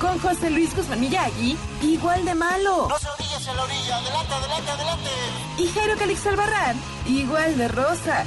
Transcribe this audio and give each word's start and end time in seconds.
con 0.00 0.18
José 0.18 0.50
Luis 0.50 0.74
Guzmán 0.74 1.00
Miyagi, 1.00 1.56
igual 1.82 2.24
de 2.24 2.34
malo. 2.34 2.88
No 2.88 2.98
se 2.98 3.08
orillas 3.08 3.46
en 3.46 3.56
la 3.56 3.62
orilla, 3.62 3.96
adelante, 3.96 4.34
adelante, 4.34 4.70
adelante. 4.70 5.10
Y 5.58 5.68
Jairo 5.68 5.96
Calix 5.98 6.26
Albarrán, 6.26 6.76
igual 7.06 7.58
de 7.58 7.68
rosa. 7.68 8.24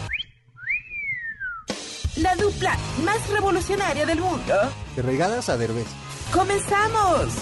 La 2.17 2.35
dupla 2.35 2.77
más 3.03 3.29
revolucionaria 3.29 4.05
del 4.05 4.21
mundo. 4.21 4.53
De 4.95 5.01
regadas 5.01 5.49
a 5.49 5.57
Derbez. 5.57 5.87
¡Comenzamos! 6.31 7.33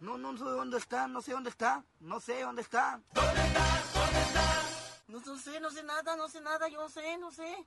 No, 0.00 0.16
no 0.16 0.36
sé 0.36 0.44
dónde 0.44 0.78
está, 0.78 1.06
no 1.06 1.20
sé 1.20 1.32
dónde 1.32 1.50
está, 1.50 1.84
no 2.00 2.20
sé 2.20 2.40
dónde 2.40 2.62
está. 2.62 3.00
No, 5.08 5.20
sé, 5.38 5.58
no 5.58 5.70
sé 5.70 5.82
nada, 5.84 6.16
no 6.16 6.28
sé 6.28 6.38
nada, 6.42 6.68
yo 6.68 6.82
no 6.82 6.88
sé, 6.90 7.16
no 7.16 7.30
sé. 7.30 7.66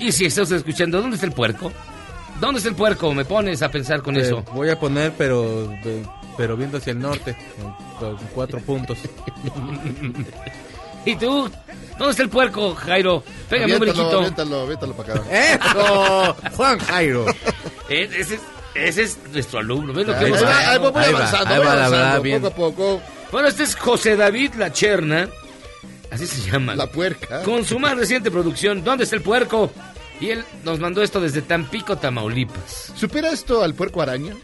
Y 0.00 0.12
si 0.12 0.26
está 0.26 0.42
usted 0.42 0.56
escuchando, 0.56 1.00
¿dónde 1.00 1.14
está 1.16 1.26
el 1.26 1.32
puerco? 1.32 1.72
¿Dónde 2.40 2.58
está 2.58 2.70
el 2.70 2.76
puerco? 2.76 3.12
Me 3.14 3.24
pones 3.24 3.62
a 3.62 3.70
pensar 3.70 4.02
con 4.02 4.14
Te 4.14 4.22
eso. 4.22 4.42
voy 4.52 4.68
a 4.70 4.78
poner, 4.78 5.12
pero 5.16 5.72
pero 6.36 6.56
viendo 6.56 6.78
hacia 6.78 6.92
el 6.92 7.00
norte, 7.00 7.36
con, 7.98 8.16
cuatro 8.34 8.58
puntos. 8.60 8.98
¿Y 11.04 11.16
tú? 11.16 11.50
¿Dónde 11.98 12.10
está 12.12 12.22
el 12.22 12.28
puerco, 12.30 12.74
Jairo? 12.74 13.22
Pégame 13.48 13.74
un 13.74 13.80
brinquito. 13.80 14.18
aviéntalo, 14.18 14.60
aviéntalo 14.62 14.94
para 14.94 15.14
acá. 15.14 15.24
¡Eso! 15.30 16.36
Juan 16.56 16.78
Jairo. 16.78 17.26
Eh, 17.92 18.08
Ese, 18.16 18.36
es- 18.36 18.40
ese 18.76 19.02
es 19.02 19.18
nuestro 19.32 19.58
alumno. 19.58 19.92
¿Ves 19.92 20.06
lo 20.06 20.16
que 20.16 20.26
Ahí 20.26 20.30
va, 20.30 20.70
ahí 20.70 20.78
voy, 20.78 20.92
voy 20.92 21.02
Ahí 21.02 21.12
va, 21.12 21.18
avanzando, 21.18 21.50
ahí 21.50 21.58
voy 21.58 21.66
va, 21.66 21.74
la 21.74 21.86
avanzando, 21.86 22.22
bien. 22.22 22.40
poco 22.40 22.46
a 22.46 22.54
poco. 22.70 23.02
Bueno, 23.32 23.48
este 23.48 23.64
es 23.64 23.74
José 23.74 24.14
David 24.16 24.54
La 24.54 24.72
Cherna. 24.72 25.28
Así 26.10 26.26
se 26.26 26.50
llama. 26.50 26.74
La 26.74 26.86
puerca. 26.88 27.42
Con 27.42 27.64
su 27.64 27.78
más 27.78 27.96
reciente 27.96 28.30
producción, 28.30 28.82
¿Dónde 28.84 29.04
está 29.04 29.16
el 29.16 29.22
puerco? 29.22 29.70
Y 30.20 30.30
él 30.30 30.44
nos 30.64 30.80
mandó 30.80 31.02
esto 31.02 31.20
desde 31.20 31.40
Tampico, 31.42 31.96
Tamaulipas. 31.96 32.92
¿Supera 32.94 33.30
esto 33.30 33.62
al 33.62 33.74
puerco 33.74 34.02
araña? 34.02 34.34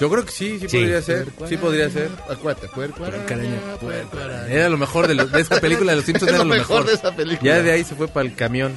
Yo 0.00 0.08
creo 0.10 0.24
que 0.24 0.30
sí, 0.32 0.58
sí, 0.60 0.68
Sí. 0.68 0.78
podría 0.78 1.02
ser. 1.02 1.26
Sí 1.48 1.56
podría 1.56 1.90
ser. 1.90 2.08
Acuérdate, 2.30 2.68
puerco 2.68 3.04
araña. 3.04 3.60
Puerco 3.80 4.16
araña. 4.18 4.46
Era 4.52 4.68
lo 4.68 4.78
mejor 4.78 5.06
de, 5.08 5.14
de 5.26 5.40
esa 5.40 5.60
película 5.60 5.92
de 5.92 5.96
los 5.96 6.04
Simpsons. 6.04 6.30
Es 6.32 6.34
Era 6.36 6.44
lo 6.44 6.50
mejor 6.54 6.86
de 6.86 6.94
esa 6.94 7.14
película. 7.14 7.50
Ya 7.56 7.62
de 7.62 7.72
ahí 7.72 7.84
se 7.84 7.94
fue 7.94 8.08
para 8.08 8.26
el 8.26 8.34
camión. 8.34 8.72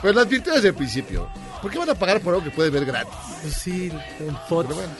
Pues 0.00 0.14
lo 0.14 0.22
advirtió 0.22 0.52
desde 0.54 0.68
el 0.68 0.74
principio. 0.74 1.28
¿Por 1.60 1.70
qué 1.70 1.78
van 1.78 1.90
a 1.90 1.94
pagar 1.94 2.20
por 2.20 2.34
algo 2.34 2.44
que 2.44 2.50
puede 2.50 2.70
ver 2.70 2.84
gratis? 2.84 3.14
Pues 3.42 3.54
sí, 3.54 3.90
en 3.90 4.00
Pero 4.18 4.40
fotos. 4.48 4.74
bueno, 4.74 4.92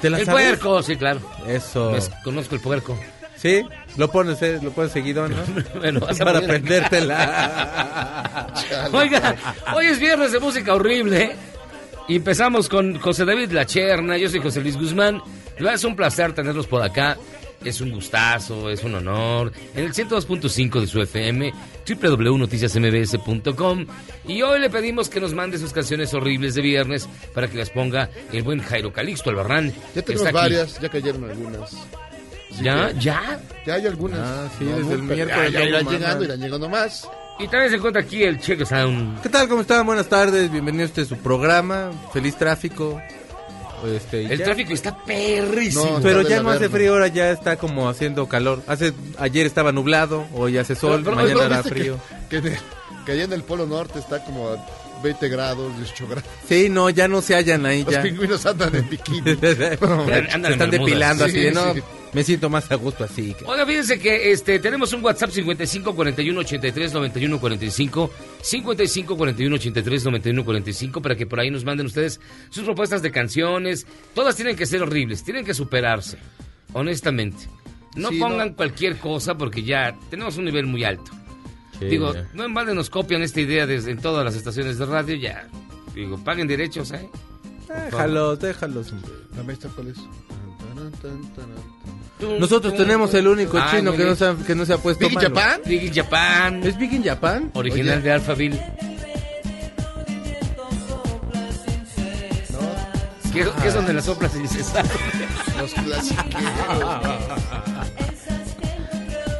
¿Te 0.00 0.08
la 0.10 0.18
El 0.18 0.24
sabes? 0.26 0.46
puerco, 0.58 0.82
sí, 0.82 0.96
claro. 0.96 1.20
Eso. 1.46 1.90
Me- 1.92 2.22
conozco 2.24 2.54
el 2.54 2.60
puerco. 2.60 2.98
Sí, 3.42 3.62
lo 3.96 4.08
pones, 4.10 4.40
eh, 4.42 4.60
lo 4.62 4.70
pones 4.70 4.92
seguido, 4.92 5.28
¿no? 5.28 5.34
Bueno, 5.80 5.98
vas 6.00 6.20
a 6.20 6.24
Para 6.24 6.40
poner- 6.40 6.56
aprendértela. 6.60 8.46
Oiga, 8.92 9.34
hoy 9.74 9.86
es 9.86 9.98
viernes 9.98 10.30
de 10.30 10.38
música 10.38 10.72
horrible. 10.74 11.34
Y 12.08 12.16
empezamos 12.16 12.68
con 12.68 12.98
José 13.00 13.24
David 13.24 13.50
La 13.52 13.66
Cherna. 13.66 14.16
Yo 14.16 14.28
soy 14.28 14.40
José 14.40 14.60
Luis 14.60 14.76
Guzmán. 14.76 15.20
Es 15.58 15.82
un 15.84 15.96
placer 15.96 16.32
tenerlos 16.34 16.66
por 16.68 16.82
acá. 16.82 17.16
Es 17.64 17.80
un 17.80 17.90
gustazo, 17.92 18.68
es 18.70 18.82
un 18.84 18.94
honor. 18.96 19.52
En 19.74 19.84
el 19.84 19.92
102.5 19.92 20.80
de 20.80 20.86
su 20.88 21.00
FM, 21.00 21.52
www.noticiasmbs.com. 21.88 23.86
Y 24.26 24.42
hoy 24.42 24.58
le 24.60 24.68
pedimos 24.70 25.08
que 25.08 25.20
nos 25.20 25.32
mande 25.34 25.58
sus 25.58 25.72
canciones 25.72 26.12
horribles 26.14 26.54
de 26.56 26.62
viernes 26.62 27.08
para 27.34 27.46
que 27.48 27.58
las 27.58 27.70
ponga 27.70 28.08
el 28.32 28.42
buen 28.42 28.60
Jairo 28.60 28.92
Calixto 28.92 29.30
Albarrán. 29.30 29.72
ya 29.94 30.02
tenemos 30.02 30.32
varias, 30.32 30.80
ya 30.80 30.88
cayeron 30.88 31.24
algunas. 31.24 31.76
Así 32.52 32.64
¿Ya? 32.64 32.88
que 32.92 33.00
¿Ya? 33.00 33.40
Ya 33.66 33.74
hay 33.74 33.86
algunas. 33.86 34.20
Ah, 34.20 34.48
sí, 34.58 34.64
No, 34.64 34.76
desde 34.78 34.92
el 34.94 35.02
miércoles 35.02 35.52
Ya, 35.52 35.62
irán 35.64 35.86
llegando, 35.88 36.24
irán 36.24 36.40
llegando 36.40 36.68
más. 36.68 37.08
Y 37.38 37.48
también 37.48 37.70
se 37.70 37.76
encuentra 37.76 38.02
aquí 38.02 38.22
el 38.22 38.38
Cheque 38.38 38.66
Sound. 38.66 39.20
¿Qué 39.22 39.28
tal? 39.28 39.48
¿Cómo 39.48 39.62
están? 39.62 39.86
Buenas 39.86 40.08
tardes. 40.08 40.50
Bienvenidos 40.50 40.90
a 40.90 41.00
este 41.00 41.04
su 41.06 41.16
programa. 41.20 41.90
Feliz 42.12 42.36
tráfico. 42.36 43.00
Este, 43.96 44.26
El 44.32 44.38
ya- 44.38 44.44
tráfico 44.44 44.72
está 44.74 44.96
perrísimo. 45.04 45.84
No, 45.84 46.00
Pero 46.00 46.22
ya 46.22 46.40
no 46.40 46.50
hace 46.50 46.68
frío, 46.68 46.92
ahora 46.92 47.08
ya 47.08 47.30
está 47.32 47.56
como 47.56 47.88
haciendo 47.88 48.28
calor. 48.28 48.62
Hace 48.68 48.92
ayer 49.18 49.44
estaba 49.46 49.72
nublado, 49.72 50.26
hoy 50.34 50.56
hace 50.58 50.76
sol, 50.76 51.02
Pero- 51.02 51.16
pero 51.16 51.16
mañana 51.16 51.48
¿no 51.48 51.54
hará 51.54 51.62
frío. 51.64 51.98
Que, 52.30 52.40
que, 52.40 52.50
de- 52.50 52.58
que 53.04 53.12
allá 53.12 53.24
en 53.24 53.32
el 53.32 53.42
Polo 53.42 53.66
Norte 53.66 53.98
está 53.98 54.22
como 54.24 54.50
a 54.50 54.64
20 55.02 55.28
grados, 55.28 55.76
18 55.78 56.06
grados. 56.06 56.30
Sí, 56.48 56.68
no, 56.68 56.90
ya 56.90 57.08
no 57.08 57.20
se 57.22 57.34
hallan 57.34 57.66
ahí 57.66 57.82
Los 57.82 57.94
ya. 57.94 58.02
pingüinos 58.02 58.46
andan 58.46 58.72
en 58.76 58.88
bikini. 58.88 59.30
Andan 60.32 60.52
están 60.52 60.70
depilando 60.70 61.24
así 61.24 61.40
de 61.40 61.50
no. 61.50 61.74
sí. 61.74 61.82
Me 62.12 62.22
siento 62.22 62.50
más 62.50 62.70
a 62.70 62.74
gusto 62.74 63.04
así. 63.04 63.32
que- 63.34 63.44
Oiga, 63.46 63.64
fíjense 63.64 63.98
que 63.98 64.32
este 64.32 64.58
tenemos 64.58 64.92
un 64.92 65.02
WhatsApp 65.02 65.30
55 65.30 65.94
41 65.94 66.40
83 66.40 66.92
91 66.92 67.40
45 67.40 68.10
55 68.42 69.16
41 69.16 69.54
83 69.56 70.04
91 70.04 70.44
45 70.44 71.00
para 71.00 71.16
que 71.16 71.26
por 71.26 71.40
ahí 71.40 71.50
nos 71.50 71.64
manden 71.64 71.86
ustedes 71.86 72.20
sus 72.50 72.64
propuestas 72.64 73.00
de 73.00 73.10
canciones. 73.10 73.86
Todas 74.14 74.36
tienen 74.36 74.56
que 74.56 74.66
ser 74.66 74.82
horribles, 74.82 75.24
tienen 75.24 75.44
que 75.44 75.54
superarse, 75.54 76.18
honestamente. 76.74 77.48
No 77.96 78.08
Sí, 78.10 78.18
pongan 78.18 78.48
no. 78.50 78.56
cualquier 78.56 78.98
cosa 78.98 79.34
porque 79.36 79.62
ya 79.62 79.96
tenemos 80.10 80.36
un 80.36 80.44
nivel 80.44 80.66
muy 80.66 80.84
alto. 80.84 81.10
Sí, 81.78 81.86
Digo, 81.86 82.12
ya. 82.14 82.28
no 82.34 82.44
en 82.44 82.52
balde 82.54 82.74
nos 82.74 82.90
copian 82.90 83.22
esta 83.22 83.40
idea 83.40 83.66
desde 83.66 83.90
en 83.90 83.98
todas 83.98 84.24
las 84.24 84.34
estaciones 84.34 84.76
de 84.78 84.84
radio, 84.86 85.14
ya. 85.16 85.48
Digo, 85.94 86.16
paguen 86.22 86.46
derechos, 86.46 86.90
¿eh? 86.92 87.08
Déjalos, 87.68 88.38
déjalos. 88.38 88.92
hombre. 88.92 89.10
La 89.36 89.42
maestra, 89.42 89.70
¿cuál 89.74 89.88
es? 89.88 89.96
Nosotros 92.38 92.74
tenemos 92.76 93.12
el 93.14 93.26
único 93.26 93.58
Ah, 93.58 93.68
chino 93.70 93.92
que 93.92 94.04
no, 94.04 94.14
se 94.14 94.24
ha, 94.26 94.34
que 94.36 94.54
no 94.54 94.64
se 94.64 94.72
ha 94.74 94.78
puesto 94.78 95.06
¿Big 95.08 95.14
malo. 95.16 95.28
Japan? 95.28 95.60
Big 95.66 95.92
Japan, 95.94 96.62
¿Es 96.64 96.78
Big 96.78 96.92
in 96.92 97.02
Japan? 97.04 97.50
original 97.54 97.98
Oye. 97.98 98.02
de 98.02 98.12
Alphaville. 98.12 98.60
Que, 103.32 103.44
que 103.62 103.68
es 103.68 103.74
donde 103.74 103.94
la 103.94 104.02
sopla 104.02 104.28
sin 104.28 104.46
cesar. 104.46 104.84
Los 105.58 105.72
clásicos. 105.72 106.24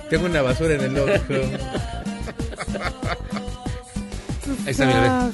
Tengo 0.09 0.27
una 0.27 0.43
basura 0.43 0.75
en 0.75 0.81
el 0.81 0.99
ojo. 0.99 1.13
Ahí 4.65 4.71
está, 4.71 4.87
mira, 4.87 5.01
ve. 5.01 5.33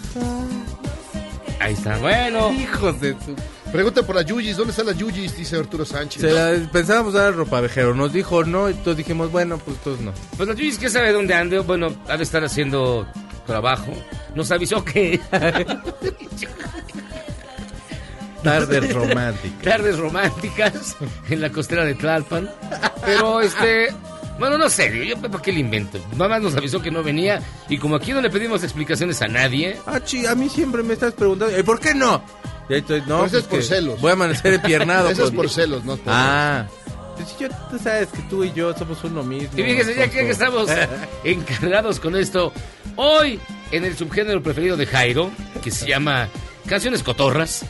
Ahí 1.61 1.73
está, 1.75 1.99
bueno. 1.99 2.53
Hijos 2.53 3.01
de 3.01 3.13
su... 3.13 3.35
Pregunta 3.73 4.03
por 4.03 4.17
la 4.17 4.23
Yuyis. 4.23 4.57
¿Dónde 4.57 4.71
está 4.71 4.83
la 4.83 4.93
Yuyis? 4.93 5.37
Dice 5.37 5.57
Arturo 5.57 5.85
Sánchez. 5.85 6.23
Se 6.23 6.31
la 6.33 6.57
pensábamos 6.71 7.13
dar 7.15 7.35
ropa 7.35 7.61
vejero. 7.61 7.95
Nos 7.95 8.13
dijo 8.13 8.45
no 8.45 8.71
y 8.71 8.75
todos 8.75 8.97
dijimos, 8.97 9.31
bueno, 9.31 9.59
pues 9.59 9.77
todos 9.79 10.01
no. 10.01 10.13
Pues 10.37 10.49
la 10.49 10.55
Yuyis, 10.55 10.79
¿qué 10.79 10.89
sabe 10.89 11.13
dónde 11.13 11.35
ande? 11.35 11.59
Bueno, 11.61 11.95
ha 12.09 12.17
de 12.17 12.23
estar 12.23 12.43
haciendo 12.45 13.07
trabajo. 13.47 13.93
Nos 14.35 14.51
avisó 14.51 14.85
que 14.85 15.21
Tardes 18.43 18.95
románticas. 18.95 19.63
tardes 19.63 19.99
románticas 19.99 20.97
en 21.29 21.41
la 21.41 21.51
costera 21.51 21.85
de 21.85 21.95
Tlalpan. 21.95 22.49
Pero 23.05 23.41
este. 23.41 23.89
Bueno, 24.39 24.57
no 24.57 24.71
sé, 24.71 25.05
yo 25.05 25.21
para 25.21 25.43
qué 25.43 25.51
le 25.53 25.59
invento. 25.59 25.99
Nada 26.13 26.29
más 26.29 26.41
nos 26.43 26.55
avisó 26.55 26.81
que 26.81 26.93
no 26.93 27.03
venía. 27.03 27.43
Y 27.69 27.77
como 27.79 27.97
aquí 27.97 28.13
no 28.13 28.21
le 28.21 28.31
pedimos 28.31 28.63
explicaciones 28.63 29.21
a 29.21 29.27
nadie, 29.27 29.77
Ah, 29.85 29.99
chi, 30.01 30.25
a 30.27 30.37
mí 30.37 30.49
siempre 30.49 30.85
me 30.85 30.95
estás 30.95 31.13
preguntando, 31.15 31.59
¿y 31.59 31.63
por 31.65 31.81
qué 31.81 31.93
no? 31.93 32.23
Y 32.69 32.75
ahí 32.75 32.81
estoy, 32.81 33.01
no, 33.01 33.07
Pero 33.07 33.25
eso 33.27 33.39
es 33.39 33.45
pues 33.45 33.67
por 33.67 33.77
celos. 33.77 34.01
Voy 34.01 34.11
a 34.11 34.13
amanecer 34.15 34.55
empiernado. 34.55 35.09
Eso 35.11 35.23
es 35.25 35.29
con- 35.31 35.37
por 35.37 35.51
celos, 35.51 35.85
¿no? 35.85 35.97
Por- 35.97 36.13
Ah, 36.15 36.67
pues 37.17 37.35
yo, 37.39 37.49
tú 37.71 37.79
sabes 37.83 38.09
que 38.09 38.21
tú 38.31 38.45
y 38.45 38.53
yo 38.53 38.77
somos 38.77 39.03
uno 39.05 39.23
mismo. 39.23 39.59
Y 39.59 39.63
fíjese, 39.63 39.95
ya 39.97 40.09
que, 40.11 40.29
estamos 40.31 40.69
encargados 41.25 41.99
con 41.99 42.15
esto, 42.17 42.53
hoy 42.97 43.41
en 43.73 43.85
el 43.85 43.97
subgénero 43.97 44.43
preferido 44.43 44.77
de 44.77 44.87
Jairo, 44.87 45.31
que 45.65 45.71
se 45.71 45.89
llama 45.89 46.29
Canciones 46.67 47.03
Cotorras, 47.03 47.65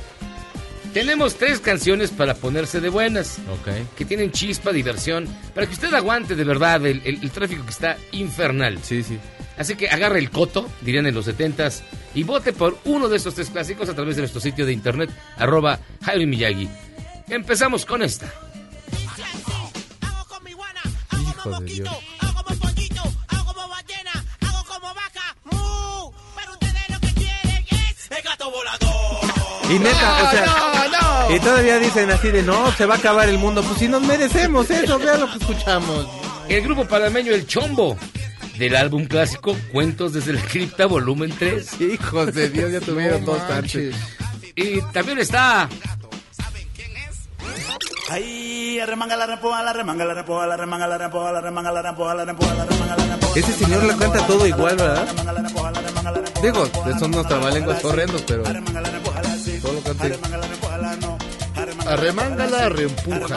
tenemos 0.92 1.34
tres 1.36 1.60
canciones 1.60 2.10
para 2.10 2.34
ponerse 2.34 2.80
de 2.80 2.88
buenas, 2.88 3.38
Ok, 3.52 3.68
que 3.96 4.04
tienen 4.04 4.32
chispa, 4.32 4.72
diversión, 4.72 5.28
para 5.54 5.66
que 5.66 5.74
usted 5.74 5.92
aguante 5.94 6.34
de 6.34 6.44
verdad 6.44 6.84
el, 6.86 7.02
el- 7.04 7.22
el 7.22 7.30
tráfico 7.30 7.64
que 7.64 7.70
está 7.70 7.96
infernal. 8.12 8.78
sí, 8.82 9.02
sí. 9.02 9.18
Así 9.56 9.74
que 9.74 9.88
agarre 9.88 10.18
el 10.20 10.30
coto, 10.30 10.68
dirían 10.82 11.06
en 11.06 11.14
los 11.16 11.24
setentas, 11.24 11.82
y 12.18 12.24
vote 12.24 12.52
por 12.52 12.76
uno 12.84 13.08
de 13.08 13.16
estos 13.16 13.32
tres 13.36 13.48
clásicos 13.48 13.88
a 13.88 13.94
través 13.94 14.16
de 14.16 14.22
nuestro 14.22 14.40
sitio 14.40 14.66
de 14.66 14.72
internet, 14.72 15.08
arroba 15.36 15.78
Jairo 16.02 16.26
Miyagi. 16.26 16.68
Empezamos 17.28 17.86
con 17.86 18.02
esta. 18.02 18.26
Hijo 21.12 21.60
de 21.60 21.64
Dios. 21.64 21.88
Y 29.70 29.78
neta, 29.78 30.24
o 30.24 30.30
sea, 30.30 31.36
y 31.36 31.38
todavía 31.38 31.78
dicen 31.78 32.10
así 32.10 32.32
de, 32.32 32.42
no, 32.42 32.72
se 32.72 32.84
va 32.84 32.94
a 32.94 32.98
acabar 32.98 33.28
el 33.28 33.38
mundo. 33.38 33.62
Pues 33.62 33.78
si 33.78 33.86
nos 33.86 34.02
merecemos 34.02 34.68
eso, 34.70 34.98
vean 34.98 35.20
lo 35.20 35.30
que 35.30 35.38
escuchamos. 35.38 36.08
El 36.48 36.62
grupo 36.62 36.84
panameño 36.84 37.32
El 37.32 37.46
Chombo, 37.46 37.96
del 38.58 38.76
álbum 38.76 39.04
clásico 39.06 39.56
Cuentos 39.72 40.12
desde 40.12 40.32
la 40.32 40.40
Cripta, 40.42 40.86
volumen 40.86 41.32
3. 41.38 41.80
Hijos 41.80 42.34
de 42.34 42.50
Dios, 42.50 42.72
ya 42.72 42.80
tuvieron 42.80 43.24
No 43.24 43.32
dos 43.32 43.42
manches. 43.48 43.94
antes. 43.94 44.54
Y 44.56 44.80
también 44.92 45.18
está 45.18 45.68
la 49.16 49.26
repoja, 49.26 49.62
la 49.62 49.72
remanga 49.72 50.04
la 50.04 50.14
repoja, 50.14 50.46
la 50.46 50.56
remanga 50.56 50.86
la 50.86 50.98
repoja, 50.98 51.32
la 51.32 51.40
remanga 51.40 51.72
la 51.72 51.82
repoja, 51.82 52.14
la 52.14 52.24
repoja, 52.24 52.54
la 52.54 52.64
remanga 52.64 52.96
la 52.96 53.06
repoja. 53.16 53.38
Ese 53.38 53.52
señor 53.52 53.84
le 53.84 53.96
canta 53.96 54.26
todo 54.26 54.46
igual, 54.46 54.76
¿verdad? 54.76 55.06
Digo, 56.42 56.66
son 56.98 57.14
unos 57.14 57.28
trabalenguas 57.28 57.84
horrendos, 57.84 58.22
pero 58.22 58.42
todo 58.42 59.72
lo 59.72 59.82
canta. 59.82 60.06
Arremanga 61.86 62.46
la 62.46 62.68
reempuja. 62.68 63.36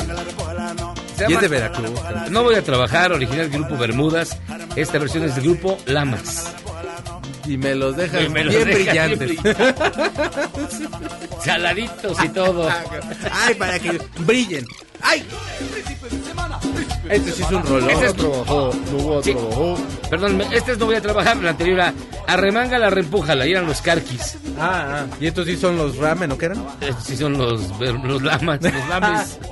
Y 1.28 1.34
es 1.34 1.42
de 1.42 1.48
Veracruz. 1.48 1.92
No 2.30 2.44
voy 2.44 2.56
a 2.56 2.64
trabajar, 2.64 3.12
original 3.12 3.50
grupo 3.50 3.78
Bermudas. 3.78 4.38
Esta 4.76 4.98
versión 5.00 5.24
es 5.26 5.36
del 5.36 5.44
grupo 5.46 5.78
Lamas. 5.86 6.54
Y 7.46 7.58
me 7.58 7.74
los 7.76 7.96
dejan 7.98 8.26
Y 8.26 8.30
me 8.30 8.44
los 8.44 8.54
bien 8.56 8.68
deja 8.68 8.84
brillantes. 9.08 9.30
bien 9.44 9.56
Saladitos 11.44 12.24
y 12.24 12.30
todo. 12.30 12.70
Ay, 13.32 13.56
para 13.56 13.80
que 13.80 14.00
brillen. 14.20 14.66
¡Ay! 15.02 15.26
Este 17.10 17.32
sí 17.32 17.42
es 17.44 17.52
un 17.52 17.64
rolón. 17.66 17.90
Este 17.90 18.06
es- 18.06 18.16
No 18.18 18.30
trabajó, 18.44 19.22
Sí. 19.24 19.36
Perdón, 20.10 20.42
este 20.54 20.72
es 20.74 20.78
no 20.78 20.86
voy 20.86 20.96
a 20.96 21.02
trabajar, 21.02 21.38
la 21.38 21.50
anterior 21.52 21.80
era 21.80 21.94
Arremángala, 22.28 22.90
reempújala, 22.92 23.46
y 23.48 23.52
eran 23.52 23.66
los 23.66 23.82
carquis. 23.82 24.38
Ah, 24.60 25.02
ah. 25.10 25.16
¿Y 25.20 25.26
estos 25.28 25.48
sí 25.48 25.58
son 25.58 25.76
los 25.78 25.98
ramen 25.98 26.32
o 26.32 26.38
qué 26.38 26.46
eran? 26.46 26.64
Estos 26.80 27.04
sí 27.04 27.18
son 27.18 27.38
los, 27.38 27.62
los 27.80 28.22
lamas, 28.22 28.60
los 28.62 28.88
lames. 28.88 29.40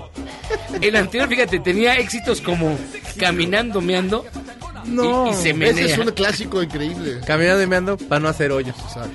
El 0.82 0.96
anterior, 0.96 1.28
fíjate, 1.30 1.60
tenía 1.60 1.96
éxitos 1.96 2.42
como 2.42 2.78
Caminando, 3.18 3.82
Meando. 3.82 4.26
No. 4.86 5.28
Y, 5.28 5.30
y 5.30 5.34
se 5.34 5.40
Ese 5.50 5.54
menea. 5.54 5.86
es 5.86 5.98
un 5.98 6.12
clásico 6.12 6.64
increíble. 6.64 7.20
Caminando 7.26 7.62
y 7.64 7.68
meando 7.68 7.98
para 7.98 8.20
no 8.20 8.30
hacer 8.30 8.52
hoyos. 8.52 8.76
Exacto. 8.80 9.10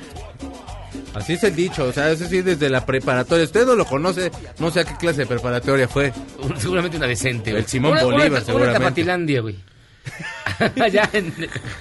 Así 1.14 1.34
es 1.34 1.44
el 1.44 1.54
dicho, 1.54 1.84
o 1.84 1.92
sea, 1.92 2.10
eso 2.10 2.26
sí 2.26 2.42
desde 2.42 2.68
la 2.68 2.84
preparatoria. 2.84 3.44
Usted 3.44 3.64
no 3.66 3.76
lo 3.76 3.84
conoce, 3.86 4.32
no 4.58 4.70
sé 4.72 4.80
a 4.80 4.84
qué 4.84 4.96
clase 4.96 5.20
de 5.20 5.26
preparatoria 5.26 5.86
fue. 5.88 6.12
Seguramente 6.58 6.96
una 6.96 7.06
decente, 7.06 7.52
güey. 7.52 7.62
El 7.62 7.68
Simón 7.68 7.92
Una- 7.92 8.00
una- 8.06 8.16
Bolívar, 8.16 8.30
una, 8.32 8.40
seguramente. 8.44 8.78
Tapatilandia, 8.80 9.40
güey. 9.40 9.56
Allá 10.82 11.08
en, 11.12 11.32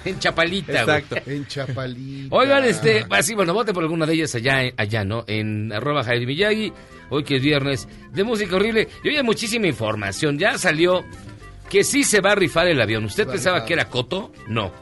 en 0.04 0.18
Chapalita, 0.20 0.84
güey. 0.84 0.98
Exacto. 0.98 1.16
En 1.30 1.46
Chapalita. 1.46 2.34
Oigan, 2.34 2.64
este, 2.64 3.04
así, 3.10 3.34
bueno, 3.34 3.52
vote 3.54 3.72
por 3.74 3.82
alguna 3.82 4.06
de 4.06 4.14
ellas 4.14 4.34
allá, 4.36 4.60
allá, 4.76 5.04
¿no? 5.04 5.24
En 5.26 5.72
arroba 5.72 6.04
Jaime 6.04 6.26
Miyagi, 6.26 6.72
hoy 7.10 7.24
que 7.24 7.36
es 7.36 7.42
viernes, 7.42 7.88
de 8.12 8.24
música 8.24 8.56
horrible. 8.56 8.88
Y 9.02 9.08
hoy 9.08 9.16
hay 9.16 9.22
muchísima 9.22 9.66
información. 9.66 10.38
Ya 10.38 10.58
salió 10.58 11.04
que 11.68 11.84
sí 11.84 12.04
se 12.04 12.20
va 12.20 12.32
a 12.32 12.34
rifar 12.34 12.66
el 12.68 12.80
avión. 12.80 13.04
¿Usted 13.04 13.26
pensaba 13.26 13.56
rifar. 13.56 13.66
que 13.68 13.72
era 13.74 13.84
Coto? 13.88 14.32
No. 14.48 14.72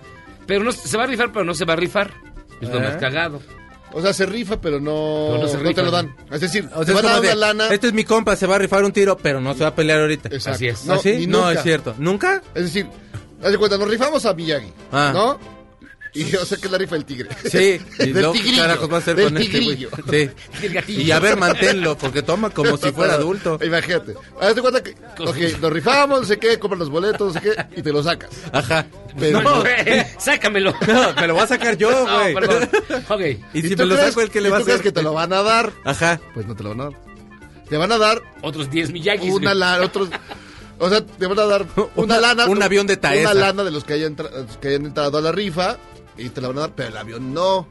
Pero 0.46 0.64
no, 0.64 0.72
se 0.72 0.96
va 0.96 1.04
a 1.04 1.06
rifar, 1.06 1.32
pero 1.32 1.44
no 1.44 1.54
se 1.54 1.64
va 1.64 1.74
a 1.74 1.76
rifar. 1.76 2.10
Es 2.60 2.69
lo 2.69 2.76
¿Eh? 2.78 2.80
más 2.82 2.96
cagado. 2.96 3.40
O 3.94 4.00
sea, 4.00 4.12
se 4.14 4.24
rifa, 4.24 4.58
pero 4.60 4.80
no, 4.80 5.28
Pero 5.32 5.42
no 5.42 5.48
se 5.48 5.56
no 5.58 5.62
rifa, 5.64 5.74
te 5.74 5.82
lo 5.82 5.90
dan. 5.90 6.16
Es 6.30 6.40
decir, 6.40 6.66
O 6.74 6.80
te 6.80 6.86
sea, 6.92 6.94
van 6.94 7.06
a 7.06 7.10
dar 7.10 7.20
una 7.20 7.34
lana. 7.34 7.69
Este 7.69 7.88
es 7.88 7.92
mi 7.92 8.04
compa, 8.04 8.36
se 8.36 8.46
va 8.46 8.56
a 8.56 8.58
rifar 8.58 8.82
un 8.84 8.92
tiro, 8.92 9.19
pero 9.19 9.38
no 9.40 9.52
se 9.52 9.60
va 9.64 9.69
a 9.69 9.74
pelear 9.74 10.00
ahorita. 10.00 10.28
Exacto. 10.30 10.50
Así 10.56 10.66
es. 10.69 10.84
No, 10.86 10.94
¿Ah, 10.94 11.00
No, 11.28 11.50
es 11.50 11.62
cierto. 11.62 11.94
¿Nunca? 11.98 12.42
Es 12.54 12.62
decir, 12.64 12.86
haz 13.42 13.52
de 13.52 13.58
cuenta, 13.58 13.76
nos 13.76 13.88
rifamos 13.88 14.24
a 14.24 14.32
Miyagi, 14.32 14.72
Ah. 14.90 15.10
¿no? 15.12 15.38
Y 16.14 16.24
yo 16.26 16.44
sé 16.44 16.58
que 16.58 16.66
es 16.66 16.70
la 16.72 16.76
rifa 16.78 16.94
del 16.94 17.04
tigre. 17.06 17.28
Sí. 17.50 17.80
Y 18.00 18.06
del 18.12 18.26
¿qué 18.26 18.32
tigrillo. 18.32 18.62
carajos 18.62 18.90
va 18.92 18.96
a 18.96 18.98
hacer 18.98 19.16
del 19.16 19.24
con 19.32 19.38
este 19.38 19.60
güey? 19.60 19.76
Sí. 20.10 20.30
El 20.66 20.72
gatillo. 20.74 21.00
Y 21.00 21.10
a 21.10 21.18
ver, 21.20 21.36
manténlo, 21.38 21.96
porque 21.96 22.22
toma 22.22 22.50
como 22.50 22.76
si 22.76 22.92
fuera 22.92 23.14
adulto. 23.14 23.58
Imagínate. 23.64 24.14
Haz 24.40 24.54
de 24.54 24.60
cuenta 24.60 24.82
que, 24.82 24.90
ok, 25.19 25.36
nos 25.60 25.72
rifamos, 25.72 26.20
no 26.20 26.26
sé 26.26 26.38
qué, 26.38 26.58
compras 26.58 26.81
los 26.81 26.90
boletos, 26.90 27.34
no 27.34 27.40
sé 27.40 27.48
qué, 27.48 27.66
y 27.76 27.82
te 27.82 27.92
los 27.92 28.04
sacas. 28.04 28.28
Ajá. 28.52 28.86
Pero- 29.19 29.40
no, 29.42 29.60
Güey, 29.62 30.06
Sácamelo. 30.19 30.74
no, 30.86 31.12
me 31.14 31.26
lo 31.28 31.34
voy 31.34 31.42
a 31.44 31.46
sacar 31.46 31.76
yo, 31.78 31.90
No, 31.90 32.19
güey. 32.20 32.34
perdón. 32.34 32.69
Ok. 33.08 33.20
y 33.54 33.62
si 33.62 33.74
me 33.76 33.84
lo 33.86 33.96
saco, 33.96 34.20
el 34.20 34.31
que 34.31 34.40
le 34.42 34.50
va 34.50 34.56
a 34.56 34.60
tú 34.60 34.64
crees 34.66 34.81
hacer. 34.81 34.92
que 34.92 35.00
te 35.00 35.02
lo 35.02 35.14
van 35.14 35.32
a 35.32 35.42
dar? 35.42 35.72
Ajá. 35.84 36.20
Pues 36.34 36.46
no 36.46 36.54
te 36.54 36.62
lo 36.62 36.70
van 36.70 36.81
a 36.82 36.84
dar. 36.84 36.92
Te 37.70 37.76
van 37.78 37.90
a 37.92 37.96
dar 37.96 38.20
Otros 38.42 38.70
10 38.70 38.90
Miyagis. 38.92 39.32
una 39.32 39.54
lana, 39.54 39.82
otros... 39.84 40.10
O 40.78 40.88
sea, 40.90 41.00
te 41.04 41.26
van 41.26 41.38
a 41.38 41.44
dar 41.44 41.64
una, 41.76 41.88
Una- 41.96 42.20
lana. 42.20 42.46
un 42.46 42.62
avión 42.62 42.86
de 42.86 42.96
Taesa. 42.96 43.31
Una 43.31 43.40
lana 43.40 43.62
de 43.64 43.70
los 43.70 43.84
que 43.84 43.92
hayan, 43.94 44.16
que 44.60 44.69
hayan 44.69 44.84
entrado 44.86 45.16
a 45.16 45.20
la 45.20 45.31
rifa 45.32 45.78
y 46.16 46.28
te 46.28 46.40
la 46.40 46.48
van 46.48 46.58
a 46.58 46.60
dar, 46.62 46.72
pero 46.74 46.88
el 46.88 46.96
avión 46.96 47.32
no. 47.34 47.69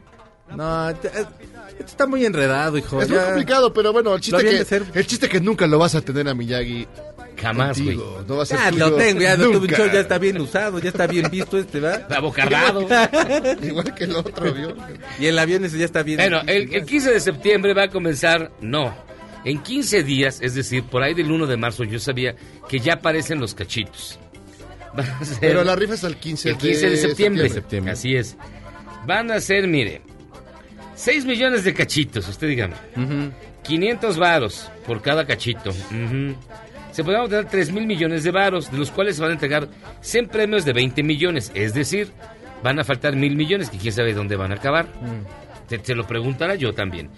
No, 0.54 0.94
te- 0.96 1.08
eh, 1.08 1.26
esto 1.70 1.84
está 1.86 2.06
muy 2.06 2.26
enredado, 2.26 2.76
hijo. 2.76 3.00
es 3.00 3.08
muy 3.08 3.18
complicado, 3.18 3.72
pero 3.72 3.92
bueno, 3.92 4.14
el 4.14 4.20
chiste, 4.20 4.44
que, 4.44 4.64
ser. 4.64 4.84
el 4.92 5.06
chiste 5.06 5.28
que 5.28 5.40
nunca 5.40 5.66
lo 5.66 5.78
vas 5.78 5.94
a 5.94 6.02
tener 6.02 6.28
a 6.28 6.34
Miyagi 6.34 6.86
Jamás, 7.40 7.80
güey. 7.80 7.96
No 8.28 8.36
va 8.36 8.42
a 8.42 8.46
ser 8.46 8.58
Ya 8.58 8.70
tuyo 8.70 8.90
lo 8.90 8.96
tengo, 8.96 9.20
ya 9.20 9.36
lo 9.36 9.50
tuve, 9.50 9.68
ya 9.68 10.00
está 10.00 10.18
bien 10.18 10.40
usado, 10.40 10.78
ya 10.78 10.90
está 10.90 11.06
bien 11.06 11.28
visto 11.30 11.58
este, 11.58 11.80
¿va? 11.80 11.94
Abocardado. 12.16 12.82
Igual 13.62 13.94
que 13.94 14.04
el 14.04 14.16
otro 14.16 14.48
avión. 14.48 14.76
Y 15.18 15.26
el 15.26 15.38
avión 15.38 15.64
ese 15.64 15.78
ya 15.78 15.84
está 15.84 16.02
bien. 16.02 16.18
Bueno, 16.18 16.40
el, 16.46 16.72
el 16.74 16.84
15 16.84 17.12
de 17.12 17.20
septiembre 17.20 17.74
va 17.74 17.84
a 17.84 17.88
comenzar, 17.88 18.52
no, 18.60 18.94
en 19.44 19.62
15 19.62 20.02
días, 20.04 20.38
es 20.40 20.54
decir, 20.54 20.84
por 20.84 21.02
ahí 21.02 21.14
del 21.14 21.30
1 21.30 21.46
de 21.46 21.56
marzo, 21.56 21.84
yo 21.84 21.98
sabía 21.98 22.36
que 22.68 22.78
ya 22.78 22.94
aparecen 22.94 23.40
los 23.40 23.54
cachitos. 23.54 24.18
Van 24.94 25.06
a 25.08 25.24
ser 25.24 25.38
Pero 25.40 25.64
la 25.64 25.74
rifa 25.76 25.94
es 25.94 26.04
el 26.04 26.16
15, 26.16 26.50
el 26.50 26.56
15 26.58 26.90
de 26.90 26.96
septiembre. 26.96 27.48
septiembre. 27.48 27.92
Así 27.92 28.14
es. 28.14 28.36
Van 29.06 29.30
a 29.30 29.40
ser, 29.40 29.66
mire, 29.66 30.02
6 30.94 31.24
millones 31.24 31.64
de 31.64 31.74
cachitos, 31.74 32.28
usted 32.28 32.48
dígame. 32.48 32.74
Ujú. 32.96 33.32
500 33.62 34.18
varos 34.18 34.70
por 34.86 35.00
cada 35.02 35.26
cachito. 35.26 35.70
Ujú. 35.70 36.34
Se 36.92 37.02
podrán 37.04 37.22
obtener 37.22 37.46
3 37.46 37.72
mil 37.72 37.86
millones 37.86 38.22
de 38.22 38.30
varos, 38.30 38.70
de 38.70 38.76
los 38.78 38.90
cuales 38.90 39.16
se 39.16 39.22
van 39.22 39.30
a 39.30 39.34
entregar 39.34 39.68
100 40.02 40.28
premios 40.28 40.64
de 40.64 40.72
20 40.74 41.02
millones. 41.02 41.50
Es 41.54 41.72
decir, 41.72 42.10
van 42.62 42.78
a 42.78 42.84
faltar 42.84 43.16
mil 43.16 43.34
millones, 43.34 43.70
que 43.70 43.78
quién 43.78 43.94
sabe 43.94 44.12
dónde 44.12 44.36
van 44.36 44.52
a 44.52 44.56
acabar. 44.56 44.86
Te, 45.68 45.78
te 45.78 45.94
lo 45.94 46.06
preguntará 46.06 46.54
yo 46.54 46.74
también. 46.74 47.08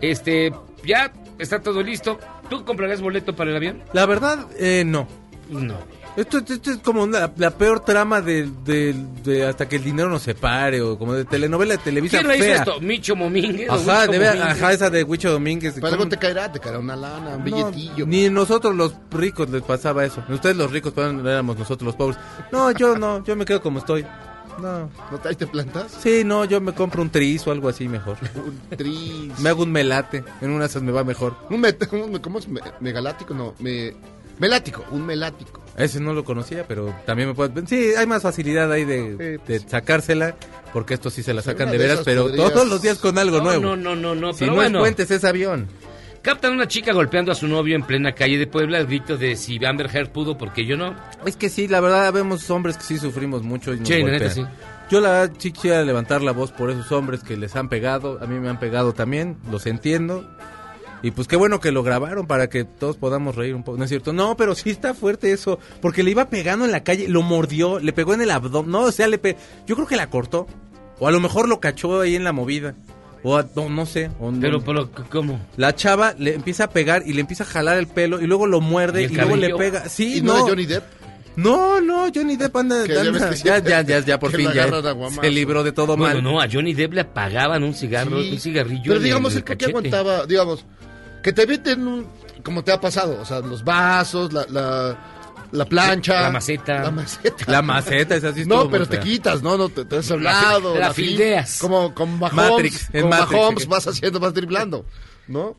Este, 0.00 0.52
ya 0.84 1.12
está 1.38 1.60
todo 1.60 1.82
listo. 1.82 2.18
¿Tú 2.48 2.64
comprarías 2.64 3.00
boleto 3.00 3.36
para 3.36 3.50
el 3.50 3.56
avión? 3.56 3.82
La 3.92 4.04
verdad, 4.06 4.46
eh, 4.58 4.82
no. 4.84 5.06
No. 5.48 5.78
Esto, 6.16 6.38
esto 6.38 6.70
es 6.72 6.78
como 6.78 7.04
una- 7.04 7.32
la 7.36 7.50
peor 7.52 7.80
trama 7.80 8.20
de, 8.20 8.48
de- 8.64 8.94
de 9.24 9.46
hasta 9.46 9.68
que 9.68 9.76
el 9.76 9.84
dinero 9.84 10.08
nos 10.08 10.22
separe 10.22 10.80
o 10.82 10.98
como 10.98 11.14
de 11.14 11.24
telenovela 11.24 11.76
de 11.76 11.78
Televisa 11.82 12.18
¿Quién 12.18 12.28
la 12.28 12.36
hizo 12.36 12.46
esto? 12.46 12.80
¿Micho 12.80 13.14
Momínguez? 13.16 13.70
o 13.70 13.74
Ajá, 13.74 14.06
debe, 14.06 14.26
Domínguez? 14.26 14.50
ajá, 14.56 14.72
esa 14.72 14.90
de 14.90 15.04
Huicho 15.04 15.30
Domínguez. 15.30 15.74
Pero 15.76 15.86
algo 15.86 15.98
¿Cómo? 15.98 16.08
te 16.10 16.16
caerá, 16.18 16.50
te 16.50 16.58
caerá 16.58 16.78
una 16.80 16.96
lana, 16.96 17.36
un 17.36 17.44
No, 17.44 17.70
billetillo. 17.70 18.06
ni 18.06 18.28
nosotros 18.28 18.74
los 18.74 18.92
ricos 19.12 19.48
les 19.50 19.62
pasaba 19.62 20.04
eso. 20.04 20.22
Ustedes 20.28 20.56
los 20.56 20.70
ricos, 20.70 20.92
pero 20.94 21.12
no 21.12 21.28
éramos 21.30 21.56
nosotros 21.58 21.86
los 21.86 21.96
pobres. 21.96 22.18
No, 22.52 22.70
yo 22.72 22.98
no, 22.98 23.24
yo 23.24 23.36
me 23.36 23.44
quedo 23.44 23.62
como 23.62 23.78
estoy. 23.78 24.04
No. 24.60 24.90
¿No 25.10 25.18
te, 25.22 25.28
ahí 25.28 25.36
te 25.36 25.46
plantas? 25.46 25.92
Sí, 26.02 26.22
no, 26.24 26.44
yo 26.44 26.60
me 26.60 26.74
compro 26.74 27.00
un 27.00 27.08
tris 27.08 27.46
o 27.46 27.52
algo 27.52 27.68
así 27.68 27.88
mejor. 27.88 28.18
Un 28.34 28.76
tris. 28.76 29.38
Me 29.38 29.48
hago 29.48 29.62
un 29.62 29.72
melate, 29.72 30.22
en 30.42 30.50
una 30.50 30.64
de 30.64 30.66
esas 30.66 30.82
me 30.82 30.92
va 30.92 31.02
mejor. 31.04 31.34
Un, 31.48 31.62
met- 31.62 31.90
un- 31.92 32.18
¿Cómo 32.18 32.40
es? 32.40 32.48
Me- 32.48 32.60
megalático, 32.80 33.32
no. 33.32 33.54
Me, 33.60 33.94
melático, 34.38 34.84
un 34.90 35.06
melático. 35.06 35.59
Ese 35.76 36.00
no 36.00 36.12
lo 36.12 36.24
conocía, 36.24 36.64
pero 36.66 36.94
también 37.06 37.28
me 37.28 37.34
puede... 37.34 37.66
Sí, 37.66 37.92
hay 37.96 38.06
más 38.06 38.22
facilidad 38.22 38.70
ahí 38.70 38.84
de, 38.84 39.10
Sí, 39.10 39.38
pues. 39.44 39.62
de 39.64 39.68
sacársela, 39.70 40.34
porque 40.72 40.94
estos 40.94 41.14
sí 41.14 41.22
se 41.22 41.32
la 41.32 41.42
sacan 41.42 41.70
de 41.70 41.78
veras, 41.78 42.00
pero 42.04 42.24
podrías- 42.28 42.52
todos 42.52 42.68
los 42.68 42.82
días 42.82 42.98
con 42.98 43.16
algo 43.18 43.38
No, 43.38 43.44
nuevo. 43.44 43.62
no, 43.62 43.76
no, 43.76 43.94
no, 43.96 44.14
no, 44.14 44.32
si 44.32 44.40
pero 44.40 44.52
no 44.52 44.56
bueno. 44.56 44.78
es 44.78 44.82
puentes, 44.82 45.10
es 45.10 45.24
avión. 45.24 45.68
Captan 46.22 46.52
a 46.52 46.54
una 46.56 46.68
chica 46.68 46.92
golpeando 46.92 47.32
a 47.32 47.34
su 47.34 47.48
novio 47.48 47.74
en 47.74 47.82
plena 47.82 48.12
calle 48.12 48.36
de 48.36 48.46
Puebla. 48.46 48.78
El 48.78 48.86
grito 48.88 49.16
de 49.16 49.36
si 49.36 49.64
Amber 49.64 49.88
Heard 49.90 50.10
pudo, 50.10 50.36
porque 50.36 50.66
yo 50.66 50.76
no? 50.76 50.94
Es 51.24 51.34
que 51.36 51.48
sí, 51.48 51.66
la 51.66 51.80
verdad, 51.80 52.12
vemos 52.12 52.50
hombres 52.50 52.76
que 52.76 52.82
sí 52.82 52.98
sufrimos 52.98 53.42
mucho 53.42 53.72
y 53.72 53.78
nos 53.78 53.88
Sí, 53.88 53.94
la 53.94 54.00
golpean. 54.00 54.20
neta, 54.22 54.34
sí. 54.34 54.44
Yo 54.90 55.00
la 55.00 55.10
verdad 55.12 55.32
sí 55.38 55.50
quisiera 55.52 55.82
levantar 55.82 56.20
la 56.20 56.32
voz 56.32 56.52
por 56.52 56.68
esos 56.68 56.92
hombres 56.92 57.22
que 57.22 57.38
les 57.38 57.56
han 57.56 57.70
pegado, 57.70 58.18
a 58.20 58.26
mí 58.26 58.38
me 58.38 58.50
han 58.50 58.58
pegado 58.58 58.92
también, 58.92 59.38
los 59.50 59.64
entiendo. 59.66 60.28
Y 61.02 61.12
pues 61.12 61.26
qué 61.28 61.36
bueno 61.36 61.60
que 61.60 61.72
lo 61.72 61.82
grabaron 61.82 62.26
para 62.26 62.48
que 62.50 62.64
todos 62.64 62.96
podamos 62.96 63.34
reír 63.34 63.54
un 63.54 63.62
poco, 63.62 63.78
¿no 63.78 63.84
es 63.84 63.90
cierto? 63.90 64.12
No, 64.12 64.36
pero 64.36 64.54
sí 64.54 64.68
está 64.70 64.92
fuerte 64.94 65.32
eso, 65.32 65.58
porque 65.80 66.02
le 66.02 66.10
iba 66.10 66.28
pegando 66.28 66.64
en 66.66 66.72
la 66.72 66.82
calle, 66.84 67.08
lo 67.08 67.22
mordió, 67.22 67.78
le 67.78 67.92
pegó 67.92 68.12
en 68.14 68.20
el 68.20 68.30
abdomen, 68.30 68.70
no, 68.70 68.80
o 68.82 68.92
sea, 68.92 69.08
le 69.08 69.16
pe... 69.18 69.36
yo 69.66 69.76
creo 69.76 69.86
que 69.86 69.96
la 69.96 70.10
cortó, 70.10 70.46
o 70.98 71.08
a 71.08 71.10
lo 71.10 71.20
mejor 71.20 71.48
lo 71.48 71.58
cachó 71.58 72.00
ahí 72.02 72.16
en 72.16 72.24
la 72.24 72.32
movida, 72.32 72.74
o 73.22 73.36
a- 73.38 73.46
no, 73.56 73.70
no 73.70 73.86
sé. 73.86 74.10
o 74.20 74.30
no- 74.30 74.40
Pero, 74.40 74.60
pero, 74.62 74.90
¿cómo? 75.10 75.40
La 75.56 75.74
chava 75.74 76.14
le 76.18 76.34
empieza 76.34 76.64
a 76.64 76.70
pegar 76.70 77.02
y 77.06 77.14
le 77.14 77.22
empieza 77.22 77.44
a 77.44 77.46
jalar 77.46 77.78
el 77.78 77.86
pelo 77.86 78.20
y 78.20 78.26
luego 78.26 78.46
lo 78.46 78.60
muerde 78.60 79.02
¿Y 79.04 79.08
luego 79.08 79.36
le 79.36 79.54
pega. 79.54 79.88
Sí, 79.88 80.18
¿Y 80.18 80.20
no, 80.22 80.38
no. 80.38 80.46
Johnny 80.48 80.66
Depp? 80.66 80.84
No, 81.36 81.80
no, 81.80 82.08
Johnny 82.14 82.36
Depp 82.36 82.54
anda, 82.56 82.84
Que 82.84 82.92
ya 82.94 83.00
anda- 83.02 83.30
que 83.30 83.36
ya, 83.36 83.58
ya, 83.58 83.82
ya, 83.82 84.00
ya, 84.00 84.18
por 84.18 84.30
que 84.32 84.38
fin 84.38 84.48
ya 84.52 84.68
se 85.22 85.30
libró 85.30 85.62
de 85.62 85.72
todo 85.72 85.96
Bueno, 85.96 86.14
mal. 86.16 86.22
no, 86.24 86.40
a 86.40 86.48
Johnny 86.50 86.74
Depp 86.74 86.92
le 86.92 87.00
apagaban 87.02 87.62
un 87.62 87.72
cigarro, 87.72 88.20
Sí. 88.22 88.32
un 88.32 88.40
cigarrillo. 88.40 88.82
Pero 88.86 89.00
digamos, 89.00 89.32
el 89.32 89.38
¿el 89.38 89.44
por 89.44 89.56
qué 89.56 89.66
cachete. 89.72 89.88
aguantaba? 89.88 90.26
Digamos, 90.26 90.66
que 91.22 91.32
te 91.32 91.46
meten 91.46 91.86
un... 91.86 92.06
Como 92.42 92.64
te 92.64 92.72
ha 92.72 92.80
pasado, 92.80 93.18
o 93.20 93.24
sea, 93.24 93.40
los 93.40 93.62
vasos, 93.64 94.32
la, 94.32 94.46
la, 94.48 94.96
la 95.52 95.64
plancha. 95.66 96.22
La 96.22 96.30
maceta. 96.30 96.82
La 96.84 96.90
maceta. 96.90 97.44
La 97.48 97.60
maceta 97.62 98.16
es 98.16 98.24
así. 98.24 98.46
No, 98.46 98.70
pero 98.70 98.86
te 98.86 98.98
quitas, 99.00 99.42
¿no? 99.42 99.58
no 99.58 99.68
te, 99.68 99.84
te 99.84 99.98
has 99.98 100.10
hablado. 100.10 100.74
la 100.78 100.88
fil- 100.90 101.08
fildeas. 101.08 101.58
Como 101.60 101.94
con 101.94 102.18
Mahomes, 102.18 102.34
Matrix, 102.50 102.88
en 102.94 103.00
con 103.02 103.10
Matrix. 103.10 103.30
Mahomes 103.32 103.66
vas 103.66 103.86
haciendo, 103.88 104.20
vas 104.20 104.32
driblando, 104.32 104.86
¿no? 105.28 105.56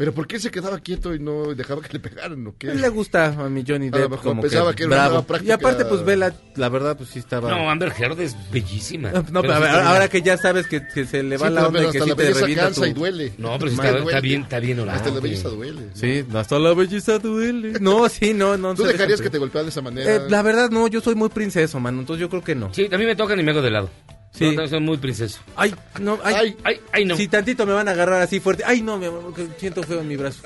Pero 0.00 0.14
¿por 0.14 0.26
qué 0.26 0.40
se 0.40 0.50
quedaba 0.50 0.78
quieto 0.80 1.14
y 1.14 1.18
no 1.18 1.54
dejaba 1.54 1.82
que 1.82 1.92
le 1.92 2.00
pegaran 2.00 2.46
o 2.46 2.54
qué? 2.58 2.74
le 2.74 2.88
gusta 2.88 3.26
a 3.26 3.50
mi 3.50 3.62
Johnny 3.68 3.88
A 3.88 3.90
lo 3.90 3.98
Depp 3.98 4.10
mejor 4.12 4.24
como 4.24 4.40
pensaba 4.40 4.70
que, 4.70 4.76
que 4.76 4.82
era 4.84 4.88
una 4.88 4.96
bravo. 4.96 5.10
nueva 5.16 5.26
práctica. 5.26 5.50
Y 5.50 5.52
aparte 5.52 5.84
pues 5.84 6.02
Vela, 6.06 6.32
la 6.56 6.68
verdad 6.70 6.96
pues 6.96 7.10
sí 7.10 7.18
estaba 7.18 7.50
No, 7.50 7.68
Amber 7.70 7.92
Heard 7.98 8.18
es 8.18 8.34
bellísima. 8.50 9.10
No, 9.10 9.22
Pero 9.22 9.42
pero 9.42 9.52
a 9.52 9.56
sí 9.56 9.60
ver, 9.62 9.70
está 9.72 9.88
ahora 9.88 9.98
bien. 9.98 10.10
que 10.10 10.22
ya 10.22 10.36
sabes 10.38 10.66
que, 10.68 10.86
que 10.88 11.04
se 11.04 11.22
le 11.22 11.36
va 11.36 11.48
Sí, 11.48 11.52
la 11.54 11.66
onda 11.66 11.78
pero 11.80 11.90
y 11.90 11.92
que 11.92 12.00
sí 12.00 12.14
te 12.16 12.32
revienta 12.32 12.64
cansa 12.64 12.80
tu... 12.80 12.86
y 12.86 12.92
duele. 12.94 13.32
No, 13.36 13.58
pero 13.58 13.70
está, 13.70 13.88
está 13.90 14.00
duele. 14.00 14.20
bien, 14.22 14.42
está 14.42 14.58
bien 14.58 14.80
orado. 14.80 14.96
Hasta 14.98 15.10
la 15.10 15.20
belleza 15.20 15.48
duele. 15.50 15.82
Sí, 15.92 16.24
hasta 16.34 16.58
la 16.58 16.72
belleza 16.72 17.18
duele. 17.18 17.72
No, 17.80 18.08
sí, 18.08 18.32
no, 18.32 18.56
no. 18.56 18.74
¿Tú 18.74 18.84
dejarías 18.84 19.20
que 19.20 19.28
te 19.28 19.36
golpearan 19.36 19.66
de 19.66 19.70
esa 19.70 19.82
manera? 19.82 20.16
Eh, 20.16 20.20
la 20.30 20.40
verdad 20.40 20.70
no, 20.70 20.88
yo 20.88 21.02
soy 21.02 21.14
muy 21.14 21.28
princeso, 21.28 21.78
mano, 21.78 22.00
entonces 22.00 22.22
yo 22.22 22.30
creo 22.30 22.42
que 22.42 22.54
no. 22.54 22.72
Sí, 22.72 22.88
a 22.90 22.96
mí 22.96 23.04
me 23.04 23.16
tocan 23.16 23.38
y 23.38 23.42
me 23.42 23.50
hago 23.50 23.60
de 23.60 23.70
lado. 23.70 23.90
Sí. 24.32 24.56
Sí. 24.56 24.68
soy 24.68 24.80
muy 24.80 24.96
princeso. 24.96 25.40
Ay, 25.56 25.74
no, 26.00 26.18
ay, 26.22 26.34
Ay, 26.34 26.56
Ay, 26.64 26.80
ay, 26.92 27.04
no. 27.04 27.16
Si 27.16 27.28
tantito 27.28 27.66
me 27.66 27.72
van 27.72 27.88
a 27.88 27.90
agarrar 27.90 28.22
así 28.22 28.40
fuerte. 28.40 28.62
Ay, 28.64 28.80
no, 28.80 28.96
mi 28.98 29.06
amor, 29.06 29.34
siento 29.58 29.82
feo 29.82 30.00
en 30.00 30.08
mi 30.08 30.16
brazo. 30.16 30.40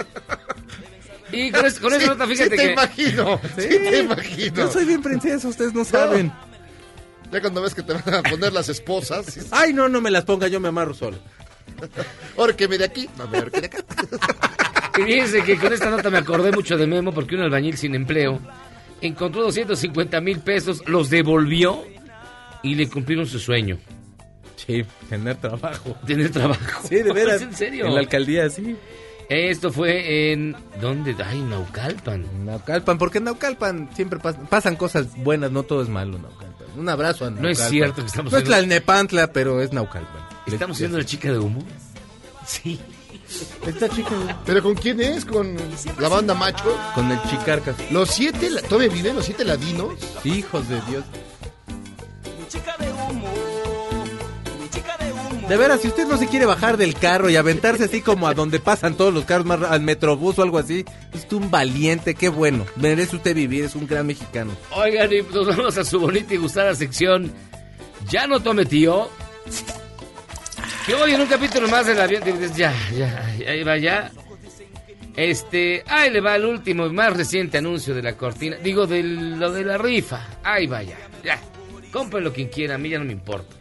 Y 1.32 1.50
con, 1.50 1.66
es- 1.66 1.78
con 1.80 1.90
sí, 1.90 1.96
esa 1.98 2.06
nota, 2.08 2.26
sí 2.26 2.32
fíjate 2.32 2.50
te 2.50 2.56
que... 2.56 2.72
imagino, 2.72 3.40
sí, 3.58 3.68
te 3.68 3.98
imagino. 4.00 4.56
Yo 4.56 4.70
soy 4.72 4.84
bien 4.84 5.02
princesa, 5.02 5.48
ustedes 5.48 5.74
no 5.74 5.84
saben. 5.84 6.32
Ya 7.32 7.40
cuando 7.40 7.60
ves 7.62 7.74
que 7.74 7.82
te 7.82 7.92
van 7.94 8.14
a 8.14 8.22
poner 8.22 8.52
las 8.52 8.68
esposas, 8.68 9.38
Ay, 9.50 9.72
no, 9.72 9.88
no 9.88 10.00
me 10.00 10.10
las 10.10 10.24
ponga, 10.24 10.46
yo 10.48 10.60
me 10.60 10.68
amarro 10.68 10.94
solo. 10.94 11.18
órqueme 12.36 12.78
de 12.78 12.84
aquí, 12.84 13.08
no 13.18 13.26
me 13.28 13.38
ahorque 13.38 13.60
de 13.60 13.66
acá. 13.66 13.78
Y 14.98 15.02
fíjense 15.02 15.42
que 15.42 15.58
con 15.58 15.72
esta 15.72 15.90
nota 15.90 16.08
me 16.10 16.18
acordé 16.18 16.52
mucho 16.52 16.76
de 16.76 16.86
Memo 16.86 17.12
porque 17.12 17.34
un 17.34 17.40
albañil 17.42 17.76
sin 17.76 17.94
empleo 17.96 18.38
encontró 19.00 19.42
250 19.42 20.20
mil 20.20 20.38
pesos, 20.40 20.82
los 20.86 21.10
devolvió 21.10 21.84
y 22.64 22.74
le 22.74 22.88
cumplieron 22.88 23.26
su 23.26 23.38
sueño, 23.38 23.78
Sí, 24.56 24.84
tener 25.08 25.36
trabajo. 25.36 25.94
tener 26.06 26.30
trabajo. 26.30 26.88
Sí, 26.88 26.96
de 26.96 27.12
veras. 27.12 27.36
¿Es 27.36 27.42
en 27.48 27.54
serio? 27.54 27.86
En 27.86 27.94
la 27.94 28.00
alcaldía, 28.00 28.48
sí. 28.50 28.76
Esto 29.28 29.72
fue 29.72 30.32
en... 30.32 30.54
¿Dónde? 30.80 31.14
Ay, 31.24 31.40
Naucalpan. 31.40 32.44
Naucalpan, 32.44 32.98
porque 32.98 33.18
en 33.18 33.24
Naucalpan 33.24 33.88
siempre 33.94 34.18
pas- 34.18 34.36
pasan 34.48 34.76
cosas 34.76 35.16
buenas, 35.16 35.50
no 35.50 35.62
todo 35.62 35.82
es 35.82 35.88
malo, 35.88 36.18
Naucalpan. 36.18 36.66
Un 36.78 36.88
abrazo 36.88 37.24
a 37.24 37.30
No 37.30 37.36
Naucalpan. 37.36 37.64
es 37.64 37.70
cierto 37.70 38.00
que 38.02 38.06
estamos 38.08 38.32
No 38.32 38.38
es 38.38 38.44
haciendo- 38.44 38.66
Tlalnepantla, 38.66 39.32
pero 39.32 39.60
es 39.62 39.72
Naucalpan. 39.72 40.22
¿Estamos 40.46 40.76
siendo 40.76 40.98
la 40.98 41.04
chica 41.04 41.30
de 41.32 41.38
humo? 41.38 41.64
Sí. 42.46 42.78
Esta 43.66 43.88
chica 43.88 44.10
¿Pero 44.44 44.62
con 44.62 44.74
quién 44.74 45.00
es? 45.00 45.24
¿Con 45.24 45.56
la 45.98 46.08
banda 46.08 46.34
Macho? 46.34 46.76
con 46.94 47.10
el 47.10 47.20
chicarcas. 47.22 47.76
¿Los 47.90 48.10
siete, 48.10 48.50
la- 48.50 48.60
todavía 48.62 48.92
viven 48.92 49.16
los 49.16 49.24
siete 49.24 49.44
ladinos? 49.44 49.94
Hijos 50.24 50.68
de 50.68 50.80
Dios. 50.82 51.04
Chica 52.54 52.76
de 52.78 52.88
humo, 52.92 53.34
mi 54.60 54.68
chica 54.68 54.96
de 54.96 55.12
humo. 55.12 55.48
De 55.48 55.56
veras, 55.56 55.80
si 55.80 55.88
usted 55.88 56.06
no 56.06 56.16
se 56.16 56.28
quiere 56.28 56.46
bajar 56.46 56.76
del 56.76 56.94
carro 56.94 57.28
y 57.28 57.34
aventarse 57.34 57.84
así 57.84 58.00
como 58.00 58.28
a 58.28 58.34
donde 58.34 58.60
pasan 58.60 58.94
todos 58.94 59.12
los 59.12 59.24
carros, 59.24 59.44
más 59.44 59.60
al 59.62 59.80
metrobús 59.80 60.38
o 60.38 60.42
algo 60.42 60.58
así, 60.58 60.84
es 61.12 61.22
usted 61.22 61.36
un 61.36 61.50
valiente, 61.50 62.14
qué 62.14 62.28
bueno. 62.28 62.64
Merece 62.76 63.16
usted 63.16 63.34
vivir, 63.34 63.64
es 63.64 63.74
un 63.74 63.88
gran 63.88 64.06
mexicano. 64.06 64.52
Oigan, 64.70 65.12
y 65.12 65.22
nos 65.22 65.48
vamos 65.48 65.76
a 65.76 65.84
su 65.84 65.98
bonita 65.98 66.32
y 66.32 66.36
gustada 66.36 66.76
sección. 66.76 67.32
Ya 68.08 68.28
no 68.28 68.38
tome 68.38 68.64
tío. 68.66 69.08
Que 70.86 70.94
hoy 70.94 71.14
en 71.14 71.22
un 71.22 71.26
capítulo 71.26 71.66
más 71.68 71.86
del 71.86 72.00
avión. 72.00 72.22
Ya, 72.54 72.72
ya, 72.94 73.26
ahí 73.48 73.64
va 73.64 73.78
ya. 73.78 74.12
Este, 75.16 75.82
ahí 75.88 76.10
le 76.10 76.20
va 76.20 76.36
el 76.36 76.44
último 76.44 76.86
y 76.86 76.90
más 76.90 77.16
reciente 77.16 77.58
anuncio 77.58 77.94
de 77.94 78.02
la 78.02 78.16
cortina. 78.16 78.56
Digo, 78.62 78.86
de 78.86 79.02
lo 79.02 79.50
de 79.50 79.64
la 79.64 79.76
rifa. 79.76 80.24
Ahí 80.44 80.66
va 80.66 80.82
ya, 80.82 80.96
ya. 81.94 82.00
Cómprelo 82.00 82.32
quien 82.32 82.48
quiera, 82.48 82.74
a 82.74 82.78
mí 82.78 82.90
ya 82.90 82.98
no 82.98 83.04
me 83.04 83.12
importa. 83.12 83.56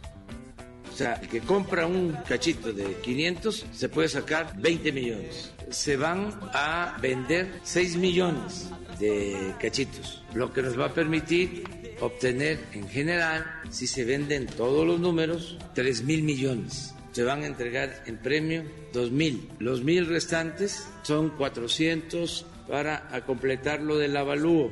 O 0.92 0.96
sea, 0.96 1.14
el 1.14 1.28
que 1.28 1.40
compra 1.40 1.86
un 1.86 2.16
cachito 2.28 2.72
de 2.72 3.00
500 3.00 3.66
se 3.72 3.88
puede 3.88 4.08
sacar 4.08 4.54
20 4.60 4.92
millones. 4.92 5.52
Se 5.70 5.96
van 5.96 6.38
a 6.52 6.96
vender 7.02 7.60
6 7.64 7.96
millones 7.96 8.70
de 9.00 9.54
cachitos, 9.60 10.22
lo 10.34 10.52
que 10.52 10.62
nos 10.62 10.78
va 10.78 10.86
a 10.86 10.94
permitir 10.94 11.64
obtener 12.00 12.60
en 12.72 12.88
general, 12.88 13.44
si 13.70 13.88
se 13.88 14.04
venden 14.04 14.46
todos 14.46 14.86
los 14.86 15.00
números, 15.00 15.58
3 15.74 16.04
mil 16.04 16.22
millones. 16.22 16.94
Se 17.10 17.24
van 17.24 17.42
a 17.42 17.46
entregar 17.46 18.04
en 18.06 18.18
premio 18.18 18.64
2 18.92 19.10
mil. 19.10 19.48
Los 19.58 19.82
mil 19.82 20.06
restantes 20.06 20.86
son 21.02 21.30
400 21.30 22.46
para 22.68 23.08
a 23.12 23.24
completar 23.24 23.80
lo 23.80 23.98
del 23.98 24.16
avalúo. 24.16 24.70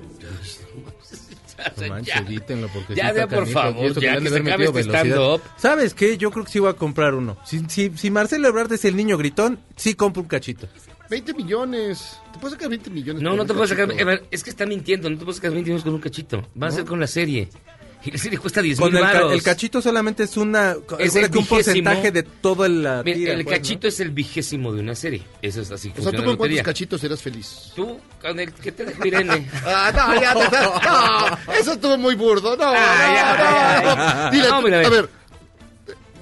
No 1.80 1.88
manches, 1.88 2.14
Ya. 2.14 2.20
evítenlo 2.20 2.68
porque 2.68 2.94
Ya, 2.94 3.04
sí 3.04 3.08
está 3.10 3.20
ya, 3.20 3.26
por 3.28 3.46
favor, 3.48 4.00
ya, 4.00 4.14
que 4.14 4.20
de 4.20 4.30
se 4.30 4.36
acabe 4.38 4.64
este 4.64 4.80
stand-up. 4.82 5.40
¿Sabes 5.56 5.94
qué? 5.94 6.16
Yo 6.18 6.30
creo 6.30 6.44
que 6.44 6.50
sí 6.50 6.58
voy 6.58 6.70
a 6.70 6.74
comprar 6.74 7.14
uno. 7.14 7.36
Si, 7.44 7.60
si, 7.68 7.90
si 7.96 8.10
Marcelo 8.10 8.48
Ebrard 8.48 8.72
es 8.72 8.84
el 8.84 8.96
niño 8.96 9.16
gritón, 9.16 9.58
sí 9.76 9.94
compro 9.94 10.22
un 10.22 10.28
cachito. 10.28 10.68
20 11.10 11.34
millones. 11.34 12.18
¿Te 12.32 12.38
puedes 12.38 12.54
sacar 12.54 12.70
20 12.70 12.88
millones? 12.90 13.22
No, 13.22 13.36
no 13.36 13.44
te 13.44 13.52
puedes 13.52 13.70
sacar. 13.70 13.88
Es 14.30 14.42
que 14.42 14.50
está 14.50 14.64
mintiendo, 14.66 15.10
no 15.10 15.18
te 15.18 15.24
puedes 15.24 15.36
sacar 15.36 15.50
20 15.50 15.68
millones 15.68 15.84
con 15.84 15.94
un 15.94 16.00
cachito. 16.00 16.48
Va 16.60 16.68
a 16.68 16.70
ser 16.70 16.84
con 16.84 16.98
la 17.00 17.06
serie. 17.06 17.48
Y 18.04 18.10
la 18.10 18.18
serie 18.18 18.36
cuesta 18.38 18.60
10 18.60 18.78
Con 18.80 18.92
mil 18.92 19.02
el, 19.02 19.10
ca- 19.10 19.32
el 19.32 19.42
cachito 19.42 19.80
solamente 19.80 20.24
es 20.24 20.36
una. 20.36 20.74
Es 20.98 21.14
el 21.14 21.30
que 21.30 21.38
un 21.38 21.44
vigésimo. 21.44 21.48
porcentaje 21.56 22.10
de 22.10 22.22
todo 22.24 22.64
el. 22.64 22.82
la 22.82 23.02
Mira, 23.04 23.16
tira, 23.16 23.32
el 23.34 23.44
pues, 23.44 23.54
¿no? 23.56 23.62
cachito 23.62 23.86
es 23.88 24.00
el 24.00 24.10
vigésimo 24.10 24.72
de 24.72 24.80
una 24.80 24.94
serie. 24.96 25.22
Eso 25.40 25.60
es 25.60 25.70
así. 25.70 25.92
O 25.96 26.02
sea, 26.02 26.10
¿tú 26.10 26.24
con 26.24 26.36
cuántos 26.36 26.62
cachitos 26.62 27.04
eras 27.04 27.22
feliz? 27.22 27.72
Tú, 27.76 27.98
con 28.20 28.40
el 28.40 28.52
que 28.52 28.72
te 28.72 28.86
Irene. 29.06 29.48
Ah, 29.64 29.92
no, 29.94 30.20
ya 30.20 30.34
te 30.34 30.42
está- 30.42 31.38
No, 31.46 31.52
eso 31.54 31.72
estuvo 31.74 31.96
muy 31.98 32.14
burdo. 32.16 32.56
No, 32.56 32.64
no, 32.64 32.72
ay, 32.76 33.14
no, 33.14 33.44
ay. 33.46 33.84
no. 34.24 34.30
Dile, 34.32 34.48
No, 34.48 34.62
mira, 34.62 34.80
a 34.86 34.88
ver, 34.90 35.08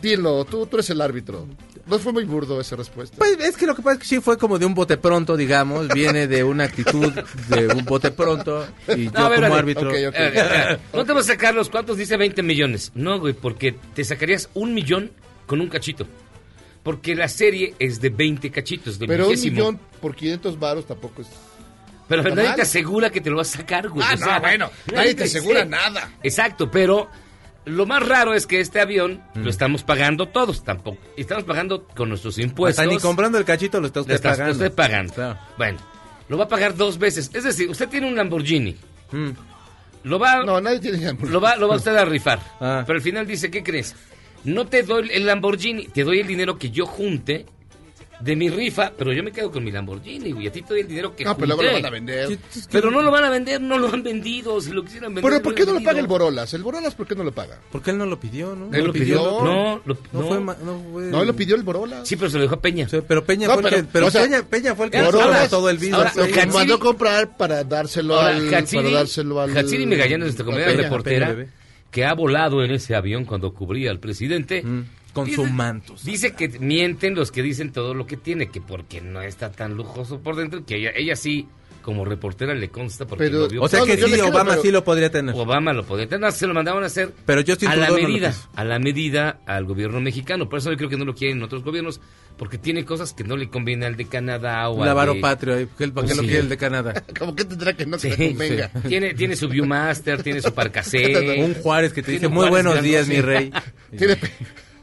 dilo, 0.03 0.45
tú, 0.45 0.67
tú 0.67 0.77
eres 0.77 0.91
el 0.91 1.01
árbitro. 1.01 1.47
No 1.91 1.99
fue 1.99 2.13
muy 2.13 2.25
burdo 2.25 2.61
esa 2.61 2.77
respuesta. 2.77 3.17
Pues 3.19 3.39
es 3.41 3.57
que 3.57 3.67
lo 3.67 3.75
que 3.75 3.83
pasa 3.83 3.95
es 3.95 4.01
que 4.01 4.07
sí 4.07 4.21
fue 4.21 4.39
como 4.39 4.59
de 4.59 4.65
un 4.67 4.75
bote 4.75 4.97
pronto, 4.97 5.37
digamos. 5.37 5.89
Viene 5.89 6.27
de 6.29 6.45
una 6.45 6.65
actitud 6.65 7.13
de 7.49 7.67
un 7.67 7.85
bote 7.85 8.11
pronto. 8.13 8.67
Y 8.97 9.07
yo 9.07 9.11
No, 9.11 9.27
a 9.27 9.29
ver, 9.29 9.41
como 9.41 9.47
a 9.47 9.49
ver, 9.51 9.59
árbitro. 9.59 9.91
ok, 9.91 9.97
ok. 10.09 10.15
Eh, 10.17 10.79
No 10.95 11.05
te 11.05 11.13
vas 11.13 11.25
a 11.29 11.33
sacar 11.33 11.55
los 11.55 11.69
cuantos 11.69 11.97
dice 11.97 12.17
20 12.17 12.43
millones. 12.43 12.93
No, 12.95 13.19
güey, 13.19 13.35
porque 13.35 13.75
te 13.95 14.05
sacarías 14.05 14.49
un 14.55 14.73
millón 14.73 15.11
con 15.47 15.61
un 15.61 15.69
cachito. 15.69 16.07
Porque 16.83 17.15
la 17.15 17.29
serie 17.29 17.75
es 17.79 18.01
de 18.01 18.09
20 18.09 18.51
cachitos, 18.51 18.97
Pero 18.99 19.25
un 19.25 19.31
vigésimo. 19.33 19.57
millón 19.57 19.81
por 20.01 20.15
500 20.15 20.59
varos 20.59 20.87
tampoco 20.87 21.21
es... 21.23 21.29
Pero 22.09 22.23
¿Está 22.23 22.35
nadie 22.35 22.49
mal? 22.49 22.57
te 22.57 22.63
asegura 22.63 23.11
que 23.11 23.21
te 23.21 23.31
lo 23.31 23.37
vas 23.37 23.55
a 23.55 23.59
sacar, 23.59 23.89
güey. 23.89 24.05
Ah, 24.09 24.15
O 24.15 24.17
sea, 24.17 24.35
no, 24.37 24.41
bueno, 24.41 24.71
nadie 24.93 25.15
te 25.15 25.25
asegura 25.25 25.65
nada. 25.65 26.11
Exacto, 26.23 26.71
pero 26.71 27.09
lo 27.67 27.87
más 27.87 28.07
raro 28.07 28.35
es 28.35 28.47
que 28.47 28.61
este 28.61 28.81
avión 28.81 29.23
Mm. 29.35 29.43
lo 29.43 29.51
estamos 29.51 29.83
pagando 29.83 30.27
todos 30.27 30.65
tampoco. 30.65 30.99
Y 31.17 31.21
estamos 31.23 31.45
pagando 31.45 31.87
con 31.89 32.09
nuestros 32.09 32.39
impuestos. 32.39 32.81
Hasta 32.83 32.91
ni 32.93 32.99
comprando 33.01 33.39
el 33.39 33.45
cachito 33.45 33.81
lo 33.81 33.87
está 33.87 34.01
Lo 34.01 34.03
usted 34.03 34.15
está 34.15 34.31
pagando. 34.31 34.53
usted 34.53 34.73
pagando. 34.73 35.13
Claro. 35.15 35.39
Bueno, 35.59 35.79
lo 36.29 36.39
va 36.39 36.45
a 36.45 36.49
pagar 36.49 36.77
dos 36.77 36.99
veces. 36.99 37.31
Es 37.35 37.45
decir, 37.45 37.69
usted 37.69 37.89
tiene 37.89 38.07
un 38.09 38.17
Lamborghini. 38.17 38.77
Mm. 39.13 39.31
Lo 40.05 40.19
va, 40.19 40.43
No, 40.45 40.61
nadie 40.61 40.81
tiene 40.81 41.13
lo 41.21 41.41
va, 41.41 41.57
lo 41.57 41.69
va 41.69 41.77
usted 41.77 41.95
a 41.95 42.05
rifar. 42.07 42.41
Ah. 42.61 42.85
Pero 42.87 42.97
al 42.97 43.03
final 43.03 43.27
dice, 43.27 43.51
¿qué 43.51 43.63
crees? 43.63 43.95
No 44.45 44.67
te 44.67 44.83
doy 44.83 45.11
el 45.13 45.27
Lamborghini, 45.27 45.87
te 45.89 46.05
doy 46.05 46.21
el 46.21 46.27
dinero 46.27 46.57
que 46.59 46.71
yo 46.71 46.87
junte 46.87 47.45
de 48.21 48.37
mi 48.37 48.51
rifa, 48.51 48.93
pero 48.97 49.13
yo 49.13 49.23
me 49.23 49.33
quedo 49.33 49.51
con 49.51 49.65
mi 49.65 49.71
Lamborghini, 49.71 50.33
güey. 50.33 50.47
A 50.49 50.53
ti 50.53 50.63
te 50.63 50.69
doy 50.75 50.81
el 50.83 50.89
dinero 50.89 51.17
que 51.17 51.25
No, 51.25 51.35
pero 51.37 51.47
luego 51.49 51.63
lo 51.63 51.73
van 51.73 51.87
a 51.87 51.91
vender. 51.91 52.39
Pero 52.71 52.91
no 52.91 53.03
lo 53.03 53.11
van 53.11 53.25
a 53.25 53.31
vender, 53.31 53.61
no 53.61 53.79
lo 53.79 53.89
han 53.93 54.03
vendido. 54.03 54.61
Si 54.61 54.71
lo 54.73 54.83
quisieran 54.85 55.15
vender. 55.15 55.31
Pero 55.31 55.43
¿por 55.43 55.55
qué 55.55 55.65
no 55.65 55.73
lo 55.73 55.83
paga 55.83 56.01
el. 56.01 56.07
Borolas? 56.07 56.53
¿El 56.55 56.63
Borolas 56.63 56.95
por 56.95 57.07
qué 57.07 57.15
no 57.15 57.25
lo 57.25 57.33
paga? 57.33 57.59
Porque 57.73 57.91
él 57.91 57.99
no 57.99 58.07
lo 58.07 58.21
pidió, 58.21 58.55
¿no? 58.55 58.73
¿Él 58.73 58.85
lo 58.85 58.93
pidió? 58.93 59.17
No, 59.43 59.81
lo- 59.85 59.95
No, 60.13 60.21
no. 60.21 60.27
fue, 60.29 60.41
no 60.41 60.83
fue- 60.93 61.05
No, 61.11 61.21
él 61.23 61.27
lo 61.29 61.35
pidió 61.37 61.57
el 61.57 61.63
Borolas. 61.63 62.07
Sí, 62.07 62.17
pero 62.17 62.31
se 62.31 62.37
lo 62.37 62.43
dejó 62.43 62.57
a 62.57 62.61
Peña. 62.61 62.87
Pero 63.07 63.25
Peña 63.25 63.49
No, 63.49 63.55
fue 63.55 63.63
el 63.63 63.69
pero- 63.71 63.83
que, 63.83 63.89
pero 63.93 64.07
o 64.07 64.11
sea, 64.11 64.23
Peña, 64.23 64.43
Peña 64.43 64.75
fue 64.75 64.87
el 64.87 64.91
que 64.93 64.99
todo 65.49 65.69
el 65.71 65.79
video. 65.79 65.97
ahora- 65.97 66.13
Lo 66.17 66.27
que 66.27 66.47
mandó 66.47 66.79
comprar 66.79 67.37
para 67.37 67.65
dárselo 67.65 68.15
Ahora, 68.17 68.37
al... 68.37 68.55
Hatsiri, 68.55 68.83
para 68.83 68.95
dárselo 68.97 69.41
al... 69.41 69.57
Hatsiri 69.57 69.87
Magallanes, 69.87 70.19
nuestra 70.27 70.45
compañera 70.45 70.73
reportera, 70.73 71.37
que 71.91 72.05
ha 72.05 72.15
volado 72.15 72.63
en 72.63 72.71
ese 72.73 72.95
avión 72.95 73.25
cuando 73.25 73.53
cubría 73.53 73.91
al 73.91 73.99
presidente. 73.99 74.63
Mm, 74.63 74.83
con 75.13 75.25
dice- 75.27 75.37
su 75.37 75.47
manto. 75.47 75.95
Dice 76.05 76.33
que 76.35 76.49
mienten 76.61 77.15
los 77.15 77.31
que 77.33 77.43
dicen 77.43 77.73
todo 77.73 77.95
lo 77.95 78.07
que 78.07 78.17
tiene, 78.17 78.49
que 78.51 78.61
porque 78.61 79.01
no 79.01 79.21
está 79.23 79.51
tan 79.51 79.75
lujoso 79.75 80.21
por 80.21 80.37
dentro, 80.37 80.65
que 80.65 80.77
ella, 80.77 80.91
ella 80.95 81.17
sí, 81.17 81.49
como 81.83 82.05
reportera, 82.05 82.55
le 82.55 82.69
consta 82.69 83.07
porque 83.07 83.25
Pero- 83.25 83.39
lo 83.41 83.49
vio. 83.49 83.63
O 83.63 83.69
sea 83.69 83.81
que 83.85 83.95
no, 83.95 84.01
yo 84.01 84.07
sí, 84.09 84.13
creo, 84.13 84.29
Obama 84.29 84.51
pero- 84.51 84.63
sí 84.63 84.71
lo 84.71 84.85
podría 84.85 85.11
tener. 85.11 85.35
Obama 85.35 85.73
lo 85.73 85.83
podía 85.85 86.07
tener, 86.07 86.31
se 86.33 86.47
lo 86.47 86.53
mandaban 86.53 86.83
a 86.83 86.87
hacer 86.87 87.11
Pero 87.25 87.43
Justin 87.47 87.69
a 87.71 87.77
la 87.77 87.89
no 87.89 87.95
medida, 87.95 88.35
a 88.55 88.65
la 88.65 88.79
medida 88.79 89.41
al 89.47 89.65
gobierno 89.65 89.99
mexicano. 90.01 90.47
Por 90.49 90.59
eso 90.59 90.71
yo 90.71 90.77
creo 90.77 90.91
que 90.91 90.99
no 90.99 91.07
lo 91.07 91.15
quieren 91.15 91.43
otros 91.43 91.65
gobiernos, 91.65 91.99
porque 92.37 92.59
tiene 92.59 92.85
cosas 92.85 93.15
que 93.15 93.25
no 93.25 93.35
le 93.35 93.49
conviene 93.49 93.87
al 93.87 93.97
de 93.97 94.05
Canadá 94.05 94.69
o 94.69 94.75
Un 94.75 94.83
al 94.83 94.89
lavaro 94.89 95.15
de- 95.15 95.21
patrio, 95.21 95.55
él- 95.57 95.69
¿para 95.69 96.07
qué 96.07 96.15
lo 96.15 96.21
Sí. 96.21 96.27
quiere 96.29 96.41
el 96.41 96.49
de 96.51 96.57
Canadá? 96.59 97.03
Como 97.19 97.35
que 97.35 97.47
tendrá 97.47 97.73
que 97.73 97.87
no 97.87 97.99
Sí, 97.99 98.11
se 98.11 98.17
le 98.19 98.29
convenga. 98.29 98.69
Tiene, 98.87 99.15
tiene 99.15 99.35
su 99.35 99.49
Viewmaster, 99.49 100.23
tiene 100.23 100.43
su 100.43 100.53
Parcasé. 100.55 101.43
Un 101.43 101.55
Juárez 101.55 101.95
que 101.95 102.03
te 102.03 102.13
dice 102.13 102.29
muy 102.29 102.51
buenos 102.51 102.83
días, 102.83 103.09
grandote". 103.09 103.15
mi 103.17 103.51
rey. 103.51 103.53
Tiene, 103.99 104.19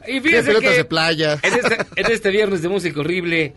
Y 0.08 0.20
fíjense 0.22 0.48
pelotas 0.48 0.72
que 0.72 0.78
de 0.78 0.86
playa. 0.86 1.40
en 1.42 1.54
este, 1.54 1.78
en 1.96 2.12
este 2.12 2.30
viernes 2.30 2.62
de 2.62 2.70
música 2.70 3.00
horrible, 3.00 3.54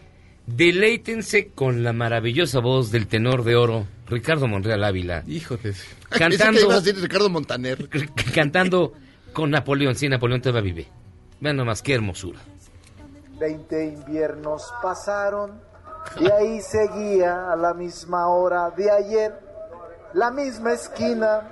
deleítense 0.47 1.49
con 1.49 1.83
la 1.83 1.93
maravillosa 1.93 2.61
voz 2.61 2.91
del 2.91 3.07
tenor 3.07 3.45
de 3.45 3.57
oro, 3.57 3.87
Ricardo 4.09 4.49
Monreal 4.49 4.83
Ávila, 4.83 5.23
Híjole. 5.27 5.75
Que 6.11 6.19
cantando, 6.19 6.61
iba 6.61 6.75
a 6.75 6.81
decir 6.81 7.01
Ricardo 7.01 7.31
Montaner. 7.31 7.89
cantando 8.35 8.93
con 9.33 9.51
Napoleón. 9.51 9.95
Sí, 9.95 10.09
Napoleón 10.09 10.41
todavía 10.43 10.73
vive. 10.73 10.89
Vean 11.41 11.57
nomás 11.57 11.83
qué 11.83 11.95
hermosura. 11.95 12.41
Veinte 13.39 13.87
inviernos 13.87 14.71
pasaron 14.83 15.53
y 16.21 16.31
ahí 16.31 16.61
seguía 16.61 17.53
a 17.53 17.57
la 17.57 17.73
misma 17.73 18.29
hora 18.29 18.71
de 18.71 18.91
ayer, 18.91 19.33
la 20.13 20.31
misma 20.31 20.73
esquina. 20.73 21.49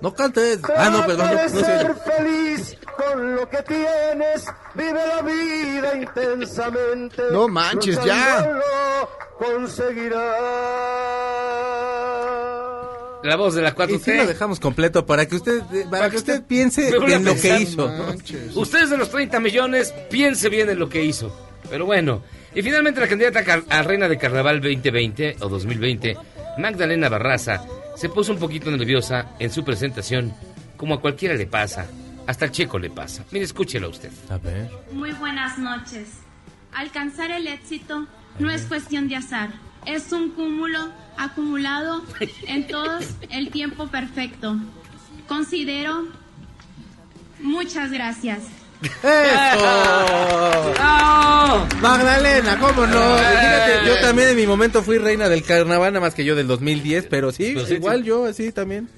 No 0.00 0.14
cantes. 0.14 0.60
Ah, 0.76 0.90
no, 0.90 1.06
perdón. 1.06 1.30
No, 1.34 1.42
no 1.42 1.48
ser 1.48 1.90
oye. 1.90 2.00
feliz 2.16 2.76
con 2.96 3.34
lo 3.36 3.48
que 3.48 3.62
tienes, 3.62 4.46
vive 4.74 5.06
la 5.06 5.22
vida 5.22 5.94
intensamente. 5.96 7.22
No 7.30 7.48
manches, 7.48 7.96
ya. 8.04 8.40
Luchándolo 8.40 9.10
conseguirás. 9.38 10.36
La 13.22 13.36
voz 13.36 13.54
de 13.54 13.62
la 13.62 13.68
Y 13.68 13.98
sí 13.98 14.12
lo 14.16 14.22
4T. 14.22 14.26
dejamos 14.26 14.60
completo 14.60 15.04
para 15.04 15.26
que 15.26 15.36
usted 15.36 15.62
para 15.90 16.08
que 16.08 16.16
usted 16.16 16.42
piense 16.42 16.96
voy 16.98 17.12
a 17.12 17.16
en 17.16 17.24
lo 17.24 17.34
que 17.36 17.60
hizo. 17.60 17.86
Manches. 17.88 18.56
Ustedes 18.56 18.88
de 18.90 18.96
los 18.96 19.10
30 19.10 19.40
millones, 19.40 19.92
piense 20.10 20.48
bien 20.48 20.70
en 20.70 20.78
lo 20.78 20.88
que 20.88 21.04
hizo. 21.04 21.30
Pero 21.68 21.84
bueno, 21.84 22.22
y 22.54 22.62
finalmente 22.62 23.00
la 23.00 23.08
candidata 23.08 23.44
a 23.68 23.82
Reina 23.82 24.08
de 24.08 24.16
Carnaval 24.16 24.60
2020 24.62 25.36
o 25.40 25.48
2020, 25.48 26.16
Magdalena 26.58 27.08
Barraza, 27.10 27.62
se 27.96 28.08
puso 28.08 28.32
un 28.32 28.38
poquito 28.38 28.70
nerviosa 28.70 29.30
en 29.38 29.50
su 29.50 29.64
presentación, 29.64 30.34
como 30.76 30.94
a 30.94 31.00
cualquiera 31.00 31.34
le 31.34 31.46
pasa, 31.46 31.86
hasta 32.26 32.46
al 32.46 32.52
checo 32.52 32.78
le 32.78 32.90
pasa. 32.90 33.24
Mire, 33.30 33.44
escúchelo 33.44 33.88
usted. 33.90 34.10
A 34.28 34.38
ver. 34.38 34.70
Muy 34.92 35.12
buenas 35.12 35.58
noches. 35.58 36.08
Alcanzar 36.72 37.30
el 37.30 37.46
éxito 37.46 38.06
no 38.38 38.50
es 38.50 38.62
cuestión 38.62 39.08
de 39.08 39.16
azar, 39.16 39.50
es 39.86 40.12
un 40.12 40.30
cúmulo 40.30 40.92
acumulado 41.16 42.04
en 42.46 42.66
todos 42.66 43.04
el 43.30 43.50
tiempo 43.50 43.88
perfecto. 43.88 44.56
Considero... 45.26 46.08
Muchas 47.42 47.90
gracias. 47.90 48.42
¡Eso! 48.82 50.72
¡No! 50.78 51.68
Magdalena, 51.80 52.58
¿cómo 52.58 52.86
no? 52.86 53.18
Eh. 53.18 53.22
Fíjate, 53.40 53.86
yo 53.88 54.00
también 54.00 54.28
en 54.28 54.36
mi 54.36 54.46
momento 54.46 54.82
fui 54.82 54.98
reina 54.98 55.28
del 55.28 55.42
carnaval, 55.42 55.92
nada 55.92 56.04
más 56.04 56.14
que 56.14 56.24
yo 56.24 56.34
del 56.34 56.46
2010, 56.46 57.06
pero 57.10 57.32
sí, 57.32 57.52
Pero 57.54 57.66
sí, 57.66 57.74
igual 57.74 58.00
sí. 58.00 58.04
yo, 58.06 58.24
así 58.26 58.52
también. 58.52 58.88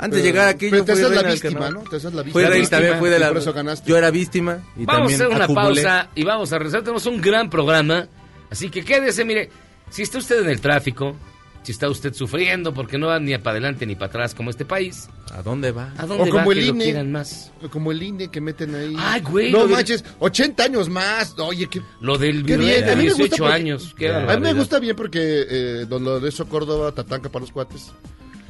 Antes 0.00 0.10
Pero- 0.20 0.22
de 0.22 0.22
llegar 0.22 0.48
aquí 0.48 0.70
yo 0.70 0.84
te 0.84 0.92
fui 0.92 1.02
la 1.02 1.08
reina 1.08 1.22
del 1.22 1.32
víctima, 1.32 1.60
carnaval. 1.60 1.84
¿no? 1.84 1.90
Te 1.90 1.96
la 2.04 2.10
Fui 2.10 2.22
víctima. 2.24 2.48
reina, 2.48 2.68
también 2.68 2.98
fui 2.98 3.10
de 3.10 3.18
la... 3.18 3.28
por 3.28 3.36
eso 3.38 3.52
ganaste. 3.52 3.88
Yo 3.90 3.96
era 3.96 4.10
víctima 4.10 4.58
y 4.76 4.84
Vamos 4.84 4.88
a 4.88 4.96
también 5.00 5.20
hacer 5.22 5.34
una 5.36 5.44
acumulé. 5.44 5.82
pausa 5.82 6.08
y 6.14 6.24
vamos 6.24 6.52
a 6.52 6.58
regresar. 6.58 6.80
Tenemos 6.82 7.06
un 7.06 7.20
gran 7.20 7.50
programa. 7.50 8.06
Así 8.50 8.70
que 8.70 8.84
quédese, 8.84 9.24
mire. 9.24 9.50
Si 9.90 10.02
está 10.02 10.18
usted 10.18 10.42
en 10.42 10.50
el 10.50 10.60
tráfico, 10.60 11.16
si 11.62 11.72
está 11.72 11.88
usted 11.88 12.14
sufriendo 12.14 12.72
porque 12.72 12.96
no 12.98 13.08
va 13.08 13.18
ni 13.20 13.36
para 13.38 13.52
adelante 13.52 13.84
ni 13.86 13.94
para 13.94 14.06
atrás 14.06 14.34
como 14.34 14.50
este 14.50 14.64
país, 14.64 15.08
¿A 15.34 15.42
dónde 15.42 15.70
va? 15.72 15.92
¿a 15.98 16.06
dónde 16.06 16.24
O 16.30 16.32
como 16.32 16.46
va 16.46 16.52
el 16.54 16.58
que 16.60 16.64
lo 16.66 16.74
INE. 16.74 16.84
quieran 16.84 17.12
más? 17.12 17.52
Como 17.70 17.92
el 17.92 18.02
INE 18.02 18.28
que 18.28 18.40
meten 18.40 18.74
ahí. 18.74 18.94
Ay, 18.98 19.20
güey, 19.20 19.52
No 19.52 19.60
del- 19.66 19.70
manches, 19.70 20.04
80 20.18 20.64
años 20.64 20.88
más. 20.88 21.34
Oye, 21.38 21.66
qué... 21.68 21.82
Lo 22.00 22.16
del 22.16 22.42
virrey 22.44 22.66
bien, 22.66 22.84
de 22.86 22.92
a 22.92 22.96
mí 22.96 23.02
me 23.04 23.08
gusta 23.10 23.22
18 23.24 23.42
porque- 23.44 23.54
años. 23.54 23.94
Qué 23.96 24.10
A 24.10 24.36
mí 24.36 24.40
me 24.42 24.52
gusta 24.54 24.78
bien 24.78 24.96
porque 24.96 25.18
eh, 25.48 25.86
don 25.88 26.04
Lorenzo 26.04 26.48
Córdoba 26.48 26.92
tatanca 26.92 27.28
para 27.28 27.42
los 27.42 27.52
cuates. 27.52 27.92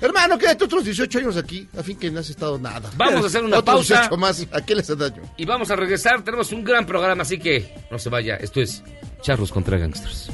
Hermano, 0.01 0.39
quédate 0.39 0.65
otros 0.65 0.85
18 0.85 1.19
años 1.19 1.37
aquí, 1.37 1.69
a 1.77 1.83
fin 1.83 1.99
que 1.99 2.09
no 2.09 2.21
has 2.21 2.31
estado 2.31 2.57
nada. 2.57 2.89
Vamos 2.97 3.25
a 3.25 3.27
hacer 3.27 3.43
una 3.43 3.59
Otros 3.59 3.75
pausa. 3.75 3.95
18 4.03 4.17
más, 4.17 4.47
¿a 4.53 4.65
qué 4.65 4.77
les 4.77 4.97
daño? 4.97 5.23
Y 5.37 5.45
vamos 5.45 5.73
a 5.73 5.75
regresar. 5.77 6.23
Tenemos 6.23 6.53
un 6.53 6.63
gran 6.63 6.87
programa, 6.87 7.23
así 7.23 7.37
que 7.41 7.75
no 7.91 7.99
se 7.99 8.09
vaya. 8.09 8.37
Esto 8.37 8.61
es 8.61 8.85
Charros 9.23 9.51
contra 9.51 9.77
Gangsters. 9.77 10.31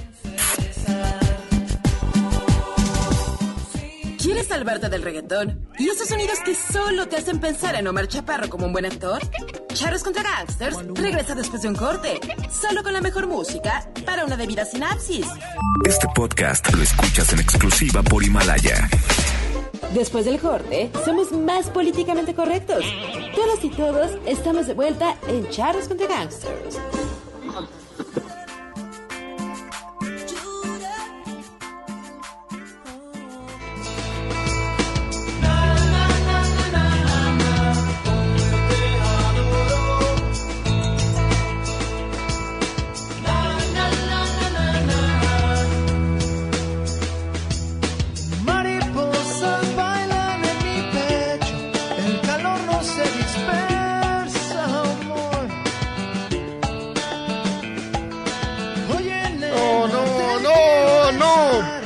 ¿Quieres 4.34 4.48
salvarte 4.48 4.88
del 4.88 5.02
reggaetón? 5.02 5.68
¿Y 5.78 5.88
esos 5.88 6.08
sonidos 6.08 6.40
que 6.44 6.56
solo 6.56 7.06
te 7.06 7.16
hacen 7.16 7.38
pensar 7.38 7.76
en 7.76 7.86
Omar 7.86 8.08
Chaparro 8.08 8.48
como 8.50 8.66
un 8.66 8.72
buen 8.72 8.84
actor? 8.84 9.20
Charros 9.72 10.02
contra 10.02 10.24
Gangsters 10.24 10.76
regresa 10.92 11.36
después 11.36 11.62
de 11.62 11.68
un 11.68 11.76
corte, 11.76 12.18
solo 12.50 12.82
con 12.82 12.92
la 12.92 13.00
mejor 13.00 13.28
música 13.28 13.88
para 14.04 14.24
una 14.24 14.36
debida 14.36 14.64
sinapsis. 14.64 15.24
Este 15.86 16.08
podcast 16.16 16.68
lo 16.74 16.82
escuchas 16.82 17.32
en 17.32 17.38
exclusiva 17.38 18.02
por 18.02 18.24
Himalaya. 18.24 18.88
Después 19.92 20.24
del 20.24 20.40
corte, 20.40 20.90
somos 21.04 21.30
más 21.30 21.70
políticamente 21.70 22.34
correctos. 22.34 22.84
Todas 23.36 23.62
y 23.62 23.70
todos 23.70 24.18
estamos 24.26 24.66
de 24.66 24.74
vuelta 24.74 25.14
en 25.28 25.48
Charros 25.50 25.86
contra 25.86 26.08
Gangsters. 26.08 26.80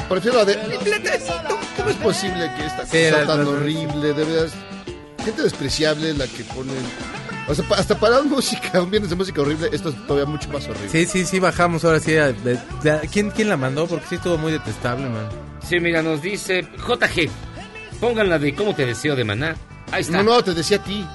Prefiero 0.09 0.41
a 0.41 0.45
de... 0.45 0.55
¿Cómo 1.77 1.91
es 1.91 1.97
posible 1.97 2.51
que 2.57 2.65
esta 2.67 2.83
cosa 2.83 2.93
Sí, 2.93 3.27
tan 3.27 3.47
horrible, 3.47 4.15
de 4.15 4.25
veras? 4.25 4.53
Gente 5.25 5.43
despreciable 5.43 6.15
la 6.15 6.27
que 6.27 6.45
ponen... 6.45 6.77
O 7.49 7.55
sea, 7.55 7.67
pa- 7.67 7.77
hasta 7.77 7.99
para 7.99 8.21
un 8.21 8.29
música, 8.29 8.81
un 8.83 8.91
viernes 8.91 9.11
de 9.11 9.17
música 9.17 9.41
horrible, 9.41 9.69
esto 9.73 9.89
es 9.91 10.07
todavía 10.07 10.27
mucho 10.31 10.49
más 10.51 10.67
horrible. 10.69 10.89
Sí, 10.91 11.07
sí, 11.07 11.25
sí, 11.25 11.39
bajamos 11.41 11.85
ahora 11.85 11.99
sí. 12.01 12.15
a- 12.17 12.33
de- 12.33 12.59
de- 12.83 13.09
¿quién, 13.13 13.31
¿Quién 13.31 13.49
la 13.49 13.57
mandó? 13.57 13.87
Porque 13.87 14.05
sí 14.09 14.15
estuvo 14.17 14.37
muy 14.39 14.53
detestable, 14.53 15.09
man. 15.09 15.29
Sí, 15.67 15.81
mira, 15.81 16.03
nos 16.03 16.21
dice 16.23 16.63
JG. 16.87 17.31
Pónganla 18.01 18.39
de 18.39 18.55
cómo 18.55 18.75
te 18.75 18.85
deseo 18.87 19.17
de 19.17 19.25
maná. 19.25 19.57
Ahí 19.91 20.03
está. 20.03 20.19
No, 20.23 20.35
no, 20.35 20.43
te 20.45 20.53
decía 20.55 20.77
a 20.77 20.83
ti. 20.83 21.07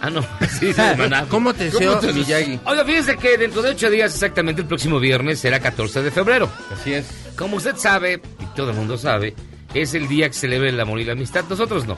Ah, 0.00 0.10
no. 0.10 0.24
Sí, 0.60 0.72
de 0.72 0.96
maná. 0.96 1.26
¿Cómo 1.28 1.52
te 1.54 1.70
¿Cómo 1.70 1.90
deseo, 1.94 1.98
te- 2.00 2.12
Miyagi? 2.12 2.60
Oiga, 2.64 2.84
fíjense 2.84 3.16
que 3.16 3.36
dentro 3.36 3.60
de 3.60 3.70
ocho 3.70 3.90
días, 3.90 4.12
exactamente 4.14 4.62
el 4.62 4.68
próximo 4.68 4.98
viernes, 5.00 5.40
será 5.40 5.58
14 5.60 6.02
de 6.02 6.10
febrero. 6.12 6.48
Así 6.72 6.94
es. 6.94 7.06
Como 7.40 7.56
usted 7.56 7.74
sabe, 7.76 8.20
y 8.38 8.44
todo 8.54 8.68
el 8.68 8.76
mundo 8.76 8.98
sabe, 8.98 9.34
es 9.72 9.94
el 9.94 10.08
día 10.08 10.28
que 10.28 10.34
celebra 10.34 10.68
el 10.68 10.78
amor 10.78 11.00
y 11.00 11.04
la 11.04 11.12
amistad. 11.12 11.42
Nosotros 11.48 11.86
no. 11.86 11.96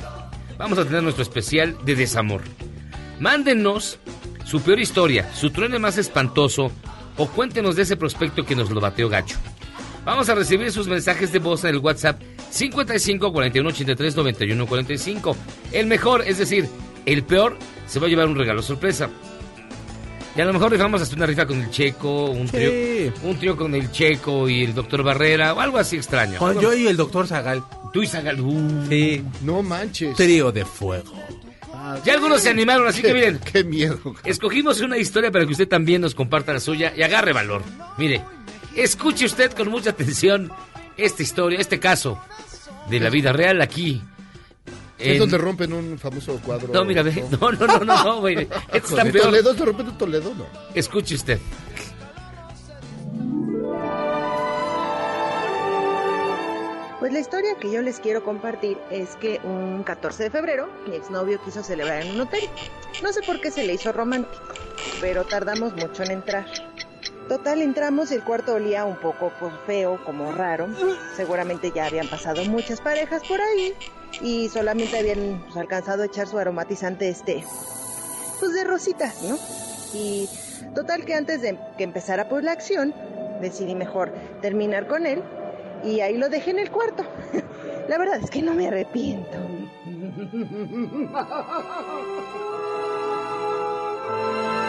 Vamos 0.57 0.79
a 0.79 0.85
tener 0.85 1.03
nuestro 1.03 1.25
especial 1.25 1.77
de 1.85 1.97
desamor. 1.97 2.43
Mándenos 3.19 3.99
su 4.45 4.63
peor 4.63 4.79
historia, 4.79 5.35
su 5.35 5.51
truene 5.51 5.81
más 5.81 5.99
espantoso 5.99 6.71
o 7.17 7.27
cuéntenos 7.27 7.75
de 7.75 7.83
ese 7.83 7.97
prospecto 7.97 8.45
que 8.45 8.55
nos 8.55 8.71
lo 8.71 8.81
bateó 8.81 9.09
gacho. 9.09 9.37
Vamos 10.05 10.29
a 10.29 10.37
recibir 10.37 10.71
sus 10.71 10.87
mensajes 10.87 11.33
de 11.33 11.41
voz 11.41 11.65
en 11.65 11.71
el 11.71 11.79
WhatsApp 11.79 12.23
55 12.51 13.33
41 13.33 13.69
83 13.69 14.15
91 14.15 14.67
45. 14.69 15.37
El 15.73 15.89
mejor, 15.89 16.23
es 16.25 16.39
decir, 16.39 16.69
el 17.05 17.25
peor, 17.25 17.59
se 17.89 17.99
va 17.99 18.07
a 18.07 18.11
llevar 18.11 18.29
un 18.29 18.37
regalo 18.37 18.63
sorpresa. 18.63 19.11
Y 20.35 20.41
a 20.41 20.45
lo 20.47 20.53
mejor 20.55 20.73
rifamos 20.73 21.03
hasta 21.03 21.15
una 21.15 21.27
rifa 21.27 21.47
con 21.47 21.61
el 21.61 21.71
Checo, 21.71 22.31
un, 22.31 22.47
Sí. 22.49 22.53
trío, 22.57 23.13
un 23.25 23.39
trío 23.39 23.57
con 23.57 23.75
el 23.75 23.91
Checo 23.93 24.49
y 24.49 24.65
el 24.65 24.75
doctor 24.75 25.03
Barrera, 25.03 25.53
o 25.53 25.61
algo 25.61 25.77
así 25.79 25.97
extraño. 25.97 26.39
Con 26.39 26.59
yo 26.59 26.73
y 26.73 26.87
el 26.87 26.97
doctor 26.97 27.27
Zagal. 27.27 27.63
Tú 27.93 28.03
y 28.03 28.07
Zagal. 28.07 28.41
uh. 28.41 28.87
Sí. 28.89 29.23
No 29.43 29.63
manches. 29.63 30.17
Trío 30.17 30.51
de 30.51 30.65
fuego. 30.65 31.13
Ya 32.05 32.15
algunos 32.15 32.41
se 32.41 32.49
animaron, 32.49 32.87
así 32.87 33.03
que 33.03 33.13
miren. 33.13 33.41
Qué 33.53 33.65
miedo. 33.65 33.99
Escogimos 34.25 34.81
una 34.81 34.97
historia 34.97 35.31
para 35.31 35.45
que 35.45 35.53
usted 35.53 35.69
también 35.69 36.01
nos 36.01 36.15
comparta 36.15 36.53
la 36.53 36.61
suya 36.61 36.93
y 36.97 37.03
agarre 37.03 37.33
valor. 37.33 37.63
Mire, 37.99 38.23
escuche 38.77 39.27
usted 39.27 39.53
con 39.53 39.69
mucha 39.69 39.91
atención 39.91 40.51
esta 40.97 41.23
historia, 41.23 41.59
este 41.59 41.79
caso 41.81 42.19
de 42.89 43.01
la 43.01 43.11
vida 43.11 43.33
real 43.33 43.61
aquí. 43.61 44.01
Es 45.03 45.13
en- 45.15 45.19
donde 45.19 45.39
rompen 45.39 45.73
un 45.73 45.99
famoso 45.99 46.39
cuadro. 46.45 46.69
No, 46.73 46.85
mira, 46.85 47.03
ve. 47.03 47.25
No, 47.41 47.51
no, 47.53 47.67
no, 47.67 47.79
no, 47.81 48.05
no, 48.05 48.21
güey. 48.21 48.49
Está 48.73 49.03
¿En 49.03 49.13
peor. 49.13 49.25
Toledo? 49.27 49.55
¿Se 49.55 49.65
rompen 49.65 49.89
un 49.89 49.99
Toledo? 49.99 50.35
No. 50.35 50.47
Escuche 50.75 51.15
usted. 51.15 51.39
Pues 57.01 57.13
la 57.13 57.19
historia 57.19 57.57
que 57.59 57.71
yo 57.71 57.83
les 57.83 57.99
quiero 57.99 58.23
compartir 58.23 58.79
es 58.91 59.17
que 59.17 59.41
un 59.43 59.83
14 59.83 60.23
de 60.25 60.31
febrero 60.31 60.69
mi 60.87 60.95
exnovio 60.95 61.43
quiso 61.45 61.63
celebrar 61.65 62.03
en 62.03 62.13
un 62.13 62.21
hotel. 62.21 62.49
No 63.03 63.13
sé 63.13 63.23
por 63.27 63.41
qué 63.41 63.51
se 63.51 63.65
le 63.67 63.75
hizo 63.75 63.91
romántico, 63.93 64.41
pero 65.01 65.25
tardamos 65.25 65.75
mucho 65.75 66.05
en 66.05 66.13
entrar. 66.13 66.47
Total, 67.33 67.63
entramos 67.63 68.13
y 68.13 68.17
el 68.17 68.23
cuarto 68.23 68.53
olía 68.53 68.85
un 68.85 68.97
poco 68.97 69.33
pues, 69.41 69.55
feo, 69.67 69.99
como 70.05 70.33
raro. 70.33 70.69
Seguramente 71.17 71.73
ya 71.75 71.87
habían 71.87 72.07
pasado 72.07 72.45
muchas 72.45 72.83
parejas 72.83 73.23
por 73.27 73.41
ahí 73.41 73.73
y 74.21 74.51
solamente 74.51 74.99
habían 74.99 75.41
pues, 75.45 75.57
alcanzado 75.57 76.03
a 76.03 76.07
echar 76.07 76.27
su 76.27 76.37
aromatizante 76.37 77.09
este, 77.09 77.43
pues 78.39 78.53
de 78.53 78.65
rositas, 78.65 79.23
¿no? 79.23 79.39
Y 79.95 80.29
total 80.75 81.07
que 81.07 81.15
antes 81.15 81.41
de 81.41 81.59
que 81.79 81.85
empezara 81.85 82.29
pues 82.29 82.45
la 82.45 82.53
acción, 82.53 82.93
decidí 83.41 83.75
mejor 83.75 84.13
terminar 84.43 84.87
con 84.87 85.07
él 85.07 85.23
y 85.83 86.01
ahí 86.01 86.19
lo 86.19 86.29
dejé 86.29 86.51
en 86.51 86.59
el 86.59 86.71
cuarto. 86.71 87.03
La 87.89 87.97
verdad 87.97 88.21
es 88.23 88.31
que 88.31 88.43
no 88.43 88.53
me 88.53 88.69
arrepiento. 88.69 89.39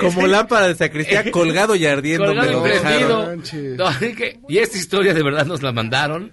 Como 0.00 0.26
lámpara 0.26 0.68
de 0.68 0.74
sacristía 0.74 1.30
colgado 1.30 1.74
y 1.76 1.86
ardiendo. 1.86 2.26
Colgado 2.26 2.46
me 2.46 2.52
y 2.52 2.52
lo 2.52 2.62
dejaron. 2.62 3.42
No, 3.76 3.88
es 3.90 4.16
que- 4.16 4.40
y 4.48 4.58
esta 4.58 4.78
historia 4.78 5.14
de 5.14 5.22
verdad 5.22 5.46
nos 5.46 5.62
la 5.62 5.72
mandaron. 5.72 6.32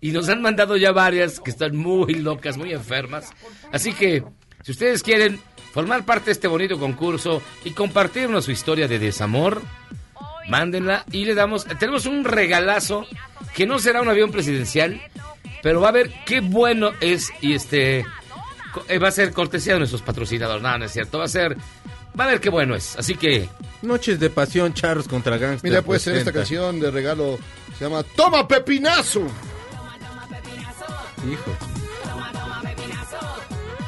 Y 0.00 0.12
nos 0.12 0.28
han 0.28 0.42
mandado 0.42 0.76
ya 0.76 0.92
varias 0.92 1.40
que 1.40 1.50
están 1.50 1.74
muy 1.74 2.14
locas, 2.14 2.58
muy 2.58 2.72
enfermas. 2.72 3.32
Así 3.72 3.92
que, 3.94 4.22
si 4.62 4.72
ustedes 4.72 5.02
quieren 5.02 5.40
formar 5.72 6.04
parte 6.04 6.26
de 6.26 6.32
este 6.32 6.48
bonito 6.48 6.78
concurso 6.78 7.42
y 7.64 7.70
compartirnos 7.70 8.44
su 8.44 8.52
historia 8.52 8.88
de 8.88 8.98
desamor, 8.98 9.62
mándenla 10.48 11.04
y 11.10 11.24
le 11.24 11.34
damos. 11.34 11.64
Tenemos 11.78 12.04
un 12.06 12.24
regalazo 12.24 13.06
que 13.54 13.66
no 13.66 13.78
será 13.78 14.02
un 14.02 14.08
avión 14.08 14.30
presidencial, 14.30 15.00
pero 15.62 15.80
va 15.80 15.88
a 15.88 15.92
ver 15.92 16.12
qué 16.26 16.40
bueno 16.40 16.90
es 17.00 17.30
y 17.40 17.54
este. 17.54 18.04
Eh, 18.88 18.98
Va 18.98 19.08
a 19.08 19.12
ser 19.12 19.32
cortesía 19.32 19.74
de 19.74 19.80
nuestros 19.80 20.02
patrocinadores. 20.02 20.62
No, 20.62 20.78
no 20.78 20.84
es 20.84 20.92
cierto. 20.92 21.18
Va 21.18 21.24
a 21.24 21.28
ser. 21.28 21.56
Va 22.18 22.24
a 22.24 22.28
ver 22.28 22.40
qué 22.40 22.50
bueno 22.50 22.74
es. 22.74 22.96
Así 22.96 23.14
que. 23.14 23.48
Noches 23.82 24.18
de 24.18 24.30
pasión, 24.30 24.72
charros 24.74 25.06
contra 25.06 25.36
gangsters. 25.36 25.64
Mira, 25.64 25.82
puede 25.82 26.00
ser 26.00 26.16
esta 26.16 26.32
canción 26.32 26.80
de 26.80 26.90
regalo. 26.90 27.38
Se 27.78 27.84
llama 27.84 28.02
Toma 28.02 28.48
Pepinazo. 28.48 29.20
Hijo. 31.30 31.56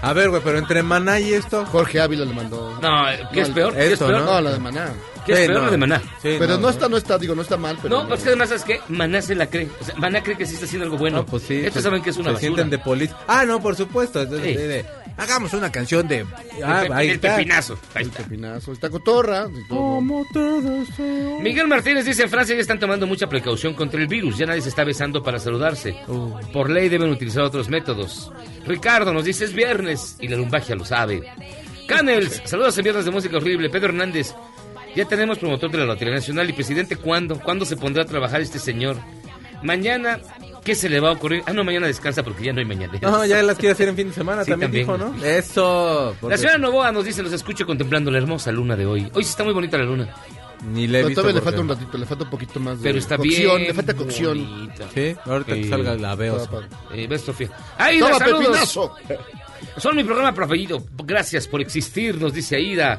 A 0.01 0.13
ver, 0.13 0.31
güey, 0.31 0.41
pero 0.45 0.59
entre 0.59 0.83
Maná 0.83 1.19
y 1.19 1.33
esto. 1.35 1.67
Jorge 1.67 2.01
Ávila 2.01 2.25
le 2.25 2.33
mandó. 2.33 2.79
No, 2.81 3.05
¿qué 3.33 3.41
es 3.41 3.51
peor? 3.51 3.75
¿Qué 3.75 3.87
es 3.87 3.93
Esto, 3.95 4.07
peor? 4.07 4.21
¿no? 4.21 4.27
No, 4.35 4.41
la 4.41 4.53
de 4.53 4.59
Maná. 4.61 4.93
¿Qué 5.29 5.33
es 5.35 5.39
Sí, 5.41 5.47
peor 5.47 5.59
no. 5.61 5.65
la 5.67 5.71
de 5.71 5.77
Maná? 5.77 6.03
Sí, 6.23 6.37
Pero 6.39 6.59
no 6.59 6.69
está, 6.71 6.89
no 6.89 6.97
está, 6.97 7.19
digo, 7.19 7.35
no 7.35 7.43
está 7.43 7.57
mal, 7.57 7.79
pero. 7.81 8.03
No, 8.03 8.09
pues 8.09 8.23
que 8.23 8.29
además, 8.31 8.49
¿sabes 8.49 8.65
qué? 8.65 8.81
Maná 8.89 9.23
se 9.23 9.35
la 9.35 9.49
cree. 9.49 9.69
O 9.81 9.85
sea, 9.85 9.95
Maná 9.97 10.23
cree 10.23 10.37
que 10.37 10.47
sí 10.47 10.55
está 10.55 10.67
haciendo 10.67 10.85
algo 10.87 10.99
bueno. 10.99 11.19
No, 11.19 11.27
pues 11.27 11.45
sí. 11.45 11.55
Estos 11.57 11.75
se- 11.75 11.83
saben 11.83 12.03
que 12.03 12.11
es 12.11 12.17
una 12.17 12.31
se 12.31 12.33
basura. 12.35 12.41
sienten 12.49 12.71
de 12.71 12.79
polis. 12.79 13.11
Ah, 13.29 13.45
no, 13.47 13.61
por 13.61 13.77
supuesto. 13.77 14.23
es 14.23 14.31
de- 14.31 14.43
Sí. 14.43 14.55
de- 14.55 14.69
de- 14.69 14.87
hagamos 15.17 15.53
una 15.55 15.71
canción 15.71 16.09
de. 16.09 16.25
Ah, 16.65 16.85
el, 16.87 16.93
ahí 16.93 17.09
el 17.09 17.15
está. 17.17 17.37
pepinazo. 17.37 17.79
Ahí 17.95 18.05
está. 18.05 18.23
Pepinazo. 18.25 18.73
Está 18.73 18.91
cotorra. 18.91 19.47
Como 19.69 20.25
te 20.33 20.39
deseo. 20.41 21.41
Miguel 21.41 21.69
Martínez 21.69 22.05
dice, 22.05 22.23
en 22.25 22.31
Francia 22.31 22.55
ya 22.55 22.61
están 22.61 22.79
tomando 22.81 23.07
mucha 23.07 23.29
precaución 23.29 23.75
contra 23.75 24.01
el 24.01 24.07
virus. 24.09 24.39
Ya 24.39 24.47
nadie 24.47 24.63
se 24.63 24.71
está 24.71 24.85
besando 24.85 25.23
para 25.23 25.39
saludarse. 25.39 25.95
Uh. 26.09 26.33
Por 26.53 26.71
ley 26.71 26.89
deben 26.89 27.11
utilizar 27.11 27.43
otros 27.43 27.69
métodos. 27.69 28.33
Ricardo 28.67 29.13
nos 29.13 29.25
dice, 29.25 29.45
es 29.45 29.53
viernes. 29.53 30.17
Y 30.21 30.29
la 30.29 30.37
lumbagia 30.37 30.75
lo 30.75 30.85
sabe. 30.85 31.23
Canels, 31.87 32.43
saludos 32.45 32.77
en 32.77 32.85
Viernes 32.85 33.05
de 33.07 33.11
Música 33.11 33.39
Horrible. 33.39 33.71
Pedro 33.71 33.89
Hernández, 33.89 34.35
ya 34.99 35.05
tenemos 35.09 35.39
promotor 35.39 35.71
de 35.71 35.79
la 35.79 35.85
Lotería 35.87 36.15
Nacional. 36.15 36.49
¿Y 36.51 36.53
presidente 36.53 36.97
cuándo? 36.97 37.39
¿Cuándo 37.41 37.65
se 37.65 37.77
pondrá 37.77 38.03
a 38.03 38.07
trabajar 38.07 38.41
este 38.41 38.59
señor? 38.59 38.97
Mañana, 39.63 40.21
¿qué 40.65 40.75
se 40.75 40.89
le 40.89 41.01
va 41.01 41.09
a 41.11 41.13
ocurrir? 41.13 41.43
Ah, 41.47 41.53
no, 41.53 41.65
mañana 41.65 41.87
descansa 41.87 42.23
porque 42.23 42.45
ya 42.45 42.53
no 42.53 42.61
hay 42.61 42.65
mañana. 42.65 42.93
No, 43.03 43.25
ya 43.25 43.43
las 43.43 43.59
quiere 43.59 43.73
hacer 43.73 43.89
en 43.89 43.97
fin 43.97 44.09
de 44.09 44.15
semana, 44.15 44.45
Sí, 44.45 44.51
también, 44.51 44.87
también. 44.87 44.87
dijo, 44.87 44.99
¿no? 45.19 45.25
Eso. 45.25 46.15
porque 46.21 46.35
La 46.35 46.39
señora 46.39 46.59
Novoa 46.59 46.93
nos 46.93 47.05
dice, 47.05 47.23
los 47.23 47.33
escucho 47.33 47.67
contemplando 47.67 48.11
la 48.11 48.19
hermosa 48.19 48.53
luna 48.53 48.77
de 48.77 48.87
hoy. 48.87 49.11
Hoy 49.15 49.25
sí 49.25 49.31
está 49.31 49.45
muy 49.45 49.53
bonita 49.53 49.77
la 49.79 49.85
luna. 49.85 50.09
Ni 50.73 50.89
le 50.89 50.99
he 50.99 51.03
Pero 51.03 51.09
visto. 51.09 51.21
todavía 51.23 51.39
le 51.41 51.45
falta 51.45 51.61
un 51.61 51.69
ratito, 51.69 51.99
le 51.99 52.07
falta 52.07 52.25
un 52.25 52.31
poquito 52.31 52.59
más 52.61 52.79
de 52.79 52.83
Pero 52.83 52.99
está 52.99 53.17
cocción. 53.17 53.57
bien. 53.57 53.69
Le 53.69 53.75
falta 53.75 53.95
cocción. 53.95 54.39
bonita. 54.39 54.89
Sí, 54.93 55.17
ahorita 55.25 55.55
que 55.55 55.69
salga 55.69 55.95
la 55.95 56.15
veo. 56.17 56.49
Eh, 56.93 57.07
ves, 57.09 57.21
Sofía. 57.23 57.49
¡Aida, 57.79 58.07
Toma 58.07 58.19
saludos! 58.19 58.41
Pepinazo. 58.47 58.95
Son 59.77 59.95
mi 59.97 60.03
programa 60.05 60.35
preferido. 60.35 60.83
Gracias 61.05 61.47
por 61.47 61.61
existir, 61.61 62.21
nos 62.21 62.33
dice 62.33 62.57
Aida. 62.57 62.99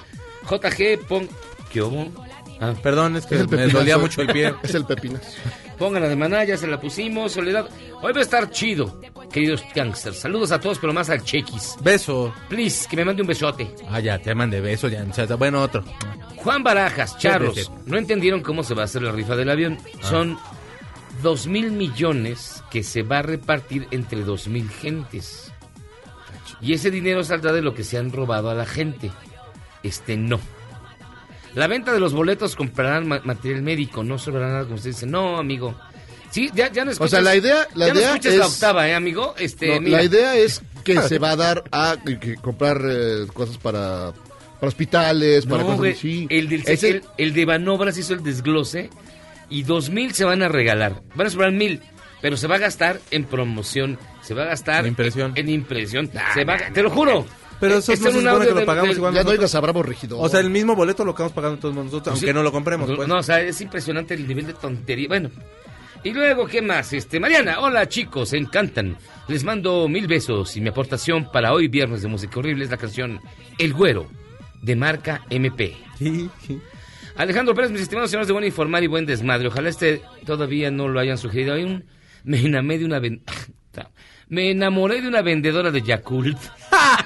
JG, 0.49 1.05
pon... 1.07 1.27
¿Qué 1.71 1.81
hubo? 1.81 2.11
Ah, 2.59 2.73
Perdón, 2.81 3.15
es 3.15 3.25
que 3.25 3.35
Es 3.35 3.49
me 3.49 3.67
dolía 3.67 3.97
mucho 3.97 4.21
el 4.21 4.27
pie. 4.27 4.53
Es 4.63 4.75
el 4.75 4.85
pepinazo. 4.85 5.25
pongan 5.77 6.01
la 6.01 6.09
de 6.09 6.15
Maná, 6.15 6.43
ya 6.43 6.57
se 6.57 6.67
la 6.67 6.79
pusimos. 6.79 7.31
Soledad. 7.31 7.69
Hoy 8.01 8.11
va 8.11 8.19
a 8.19 8.23
estar 8.23 8.49
chido, 8.49 8.99
queridos 9.31 9.63
gangsters. 9.73 10.17
Saludos 10.19 10.51
a 10.51 10.59
todos, 10.59 10.79
pero 10.79 10.91
más 10.93 11.09
al 11.09 11.23
Chequis. 11.23 11.75
Beso. 11.81 12.33
Please, 12.49 12.87
que 12.89 12.97
me 12.97 13.05
mande 13.05 13.21
un 13.21 13.27
besote. 13.27 13.73
Ah, 13.89 13.99
ya, 13.99 14.19
te 14.19 14.35
mandé 14.35 14.59
beso, 14.61 14.87
ya. 14.89 15.05
Bueno, 15.37 15.61
otro. 15.61 15.83
Juan 16.37 16.63
Barajas, 16.63 17.17
Charros. 17.17 17.71
No 17.85 17.97
entendieron 17.97 18.41
cómo 18.41 18.63
se 18.63 18.73
va 18.73 18.81
a 18.83 18.85
hacer 18.85 19.01
la 19.03 19.11
rifa 19.11 19.35
del 19.35 19.49
avión. 19.49 19.77
Ah. 20.01 20.07
Son 20.09 20.37
dos 21.21 21.47
mil 21.47 21.71
millones 21.71 22.63
que 22.71 22.83
se 22.83 23.03
va 23.03 23.19
a 23.19 23.23
repartir 23.23 23.87
entre 23.91 24.21
dos 24.23 24.47
mil 24.47 24.69
gentes. 24.69 25.51
Y 26.61 26.73
ese 26.73 26.91
dinero 26.91 27.23
saldrá 27.23 27.53
de 27.53 27.61
lo 27.61 27.73
que 27.73 27.83
se 27.85 27.97
han 27.97 28.11
robado 28.11 28.49
a 28.49 28.53
la 28.55 28.65
gente. 28.65 29.11
Este 29.83 30.17
no. 30.17 30.39
La 31.55 31.67
venta 31.67 31.91
de 31.91 31.99
los 31.99 32.13
boletos 32.13 32.55
comprarán 32.55 33.07
ma- 33.07 33.21
material 33.23 33.61
médico, 33.61 34.03
no 34.03 34.17
sobrará 34.19 34.47
nada 34.49 34.63
como 34.63 34.75
usted 34.75 34.91
dice. 34.91 35.05
No, 35.05 35.37
amigo. 35.37 35.75
Sí, 36.31 36.49
ya, 36.53 36.71
ya 36.71 36.85
no 36.85 36.91
escuchas. 36.91 37.11
sea, 37.11 37.21
la 37.21 37.35
idea- 37.35 37.67
la 37.73 37.87
ya 37.87 37.93
no 37.93 37.99
idea 37.99 38.09
escuchas 38.11 38.35
la 38.35 38.45
es- 38.45 38.53
octava, 38.53 38.87
¿eh, 38.87 38.93
amigo? 38.93 39.33
Este, 39.39 39.67
No, 39.75 39.81
mira. 39.81 39.97
la 39.97 40.03
idea 40.03 40.35
es 40.35 40.61
que 40.83 41.01
se 41.01 41.17
va 41.17 41.31
a 41.31 41.35
dar 41.35 41.63
a 41.71 41.97
que- 42.03 42.35
comprar 42.35 42.81
eh, 42.87 43.25
cosas 43.33 43.57
para, 43.57 44.13
para 44.59 44.67
hospitales, 44.67 45.45
para 45.47 45.59
No, 45.59 45.65
cosas 45.65 45.79
güey, 45.79 45.91
así. 45.93 46.27
el, 46.29 46.47
del, 46.49 46.63
Ese- 46.67 46.89
el, 46.89 47.03
el 47.17 47.33
de 47.33 47.45
Banobras 47.45 47.97
hizo 47.97 48.13
el 48.13 48.21
desglose 48.23 48.91
y 49.49 49.63
dos 49.63 49.89
mil 49.89 50.13
se 50.13 50.23
van 50.25 50.43
a 50.43 50.49
regalar. 50.49 51.01
Van 51.15 51.25
a 51.25 51.29
sobrar 51.31 51.51
mil, 51.51 51.81
pero 52.21 52.37
se 52.37 52.45
va 52.45 52.55
a 52.55 52.59
gastar 52.59 52.99
en 53.09 53.23
promoción, 53.23 53.97
se 54.21 54.35
va 54.35 54.43
a 54.43 54.45
gastar 54.47 54.81
En 54.81 54.89
impresión. 54.89 55.31
En, 55.35 55.49
impresión. 55.49 56.11
Se 56.35 56.45
va 56.45 56.53
a- 56.55 56.71
te 56.71 56.83
lo 56.83 56.91
juro. 56.91 57.25
Pero 57.59 57.75
Eh, 57.75 57.77
eso 57.79 57.91
está 57.93 58.05
no 58.05 58.09
en 58.09 58.13
se 58.13 58.19
un 58.19 58.23
supone 58.25 58.29
audio 58.43 58.53
que 58.55 58.59
lo 58.61 58.65
pagamos 58.65 58.89
del- 58.89 58.97
igual 58.97 59.13
Ya 59.13 59.23
no 59.23 59.29
oigas 59.31 59.55
a 59.55 59.59
Bravo 59.59 59.83
Regidor. 59.83 60.19
O 60.25 60.29
sea, 60.29 60.39
el 60.39 60.49
mismo 60.49 60.75
boleto 60.75 61.03
lo 61.03 61.11
acabamos 61.11 61.33
pagando 61.33 61.57
todos 61.59 61.75
nosotros, 61.75 62.07
aunque 62.13 62.27
Sí. 62.27 62.33
no 62.33 62.41
lo 62.43 62.51
compremos. 62.51 62.89
Pues. 62.95 63.07
No, 63.07 63.17
o 63.17 63.23
sea, 63.23 63.41
es 63.41 63.59
impresionante 63.61 64.13
el 64.13 64.27
nivel 64.27 64.47
de 64.47 64.53
tontería. 64.53 65.07
Bueno. 65.07 65.29
Y 66.03 66.11
luego, 66.11 66.45
¿qué 66.47 66.61
más? 66.61 66.93
Este, 66.93 67.19
Mariana, 67.19 67.59
hola 67.59 67.89
chicos, 67.89 68.31
encantan. 68.31 68.95
Les 69.27 69.43
mando 69.43 69.89
mil 69.89 70.07
besos 70.07 70.55
y 70.55 70.61
mi 70.61 70.69
aportación 70.69 71.29
para 71.29 71.51
hoy, 71.51 71.67
viernes 71.67 72.01
de 72.01 72.07
música 72.07 72.39
horrible, 72.39 72.63
es 72.63 72.71
la 72.71 72.77
canción 72.77 73.19
El 73.57 73.73
Güero, 73.73 74.07
de 74.61 74.75
marca 74.77 75.23
MP. 75.29 75.75
Sí, 75.97 76.29
sí. 76.47 76.59
Alejandro 77.17 77.53
Pérez, 77.53 77.71
mis 77.71 77.81
estimados 77.81 78.09
señores 78.09 78.27
de 78.27 78.33
buen 78.33 78.45
informar 78.45 78.81
y 78.81 78.87
buen 78.87 79.05
desmadre. 79.05 79.49
Ojalá 79.49 79.67
este 79.67 80.01
todavía 80.25 80.71
no 80.71 80.87
lo 80.87 81.01
hayan 81.01 81.17
sugerido. 81.17 81.53
Hay 81.55 81.65
un. 81.65 81.83
Me 82.23 82.39
enamoré 82.39 82.77
de 82.79 82.85
una. 82.85 82.99
ven- 82.99 83.21
Me 84.29 84.51
enamoré 84.51 85.01
de 85.01 85.07
una 85.09 85.21
vendedora 85.21 85.69
de 85.71 85.81
Yakult. 85.81 86.37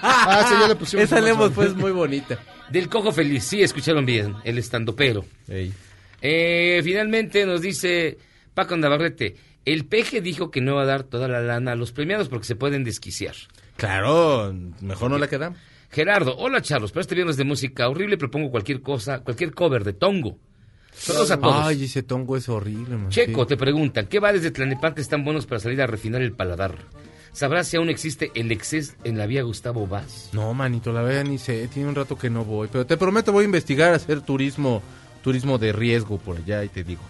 Ah, 0.01 0.45
sí, 0.47 0.55
ya 0.59 0.67
le 0.67 0.75
pusimos 0.75 1.05
Esa 1.05 1.19
le 1.19 1.29
hemos 1.29 1.47
Amazon. 1.47 1.55
pues 1.55 1.75
muy 1.75 1.91
bonita. 1.91 2.39
Del 2.69 2.89
cojo 2.89 3.11
feliz, 3.11 3.43
sí, 3.43 3.61
escucharon 3.61 4.05
bien, 4.05 4.35
el 4.43 4.57
estandopero. 4.57 5.25
Ey. 5.47 5.73
Eh, 6.21 6.81
finalmente 6.83 7.45
nos 7.45 7.61
dice 7.61 8.17
Paco 8.53 8.77
Navarrete, 8.77 9.35
el 9.65 9.85
peje 9.85 10.21
dijo 10.21 10.51
que 10.51 10.61
no 10.61 10.75
va 10.75 10.83
a 10.83 10.85
dar 10.85 11.03
toda 11.03 11.27
la 11.27 11.41
lana 11.41 11.73
a 11.73 11.75
los 11.75 11.91
premiados 11.91 12.29
porque 12.29 12.47
se 12.47 12.55
pueden 12.55 12.83
desquiciar. 12.83 13.35
Claro, 13.77 14.53
mejor 14.81 15.11
no 15.11 15.17
la 15.17 15.27
quedamos. 15.27 15.59
Gerardo, 15.91 16.35
hola 16.37 16.61
Charlos, 16.61 16.91
para 16.91 17.01
este 17.01 17.15
viernes 17.15 17.37
de 17.37 17.43
música 17.43 17.87
horrible 17.87 18.17
propongo 18.17 18.49
cualquier 18.49 18.81
cosa, 18.81 19.19
cualquier 19.19 19.53
cover 19.53 19.83
de 19.83 19.93
Tongo. 19.93 20.37
Saludos 20.95 21.31
a 21.31 21.39
todos. 21.39 21.65
Ay, 21.65 21.85
ese 21.85 22.03
tongo 22.03 22.37
es 22.37 22.47
horrible, 22.49 22.95
man. 22.97 23.09
Checo, 23.09 23.47
te 23.47 23.57
preguntan, 23.57 24.05
¿qué 24.05 24.19
bares 24.19 24.43
de 24.43 24.51
Tlanepantes 24.51 25.03
están 25.03 25.23
buenos 25.23 25.45
para 25.45 25.59
salir 25.59 25.81
a 25.81 25.87
refinar 25.87 26.21
el 26.21 26.33
paladar? 26.33 26.75
¿Sabrás 27.33 27.67
si 27.67 27.77
aún 27.77 27.89
existe 27.89 28.31
el 28.35 28.51
exces 28.51 28.95
en 29.03 29.17
la 29.17 29.25
vía 29.25 29.41
Gustavo 29.41 29.87
Vaz? 29.87 30.29
No, 30.33 30.53
manito, 30.53 30.91
la 30.93 31.01
verdad 31.01 31.23
ni 31.25 31.37
sé, 31.39 31.67
tiene 31.67 31.89
un 31.89 31.95
rato 31.95 32.15
que 32.17 32.29
no 32.29 32.45
voy, 32.45 32.69
pero 32.71 32.85
te 32.85 32.95
prometo 32.95 33.31
voy 33.31 33.43
a 33.43 33.45
investigar 33.45 33.93
hacer 33.93 34.21
turismo, 34.21 34.81
turismo 35.23 35.57
de 35.57 35.73
riesgo 35.73 36.19
por 36.19 36.37
allá 36.37 36.63
y 36.63 36.69
te 36.69 36.83
digo. 36.83 37.01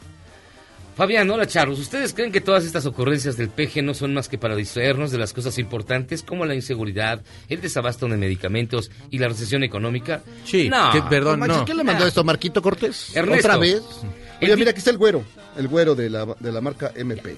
Fabián, 0.96 1.28
hola 1.32 1.48
Charlos, 1.48 1.80
¿ustedes 1.80 2.14
creen 2.14 2.32
que 2.32 2.40
todas 2.40 2.64
estas 2.66 2.86
ocurrencias 2.86 3.36
del 3.36 3.50
PG 3.50 3.84
no 3.84 3.96
son 3.96 4.14
más 4.14 4.30
que 4.30 4.38
para 4.38 4.56
distraernos 4.56 5.10
de 5.12 5.18
las 5.18 5.34
cosas 5.34 5.58
importantes 5.58 6.22
como 6.22 6.46
la 6.46 6.54
inseguridad, 6.54 7.22
el 7.50 7.62
desabasto 7.62 8.08
de 8.08 8.16
medicamentos 8.16 8.92
y 9.10 9.18
la 9.18 9.28
recesión 9.28 9.64
económica? 9.64 10.22
Sí, 10.46 10.70
no. 10.70 10.92
que- 10.92 11.02
perdón, 11.02 11.40
no. 11.40 11.66
¿Quién 11.66 11.78
le 11.78 11.84
mandó 11.84 12.06
esto 12.06 12.22
a 12.22 12.24
Marquito 12.24 12.62
Cortés? 12.62 13.14
Ernesto. 13.16 13.48
¿Otra 13.48 13.58
vez? 13.58 13.82
Oye, 14.42 14.56
mira, 14.56 14.70
aquí 14.70 14.78
está 14.80 14.92
el 14.92 14.98
güero. 15.00 15.24
El 15.58 15.68
güero 15.68 15.96
de 15.96 16.10
la, 16.12 16.26
de 16.40 16.52
la 16.52 16.62
marca 16.62 16.92
MP. 16.96 17.38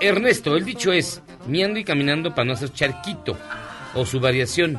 Ernesto, 0.00 0.56
el 0.56 0.64
dicho 0.64 0.92
es, 0.92 1.22
miando 1.46 1.78
y 1.78 1.84
caminando 1.84 2.34
para 2.34 2.46
no 2.46 2.52
hacer 2.54 2.72
charquito, 2.72 3.36
o 3.94 4.04
su 4.06 4.20
variación, 4.20 4.78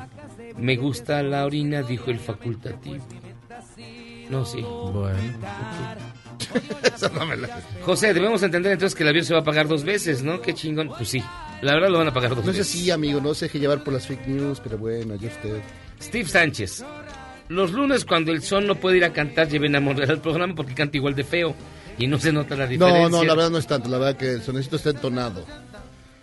me 0.57 0.75
gusta 0.77 1.21
la 1.23 1.45
orina, 1.45 1.81
dijo 1.83 2.11
el 2.11 2.19
facultativo. 2.19 3.03
No, 4.29 4.45
sí. 4.45 4.61
Bueno. 4.61 5.17
Esa 6.95 7.09
no 7.09 7.25
me 7.25 7.37
la- 7.37 7.61
José, 7.83 8.13
debemos 8.13 8.41
entender 8.43 8.71
entonces 8.71 8.95
que 8.95 9.03
el 9.03 9.09
avión 9.09 9.25
se 9.25 9.33
va 9.33 9.41
a 9.41 9.43
pagar 9.43 9.67
dos 9.67 9.83
veces, 9.83 10.23
¿no? 10.23 10.41
Qué 10.41 10.53
chingón. 10.53 10.89
Pues 10.89 11.09
sí, 11.09 11.23
la 11.61 11.73
verdad 11.73 11.89
lo 11.89 11.97
van 11.99 12.07
a 12.07 12.13
pagar 12.13 12.31
dos 12.35 12.39
No 12.45 12.51
sé 12.51 12.59
veces. 12.59 12.67
si, 12.67 12.89
amigo, 12.91 13.21
no 13.21 13.33
se 13.33 13.45
deje 13.45 13.59
llevar 13.59 13.83
por 13.83 13.93
las 13.93 14.07
fake 14.07 14.27
news, 14.27 14.59
pero 14.61 14.77
bueno, 14.77 15.15
ya 15.15 15.27
usted. 15.27 15.61
Steve 16.01 16.27
Sánchez. 16.27 16.83
Los 17.49 17.71
lunes 17.73 18.05
cuando 18.05 18.31
el 18.31 18.41
son 18.41 18.65
no 18.65 18.75
puede 18.75 18.97
ir 18.97 19.03
a 19.05 19.11
cantar, 19.13 19.49
lleven 19.49 19.75
a 19.75 19.81
Monreal 19.81 20.09
al 20.11 20.21
programa 20.21 20.55
porque 20.55 20.73
canta 20.73 20.97
igual 20.97 21.13
de 21.15 21.23
feo 21.25 21.53
y 21.97 22.07
no 22.07 22.19
se 22.19 22.31
nota 22.31 22.55
la 22.55 22.67
diferencia. 22.67 23.09
No, 23.09 23.09
no, 23.09 23.23
la 23.23 23.35
verdad 23.35 23.49
no 23.49 23.57
es 23.57 23.67
tanto. 23.67 23.89
La 23.89 23.97
verdad 23.97 24.17
que 24.17 24.31
el 24.33 24.41
sonecito 24.41 24.75
está 24.75 24.89
entonado. 24.89 25.45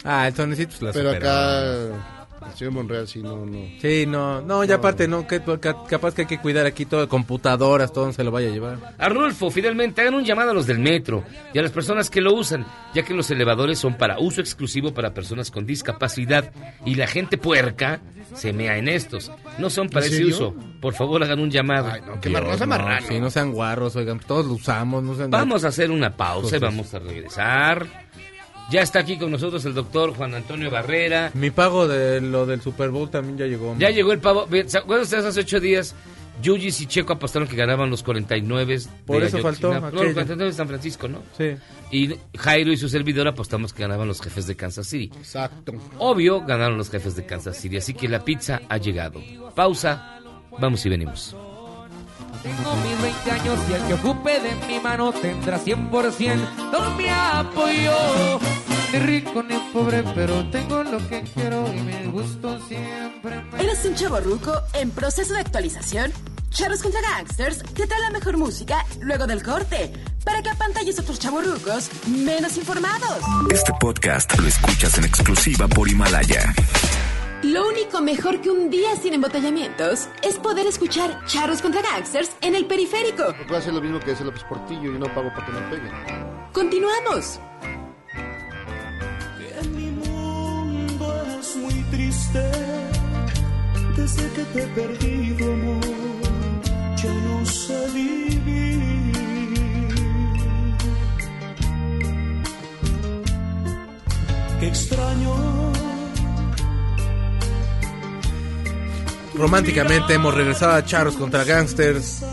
Ah, 0.05 0.29
el 0.29 0.35
sonecito 0.35 0.77
se 0.77 0.85
la 0.85 0.93
Pero 0.93 1.11
acá, 1.11 2.18
el 2.47 2.53
señor 2.57 2.73
Monreal 2.73 3.09
sí, 3.09 3.21
no, 3.23 3.45
no. 3.45 3.59
Sí, 3.81 4.05
no, 4.07 4.41
no, 4.43 4.65
ya 4.65 4.77
aparte, 4.77 5.07
no, 5.09 5.27
que, 5.27 5.41
ca- 5.61 5.85
capaz 5.89 6.15
que 6.15 6.23
hay 6.23 6.27
que 6.29 6.39
cuidar 6.39 6.67
aquí 6.67 6.85
todo, 6.85 7.09
computadoras, 7.09 7.93
todo 7.93 8.13
se 8.13 8.25
lo 8.25 8.31
vaya 8.31 8.49
a 8.49 8.53
llevar. 8.53 8.95
Arnulfo, 8.99 9.51
finalmente 9.51 10.01
hagan 10.01 10.15
un 10.15 10.25
llamado 10.25 10.51
a 10.51 10.55
los 10.55 10.67
del 10.67 10.79
metro 10.79 11.25
y 11.53 11.59
a 11.59 11.63
las 11.63 11.71
personas 11.73 12.11
que 12.11 12.21
lo 12.21 12.33
usan, 12.35 12.67
ya 12.95 13.03
que 13.03 13.15
los 13.15 13.31
elevadores 13.31 13.79
son 13.79 13.97
para 13.99 14.19
uso 14.19 14.41
exclusivo 14.41 14.93
para 14.95 15.15
personas 15.15 15.51
con 15.51 15.67
discapacidad 15.67 16.53
y 16.85 16.95
la 16.95 17.07
gente 17.07 17.39
puerca 17.39 18.01
se 18.35 18.53
mea 18.53 18.77
en 18.79 18.89
estos. 18.89 19.31
No 19.59 19.71
son 19.71 19.89
para 19.89 20.07
¿En 20.07 20.13
ese 20.13 20.23
serio? 20.23 20.35
uso. 20.35 20.55
Por 20.81 20.95
favor, 20.95 21.23
hagan 21.23 21.41
un 21.41 21.51
llamado. 21.51 21.89
Ay, 21.93 22.01
no, 22.07 22.21
qué 22.21 22.29
Dios, 22.29 22.41
marrosa 22.43 22.67
no, 22.67 22.71
marrano. 22.71 23.07
Sí, 23.09 23.19
no 23.19 23.31
sean 23.31 23.53
guarros, 23.53 23.97
oigan, 23.97 24.21
todos 24.21 24.47
lo 24.47 24.53
usamos, 24.53 25.03
no 25.03 25.15
sean... 25.15 25.31
Vamos 25.31 25.65
a 25.65 25.69
hacer 25.69 25.91
una 25.91 26.17
pausa 26.17 26.57
y 26.57 26.61
vamos 26.61 26.93
a 26.95 26.99
regresar. 26.99 27.87
Ya 28.71 28.83
está 28.83 28.99
aquí 28.99 29.17
con 29.17 29.31
nosotros 29.31 29.65
el 29.65 29.73
doctor 29.75 30.15
Juan 30.15 30.35
Antonio 30.35 30.71
Barrera. 30.71 31.31
Mi 31.35 31.51
pago 31.51 31.89
de 31.89 32.21
lo 32.21 32.45
del 32.45 32.61
Super 32.61 32.91
Bowl 32.91 33.11
también 33.11 33.39
ya 33.39 33.47
llegó. 33.47 33.75
Ya 33.79 33.91
llegó 33.91 34.13
el 34.13 34.21
¿Se 34.69 34.79
acuerdan 34.79 35.05
ustedes 35.05 35.25
hace 35.25 35.41
ocho 35.41 35.59
días? 35.59 35.95
Yuyis 36.43 36.81
y 36.83 36.87
Checo 36.87 37.15
apostaron 37.15 37.49
que 37.49 37.57
ganaban 37.57 37.91
los 37.91 38.03
49. 38.03 38.79
Por 39.07 39.21
de 39.21 39.27
eso 39.27 39.39
faltó 39.39 39.73
No, 39.75 39.81
los 39.81 39.95
aquello. 39.95 40.15
49 40.15 40.51
de 40.51 40.57
San 40.57 40.69
Francisco, 40.69 41.09
¿no? 41.09 41.23
Sí. 41.37 41.57
Y 41.91 42.15
Jairo 42.37 42.71
y 42.71 42.77
su 42.77 42.89
servidor 42.89 43.27
apostamos 43.27 43.73
que 43.73 43.83
ganaban 43.83 44.07
los 44.07 44.21
jefes 44.21 44.47
de 44.47 44.55
Kansas 44.55 44.87
City. 44.87 45.11
Exacto. 45.17 45.73
Obvio, 45.99 46.43
ganaron 46.43 46.77
los 46.79 46.91
jefes 46.91 47.17
de 47.17 47.27
Kansas 47.27 47.57
City, 47.57 47.79
así 47.79 47.95
que 47.95 48.07
la 48.09 48.25
pizza 48.25 48.61
ha 48.69 48.77
llegado. 48.77 49.21
Pausa, 49.55 50.21
vamos 50.61 50.85
y 50.87 50.89
venimos. 50.91 51.35
Tengo 52.43 52.77
mis 52.77 53.03
20 53.03 53.31
años 53.31 53.59
y 53.69 53.73
el 53.75 53.83
que 53.87 53.95
ocupe 53.95 54.41
de 54.41 54.55
mi 54.67 54.81
mano 54.81 55.13
tendrá 55.13 55.59
100% 55.59 56.71
todo 56.71 56.91
mi 56.93 57.09
apoyo. 57.09 58.41
Ni 58.93 58.99
rico 59.01 59.43
ni 59.43 59.57
pobre, 59.73 60.03
pero 60.15 60.49
tengo 60.51 60.83
lo 60.83 60.99
que 61.09 61.23
quiero 61.35 61.71
y 61.75 61.81
me 61.81 62.07
gusto 62.07 62.59
siempre. 62.67 63.43
me- 63.53 63.63
¿Eres 63.63 63.85
un 63.85 63.95
chavo 63.95 64.21
ruco 64.21 64.53
en 64.75 64.91
proceso 64.91 65.35
de 65.35 65.41
actualización? 65.41 66.13
Charros 66.51 66.83
contra 66.83 67.01
Gangsters 67.03 67.59
te 67.75 67.87
trae 67.87 68.01
la 68.01 68.11
mejor 68.11 68.39
música 68.39 68.85
luego 69.01 69.27
del 69.27 69.43
corte 69.43 69.93
para 70.25 70.41
que 70.43 70.49
apantalles 70.49 70.99
a 70.99 71.03
otros 71.03 71.19
chavorrucos 71.19 71.91
menos 72.07 72.57
informados. 72.57 73.19
Este 73.51 73.73
podcast 73.79 74.35
lo 74.39 74.49
escuchas 74.49 74.97
en 74.97 75.05
exclusiva 75.05 75.69
por 75.69 75.89
Himalaya. 75.89 76.55
Lo 77.49 77.67
único 77.67 78.03
mejor 78.03 78.43
que 78.43 78.51
un 78.51 78.69
día 78.69 78.95
sin 78.97 79.15
embotellamientos 79.15 80.11
es 80.23 80.37
poder 80.37 80.67
escuchar 80.67 81.25
Charros 81.25 81.63
contra 81.63 81.81
Gangsters 81.81 82.31
en 82.43 82.55
el 82.55 82.67
periférico. 82.67 83.35
Puedo 83.47 83.57
hacer 83.57 83.73
lo 83.73 83.81
mismo 83.81 83.99
que 84.01 84.11
hace 84.11 84.23
López 84.23 84.45
Portillo 84.45 84.95
y 84.95 84.99
no 84.99 85.07
pago 85.15 85.31
para 85.31 85.47
que 85.47 85.53
me 85.53 85.61
peguen. 85.71 85.91
Continuamos. 86.53 87.41
En 89.63 89.77
mi 89.77 89.87
mundo 89.93 91.25
es 91.41 91.57
muy 91.57 91.73
triste 91.91 92.43
desde 93.97 94.31
que 94.33 94.43
te 94.43 94.65
he 94.65 94.67
perdido, 94.67 95.51
amor. 95.51 95.81
Ya 97.03 97.15
no 97.15 97.47
sé 97.47 97.89
vivir. 97.95 99.15
Qué 104.61 104.67
extraño. 104.67 105.78
Románticamente 109.39 110.15
hemos 110.15 110.35
regresado 110.35 110.73
a 110.73 110.85
Charos 110.85 111.15
contra 111.15 111.45
Gangsters 111.45 112.25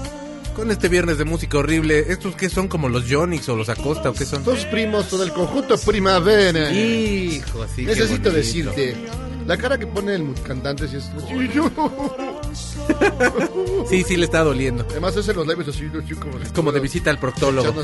con 0.56 0.72
este 0.72 0.90
viernes 0.90 1.20
de 1.20 1.26
música 1.26 1.60
horrible. 1.60 2.12
¿Estos 2.12 2.36
qué 2.36 2.50
son 2.50 2.68
como 2.68 2.90
los 2.90 3.06
Jonix 3.10 3.48
o 3.50 3.56
los 3.56 3.70
Acosta 3.70 4.10
o 4.10 4.14
qué 4.14 4.26
son? 4.26 4.44
Todos 4.44 4.66
primos, 4.66 5.08
todo 5.08 5.24
el 5.24 5.32
conjunto 5.32 5.78
primavera. 5.78 6.74
Hijo, 6.74 7.66
sí, 7.76 7.86
Necesito 7.86 8.32
decirte, 8.32 8.96
la 9.46 9.56
cara 9.58 9.78
que 9.78 9.86
pone 9.86 10.16
el 10.16 10.34
cantante 10.42 10.88
sí 10.88 10.96
es... 10.98 11.04
Sí. 11.28 11.52
Sí, 13.90 14.04
sí 14.04 14.18
le 14.18 14.26
está 14.26 14.44
doliendo. 14.44 14.86
Además 14.90 15.16
hace 15.16 15.32
los 15.34 15.46
labios 15.46 15.68
así, 15.68 15.88
así 16.04 16.16
como... 16.16 16.40
Es 16.40 16.52
como 16.52 16.72
de 16.72 16.80
visita 16.80 17.12
al 17.12 17.20
proctólogo. 17.20 17.72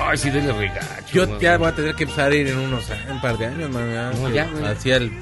Ay, 0.00 0.18
sí, 0.18 0.30
dele 0.30 0.52
regacho. 0.52 1.12
Yo 1.12 1.38
ya 1.38 1.56
voy 1.58 1.68
a 1.68 1.74
tener 1.76 1.94
que 1.94 2.02
empezar 2.04 2.32
a 2.32 2.34
ir 2.34 2.48
en 2.48 2.58
unos 2.58 2.84
un 3.10 3.20
par 3.20 3.38
de 3.38 3.46
años, 3.46 3.70
man. 3.70 3.94
Así 4.64 4.90
al, 4.90 5.12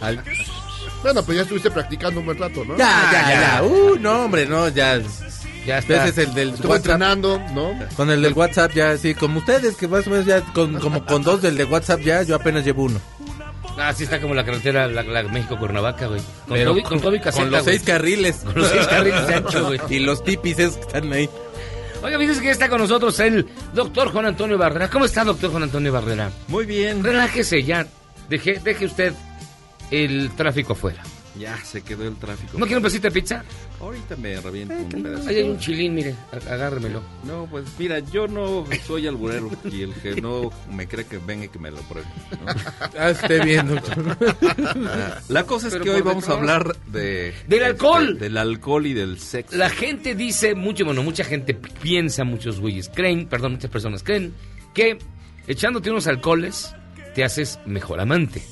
al- 0.00 0.22
bueno, 1.02 1.22
pues 1.22 1.36
ya 1.36 1.42
estuviste 1.42 1.70
practicando 1.70 2.20
un 2.20 2.26
buen 2.26 2.38
rato, 2.38 2.64
¿no? 2.64 2.76
Ya, 2.76 3.08
ya, 3.12 3.28
ya. 3.30 3.40
ya. 3.58 3.62
Uh, 3.62 3.96
no, 3.98 4.24
hombre, 4.24 4.46
no, 4.46 4.68
ya. 4.68 5.00
Ya 5.66 5.78
está. 5.78 6.06
Ese 6.06 6.22
es 6.22 6.28
el 6.28 6.34
del 6.34 6.50
WhatsApp. 6.50 6.76
entrenando, 6.76 7.38
¿no? 7.54 7.72
Con 7.96 8.10
el 8.10 8.22
del 8.22 8.32
WhatsApp 8.32 8.72
ya, 8.72 8.96
sí, 8.96 9.14
como 9.14 9.38
ustedes, 9.38 9.76
que 9.76 9.88
más 9.88 10.06
o 10.06 10.10
menos 10.10 10.26
ya, 10.26 10.40
con, 10.52 10.78
como 10.80 11.04
con 11.04 11.22
dos 11.22 11.42
del 11.42 11.56
de 11.56 11.64
WhatsApp 11.64 12.00
ya, 12.00 12.22
yo 12.22 12.34
apenas 12.34 12.64
llevo 12.64 12.84
uno. 12.84 13.00
Ah, 13.78 13.92
sí 13.94 14.04
está 14.04 14.20
como 14.20 14.34
la 14.34 14.44
carretera 14.44 14.86
la, 14.88 15.02
la 15.02 15.22
México-Cuernavaca, 15.22 16.06
güey. 16.06 16.20
Con, 16.46 16.56
Pero 16.56 16.70
todo, 16.72 16.78
y- 16.78 16.82
con 16.82 16.98
caseta, 17.18 17.32
con 17.32 17.50
los 17.50 17.62
güey. 17.62 17.76
seis 17.76 17.86
carriles. 17.86 18.36
Con 18.44 18.54
los 18.56 18.68
seis 18.68 18.86
carriles 18.86 19.26
de 19.26 19.34
ancho, 19.36 19.66
güey. 19.66 19.80
Y 19.88 19.98
los 20.00 20.22
tipis 20.24 20.58
esos 20.58 20.76
que 20.76 20.82
están 20.82 21.12
ahí. 21.12 21.30
Oiga, 22.02 22.18
fíjese 22.18 22.40
que 22.40 22.46
ya 22.46 22.52
está 22.52 22.68
con 22.68 22.80
nosotros 22.80 23.18
el 23.20 23.46
doctor 23.74 24.10
Juan 24.12 24.26
Antonio 24.26 24.58
Barrera. 24.58 24.88
¿Cómo 24.88 25.04
está, 25.04 25.24
doctor 25.24 25.50
Juan 25.50 25.62
Antonio 25.64 25.92
Barrera? 25.92 26.30
Muy 26.48 26.66
bien. 26.66 27.04
Relájese 27.04 27.62
ya. 27.62 27.86
Deje, 28.28 28.60
deje 28.64 28.86
usted 28.86 29.12
el 29.90 30.30
tráfico 30.36 30.72
afuera. 30.74 31.02
Ya 31.38 31.56
se 31.58 31.80
quedó 31.82 32.06
el 32.08 32.16
tráfico. 32.16 32.58
¿No 32.58 32.66
quiere 32.66 32.78
un 32.78 32.82
pedacito 32.82 33.06
de 33.06 33.12
pizza? 33.12 33.44
Ahorita 33.80 34.16
me 34.16 34.38
reviento 34.40 34.74
un 34.74 34.88
pedacito. 34.88 35.28
Ahí 35.30 35.36
hay 35.36 35.48
un 35.48 35.58
chilín, 35.60 35.94
mire, 35.94 36.14
agárremelo. 36.50 37.02
No, 37.22 37.46
pues 37.48 37.64
mira, 37.78 38.00
yo 38.00 38.26
no 38.26 38.66
soy 38.84 39.06
alburero 39.06 39.48
y 39.70 39.82
el 39.82 39.94
que 39.94 40.20
no 40.20 40.50
me 40.72 40.88
cree 40.88 41.06
que 41.06 41.18
venga 41.18 41.44
y 41.44 41.48
que 41.48 41.58
me 41.60 41.70
lo 41.70 41.78
pruebe. 41.82 42.08
¿no? 42.44 42.52
Ah, 42.98 43.10
esté 43.10 43.44
bien, 43.44 43.68
doctor. 43.68 44.16
La 45.28 45.44
cosa 45.46 45.68
es 45.68 45.74
Pero 45.74 45.84
que 45.84 45.90
hoy 45.92 46.02
vamos 46.02 46.28
a 46.28 46.32
hablar 46.32 46.76
de... 46.88 47.32
¡Del 47.46 47.62
alcohol! 47.62 48.14
de- 48.14 48.24
del 48.24 48.36
alcohol 48.36 48.86
y 48.86 48.92
del 48.92 49.18
sexo. 49.20 49.56
La 49.56 49.70
gente 49.70 50.16
dice 50.16 50.56
mucho, 50.56 50.84
bueno, 50.84 51.02
mucha 51.04 51.22
gente 51.24 51.54
piensa, 51.54 52.24
muchos 52.24 52.58
güeyes 52.60 52.90
creen, 52.92 53.28
perdón, 53.28 53.52
muchas 53.52 53.70
personas 53.70 54.02
creen 54.02 54.34
que 54.74 54.98
echándote 55.46 55.90
unos 55.90 56.08
alcoholes 56.08 56.74
te 57.14 57.22
haces 57.24 57.60
mejor 57.66 58.00
amante. 58.00 58.42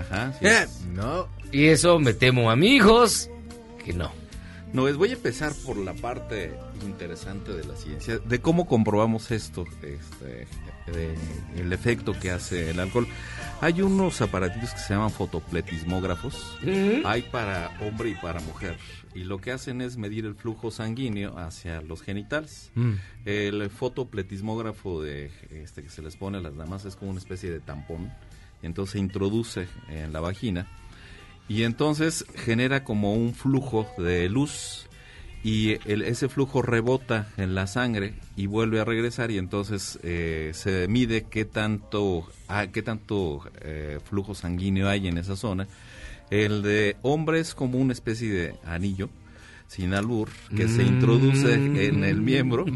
Ajá, 0.00 0.32
sí. 0.38 0.46
Eh, 0.46 0.66
No. 0.92 1.28
Y 1.52 1.66
eso 1.66 1.98
me 1.98 2.12
temo, 2.12 2.50
amigos, 2.50 3.30
que 3.84 3.92
no. 3.92 4.10
No, 4.72 4.88
es, 4.88 4.96
voy 4.96 5.10
a 5.10 5.12
empezar 5.14 5.52
por 5.64 5.76
la 5.76 5.94
parte 5.94 6.58
interesante 6.84 7.52
de 7.52 7.64
la 7.64 7.76
ciencia, 7.76 8.18
de 8.18 8.40
cómo 8.40 8.66
comprobamos 8.66 9.30
esto, 9.30 9.64
este, 9.82 10.46
de 10.92 11.14
el 11.56 11.72
efecto 11.72 12.12
que 12.12 12.30
hace 12.30 12.70
el 12.70 12.80
alcohol. 12.80 13.06
Hay 13.60 13.80
unos 13.80 14.20
aparatitos 14.20 14.72
que 14.74 14.80
se 14.80 14.92
llaman 14.92 15.10
fotopletismógrafos, 15.10 16.58
hay 17.04 17.22
para 17.22 17.70
hombre 17.80 18.10
y 18.10 18.14
para 18.16 18.40
mujer, 18.40 18.76
y 19.14 19.24
lo 19.24 19.40
que 19.40 19.52
hacen 19.52 19.80
es 19.80 19.96
medir 19.96 20.26
el 20.26 20.34
flujo 20.34 20.70
sanguíneo 20.70 21.38
hacia 21.38 21.80
los 21.80 22.02
genitales. 22.02 22.70
Mm. 22.74 22.92
El 23.24 23.70
fotopletismógrafo 23.70 25.00
de, 25.00 25.30
este, 25.50 25.82
que 25.84 25.88
se 25.88 26.02
les 26.02 26.16
pone 26.16 26.38
a 26.38 26.40
las 26.42 26.54
damas 26.56 26.84
es 26.84 26.96
como 26.96 27.12
una 27.12 27.20
especie 27.20 27.50
de 27.50 27.60
tampón, 27.60 28.12
entonces 28.62 28.92
se 28.92 28.98
introduce 28.98 29.68
en 29.88 30.12
la 30.12 30.20
vagina 30.20 30.66
y 31.48 31.62
entonces 31.62 32.24
genera 32.34 32.84
como 32.84 33.14
un 33.14 33.34
flujo 33.34 33.86
de 33.98 34.28
luz 34.28 34.86
y 35.44 35.78
ese 35.88 36.28
flujo 36.28 36.60
rebota 36.60 37.28
en 37.36 37.54
la 37.54 37.68
sangre 37.68 38.14
y 38.34 38.46
vuelve 38.46 38.80
a 38.80 38.84
regresar 38.84 39.30
y 39.30 39.38
entonces 39.38 39.98
eh, 40.02 40.50
se 40.54 40.88
mide 40.88 41.26
qué 41.30 41.44
tanto 41.44 42.26
ah, 42.48 42.66
qué 42.66 42.82
tanto 42.82 43.42
eh, 43.60 44.00
flujo 44.04 44.34
sanguíneo 44.34 44.88
hay 44.88 45.06
en 45.06 45.18
esa 45.18 45.36
zona. 45.36 45.68
El 46.30 46.62
de 46.62 46.96
hombre 47.02 47.38
es 47.38 47.54
como 47.54 47.78
una 47.78 47.92
especie 47.92 48.28
de 48.28 48.54
anillo 48.64 49.08
sin 49.68 49.94
albur 49.94 50.28
que 50.56 50.68
se 50.68 50.84
Mm. 50.84 50.86
introduce 50.86 51.54
en 51.88 52.04
el 52.04 52.20
miembro 52.20 52.66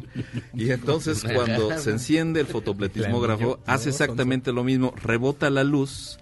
y 0.55 0.71
entonces 0.71 1.23
cuando 1.35 1.79
se 1.79 1.91
enciende 1.91 2.41
el 2.41 2.47
fotopletismógrafo 2.47 3.61
hace 3.67 3.91
exactamente 3.91 4.53
lo 4.53 4.65
mismo 4.65 4.93
rebota 5.03 5.51
la 5.51 5.65
luz 5.65 6.19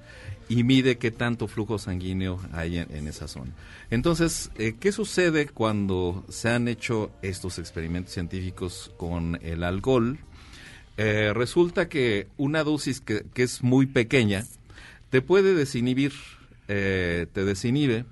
y 0.51 0.65
mide 0.65 0.97
qué 0.97 1.11
tanto 1.11 1.47
flujo 1.49 1.79
sanguíneo 1.79 2.41
hay 2.53 2.79
en, 2.79 2.95
en 2.95 3.07
esa 3.07 3.29
zona. 3.29 3.53
Entonces, 3.91 4.51
eh, 4.57 4.77
¿qué 4.81 4.93
sucede 4.93 5.47
cuando 5.47 6.25
se 6.31 6.49
han 6.49 6.69
hecho 6.69 7.11
estos 7.21 7.59
experimentos 7.59 8.15
científicos 8.15 8.91
con 8.97 9.39
el 9.43 9.63
alcohol? 9.63 10.19
Eh, 10.97 11.33
resulta 11.35 11.89
que 11.91 12.29
una 12.39 12.65
dosis 12.65 13.01
que, 13.01 13.25
que 13.35 13.43
es 13.43 13.63
muy 13.63 13.87
pequeña 13.87 14.45
te 15.11 15.21
puede 15.23 15.55
desinhibir, 15.55 16.13
eh, 16.67 17.27
te 17.33 17.45
desinhibe 17.45 18.05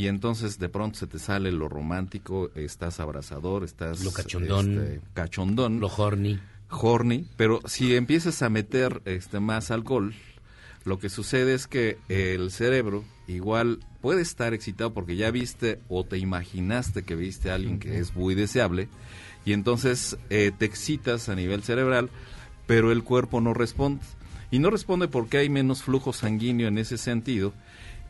y 0.00 0.06
entonces 0.06 0.58
de 0.58 0.70
pronto 0.70 0.98
se 0.98 1.06
te 1.06 1.18
sale 1.18 1.52
lo 1.52 1.68
romántico, 1.68 2.50
estás 2.54 3.00
abrazador, 3.00 3.64
estás 3.64 4.02
Lo 4.02 4.12
cachondón. 4.12 4.78
este, 4.82 5.00
cachondón, 5.12 5.78
Lo 5.78 5.88
horny. 5.88 6.40
horny, 6.70 7.26
pero 7.36 7.60
si 7.66 7.94
empiezas 7.94 8.40
a 8.40 8.48
meter 8.48 9.02
este 9.04 9.40
más 9.40 9.70
alcohol, 9.70 10.14
lo 10.86 10.98
que 10.98 11.10
sucede 11.10 11.52
es 11.52 11.66
que 11.66 11.98
el 12.08 12.50
cerebro 12.50 13.04
igual 13.28 13.80
puede 14.00 14.22
estar 14.22 14.54
excitado 14.54 14.94
porque 14.94 15.16
ya 15.16 15.30
viste 15.30 15.80
o 15.90 16.02
te 16.04 16.16
imaginaste 16.16 17.02
que 17.02 17.14
viste 17.14 17.50
a 17.50 17.56
alguien 17.56 17.78
que 17.78 17.98
es 17.98 18.16
muy 18.16 18.34
deseable 18.34 18.88
y 19.44 19.52
entonces 19.52 20.16
eh, 20.30 20.50
te 20.56 20.64
excitas 20.64 21.28
a 21.28 21.34
nivel 21.34 21.62
cerebral, 21.62 22.08
pero 22.66 22.90
el 22.90 23.02
cuerpo 23.04 23.42
no 23.42 23.52
responde. 23.52 24.00
Y 24.50 24.60
no 24.60 24.70
responde 24.70 25.08
porque 25.08 25.36
hay 25.38 25.50
menos 25.50 25.82
flujo 25.82 26.12
sanguíneo 26.14 26.68
en 26.68 26.78
ese 26.78 26.96
sentido. 26.98 27.52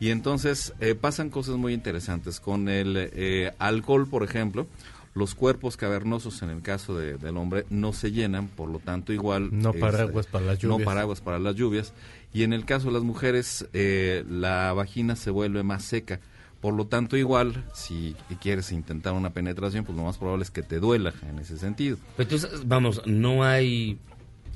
Y 0.01 0.09
entonces 0.09 0.73
eh, 0.81 0.95
pasan 0.95 1.29
cosas 1.29 1.55
muy 1.55 1.73
interesantes. 1.73 2.39
Con 2.41 2.67
el 2.67 2.95
eh, 2.97 3.53
alcohol, 3.59 4.07
por 4.07 4.23
ejemplo, 4.23 4.67
los 5.13 5.35
cuerpos 5.35 5.77
cavernosos 5.77 6.41
en 6.41 6.49
el 6.49 6.61
caso 6.61 6.97
de- 6.97 7.17
del 7.17 7.37
hombre 7.37 7.65
no 7.69 7.93
se 7.93 8.11
llenan, 8.11 8.47
por 8.47 8.67
lo 8.69 8.79
tanto 8.79 9.13
igual... 9.13 9.49
No 9.51 9.69
este, 9.69 9.79
paraguas 9.79 10.25
para 10.25 10.45
las 10.45 10.63
No 10.63 10.69
lluvias. 10.71 10.85
paraguas 10.85 11.21
para 11.21 11.37
las 11.39 11.55
lluvias. 11.55 11.93
Y 12.33 12.43
en 12.43 12.51
el 12.53 12.65
caso 12.65 12.87
de 12.87 12.93
las 12.93 13.03
mujeres, 13.03 13.67
eh, 13.73 14.25
la 14.27 14.73
vagina 14.73 15.15
se 15.15 15.29
vuelve 15.29 15.63
más 15.63 15.83
seca. 15.83 16.19
Por 16.61 16.73
lo 16.73 16.87
tanto, 16.87 17.15
igual, 17.17 17.63
si 17.73 18.15
quieres 18.41 18.71
intentar 18.71 19.13
una 19.13 19.31
penetración, 19.31 19.83
pues 19.85 19.97
lo 19.97 20.03
más 20.03 20.17
probable 20.17 20.43
es 20.43 20.51
que 20.51 20.61
te 20.63 20.79
duela 20.79 21.13
en 21.29 21.39
ese 21.39 21.57
sentido. 21.57 21.97
Entonces, 22.17 22.49
vamos, 22.67 23.01
no 23.05 23.43
hay 23.43 23.99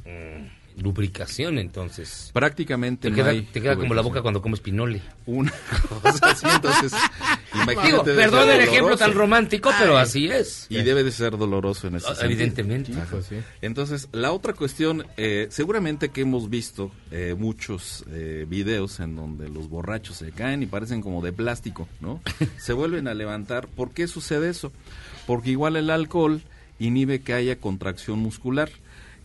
mm, 0.06 0.46
lubricación 0.78 1.58
entonces. 1.58 2.30
Prácticamente 2.34 3.04
Te 3.04 3.10
no 3.12 3.16
queda, 3.16 3.30
hay 3.30 3.42
te 3.44 3.62
queda 3.62 3.76
como 3.76 3.94
la 3.94 4.02
boca 4.02 4.22
cuando 4.22 4.42
comes 4.42 4.60
pinole. 4.60 5.02
Una 5.26 5.52
cosa 6.02 6.28
así, 6.32 6.46
entonces. 6.54 6.92
Digo, 7.86 8.04
perdón 8.04 8.50
el 8.50 8.62
ejemplo 8.62 8.98
tan 8.98 9.14
romántico, 9.14 9.72
pero 9.80 9.98
así 9.98 10.28
es. 10.28 10.68
Y 10.70 10.84
debe 10.84 11.04
de 11.04 11.12
ser 11.12 11.38
doloroso 11.38 11.88
en 11.88 11.96
ese 11.96 12.08
Ah, 12.08 12.16
sentido. 12.16 12.32
evidentemente. 12.32 12.94
Sí. 13.28 13.36
Entonces, 13.62 14.10
la 14.12 14.32
otra 14.34 14.54
cuestión, 14.54 15.06
eh, 15.18 15.48
seguramente 15.50 16.10
que 16.10 16.22
hemos 16.22 16.50
visto 16.50 16.92
eh, 17.12 17.34
muchos 17.38 18.04
eh, 18.12 18.46
videos 18.48 19.00
en 19.00 19.16
donde 19.16 19.48
los 19.50 19.70
borrachos 19.70 20.18
se 20.18 20.32
caen 20.32 20.64
y 20.64 20.66
parecen 20.66 21.02
como 21.02 21.22
de 21.22 21.32
plástico, 21.32 21.88
¿no? 22.02 22.22
se 22.58 22.74
vuelven 22.74 23.08
a 23.08 23.14
levantar. 23.14 23.68
¿Por 23.68 23.92
qué 23.92 24.08
sucede 24.08 24.50
eso? 24.50 24.72
Porque 25.26 25.52
igual 25.52 25.76
el 25.78 25.90
alcohol 25.90 26.42
inhibe 26.78 27.22
que 27.22 27.34
haya 27.34 27.56
contracción 27.58 28.20
muscular. 28.20 28.70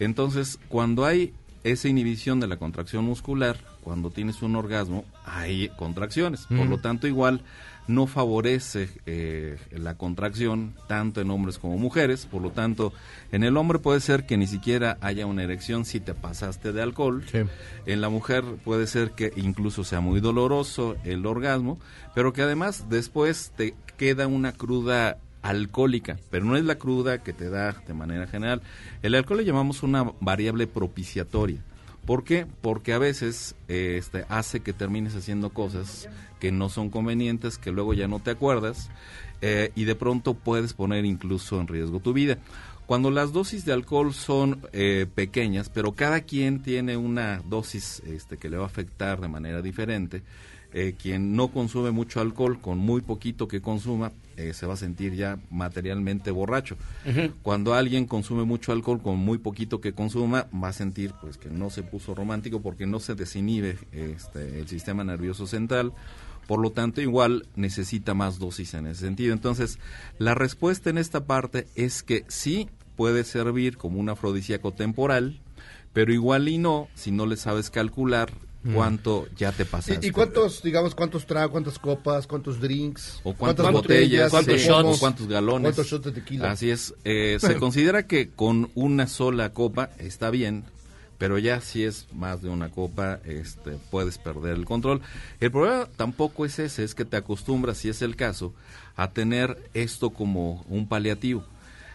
Entonces, 0.00 0.58
cuando 0.68 1.04
hay 1.04 1.32
esa 1.62 1.88
inhibición 1.88 2.40
de 2.40 2.46
la 2.48 2.56
contracción 2.56 3.04
muscular, 3.04 3.56
cuando 3.82 4.10
tienes 4.10 4.40
un 4.42 4.56
orgasmo, 4.56 5.04
hay 5.24 5.68
contracciones. 5.76 6.46
Por 6.46 6.66
Mm. 6.66 6.70
lo 6.70 6.78
tanto, 6.78 7.06
igual 7.06 7.42
no 7.86 8.06
favorece 8.06 8.88
eh, 9.06 9.58
la 9.72 9.96
contracción 9.96 10.74
tanto 10.86 11.20
en 11.20 11.30
hombres 11.30 11.58
como 11.58 11.76
mujeres. 11.76 12.24
Por 12.24 12.40
lo 12.40 12.50
tanto, 12.50 12.92
en 13.32 13.42
el 13.42 13.56
hombre 13.56 13.78
puede 13.78 14.00
ser 14.00 14.26
que 14.26 14.36
ni 14.36 14.46
siquiera 14.46 14.96
haya 15.00 15.26
una 15.26 15.42
erección 15.42 15.84
si 15.84 15.98
te 16.00 16.14
pasaste 16.14 16.72
de 16.72 16.82
alcohol. 16.82 17.24
Sí. 17.30 17.40
En 17.86 18.00
la 18.00 18.08
mujer 18.08 18.44
puede 18.64 18.86
ser 18.86 19.10
que 19.10 19.32
incluso 19.36 19.82
sea 19.84 20.00
muy 20.00 20.20
doloroso 20.20 20.96
el 21.04 21.26
orgasmo, 21.26 21.78
pero 22.14 22.32
que 22.32 22.42
además 22.42 22.86
después 22.88 23.52
te 23.56 23.74
queda 23.98 24.26
una 24.28 24.52
cruda 24.52 25.18
alcohólica, 25.42 26.18
pero 26.30 26.44
no 26.44 26.56
es 26.56 26.64
la 26.64 26.76
cruda 26.76 27.22
que 27.22 27.32
te 27.32 27.50
da 27.50 27.72
de 27.86 27.94
manera 27.94 28.26
general. 28.26 28.62
El 29.02 29.14
alcohol 29.14 29.38
le 29.38 29.44
llamamos 29.44 29.82
una 29.82 30.12
variable 30.20 30.66
propiciatoria. 30.66 31.62
¿Por 32.06 32.24
qué? 32.24 32.46
Porque 32.60 32.92
a 32.92 32.98
veces 32.98 33.54
eh, 33.68 33.96
este, 33.98 34.24
hace 34.28 34.60
que 34.60 34.72
termines 34.72 35.14
haciendo 35.14 35.50
cosas 35.50 36.08
que 36.40 36.50
no 36.50 36.68
son 36.68 36.90
convenientes, 36.90 37.58
que 37.58 37.72
luego 37.72 37.94
ya 37.94 38.08
no 38.08 38.20
te 38.20 38.30
acuerdas 38.30 38.90
eh, 39.42 39.70
y 39.74 39.84
de 39.84 39.94
pronto 39.94 40.34
puedes 40.34 40.72
poner 40.72 41.04
incluso 41.04 41.60
en 41.60 41.68
riesgo 41.68 42.00
tu 42.00 42.12
vida. 42.12 42.38
Cuando 42.86 43.12
las 43.12 43.32
dosis 43.32 43.64
de 43.64 43.72
alcohol 43.72 44.12
son 44.12 44.62
eh, 44.72 45.06
pequeñas, 45.14 45.68
pero 45.68 45.92
cada 45.92 46.22
quien 46.22 46.60
tiene 46.62 46.96
una 46.96 47.40
dosis 47.48 48.02
este, 48.04 48.36
que 48.36 48.50
le 48.50 48.56
va 48.56 48.64
a 48.64 48.66
afectar 48.66 49.20
de 49.20 49.28
manera 49.28 49.62
diferente, 49.62 50.24
eh, 50.72 50.94
quien 51.00 51.34
no 51.34 51.48
consume 51.48 51.90
mucho 51.90 52.20
alcohol, 52.20 52.60
con 52.60 52.78
muy 52.78 53.00
poquito 53.00 53.48
que 53.48 53.60
consuma, 53.60 54.12
eh, 54.36 54.54
se 54.54 54.66
va 54.66 54.74
a 54.74 54.76
sentir 54.76 55.14
ya 55.14 55.38
materialmente 55.50 56.30
borracho. 56.30 56.76
Cuando 57.42 57.74
alguien 57.74 58.06
consume 58.06 58.44
mucho 58.44 58.72
alcohol, 58.72 59.02
con 59.02 59.18
muy 59.18 59.38
poquito 59.38 59.80
que 59.80 59.92
consuma, 59.92 60.46
va 60.52 60.68
a 60.68 60.72
sentir 60.72 61.12
pues 61.20 61.36
que 61.36 61.50
no 61.50 61.70
se 61.70 61.82
puso 61.82 62.14
romántico 62.14 62.62
porque 62.62 62.86
no 62.86 63.00
se 63.00 63.14
desinhibe 63.14 63.76
este, 63.92 64.60
el 64.60 64.68
sistema 64.68 65.04
nervioso 65.04 65.46
central. 65.46 65.92
Por 66.46 66.60
lo 66.60 66.70
tanto, 66.70 67.00
igual 67.00 67.46
necesita 67.54 68.14
más 68.14 68.38
dosis 68.38 68.74
en 68.74 68.86
ese 68.86 69.02
sentido. 69.02 69.32
Entonces, 69.34 69.78
la 70.18 70.34
respuesta 70.34 70.90
en 70.90 70.98
esta 70.98 71.24
parte 71.24 71.66
es 71.74 72.02
que 72.02 72.24
sí 72.28 72.68
puede 72.96 73.24
servir 73.24 73.76
como 73.76 74.00
un 74.00 74.08
afrodisíaco 74.08 74.72
temporal, 74.72 75.40
pero 75.92 76.12
igual 76.12 76.48
y 76.48 76.58
no 76.58 76.88
si 76.94 77.10
no 77.10 77.26
le 77.26 77.36
sabes 77.36 77.70
calcular. 77.70 78.30
Cuánto 78.74 79.26
ya 79.36 79.52
te 79.52 79.64
pasaste. 79.64 80.06
¿Y, 80.06 80.10
cuántos, 80.10 80.62
digamos, 80.62 80.94
cuántos 80.94 81.26
tragos, 81.26 81.50
cuántas 81.52 81.78
copas, 81.78 82.26
cuántos 82.26 82.60
drinks? 82.60 83.20
o 83.24 83.34
cuántas, 83.34 83.64
cuántas 83.64 83.82
botellas, 83.82 84.32
sí, 84.44 84.68
cómo- 84.68 84.90
o 84.92 84.98
cuántos 84.98 85.26
galones. 85.28 85.62
¿Cuántos 85.74 85.86
shots 85.86 86.04
de 86.06 86.12
tequila? 86.12 86.50
Así 86.50 86.70
es. 86.70 86.94
Eh, 87.04 87.38
se 87.40 87.56
considera 87.56 88.06
que 88.06 88.28
con 88.30 88.70
una 88.74 89.06
sola 89.06 89.52
copa 89.52 89.90
está 89.98 90.30
bien, 90.30 90.64
pero 91.18 91.38
ya 91.38 91.60
si 91.60 91.84
es 91.84 92.06
más 92.12 92.42
de 92.42 92.48
una 92.50 92.70
copa, 92.70 93.20
este, 93.24 93.78
puedes 93.90 94.18
perder 94.18 94.56
el 94.56 94.64
control. 94.66 95.00
El 95.40 95.50
problema 95.50 95.88
tampoco 95.96 96.44
es 96.44 96.58
ese, 96.58 96.84
es 96.84 96.94
que 96.94 97.04
te 97.04 97.16
acostumbras, 97.16 97.78
si 97.78 97.88
es 97.88 98.02
el 98.02 98.16
caso, 98.16 98.54
a 98.96 99.10
tener 99.10 99.56
esto 99.74 100.10
como 100.10 100.64
un 100.68 100.86
paliativo. 100.86 101.44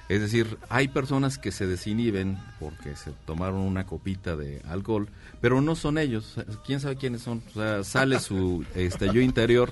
Es 0.08 0.21
decir, 0.21 0.60
hay 0.69 0.88
personas 0.88 1.39
que 1.39 1.51
se 1.51 1.65
desinhiben 1.65 2.38
porque 2.60 2.95
se 2.95 3.12
tomaron 3.25 3.62
una 3.62 3.88
copita 3.88 4.36
de 4.36 4.62
alcohol, 4.67 5.10
pero 5.45 5.62
no 5.62 5.75
son 5.75 5.99
ellos. 5.99 6.34
¿Quién 6.65 6.79
sabe 6.79 6.95
quiénes 6.95 7.21
son? 7.21 7.43
O 7.51 7.53
sea, 7.53 7.84
sale 7.84 8.19
su 8.19 8.65
este, 8.73 9.13
yo 9.13 9.21
interior, 9.21 9.71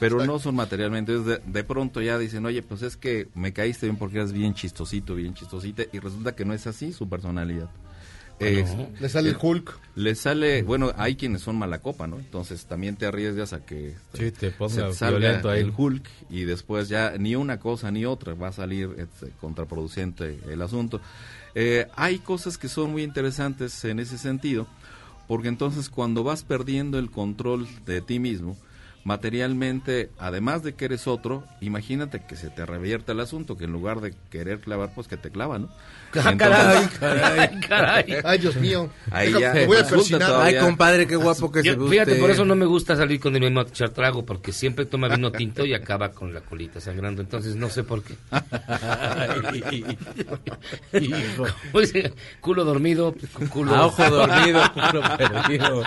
pero 0.00 0.26
no 0.26 0.40
son 0.40 0.56
materialmente. 0.56 1.12
Entonces, 1.12 1.44
de, 1.46 1.52
de 1.52 1.62
pronto 1.62 2.00
ya 2.02 2.18
dicen, 2.18 2.44
oye, 2.44 2.60
pues 2.60 2.82
es 2.82 2.96
que 2.96 3.28
me 3.36 3.52
caíste 3.52 3.86
bien 3.86 3.96
porque 3.98 4.16
eres 4.18 4.32
bien 4.32 4.52
chistosito, 4.54 5.14
bien 5.14 5.32
chistosita, 5.34 5.84
y 5.92 6.00
resulta 6.00 6.34
que 6.34 6.44
no 6.44 6.54
es 6.54 6.66
así 6.66 6.92
su 6.92 7.08
personalidad. 7.08 7.70
Eh, 8.40 8.64
Le 9.00 9.08
sale 9.08 9.28
el 9.28 9.36
Hulk. 9.40 9.78
Le 9.94 10.16
sale, 10.16 10.62
bueno, 10.64 10.90
hay 10.96 11.14
quienes 11.14 11.42
son 11.42 11.54
mala 11.56 11.78
copa, 11.78 12.08
¿no? 12.08 12.18
Entonces 12.18 12.66
también 12.66 12.96
te 12.96 13.06
arriesgas 13.06 13.52
a 13.52 13.64
que 13.64 13.94
Sí, 14.14 14.32
te 14.32 14.50
ponga 14.50 14.74
se 14.90 14.92
salga 14.94 15.40
ahí. 15.52 15.60
el 15.60 15.72
Hulk 15.76 16.04
y 16.30 16.42
después 16.42 16.88
ya 16.88 17.14
ni 17.16 17.36
una 17.36 17.60
cosa 17.60 17.92
ni 17.92 18.04
otra 18.04 18.34
va 18.34 18.48
a 18.48 18.52
salir 18.52 18.90
este, 18.98 19.30
contraproducente 19.40 20.40
el 20.48 20.60
asunto. 20.62 21.00
Eh, 21.54 21.86
hay 21.94 22.18
cosas 22.18 22.58
que 22.58 22.68
son 22.68 22.90
muy 22.90 23.02
interesantes 23.02 23.84
en 23.84 24.00
ese 24.00 24.16
sentido, 24.18 24.66
porque 25.32 25.48
entonces 25.48 25.88
cuando 25.88 26.22
vas 26.22 26.44
perdiendo 26.44 26.98
el 26.98 27.10
control 27.10 27.66
de 27.86 28.02
ti 28.02 28.18
mismo, 28.18 28.54
materialmente, 29.04 30.10
además 30.18 30.62
de 30.62 30.74
que 30.74 30.84
eres 30.84 31.06
otro, 31.08 31.44
imagínate 31.60 32.22
que 32.24 32.36
se 32.36 32.50
te 32.50 32.64
revierta 32.66 33.12
el 33.12 33.20
asunto, 33.20 33.56
que 33.56 33.64
en 33.64 33.72
lugar 33.72 34.00
de 34.00 34.14
querer 34.30 34.60
clavar, 34.60 34.92
pues 34.94 35.08
que 35.08 35.16
te 35.16 35.30
clava, 35.30 35.58
¿no? 35.58 35.68
Ah, 36.14 36.34
caray, 36.36 36.86
caray, 37.00 37.60
caray. 37.68 38.04
Ay, 38.24 38.38
Dios 38.38 38.56
mío. 38.56 38.90
Ahí 39.10 39.32
ya 39.32 39.54
voy 39.66 39.78
a 39.78 40.42
Ay, 40.44 40.56
compadre, 40.58 41.06
qué 41.06 41.16
guapo 41.16 41.50
que 41.50 41.62
Yo- 41.62 41.72
se 41.72 41.78
ve 41.78 41.88
fíjate, 41.88 42.10
usted. 42.12 42.20
por 42.20 42.30
eso 42.30 42.44
no 42.44 42.54
me 42.54 42.66
gusta 42.66 42.96
salir 42.96 43.18
con 43.18 43.34
el 43.34 43.40
mismo 43.42 43.60
a 43.60 43.62
echar 43.64 43.90
trago, 43.90 44.24
porque 44.24 44.52
siempre 44.52 44.84
toma 44.86 45.08
vino 45.08 45.32
tinto 45.32 45.64
y 45.64 45.74
acaba 45.74 46.10
con 46.10 46.32
la 46.34 46.42
colita 46.42 46.80
sangrando. 46.80 47.22
Entonces 47.22 47.56
no 47.56 47.70
sé 47.70 47.82
por 47.82 48.02
qué. 48.04 48.14
Hijo. 51.00 51.46
Culo 52.40 52.64
dormido, 52.64 53.14
culo. 53.48 53.74
A 53.74 53.86
ojo 53.86 54.10
dormido, 54.10 54.60
culo 54.74 55.02
perdido. 55.16 55.82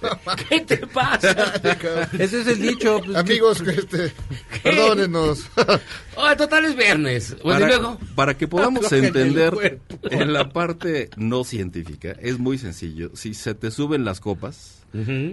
¿Qué 0.48 0.60
te 0.60 0.86
pasa? 0.86 1.30
Ese 2.18 2.40
es 2.40 2.46
el 2.46 2.60
dicho. 2.60 3.00
pues, 3.04 3.16
Amigos, 3.16 3.60
este, 3.60 4.12
perdónenos. 4.62 5.48
Oh, 6.16 6.36
total 6.36 6.66
es 6.66 6.76
viernes. 6.76 7.36
Bueno, 7.42 7.60
y 7.60 7.62
para, 7.62 7.76
luego. 7.76 7.98
para 8.14 8.36
que 8.36 8.48
podamos 8.48 8.90
entender 8.92 9.80
en 10.10 10.32
la 10.32 10.50
parte 10.50 11.10
no 11.16 11.44
científica, 11.44 12.14
es 12.20 12.38
muy 12.38 12.58
sencillo. 12.58 13.10
Si 13.14 13.34
se 13.34 13.54
te 13.54 13.70
suben 13.70 14.04
las 14.04 14.20
copas, 14.20 14.84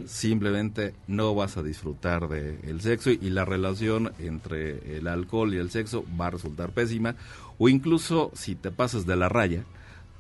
simplemente 0.06 0.94
no 1.08 1.34
vas 1.34 1.58
a 1.58 1.64
disfrutar 1.64 2.28
del 2.28 2.82
sexo 2.82 3.12
y 3.12 3.30
la 3.30 3.46
relación 3.46 4.12
entre 4.20 4.98
el 4.98 5.08
alcohol 5.08 5.54
y 5.54 5.58
el 5.58 5.72
sexo 5.72 6.06
va 6.20 6.28
a 6.28 6.32
resultar 6.32 6.72
pésima. 6.72 7.16
O 7.58 7.70
incluso 7.70 8.32
si 8.36 8.56
te 8.56 8.70
pasas 8.72 9.06
de 9.06 9.16
la 9.16 9.30
raya, 9.30 9.64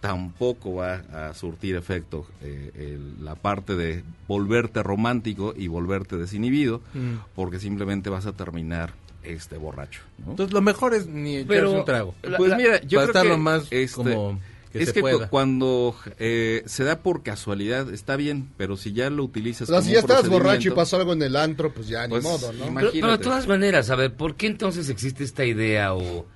tampoco 0.07 0.75
va 0.75 1.01
a 1.29 1.33
surtir 1.33 1.75
efecto 1.75 2.25
eh, 2.41 2.71
el- 2.75 3.23
la 3.25 3.35
parte 3.35 3.75
de 3.75 4.03
volverte 4.27 4.83
romántico 4.83 5.53
y 5.57 5.67
volverte 5.67 6.17
desinhibido, 6.17 6.81
Mm. 6.93 7.13
porque 7.35 7.59
simplemente 7.59 8.09
vas 8.09 8.25
a 8.25 8.33
terminar 8.33 8.93
este 9.23 9.57
borracho. 9.57 10.01
¿no? 10.23 10.31
Entonces 10.31 10.53
lo 10.53 10.61
mejor 10.61 10.93
es 10.93 11.07
ni 11.07 11.37
echarse 11.37 11.47
Pero- 11.49 11.71
un 11.71 11.85
trago. 11.85 12.13
La- 12.21 12.37
Pues 12.37 12.51
la- 12.51 12.57
mira, 12.57 12.81
yo 12.81 12.99
creo 12.99 13.05
estar 13.07 13.23
que 13.23 13.29
lo 13.29 13.37
más 13.39 13.63
este, 13.71 13.95
como 13.95 14.39
que 14.71 14.79
es 14.83 14.89
se 14.89 14.93
que 14.93 15.01
pueda. 15.01 15.29
cuando 15.29 15.95
eh, 16.19 16.61
se 16.67 16.83
da 16.83 16.99
por 16.99 17.23
casualidad 17.23 17.91
está 17.91 18.15
bien, 18.17 18.49
pero 18.57 18.77
si 18.77 18.93
ya 18.93 19.09
lo 19.09 19.23
utilizas 19.23 19.63
O 19.63 19.65
sea, 19.71 19.77
como 19.79 19.87
si 19.87 19.93
ya 19.93 19.99
estás 20.01 20.29
borracho 20.29 20.67
y 20.67 20.71
pasó 20.71 20.97
algo 20.97 21.13
en 21.13 21.23
el 21.23 21.35
antro, 21.37 21.73
pues 21.73 21.87
ya 21.87 22.07
Pues, 22.07 22.23
ni 22.23 22.29
modo, 22.29 22.53
¿no? 22.53 22.65
Pero, 22.75 22.91
pero 22.93 23.11
de 23.13 23.17
todas 23.17 23.47
maneras, 23.47 23.89
a 23.89 23.95
ver, 23.95 24.13
¿por 24.13 24.35
qué 24.35 24.45
entonces 24.47 24.89
existe 24.89 25.23
esta 25.23 25.43
idea 25.45 25.95
o, 25.95 26.27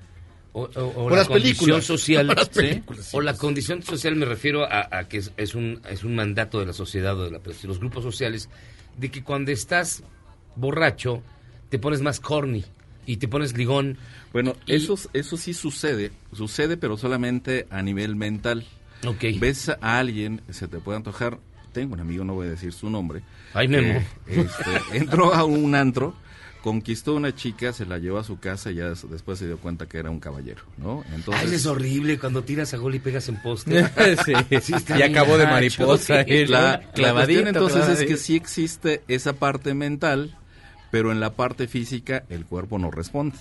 o, 0.53 0.63
o- 0.63 1.03
o 1.05 1.09
la 1.09 1.17
las 1.17 1.27
condición 1.27 1.57
películas. 1.81 1.85
social? 1.85 2.27
Por 2.85 2.97
las 2.97 3.05
¿sí? 3.05 3.17
o 3.17 3.21
la 3.21 3.33
condición 3.35 3.83
social 3.83 4.15
me 4.15 4.25
refiero 4.25 4.63
a, 4.65 4.87
a 4.91 5.07
que 5.07 5.17
es, 5.17 5.31
es 5.37 5.55
un, 5.55 5.81
es 5.89 6.03
un 6.03 6.15
mandato 6.15 6.59
de 6.59 6.65
la 6.65 6.73
sociedad 6.73 7.17
o 7.19 7.25
de, 7.25 7.31
la, 7.31 7.39
de 7.39 7.53
los 7.67 7.79
grupos 7.79 8.03
sociales 8.03 8.49
de 8.97 9.09
que 9.11 9.23
cuando 9.23 9.51
estás 9.51 10.03
borracho 10.55 11.21
te 11.69 11.79
pones 11.79 12.01
más 12.01 12.19
corny 12.19 12.65
y 13.05 13.17
te 13.17 13.27
pones 13.27 13.55
ligón. 13.57 13.97
Bueno, 14.33 14.55
Y- 14.65 14.75
eso, 14.75 14.95
eso 15.13 15.37
sí 15.37 15.53
sucede, 15.53 16.11
sucede 16.33 16.77
pero 16.77 16.97
solamente 16.97 17.67
a 17.69 17.81
nivel 17.81 18.15
mental. 18.15 18.65
Ok. 19.07 19.23
Ves 19.39 19.69
a 19.69 19.97
alguien, 19.99 20.41
se 20.49 20.67
te 20.67 20.79
puede 20.79 20.97
antojar, 20.97 21.39
tengo 21.71 21.93
un 21.93 21.99
amigo, 22.01 22.23
no 22.25 22.33
voy 22.33 22.47
a 22.47 22.49
decir 22.51 22.73
su 22.73 22.89
nombre. 22.89 23.21
Ay, 23.53 23.67
Memo. 23.67 23.93
eh, 23.93 24.05
este, 24.27 24.97
entró 24.97 25.33
a 25.33 25.45
un 25.45 25.73
antro, 25.75 26.15
conquistó 26.61 27.11
a 27.11 27.15
una 27.15 27.33
chica, 27.35 27.71
se 27.73 27.85
la 27.85 27.97
llevó 27.99 28.17
a 28.17 28.23
su 28.23 28.39
casa 28.39 28.71
y 28.71 28.75
ya 28.75 28.89
des- 28.89 29.09
después 29.09 29.39
se 29.39 29.47
dio 29.47 29.57
cuenta 29.57 29.85
que 29.87 29.97
era 29.97 30.09
un 30.09 30.19
caballero, 30.19 30.63
¿no? 30.77 31.03
Entonces, 31.13 31.49
Ay, 31.49 31.55
es 31.55 31.65
horrible 31.65 32.19
cuando 32.19 32.43
tiras 32.43 32.73
a 32.73 32.77
gol 32.77 32.95
y 32.95 32.99
pegas 32.99 33.29
en 33.29 33.41
poste. 33.41 33.83
sí, 34.25 34.33
Sí, 34.61 34.73
está 34.73 34.97
y 34.99 35.01
acabó 35.03 35.37
de 35.37 35.45
mariposa. 35.45 36.23
sí. 36.25 36.45
la, 36.47 36.61
la 36.61 36.91
clavadito, 36.91 37.41
cuestión 37.43 37.47
entonces 37.47 37.99
es 38.01 38.07
que 38.07 38.17
sí 38.17 38.35
existe 38.35 39.03
esa 39.07 39.33
parte 39.33 39.73
mental, 39.73 40.35
pero 40.91 41.11
en 41.11 41.19
la 41.19 41.33
parte 41.33 41.67
física 41.67 42.23
el 42.29 42.45
cuerpo 42.45 42.77
no 42.79 42.91
responde, 42.91 43.37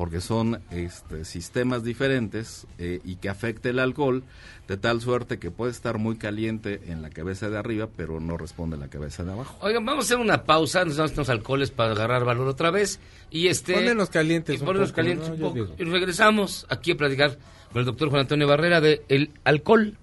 porque 0.00 0.22
son 0.22 0.62
este, 0.70 1.26
sistemas 1.26 1.84
diferentes 1.84 2.66
eh, 2.78 3.00
y 3.04 3.16
que 3.16 3.28
afecta 3.28 3.68
el 3.68 3.78
alcohol 3.78 4.24
de 4.66 4.78
tal 4.78 5.02
suerte 5.02 5.38
que 5.38 5.50
puede 5.50 5.72
estar 5.72 5.98
muy 5.98 6.16
caliente 6.16 6.80
en 6.86 7.02
la 7.02 7.10
cabeza 7.10 7.50
de 7.50 7.58
arriba, 7.58 7.86
pero 7.94 8.18
no 8.18 8.38
responde 8.38 8.76
en 8.76 8.80
la 8.80 8.88
cabeza 8.88 9.24
de 9.24 9.32
abajo. 9.32 9.58
Oigan, 9.60 9.84
vamos 9.84 10.06
a 10.06 10.06
hacer 10.06 10.16
una 10.16 10.44
pausa, 10.44 10.86
nos 10.86 10.96
damos 10.96 11.12
unos 11.12 11.28
alcoholes 11.28 11.70
para 11.70 11.92
agarrar 11.92 12.24
valor 12.24 12.48
otra 12.48 12.70
vez. 12.70 12.98
Y 13.30 13.48
este. 13.48 13.74
Calientes 14.10 14.56
Y 14.56 14.64
un 14.64 14.72
poco, 14.72 14.92
calientes 14.94 15.28
¿no? 15.28 15.34
un 15.34 15.40
poco. 15.40 15.74
Y 15.76 15.84
regresamos 15.84 16.64
aquí 16.70 16.92
a 16.92 16.96
platicar 16.96 17.36
con 17.70 17.80
el 17.80 17.84
doctor 17.84 18.08
Juan 18.08 18.22
Antonio 18.22 18.48
Barrera 18.48 18.80
de 18.80 19.02
el 19.10 19.32
alcohol 19.44 19.98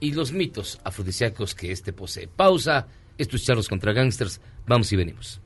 y 0.00 0.10
los 0.10 0.32
mitos 0.32 0.80
afrodisíacos 0.82 1.54
que 1.54 1.70
este 1.70 1.92
posee. 1.92 2.26
Pausa, 2.26 2.88
estos 3.16 3.44
charlos 3.44 3.68
contra 3.68 3.92
gangsters. 3.92 4.40
Vamos 4.66 4.92
y 4.92 4.96
venimos. 4.96 5.40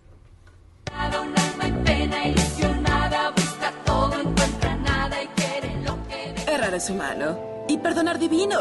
Es 6.74 6.90
humano 6.90 7.38
y 7.68 7.78
perdonar 7.78 8.18
divino. 8.18 8.56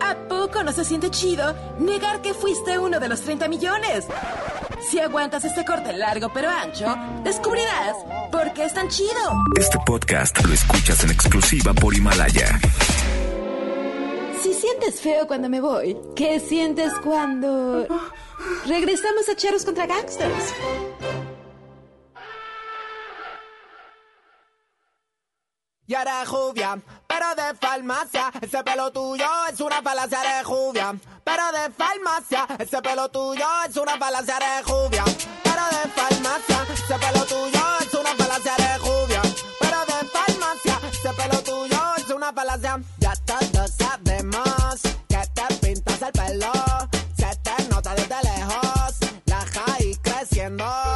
¿A 0.00 0.14
poco 0.28 0.62
no 0.62 0.72
se 0.72 0.84
siente 0.84 1.10
chido 1.10 1.52
negar 1.80 2.22
que 2.22 2.32
fuiste 2.32 2.78
uno 2.78 3.00
de 3.00 3.08
los 3.08 3.22
30 3.22 3.48
millones? 3.48 4.06
Si 4.88 5.00
aguantas 5.00 5.44
este 5.44 5.64
corte 5.64 5.92
largo 5.92 6.30
pero 6.32 6.48
ancho, 6.48 6.94
descubrirás 7.24 7.96
por 8.30 8.52
qué 8.52 8.66
es 8.66 8.72
tan 8.72 8.88
chido. 8.88 9.42
Este 9.58 9.78
podcast 9.84 10.44
lo 10.44 10.54
escuchas 10.54 11.02
en 11.02 11.10
exclusiva 11.10 11.74
por 11.74 11.92
Himalaya. 11.92 12.60
Si 14.40 14.54
sientes 14.54 15.00
feo 15.00 15.26
cuando 15.26 15.48
me 15.48 15.60
voy, 15.60 15.96
¿qué 16.14 16.38
sientes 16.38 16.92
cuando 17.02 17.84
regresamos 18.66 19.28
a 19.28 19.34
Charros 19.34 19.64
contra 19.64 19.86
Gangsters? 19.86 20.54
Y 25.90 25.94
eres 25.94 26.28
judía, 26.28 26.80
pero 27.08 27.34
de 27.34 27.52
farmacia. 27.60 28.30
Ese 28.40 28.62
pelo 28.62 28.92
tuyo 28.92 29.26
es 29.52 29.60
una 29.60 29.82
falacia 29.82 30.20
de 30.20 30.44
judía. 30.44 30.94
Pero 31.24 31.42
de 31.50 31.68
farmacia, 31.72 32.46
ese 32.60 32.80
pelo 32.80 33.08
tuyo 33.08 33.44
es 33.68 33.76
una 33.76 33.98
falacia 33.98 34.38
de 34.38 34.62
judía. 34.62 35.04
Pero 35.42 35.62
de 35.74 35.90
farmacia, 35.90 36.66
ese 36.72 36.96
pelo 36.96 37.24
tuyo 37.24 37.60
es 37.80 37.92
una 37.92 38.14
falacia 38.14 38.54
de 38.54 38.78
judía. 38.78 39.22
Pero 39.58 39.78
de 39.86 40.08
farmacia, 40.10 40.80
ese 40.92 41.12
pelo 41.12 41.42
tuyo 41.42 41.80
es 41.96 42.10
una 42.10 42.32
falacia. 42.32 42.80
Ya 42.98 43.12
todos 43.26 43.70
sabemos 43.76 44.80
que 45.08 45.22
te 45.34 45.54
pintas 45.56 46.02
el 46.02 46.12
pelo. 46.12 46.52
Se 47.18 47.36
te 47.42 47.68
nota 47.68 47.96
desde 47.96 48.14
lejos, 48.22 48.94
la 49.26 49.40
high 49.40 49.96
creciendo. 50.04 50.89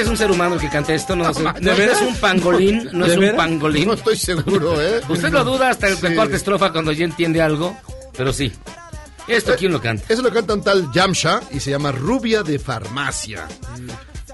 Es 0.00 0.08
un 0.08 0.16
ser 0.16 0.30
humano 0.30 0.54
el 0.54 0.60
que 0.60 0.68
canta 0.68 0.94
esto, 0.94 1.14
no, 1.16 1.28
es, 1.30 1.36
un- 1.36 1.44
¿de 1.54 1.60
no 1.60 1.76
veras? 1.76 2.00
es 2.00 2.08
un 2.08 2.14
pangolín, 2.16 2.88
no 2.92 3.04
¿De 3.06 3.10
es 3.12 3.16
un 3.16 3.20
veras? 3.22 3.36
pangolín. 3.36 3.86
No 3.86 3.94
estoy 3.94 4.16
seguro, 4.16 4.80
¿eh? 4.80 5.00
Usted 5.08 5.30
lo 5.32 5.44
duda 5.44 5.70
hasta 5.70 5.88
el 5.88 5.96
Sí. 5.96 6.14
cuarta 6.14 6.36
estrofa 6.36 6.72
cuando 6.72 6.92
ya 6.92 7.04
entiende 7.04 7.40
algo, 7.42 7.76
pero 8.16 8.32
sí. 8.32 8.52
¿Esto 9.28 9.52
quién 9.56 9.70
lo 9.72 9.80
canta? 9.80 10.04
Eso 10.08 10.22
lo 10.22 10.32
canta 10.32 10.54
un 10.54 10.62
tal 10.62 10.90
Yamsha 10.92 11.40
y 11.52 11.60
se 11.60 11.70
llama 11.70 11.92
Rubia 11.92 12.42
de 12.42 12.58
Farmacia. 12.58 13.46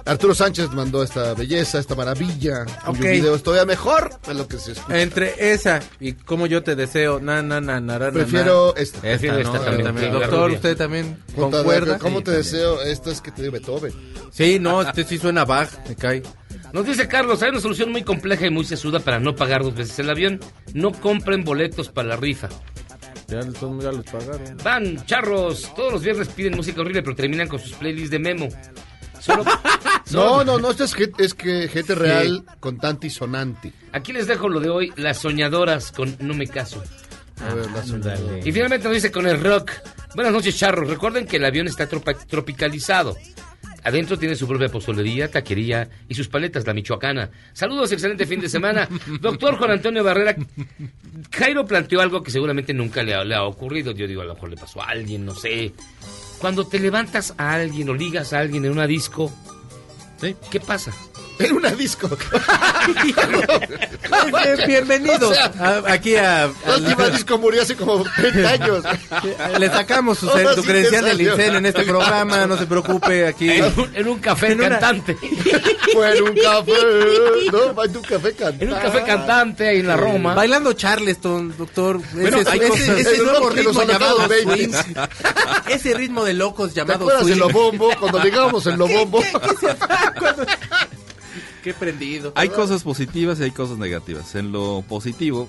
Arturo 0.06 0.34
Sánchez 0.34 0.70
mandó 0.70 1.02
esta 1.02 1.34
belleza, 1.34 1.78
esta 1.80 1.94
maravilla. 1.96 2.64
Ok. 2.86 2.94
Un 2.94 3.00
video 3.00 3.34
es 3.34 3.42
todavía 3.42 3.66
mejor 3.66 4.18
de 4.26 4.34
lo 4.34 4.46
que 4.46 4.56
se 4.58 4.72
escucha. 4.72 5.00
Entre 5.02 5.52
esa 5.52 5.80
y 6.00 6.12
como 6.12 6.46
yo 6.46 6.62
te 6.62 6.76
deseo, 6.76 7.18
na, 7.20 7.42
na, 7.42 7.60
na, 7.60 7.80
na, 7.80 7.98
Prefiero 8.12 8.72
na. 8.76 8.80
esta. 8.82 9.00
Prefiero 9.00 9.38
esta 9.38 9.58
¿no? 9.58 9.82
también, 9.82 10.12
Doctor, 10.12 10.50
usted 10.52 10.76
también 10.76 11.18
concuerda. 11.34 11.98
¿Cómo 11.98 12.18
Sí, 12.18 12.24
te 12.24 12.30
también. 12.32 12.42
deseo? 12.44 12.82
Esta 12.82 13.10
es 13.10 13.20
que 13.20 13.32
te 13.32 13.42
dio 13.42 13.50
Beethoven. 13.50 13.92
Sí, 14.30 14.58
no, 14.60 14.80
este 14.80 15.04
sí 15.04 15.18
suena 15.18 15.44
Bach, 15.44 15.70
me 15.88 15.96
cae. 15.96 16.22
Nos 16.72 16.86
dice 16.86 17.08
Carlos, 17.08 17.42
hay 17.42 17.50
una 17.50 17.60
solución 17.60 17.90
muy 17.90 18.02
compleja 18.02 18.46
y 18.46 18.50
muy 18.50 18.64
sesuda 18.64 19.00
para 19.00 19.18
no 19.18 19.34
pagar 19.34 19.62
dos 19.62 19.74
veces 19.74 19.98
el 19.98 20.10
avión. 20.10 20.40
No 20.72 20.92
compren 20.92 21.42
boletos 21.44 21.88
para 21.88 22.08
la 22.08 22.16
rifa. 22.16 22.48
Ya, 23.28 23.40
todos 23.40 23.82
ya 23.82 23.90
los 23.90 24.04
pagaron. 24.04 24.56
Van, 24.62 25.04
charros, 25.04 25.72
todos 25.74 25.92
los 25.94 26.02
viernes 26.02 26.28
piden 26.28 26.54
música 26.56 26.80
horrible, 26.80 27.02
pero 27.02 27.16
terminan 27.16 27.48
con 27.48 27.58
sus 27.58 27.72
playlists 27.72 28.10
de 28.10 28.18
memo. 28.20 28.48
Solo, 29.20 29.44
No, 30.12 30.44
no, 30.44 30.58
no, 30.58 30.70
esto 30.70 30.84
es, 30.84 30.94
hit- 30.94 31.18
es 31.20 31.34
que 31.34 31.68
gente 31.68 31.94
real 31.94 32.44
con 32.60 32.78
tanti 32.78 33.10
sonanti. 33.10 33.72
Aquí 33.92 34.12
les 34.12 34.26
dejo 34.26 34.48
lo 34.48 34.60
de 34.60 34.68
hoy, 34.70 34.92
las 34.96 35.18
soñadoras 35.18 35.90
con 35.92 36.16
No 36.20 36.34
me 36.34 36.46
caso. 36.46 36.82
A 37.40 37.52
ver, 37.54 37.66
soñadora. 37.84 38.38
Y 38.38 38.52
finalmente 38.52 38.84
nos 38.86 38.94
dice 38.94 39.10
con 39.10 39.26
el 39.26 39.40
rock. 39.42 39.72
Buenas 40.14 40.32
noches, 40.32 40.56
charros. 40.56 40.88
Recuerden 40.88 41.26
que 41.26 41.36
el 41.36 41.44
avión 41.44 41.66
está 41.66 41.88
tropa- 41.88 42.14
tropicalizado. 42.26 43.16
Adentro 43.84 44.18
tiene 44.18 44.34
su 44.34 44.48
propia 44.48 44.68
pozolería, 44.68 45.30
taquería 45.30 45.88
y 46.08 46.14
sus 46.14 46.26
paletas, 46.28 46.66
la 46.66 46.72
michoacana. 46.74 47.30
Saludos, 47.52 47.92
excelente 47.92 48.26
fin 48.26 48.40
de 48.40 48.48
semana. 48.48 48.88
Doctor 49.20 49.56
Juan 49.58 49.70
Antonio 49.72 50.02
Barrera, 50.02 50.34
Jairo 51.32 51.64
planteó 51.66 52.00
algo 52.00 52.22
que 52.22 52.30
seguramente 52.32 52.72
nunca 52.74 53.02
le 53.02 53.14
ha, 53.14 53.22
le 53.22 53.34
ha 53.36 53.44
ocurrido. 53.44 53.92
Yo 53.92 54.06
digo, 54.08 54.22
a 54.22 54.24
lo 54.24 54.34
mejor 54.34 54.50
le 54.50 54.56
pasó 54.56 54.82
a 54.82 54.86
alguien, 54.86 55.24
no 55.24 55.34
sé. 55.34 55.72
Cuando 56.38 56.66
te 56.66 56.78
levantas 56.78 57.34
a 57.38 57.54
alguien 57.54 57.88
o 57.88 57.94
ligas 57.94 58.32
a 58.32 58.40
alguien 58.40 58.64
en 58.64 58.72
una 58.72 58.86
disco, 58.86 59.32
¿qué 60.50 60.60
pasa? 60.60 60.92
En 61.38 61.52
una 61.54 61.70
disco. 61.70 62.08
Bienvenidos 64.66 65.22
O 65.22 65.34
sea, 65.34 65.52
a- 65.60 65.92
aquí 65.92 66.16
a... 66.16 66.50
La 66.66 66.76
última 66.76 67.08
disco 67.10 67.38
murió 67.38 67.62
hace 67.62 67.76
como 67.76 68.04
30 68.16 68.48
años. 68.64 68.84
Le 69.58 69.68
sacamos 69.68 70.18
su, 70.18 70.28
su 70.28 70.62
sí 70.62 70.66
credencial 70.66 71.04
te 71.04 71.10
del. 71.10 71.20
INSEN 71.22 71.56
en 71.56 71.66
este 71.66 71.82
programa, 71.84 72.46
no 72.46 72.56
se 72.56 72.66
preocupe, 72.66 73.26
aquí... 73.26 73.50
En 73.50 73.64
un, 73.64 73.90
en 73.96 74.08
un 74.08 74.18
café 74.18 74.52
En 74.52 74.60
una- 74.60 74.78
cantante. 74.78 75.16
Fue 75.92 76.16
en 76.16 76.24
un 76.24 76.34
café. 76.34 76.72
No, 77.52 77.84
en 77.84 77.96
un 77.96 78.02
café 78.02 78.32
cantante. 78.34 78.64
En 78.64 78.72
un 78.72 78.78
café 78.80 79.02
cantante 79.04 79.68
ahí 79.68 79.80
en 79.80 79.86
la 79.88 79.96
Roma. 79.96 80.34
Bailando 80.34 80.72
Charleston, 80.72 81.54
doctor. 81.56 82.00
Bueno, 82.14 82.38
ese, 82.38 82.56
ese- 82.66 83.00
ese 83.00 83.22
nuevo 83.22 83.50
ritmo 83.50 83.82
llamado 83.84 84.26
swing. 84.26 84.46
20. 84.72 84.78
Ese 85.68 85.94
ritmo 85.94 86.24
de 86.24 86.34
locos 86.34 86.70
¿Te 86.72 86.80
llamado 86.80 87.06
de 87.08 87.18
swing. 87.34 87.52
bombo? 87.52 87.90
Cuando 88.00 88.22
llegábamos 88.22 88.66
en 88.66 88.78
lo 88.78 88.88
bombo. 88.88 89.20
Qué 89.20 89.32
prendido. 91.74 92.32
Hay 92.36 92.48
cosas 92.48 92.82
positivas 92.82 93.40
y 93.40 93.44
hay 93.44 93.50
cosas 93.50 93.78
negativas. 93.78 94.34
En 94.34 94.52
lo 94.52 94.84
positivo, 94.88 95.48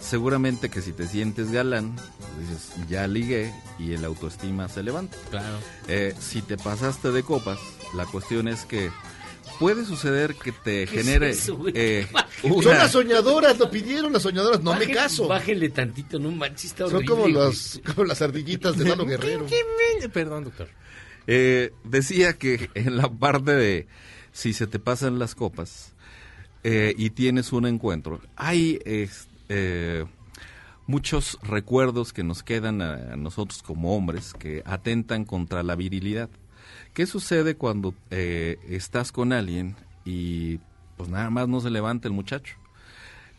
seguramente 0.00 0.68
que 0.68 0.80
si 0.80 0.92
te 0.92 1.06
sientes 1.06 1.50
galán, 1.50 1.96
dices, 2.40 2.72
ya 2.88 3.06
ligué 3.06 3.52
y 3.78 3.92
el 3.92 4.04
autoestima 4.04 4.68
se 4.68 4.82
levanta. 4.82 5.16
Claro. 5.30 5.58
Eh, 5.88 6.14
si 6.20 6.42
te 6.42 6.56
pasaste 6.56 7.10
de 7.10 7.22
copas, 7.22 7.58
la 7.94 8.06
cuestión 8.06 8.48
es 8.48 8.64
que 8.64 8.90
puede 9.58 9.84
suceder 9.84 10.34
que 10.34 10.52
te 10.52 10.86
¿Qué 10.86 11.00
es 11.00 11.06
genere 11.06 11.34
eh, 11.74 12.06
Son 12.62 12.76
las 12.76 12.92
soñadoras, 12.92 13.58
lo 13.58 13.70
pidieron 13.70 14.12
las 14.12 14.22
soñadoras, 14.22 14.62
no 14.62 14.74
me 14.74 14.88
caso. 14.88 15.26
Bájenle 15.26 15.68
tantito, 15.70 16.18
no 16.18 16.30
manches, 16.30 16.66
está 16.66 16.84
Son 16.86 16.96
horrible, 16.96 17.10
como 17.10 17.22
güey. 17.22 17.32
las, 17.34 17.80
como 17.84 18.04
las 18.04 18.22
ardillitas 18.22 18.76
de 18.76 18.88
Lalo 18.88 19.04
Guerrero. 19.04 19.46
Perdón, 20.12 20.44
doctor. 20.44 20.68
Eh, 21.26 21.72
decía 21.84 22.34
que 22.34 22.70
en 22.74 22.96
la 22.96 23.10
parte 23.10 23.52
de 23.52 23.86
si 24.38 24.52
se 24.52 24.68
te 24.68 24.78
pasan 24.78 25.18
las 25.18 25.34
copas 25.34 25.94
eh, 26.62 26.94
y 26.96 27.10
tienes 27.10 27.52
un 27.52 27.66
encuentro, 27.66 28.20
hay 28.36 28.78
eh, 28.84 30.06
muchos 30.86 31.40
recuerdos 31.42 32.12
que 32.12 32.22
nos 32.22 32.44
quedan 32.44 32.80
a, 32.80 33.16
nosotros 33.16 33.64
como 33.64 33.96
hombres 33.96 34.34
que 34.34 34.62
atentan 34.64 35.24
contra 35.24 35.64
la 35.64 35.74
virilidad. 35.74 36.30
¿Qué 36.94 37.06
sucede 37.06 37.56
cuando 37.56 37.94
eh, 38.12 38.58
estás 38.68 39.10
con 39.10 39.32
alguien 39.32 39.74
y 40.04 40.60
pues 40.96 41.08
nada 41.08 41.30
más 41.30 41.48
no 41.48 41.60
se 41.60 41.70
levanta 41.70 42.06
el 42.06 42.14
muchacho? 42.14 42.54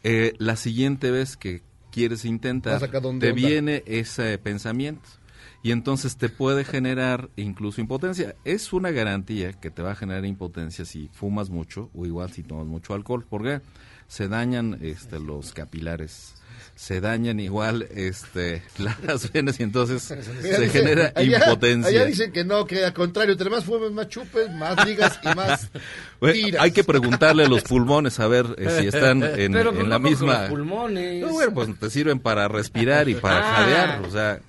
Eh, 0.03 0.33
la 0.37 0.57
siguiente 0.57 1.11
vez 1.11 1.37
que 1.37 1.61
quieres 1.93 2.25
intentar, 2.25 2.89
te 2.89 2.97
onda. 2.97 3.31
viene 3.31 3.83
ese 3.85 4.37
pensamiento 4.37 5.18
y 5.61 5.71
entonces 5.71 6.17
te 6.17 6.29
puede 6.29 6.63
generar 6.63 7.29
incluso 7.35 7.81
impotencia. 7.81 8.35
Es 8.45 8.71
una 8.73 8.91
garantía 8.91 9.53
que 9.53 9.71
te 9.71 9.81
va 9.81 9.91
a 9.91 9.95
generar 9.95 10.25
impotencia 10.25 10.85
si 10.85 11.09
fumas 11.13 11.49
mucho 11.49 11.89
o 11.93 12.05
igual 12.05 12.31
si 12.31 12.43
tomas 12.43 12.65
mucho 12.67 12.93
alcohol, 12.93 13.25
porque 13.29 13.61
se 14.07 14.27
dañan 14.27 14.79
este, 14.81 15.19
los 15.19 15.51
capilares, 15.53 16.33
se 16.75 16.99
dañan 17.01 17.39
igual 17.41 17.87
este, 17.93 18.63
las 19.05 19.31
venas 19.31 19.59
y 19.59 19.63
entonces 19.63 20.09
Mira, 20.09 20.23
se 20.55 20.61
dice, 20.63 20.69
genera 20.79 21.11
allá- 21.15 21.39
impotencia. 21.39 21.89
Allá 21.89 22.05
dicen 22.05 22.31
que 22.31 22.43
no, 22.45 22.65
que 22.65 22.85
al 22.85 22.93
contrario, 22.93 23.33
entre 23.33 23.49
más 23.49 23.65
fumes, 23.65 23.91
más 23.91 24.07
chupes, 24.07 24.49
más 24.55 24.83
ligas 24.85 25.19
y 25.23 25.35
más 25.35 25.69
Bueno, 26.21 26.33
tiras. 26.35 26.61
hay 26.63 26.71
que 26.71 26.83
preguntarle 26.85 27.43
a 27.45 27.49
los 27.49 27.63
pulmones 27.63 28.19
a 28.19 28.27
ver 28.27 28.47
eh, 28.57 28.77
si 28.79 28.87
están 28.87 29.21
en, 29.37 29.51
Pero, 29.51 29.77
en 29.79 29.89
la 29.89 29.99
misma. 29.99 30.41
los 30.43 30.49
pulmones. 30.49 31.21
No, 31.21 31.33
bueno, 31.33 31.53
pues 31.53 31.77
te 31.77 31.89
sirven 31.89 32.19
para 32.19 32.47
respirar 32.47 33.09
y 33.09 33.15
para 33.15 33.39
Ah. 33.39 33.55
jadear. 33.55 34.01
O 34.05 34.09
sea, 34.09 34.39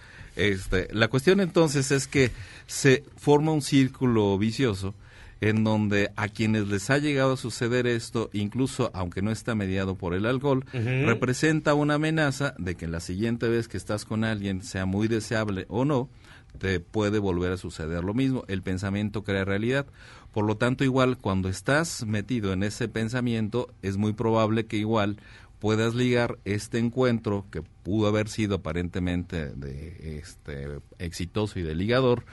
este, 0.49 0.88
la 0.93 1.09
cuestión 1.09 1.41
entonces 1.41 1.91
es 1.91 2.07
que 2.07 2.30
se 2.66 3.05
forma 3.16 3.53
un 3.53 3.62
círculo 3.62 4.36
vicioso 4.38 4.95
en 5.41 5.64
donde 5.64 6.11
a 6.16 6.28
quienes 6.28 6.68
les 6.68 6.91
ha 6.91 6.99
llegado 6.99 7.32
a 7.32 7.36
suceder 7.36 7.86
esto, 7.86 8.28
incluso 8.32 8.91
aunque 8.93 9.22
no 9.22 9.30
está 9.30 9.55
mediado 9.55 9.95
por 9.95 10.14
el 10.14 10.26
alcohol, 10.26 10.64
representa 10.72 11.74
una 11.74 11.95
amenaza 11.95 12.55
de 12.59 12.74
que 12.74 12.86
la 12.86 13.01
siguiente 13.01 13.49
vez 13.49 13.66
que 13.66 13.78
estás 13.78 14.05
con 14.05 14.24
alguien, 14.24 14.62
sea 14.62 14.84
muy 14.84 15.09
deseable 15.09 15.64
o 15.68 15.84
no, 15.86 16.11
te 16.59 16.80
puede 16.80 17.18
volver 17.18 17.53
a 17.53 17.57
suceder 17.57 18.05
lo 18.05 18.12
mismo. 18.12 18.45
El 18.49 18.62
pensamiento 18.62 19.22
crea 19.22 19.45
realidad. 19.45 19.86
Por 20.32 20.45
lo 20.45 20.57
tanto, 20.57 20.84
igual 20.84 21.16
cuando 21.16 21.49
estás 21.49 22.05
metido 22.05 22.53
en 22.53 22.62
ese 22.62 22.88
pensamiento, 22.88 23.72
es 23.82 23.97
muy 23.97 24.12
probable 24.12 24.66
que 24.66 24.76
igual 24.76 25.16
puedas 25.61 25.94
ligar 25.94 26.38
este 26.44 26.78
encuentro 26.78 27.46
que 27.52 27.62
pudo 27.62 28.08
haber 28.08 28.28
sido 28.28 28.56
aparentemente 28.56 29.46
de 29.50 30.18
este 30.18 30.66
exitoso 30.98 31.58
y 31.58 31.62
de 31.62 31.74
ligador 31.76 32.24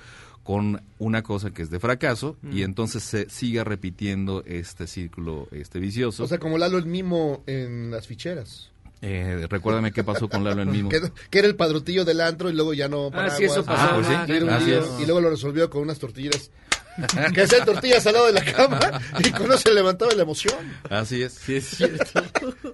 con 0.44 0.82
una 0.98 1.24
cosa 1.24 1.52
que 1.52 1.62
es 1.62 1.70
de 1.70 1.80
fracaso 1.80 2.38
y 2.44 2.62
Mm. 2.62 2.64
entonces 2.64 3.04
se 3.04 3.30
siga 3.30 3.64
repitiendo 3.66 4.44
este 4.46 4.88
círculo 4.88 5.48
este 5.52 5.78
vicioso. 5.80 6.24
O 6.24 6.28
sea, 6.28 6.38
como 6.40 6.58
Lalo 6.58 6.78
el 6.78 6.86
mimo 6.86 7.44
en 7.48 7.92
las 7.92 8.08
ficheras. 8.08 8.72
Eh, 9.02 9.46
recuérdame 9.50 9.92
qué 9.92 10.04
pasó 10.04 10.28
con 10.28 10.44
Lalo 10.44 10.62
el 10.64 10.70
mismo. 10.70 10.90
Que, 10.90 11.02
que 11.30 11.40
era 11.40 11.48
el 11.48 11.56
padrotillo 11.56 12.04
del 12.06 12.22
antro 12.22 12.50
y 12.50 12.54
luego 12.54 12.74
ya 12.74 12.88
no 12.88 13.12
Ah, 13.14 13.30
sí, 13.30 13.44
eso 13.44 13.64
pasó. 13.66 13.90
Ah, 13.92 13.96
pues 13.96 14.08
sí. 14.08 14.34
Lío, 14.66 14.80
es. 14.80 15.02
y 15.02 15.06
luego 15.06 15.20
lo 15.22 15.30
resolvió 15.30 15.70
con 15.70 15.82
unas 15.84 16.00
tortillas. 16.00 16.50
que 17.34 17.42
hacían 17.42 17.66
tortillas 17.66 18.06
al 18.08 18.14
lado 18.14 18.28
de 18.28 18.34
la 18.34 18.44
cama 18.46 18.80
y 19.20 19.32
con 19.32 19.48
eso 19.52 19.58
se 19.60 19.74
levantaba 19.74 20.14
la 20.14 20.24
emoción. 20.24 20.56
Así 20.90 21.22
es. 21.22 21.34
Sí, 21.34 21.56
es 21.56 21.66
cierto. 21.68 22.24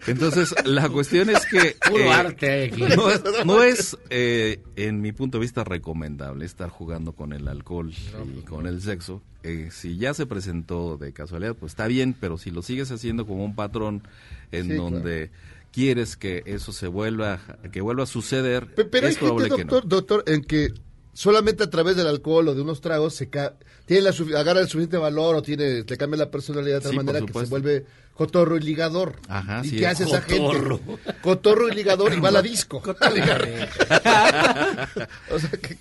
Entonces, 0.07 0.53
la 0.65 0.89
cuestión 0.89 1.29
es 1.29 1.45
que... 1.45 1.75
Puro 1.89 2.11
arte 2.11 2.49
hay 2.49 2.67
aquí. 2.69 2.81
No 2.95 3.09
es, 3.09 3.21
no 3.45 3.63
es, 3.63 3.97
eh, 4.09 4.59
en 4.75 5.01
mi 5.01 5.11
punto 5.11 5.37
de 5.37 5.41
vista, 5.41 5.63
recomendable 5.63 6.45
estar 6.45 6.69
jugando 6.69 7.13
con 7.13 7.33
el 7.33 7.47
alcohol 7.47 7.91
y 7.91 8.41
con 8.41 8.67
el 8.67 8.81
sexo. 8.81 9.21
Eh, 9.43 9.69
si 9.71 9.97
ya 9.97 10.13
se 10.13 10.25
presentó 10.25 10.97
de 10.97 11.11
casualidad, 11.11 11.55
pues 11.55 11.73
está 11.73 11.87
bien, 11.87 12.15
pero 12.17 12.37
si 12.37 12.49
lo 12.51 12.61
sigues 12.61 12.91
haciendo 12.91 13.25
como 13.27 13.43
un 13.43 13.55
patrón 13.55 14.07
en 14.53 14.67
Sí, 14.69 14.73
donde 14.75 15.31
quieres 15.73 16.15
que 16.15 16.43
eso 16.45 16.71
se 16.71 16.87
vuelva, 16.87 17.39
que 17.71 17.81
vuelva 17.81 18.03
a 18.03 18.05
suceder, 18.05 18.73
Pe- 18.73 18.85
Pero 18.85 19.07
es 19.07 19.15
hay 19.17 19.19
probable 19.21 19.49
que 19.55 19.65
no. 19.65 19.81
doctor, 19.81 20.23
en 20.27 20.43
que 20.43 20.69
solamente 21.13 21.63
a 21.63 21.69
través 21.69 21.95
del 21.95 22.07
alcohol 22.07 22.47
o 22.49 22.55
de 22.55 22.61
unos 22.61 22.81
tragos 22.81 23.15
se 23.15 23.29
ca- 23.29 23.53
tiene 23.85 24.01
la 24.03 24.09
agarra 24.39 24.59
el 24.61 24.67
suficiente 24.67 24.97
valor 24.97 25.35
o 25.35 25.41
tiene 25.41 25.83
le 25.87 25.97
cambia 25.97 26.17
la 26.17 26.31
personalidad 26.31 26.77
de 26.77 26.81
tal 26.81 26.91
Sí, 26.91 26.97
manera 26.97 27.21
que 27.21 27.31
se 27.33 27.45
vuelve 27.45 27.85
cotorro 28.15 28.57
y 28.57 28.61
ligador. 28.61 29.15
Ajá, 29.27 29.61
¿Y 29.63 29.69
sí 29.69 29.75
qué 29.77 29.83
es. 29.85 29.91
hace 29.91 30.03
esa 30.05 30.21
Cotorro. 30.25 30.79
gente? 30.79 31.01
Cotorro 31.21 31.69
y 31.69 31.75
ligador 31.75 32.13
y 32.13 32.19
va 32.19 32.29
a 32.29 32.31
la 32.31 32.41
disco. 32.41 32.81
o 35.31 35.39
sea, 35.39 35.49
¿qué, 35.61 35.77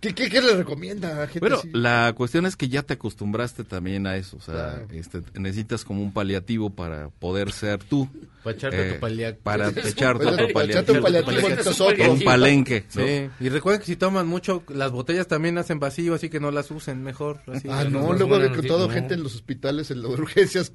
qué, 0.00 0.14
qué- 0.14 0.28
qué 0.30 0.40
le 0.42 0.54
recomienda 0.56 1.10
a 1.14 1.20
la 1.20 1.26
gente 1.26 1.40
Bueno, 1.40 1.56
así? 1.58 1.68
la 1.72 2.12
cuestión 2.16 2.46
es 2.46 2.56
que 2.56 2.68
ya 2.68 2.82
te 2.82 2.94
acostumbraste 2.94 3.64
también 3.64 4.06
a 4.06 4.16
eso, 4.16 4.36
o 4.36 4.40
sea, 4.40 4.54
Claro. 4.54 4.86
este, 4.92 5.20
necesitas 5.38 5.84
como 5.84 6.02
un 6.02 6.12
paliativo 6.12 6.70
para 6.70 7.08
poder 7.10 7.52
ser 7.52 7.78
tú. 7.84 8.08
Para 8.42 8.56
echarte 8.56 8.92
tu 8.94 9.00
palia- 9.00 9.36
Para 9.42 9.68
echarte 9.84 10.26
un 10.26 10.52
paliativo. 10.52 11.00
paliativo, 11.00 12.12
un 12.12 12.20
palenque. 12.22 12.84
¿no? 12.94 13.02
Sí, 13.06 13.30
y 13.40 13.48
recuerden 13.50 13.80
que 13.80 13.86
si 13.86 13.96
toman 13.96 14.26
mucho, 14.26 14.62
las 14.68 14.90
botellas 14.90 15.26
también 15.28 15.58
hacen 15.58 15.78
vacío, 15.78 16.14
así 16.14 16.28
que 16.30 16.40
no 16.40 16.50
las 16.50 16.70
usen 16.70 17.02
mejor. 17.02 17.40
Así, 17.46 17.68
Ah, 17.70 17.84
no, 17.84 17.90
luego 18.14 18.26
buenas 18.28 18.50
encontrado 18.50 18.80
noticias, 18.80 18.94
gente 18.94 19.14
no. 19.16 19.20
en 19.20 19.22
los 19.24 19.34
hospitales, 19.34 19.90
en 19.90 20.02
las 20.02 20.10
urgencias, 20.18 20.72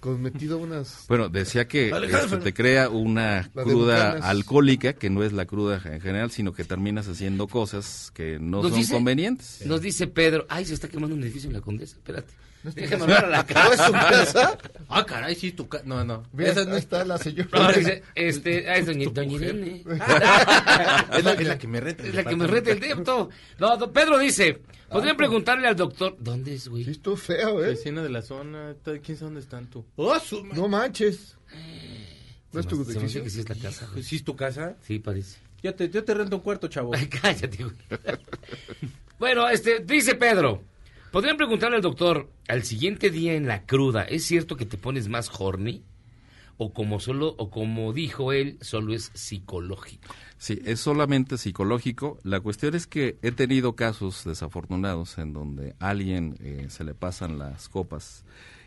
con 0.00 0.22
metido 0.22 0.58
unas... 0.58 1.04
Bueno, 1.08 1.28
decía 1.28 1.66
que 1.68 1.90
este, 1.90 2.36
te 2.38 2.54
crea 2.54 2.88
una 2.88 3.50
cruda 3.52 4.12
alcohólica, 4.28 4.92
que 4.92 5.10
no 5.10 5.22
es 5.24 5.32
la 5.32 5.44
cruda 5.46 5.80
en 5.84 6.00
general, 6.00 6.30
sino 6.30 6.52
que 6.52 6.64
terminas 6.64 7.08
haciendo 7.08 7.48
cosas 7.48 8.10
que 8.14 8.38
no 8.40 8.62
son 8.62 8.72
dice- 8.74 8.92
convenientes. 8.94 9.62
Nos 9.66 9.80
dice 9.80 10.06
Pedro, 10.06 10.46
ay, 10.48 10.64
se 10.64 10.74
está 10.74 10.88
quemando 10.88 11.14
un 11.16 11.22
edificio 11.22 11.48
en 11.48 11.54
la 11.54 11.60
Condesa, 11.60 11.96
espérate. 11.96 12.32
¿No 12.64 12.70
es 12.70 12.74
Déjame 12.74 13.06
casa? 13.06 13.16
hablar 13.16 13.24
a 13.24 13.28
la 13.28 13.42
¿No 13.64 13.72
es 13.72 13.76
tu 13.86 13.92
casa. 13.92 14.32
casa? 14.32 14.58
Ah, 14.88 15.06
caray, 15.06 15.34
sí, 15.36 15.52
tu 15.52 15.68
casa. 15.68 15.84
No, 15.86 16.04
no. 16.04 16.24
Mira, 16.32 16.50
Esa 16.50 16.64
no 16.64 16.72
es, 16.74 16.82
está 16.82 17.04
la 17.04 17.16
señora. 17.18 17.48
No, 17.52 17.72
dice, 17.72 18.02
este, 18.16 18.68
ay, 18.68 18.82
doña, 18.82 19.08
doña 19.12 19.32
Irene. 19.36 19.84
es 19.86 21.24
la, 21.24 21.32
es 21.34 21.46
la 21.46 21.58
que 21.58 21.68
me 21.68 21.80
reta. 21.80 22.04
Es 22.04 22.14
la 22.14 22.24
que 22.24 22.34
me 22.36 22.46
reta 22.48 22.70
el 22.72 22.80
depto. 22.80 23.30
No, 23.60 23.76
don 23.76 23.92
Pedro 23.92 24.18
dice, 24.18 24.60
podrían 24.90 25.16
preguntarle 25.16 25.68
al 25.68 25.76
doctor, 25.76 26.16
¿dónde 26.18 26.54
es, 26.54 26.68
güey? 26.68 26.84
Sí, 26.84 26.90
estuvo 26.92 27.16
feo, 27.16 27.62
¿eh? 27.64 27.68
Vecina 27.68 28.02
de 28.02 28.08
la 28.08 28.22
zona. 28.22 28.74
¿Quién 28.84 29.02
sabe 29.04 29.18
dónde 29.18 29.40
están 29.40 29.68
tú? 29.68 29.84
No 30.54 30.68
manches. 30.68 31.36
¿No 32.52 32.60
es 32.60 32.66
tu 32.66 32.76
Se 32.84 32.98
me 32.98 33.06
hace 33.06 33.18
edificio? 33.18 33.24
que 33.24 33.30
sí 33.30 33.40
es 33.40 33.48
la 33.48 33.54
casa, 33.56 33.88
güey. 33.92 34.02
¿Sí 34.02 34.16
es 34.16 34.24
tu 34.24 34.34
casa? 34.36 34.76
Sí, 34.82 34.98
parece. 34.98 35.38
Yo 35.62 35.74
te, 35.74 35.90
yo 35.90 36.04
te 36.04 36.14
rento 36.14 36.36
un 36.36 36.42
cuarto, 36.42 36.68
chavo. 36.68 36.94
Ay, 36.94 37.06
cállate, 37.22 37.64
güey. 37.64 37.76
Bueno, 39.18 39.48
este, 39.48 39.80
dice 39.80 40.14
Pedro, 40.14 40.62
podrían 41.10 41.36
preguntarle 41.36 41.76
al 41.76 41.82
doctor, 41.82 42.28
al 42.46 42.62
siguiente 42.62 43.10
día 43.10 43.34
en 43.34 43.46
la 43.46 43.66
cruda, 43.66 44.04
¿es 44.04 44.24
cierto 44.24 44.56
que 44.56 44.66
te 44.66 44.78
pones 44.78 45.08
más 45.08 45.30
horny? 45.36 45.82
O 46.60 46.72
como 46.72 46.98
solo, 46.98 47.34
o 47.38 47.50
como 47.50 47.92
dijo 47.92 48.32
él, 48.32 48.58
solo 48.60 48.92
es 48.92 49.12
psicológico. 49.14 50.12
Sí, 50.38 50.60
es 50.64 50.80
solamente 50.80 51.38
psicológico. 51.38 52.18
La 52.24 52.40
cuestión 52.40 52.74
es 52.74 52.86
que 52.88 53.16
he 53.22 53.30
tenido 53.32 53.74
casos 53.76 54.24
desafortunados 54.24 55.18
en 55.18 55.32
donde 55.32 55.76
a 55.78 55.90
alguien 55.90 56.36
eh, 56.40 56.66
se 56.68 56.82
le 56.84 56.94
pasan 56.94 57.38
las 57.38 57.68
copas 57.68 58.24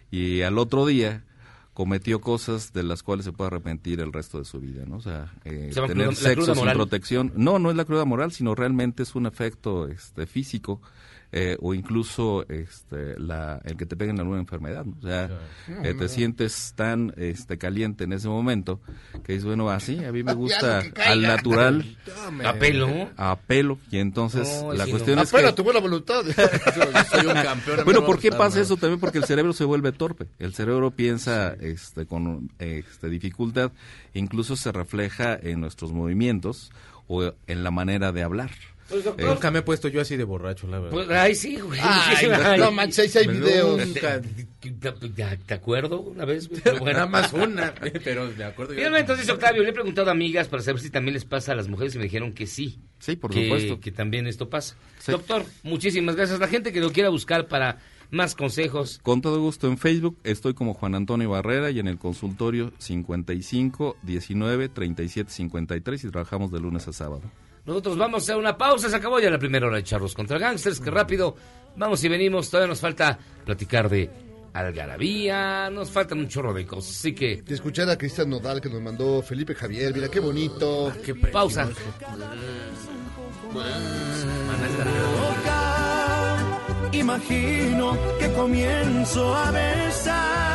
y 0.09 0.41
al 0.41 0.57
otro 0.57 0.85
día 0.85 1.25
cometió 1.73 2.19
cosas 2.21 2.73
de 2.73 2.83
las 2.83 3.03
cuales 3.03 3.25
se 3.25 3.31
puede 3.33 3.47
arrepentir 3.47 3.99
el 4.01 4.11
resto 4.13 4.39
de 4.39 4.45
su 4.45 4.59
vida, 4.59 4.83
¿no? 4.85 4.97
O 4.97 5.01
sea, 5.01 5.33
eh, 5.45 5.69
Se 5.73 5.81
tener 5.81 6.07
cruda- 6.09 6.15
sexo 6.15 6.45
sin 6.53 6.55
moral. 6.55 6.75
protección. 6.75 7.33
No, 7.35 7.59
no 7.59 7.69
es 7.71 7.75
la 7.77 7.85
cruda 7.85 8.05
moral, 8.05 8.31
sino 8.31 8.55
realmente 8.55 9.03
es 9.03 9.15
un 9.15 9.25
efecto 9.25 9.87
este, 9.87 10.27
físico 10.27 10.81
eh, 11.33 11.55
o 11.61 11.73
incluso 11.73 12.45
este, 12.49 13.17
la, 13.19 13.61
el 13.63 13.77
que 13.77 13.85
te 13.85 13.95
peguen 13.95 14.19
alguna 14.19 14.39
enfermedad. 14.39 14.83
¿no? 14.85 14.95
O 14.99 15.01
sea, 15.01 15.27
Claro. 15.65 15.83
eh, 15.83 15.93
te 15.93 16.09
sientes 16.09 16.73
tan 16.75 17.13
este, 17.17 17.57
caliente 17.57 18.03
en 18.03 18.13
ese 18.13 18.27
momento 18.27 18.81
que 19.23 19.33
dices, 19.33 19.45
bueno, 19.45 19.69
así, 19.69 20.03
a 20.03 20.11
mí 20.11 20.23
me 20.23 20.33
gusta 20.35 20.83
al 21.05 21.21
natural. 21.21 21.97
¿A 22.45 22.53
pelo? 22.53 23.09
A 23.17 23.37
pelo. 23.37 23.77
Y 23.89 23.99
entonces 23.99 24.61
No, 24.61 24.73
la 24.73 24.85
sí, 24.85 24.91
cuestión 24.91 25.15
no. 25.17 25.21
es 25.23 25.29
Apela 25.29 25.47
que... 25.47 25.51
a 25.51 25.55
tu 25.55 25.63
buena 25.63 25.79
voluntad. 25.79 26.23
Yo 26.25 27.03
soy 27.09 27.25
un 27.27 27.33
campeón, 27.33 27.79
Bueno, 27.85 28.01
no 28.01 28.05
¿por 28.05 28.19
qué 28.19 28.31
pasa 28.31 28.59
eso? 28.59 28.75
También 28.77 28.99
porque 28.99 29.17
el 29.19 29.25
cerebro 29.25 29.53
se 29.53 29.63
vuelve 29.63 29.91
torpe. 29.93 30.27
El 30.39 30.53
cerebro 30.53 30.91
piensa 30.91 31.53
este, 31.53 32.05
con 32.05 32.51
este, 32.59 33.09
dificultad, 33.09 33.71
incluso 34.13 34.55
se 34.57 34.71
refleja 34.71 35.35
en 35.41 35.61
nuestros 35.61 35.93
movimientos 35.93 36.71
o 37.07 37.31
en 37.47 37.63
la 37.63 37.71
manera 37.71 38.11
de 38.11 38.23
hablar. 38.23 38.51
Pues, 38.91 39.03
doctor. 39.03 39.25
Eh, 39.25 39.29
Nunca 39.29 39.51
me 39.51 39.59
he 39.59 39.61
puesto 39.63 39.87
yo 39.87 40.01
así 40.01 40.17
de 40.17 40.23
borracho, 40.23 40.67
la 40.67 40.79
verdad. 40.79 40.91
Pues, 40.91 41.09
ay, 41.09 41.33
sí, 41.35 41.55
güey. 41.59 41.79
Ay, 41.81 42.27
Ay. 42.43 42.59
no 42.59 42.71
manches, 42.71 43.15
hay 43.15 43.27
Me 43.27 43.33
videos. 43.33 43.87
nunca- 43.87 44.21
¿Te, 44.21 45.37
te 45.37 45.53
acuerdo 45.53 46.01
una 46.01 46.25
vez? 46.25 46.47
güey? 46.47 46.61
Pero 46.61 46.79
bueno. 46.79 46.93
Nada 46.99 47.07
más 47.09 47.33
una, 47.33 47.73
pero 48.03 48.29
me 48.37 48.43
acuerdo 48.43 48.73
yo. 48.73 48.95
Entonces, 48.95 49.27
Octavio, 49.29 49.63
le 49.63 49.69
he 49.69 49.73
preguntado 49.73 50.09
a 50.09 50.11
amigas 50.11 50.47
para 50.47 50.61
saber 50.61 50.81
si 50.81 50.89
también 50.89 51.13
les 51.13 51.25
pasa 51.25 51.53
a 51.53 51.55
las 51.55 51.67
mujeres 51.67 51.95
y 51.95 51.97
me 51.97 52.03
dijeron 52.03 52.33
que 52.33 52.45
sí. 52.45 52.79
Sí, 52.99 53.15
por 53.15 53.31
que, 53.31 53.45
supuesto. 53.45 53.79
Que 53.79 53.91
también 53.91 54.27
esto 54.27 54.49
pasa. 54.49 54.75
Doctor, 55.07 55.45
muchísimas 55.63 56.15
gracias. 56.15 56.39
La 56.39 56.47
gente 56.47 56.71
que 56.71 56.79
lo 56.81 56.91
quiera 56.91 57.09
buscar 57.09 57.47
para 57.47 57.79
más 58.11 58.35
consejos. 58.35 58.99
Con 59.01 59.21
todo 59.21 59.39
gusto 59.39 59.67
en 59.67 59.77
Facebook 59.77 60.17
estoy 60.23 60.53
como 60.53 60.73
Juan 60.73 60.95
Antonio 60.95 61.29
Barrera 61.29 61.71
y 61.71 61.79
en 61.79 61.87
el 61.87 61.97
consultorio 61.97 62.73
55 62.77 63.97
19 64.03 64.69
37 64.69 65.31
53 65.31 66.03
y 66.03 66.09
trabajamos 66.09 66.51
de 66.51 66.59
lunes 66.59 66.87
a 66.87 66.93
sábado. 66.93 67.21
Nosotros 67.65 67.97
vamos 67.97 68.21
a 68.21 68.23
hacer 68.23 68.37
una 68.37 68.57
pausa. 68.57 68.89
Se 68.89 68.95
acabó 68.95 69.19
ya 69.19 69.29
la 69.29 69.39
primera 69.39 69.67
hora 69.67 69.77
de 69.77 69.83
Charlos 69.83 70.13
contra 70.13 70.37
Gangsters. 70.37 70.79
Que 70.79 70.89
rápido. 70.91 71.35
Vamos 71.75 72.03
y 72.03 72.09
venimos. 72.09 72.49
Todavía 72.49 72.69
nos 72.69 72.79
falta 72.79 73.17
platicar 73.45 73.89
de 73.89 74.09
algarabía. 74.53 75.69
Nos 75.69 75.89
falta 75.91 76.15
un 76.15 76.27
chorro 76.27 76.53
de 76.53 76.65
cosas. 76.65 76.97
Así 76.97 77.13
que. 77.13 77.43
Y 77.47 77.53
escuchar 77.53 77.89
a 77.89 77.97
Cristian 77.97 78.29
Nodal 78.29 78.61
que 78.61 78.69
nos 78.69 78.81
mandó 78.81 79.21
Felipe 79.21 79.55
Javier. 79.55 79.93
Mira 79.93 80.09
qué 80.09 80.19
bonito. 80.19 80.91
qué 81.05 81.15
pausa. 81.15 81.69
Imagino 86.93 87.97
que 88.19 88.31
comienzo 88.33 89.35
a 89.35 89.51
besar 89.51 90.50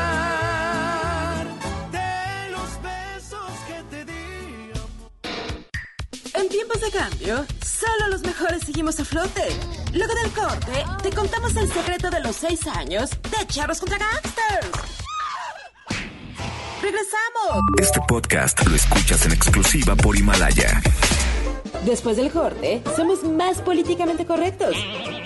En 6.36 6.50
tiempos 6.50 6.80
de 6.82 6.90
cambio, 6.90 7.46
solo 7.64 8.08
los 8.10 8.22
mejores 8.22 8.62
seguimos 8.62 9.00
a 9.00 9.04
flote. 9.06 9.42
Luego 9.94 10.12
del 10.14 10.30
corte, 10.32 10.84
te 11.02 11.10
contamos 11.10 11.56
el 11.56 11.72
secreto 11.72 12.10
de 12.10 12.20
los 12.20 12.36
seis 12.36 12.66
años 12.66 13.10
de 13.10 13.46
Charros 13.46 13.80
contra 13.80 13.98
Gangsters. 13.98 14.68
¡Regresamos! 16.82 17.62
Este 17.80 18.00
podcast 18.06 18.66
lo 18.66 18.76
escuchas 18.76 19.24
en 19.24 19.32
exclusiva 19.32 19.96
por 19.96 20.14
Himalaya. 20.14 20.82
Después 21.86 22.18
del 22.18 22.30
corte, 22.30 22.82
somos 22.94 23.24
más 23.24 23.62
políticamente 23.62 24.26
correctos. 24.26 24.76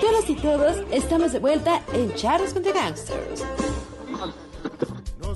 Todos 0.00 0.30
y 0.30 0.36
todos 0.36 0.76
estamos 0.92 1.32
de 1.32 1.40
vuelta 1.40 1.82
en 1.92 2.14
Charros 2.14 2.52
contra 2.54 2.72
Gangsters. 2.72 3.42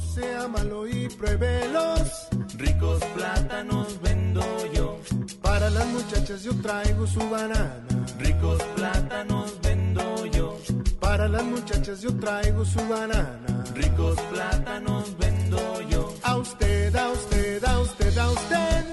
No 0.05 0.23
sea 0.23 0.49
malo 0.49 0.87
y 0.87 1.09
pruébelos. 1.09 2.29
Ricos 2.57 3.03
plátanos 3.17 4.01
vendo 4.03 4.43
yo. 4.73 5.01
Para 5.43 5.71
las 5.71 5.87
muchachas 5.87 6.43
yo 6.45 6.55
traigo 6.61 7.07
su 7.07 7.21
banana. 7.31 7.81
Ricos 8.19 8.63
plátanos 8.77 9.53
vendo 9.63 10.27
yo. 10.27 10.59
Para 11.01 11.27
las 11.29 11.43
muchachas 11.45 12.01
yo 12.03 12.15
traigo 12.17 12.65
su 12.65 12.79
banana. 12.89 13.65
Ricos 13.75 14.21
plátanos 14.33 15.19
vendo 15.19 15.81
yo. 15.91 16.15
A 16.23 16.37
usted, 16.37 16.95
a 16.95 17.11
usted, 17.11 17.65
a 17.65 17.81
usted, 17.81 18.19
a 18.19 18.31
usted. 18.31 18.85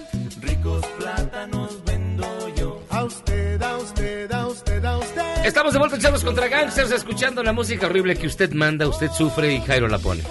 Ricos 0.41 0.85
plátanos 0.97 1.83
vendo 1.85 2.55
yo. 2.55 2.81
A 2.89 3.03
usted, 3.03 3.61
a 3.61 3.77
usted, 3.77 4.31
a 4.31 4.47
usted, 4.47 4.85
a 4.85 4.97
usted. 4.97 5.45
Estamos 5.45 5.73
de 5.73 5.79
vuelta 5.79 5.97
en 5.97 6.01
Charlos 6.01 6.23
contra 6.23 6.47
Gangsters. 6.47 6.91
Escuchando 6.91 7.43
la 7.43 7.53
música 7.53 7.85
horrible 7.87 8.15
que 8.15 8.27
usted 8.27 8.51
manda, 8.53 8.87
usted 8.87 9.11
sufre 9.11 9.53
y 9.53 9.61
Jairo 9.61 9.87
la 9.87 9.99
pone. 9.99 10.23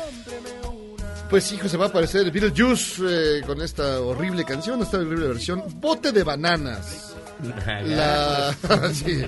Pues 1.30 1.52
hijo, 1.52 1.68
se 1.68 1.76
va 1.76 1.84
a 1.84 1.88
aparecer 1.88 2.28
Beetlejuice 2.32 3.02
eh, 3.06 3.42
con 3.46 3.62
esta 3.62 4.00
horrible 4.00 4.44
canción, 4.44 4.82
esta 4.82 4.98
horrible 4.98 5.28
versión. 5.28 5.62
Bote 5.80 6.10
de 6.10 6.24
bananas. 6.24 7.09
La, 7.86 8.54
sí. 8.92 9.24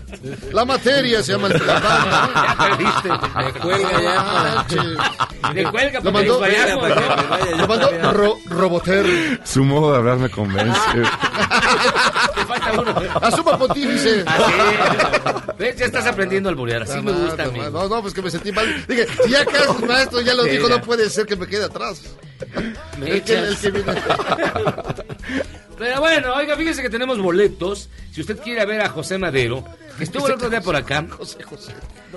la 0.53 0.65
materia 0.65 1.23
se 1.23 1.33
llama 1.33 1.49
el 1.49 1.55
Ya 1.67 2.57
perdiste. 2.59 3.09
Me 3.09 3.53
cuelga 3.61 4.01
ya. 4.03 5.53
Me 5.53 5.65
cuelga 5.65 6.01
Lo 6.01 6.13
porque 6.13 6.13
mandó, 6.13 6.41
vayamos, 6.41 6.89
¿no? 7.51 7.57
lo 7.57 7.69
mandó 7.69 8.13
Ro- 8.13 8.39
Roboter. 8.47 9.41
Su 9.45 9.65
modo 9.65 9.93
de 9.93 9.99
hablar 9.99 10.19
me 10.19 10.29
convence. 10.31 10.81
Te 10.93 12.45
falta 12.47 12.73
uno. 12.81 12.95
Asuma 13.23 13.59
pontífice. 13.59 14.25
Así. 14.27 14.53
¿Ves? 15.59 15.77
Ya 15.77 15.87
estás 15.87 16.07
aprendiendo 16.07 16.49
a 16.49 16.51
alburear. 16.51 16.83
Así 16.83 17.01
me 17.01 17.13
gusta 17.13 17.45
a 17.45 17.47
mí. 17.47 17.59
No, 17.73 17.89
no, 17.89 18.03
pues 18.03 18.13
que 18.15 18.23
me 18.23 18.31
sentí 18.31 18.53
mal. 18.53 18.85
Dije, 18.87 19.07
si 19.25 19.31
ya 19.31 19.45
Carlos 19.45 19.81
Maestro 19.81 20.21
ya 20.21 20.35
lo 20.35 20.45
dijo, 20.45 20.69
no 20.69 20.81
puede 20.81 21.09
ser 21.11 21.27
que 21.27 21.37
me 21.37 21.47
quede 21.47 21.65
atrás. 21.65 22.03
Me 22.99 23.11
El 23.11 23.23
que, 23.23 23.35
el 23.39 23.57
que 23.57 23.71
viene. 23.71 23.93
Pero 25.79 26.01
bueno, 26.01 26.35
oiga, 26.35 26.57
fíjese 26.57 26.83
que 26.83 26.91
tenemos 26.91 27.19
boletos. 27.19 27.89
Si 28.13 28.21
usted 28.21 28.39
quiere 28.39 28.65
ver 28.67 28.81
a 28.83 28.89
José 28.89 29.19
Madero, 29.19 29.65
que 29.97 30.05
estuvo 30.05 30.27
el 30.27 30.35
otro 30.35 30.51
día 30.51 30.61
por 30.61 30.77
acá, 30.77 31.07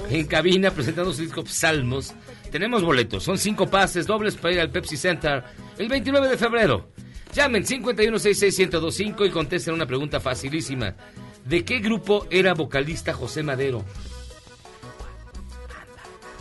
en 0.10 0.28
cabina 0.28 0.72
presentando 0.72 1.14
su 1.14 1.22
disco 1.22 1.43
Salmos, 1.45 2.14
tenemos 2.51 2.84
boletos. 2.84 3.24
Son 3.24 3.38
cinco 3.38 3.68
pases 3.68 4.06
dobles 4.08 4.36
para 4.36 4.53
ir 4.53 4.60
al 4.60 4.70
Pepsi 4.70 4.97
Center 4.97 5.43
el 5.78 5.88
29 5.88 6.30
de 6.30 6.38
febrero. 6.38 6.89
Llamen 7.34 7.66
51661025 7.66 9.28
y 9.28 9.30
contesten 9.30 9.74
una 9.74 9.86
pregunta 9.86 10.20
facilísima. 10.20 10.95
¿De 11.43 11.66
qué 11.66 11.80
grupo 11.80 12.28
era 12.30 12.53
vocalista 12.53 13.14
José 13.14 13.43
Madero? 13.43 13.84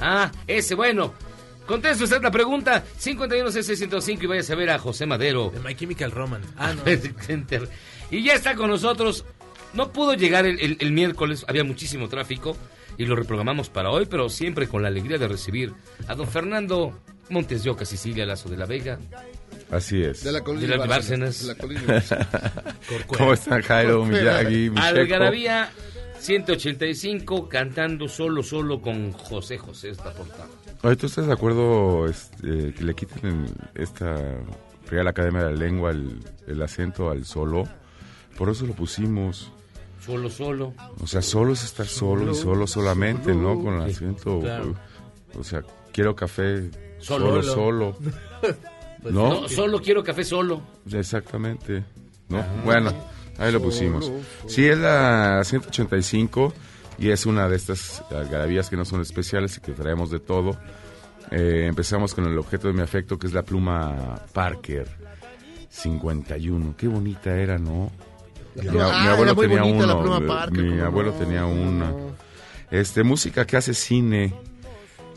Ah, 0.00 0.30
ese, 0.46 0.74
bueno. 0.74 1.14
Conteste 1.66 2.04
usted 2.04 2.22
la 2.22 2.30
pregunta 2.30 2.84
51661025 3.00 4.22
y 4.22 4.26
vaya 4.26 4.52
a 4.52 4.56
ver 4.56 4.70
a 4.70 4.78
José 4.78 5.06
Madero. 5.06 5.50
De 5.50 5.60
My 5.60 5.74
Chemical 5.74 6.10
Romance. 6.10 6.48
Ah, 6.58 6.74
no. 6.74 6.82
Y 8.10 8.22
ya 8.22 8.34
está 8.34 8.54
con 8.54 8.68
nosotros. 8.70 9.24
No 9.72 9.90
pudo 9.92 10.14
llegar 10.14 10.46
el, 10.46 10.60
el- 10.60 10.76
el 10.80 10.92
miércoles, 10.92 11.44
había 11.48 11.64
muchísimo 11.64 12.08
tráfico 12.08 12.56
y 12.96 13.06
lo 13.06 13.16
reprogramamos 13.16 13.70
para 13.70 13.90
hoy, 13.90 14.06
pero 14.06 14.28
siempre 14.28 14.68
con 14.68 14.82
la 14.82 14.88
alegría 14.88 15.18
de 15.18 15.26
recibir 15.26 15.72
a 16.06 16.14
don 16.14 16.28
Fernando 16.28 17.00
Montes 17.30 17.64
de 17.64 17.70
Oca, 17.70 17.84
Sicilia, 17.84 18.24
Lazo 18.26 18.48
de 18.48 18.56
la 18.56 18.66
Vega. 18.66 18.98
Así 19.70 20.00
es. 20.02 20.22
De 20.22 20.30
la 20.30 20.42
colina 20.42 20.68
De 20.68 20.76
las 20.76 20.82
de 20.82 20.88
Bárcenas. 20.88 21.40
De 21.42 21.48
la 21.48 21.54
colina 21.58 21.80
de 21.80 21.86
Bárcenas. 21.94 22.28
¿Cómo 23.08 23.32
están 23.32 23.62
Jairo, 23.62 24.04
Miyagi, 24.04 24.70
Micheco? 24.70 24.80
Algarabía 24.86 25.70
185, 26.20 27.48
cantando 27.48 28.06
solo, 28.08 28.42
solo 28.42 28.80
con 28.80 29.12
José 29.12 29.58
José 29.58 29.90
esta 29.90 30.12
portada. 30.12 30.46
Oye, 30.82 30.96
¿tú 30.96 31.06
estás 31.06 31.26
de 31.26 31.32
acuerdo 31.32 32.06
este, 32.06 32.74
que 32.74 32.84
le 32.84 32.94
quiten 32.94 33.26
en 33.26 33.46
esta 33.74 34.16
Real 34.90 35.08
Academia 35.08 35.44
de 35.44 35.50
la 35.52 35.56
Lengua 35.56 35.90
el, 35.90 36.20
el 36.46 36.62
acento 36.62 37.10
al 37.10 37.24
solo? 37.24 37.64
Por 38.36 38.48
eso 38.50 38.66
lo 38.66 38.74
pusimos. 38.74 39.50
Solo, 40.04 40.28
solo. 40.28 40.74
O 41.00 41.06
sea, 41.06 41.22
solo 41.22 41.52
es 41.54 41.64
estar 41.64 41.86
solo 41.86 42.32
y 42.32 42.34
solo 42.34 42.66
solamente, 42.66 43.34
¿no? 43.34 43.58
Con 43.62 43.80
el 43.80 43.90
acento. 43.90 44.40
claro. 44.40 44.74
O 45.38 45.42
sea, 45.42 45.62
quiero 45.92 46.14
café 46.14 46.70
Solo. 46.98 47.42
solo, 47.42 47.54
solo. 47.54 47.96
Pues 49.02 49.12
¿No? 49.12 49.42
no, 49.42 49.48
solo 49.50 49.82
quiero 49.82 50.02
café 50.02 50.24
solo. 50.24 50.62
Exactamente. 50.90 51.84
¿No? 52.30 52.38
Ah. 52.38 52.46
Bueno, 52.64 52.90
ahí 53.36 53.52
lo 53.52 53.60
pusimos. 53.60 54.10
Sí, 54.46 54.64
es 54.66 54.78
la 54.78 55.42
185 55.44 56.54
y 56.98 57.10
es 57.10 57.26
una 57.26 57.48
de 57.48 57.56
estas 57.56 58.02
algarabías 58.10 58.68
que 58.70 58.76
no 58.76 58.84
son 58.84 59.00
especiales 59.00 59.56
y 59.58 59.60
que 59.60 59.72
traemos 59.72 60.10
de 60.10 60.20
todo. 60.20 60.58
Eh, 61.30 61.66
empezamos 61.68 62.14
con 62.14 62.26
el 62.26 62.36
objeto 62.38 62.68
de 62.68 62.74
mi 62.74 62.82
afecto, 62.82 63.18
que 63.18 63.26
es 63.26 63.32
la 63.32 63.42
pluma 63.42 64.14
Parker 64.32 64.88
51. 65.70 66.74
Qué 66.76 66.88
bonita 66.88 67.36
era, 67.36 67.58
¿no? 67.58 67.90
Mi, 68.54 68.62
pluma- 68.68 68.84
a- 68.84 69.02
mi 69.02 69.08
Ah, 69.08 69.12
abuelo 69.12 69.22
era 69.32 69.34
muy 69.34 69.46
tenía 69.48 69.62
bonita 69.62 69.86
la 69.86 69.94
uno. 69.94 70.02
pluma 70.02 70.18
eh, 70.18 70.28
Parker, 70.28 70.64
mi 70.64 70.80
abuelo 70.80 71.12
no. 71.12 71.18
tenía 71.18 71.46
una. 71.46 71.92
Este, 72.70 73.02
música 73.04 73.46
que 73.46 73.56
hace 73.56 73.74
cine. 73.74 74.34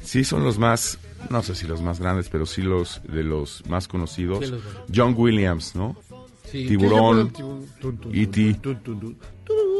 Sí, 0.01 0.23
son 0.23 0.43
los 0.43 0.57
más, 0.57 0.97
no 1.30 1.43
sé 1.43 1.53
si 1.55 1.67
los 1.67 1.82
más 1.82 1.99
grandes, 1.99 2.30
pero 2.30 2.45
sí 2.45 2.61
los 2.61 3.01
de 3.07 3.23
los 3.23 3.63
más 3.67 3.88
conocidos. 3.88 4.45
Sí, 4.45 4.51
los- 4.51 4.61
John 4.93 5.13
Williams, 5.17 5.75
¿no? 5.75 5.95
Sí. 6.49 6.65
Tiburón, 6.67 7.30
¿Qué 7.32 7.41
llama 7.43 7.59
el 7.59 7.99
tiburón? 7.99 8.15
E.T. 8.15 8.59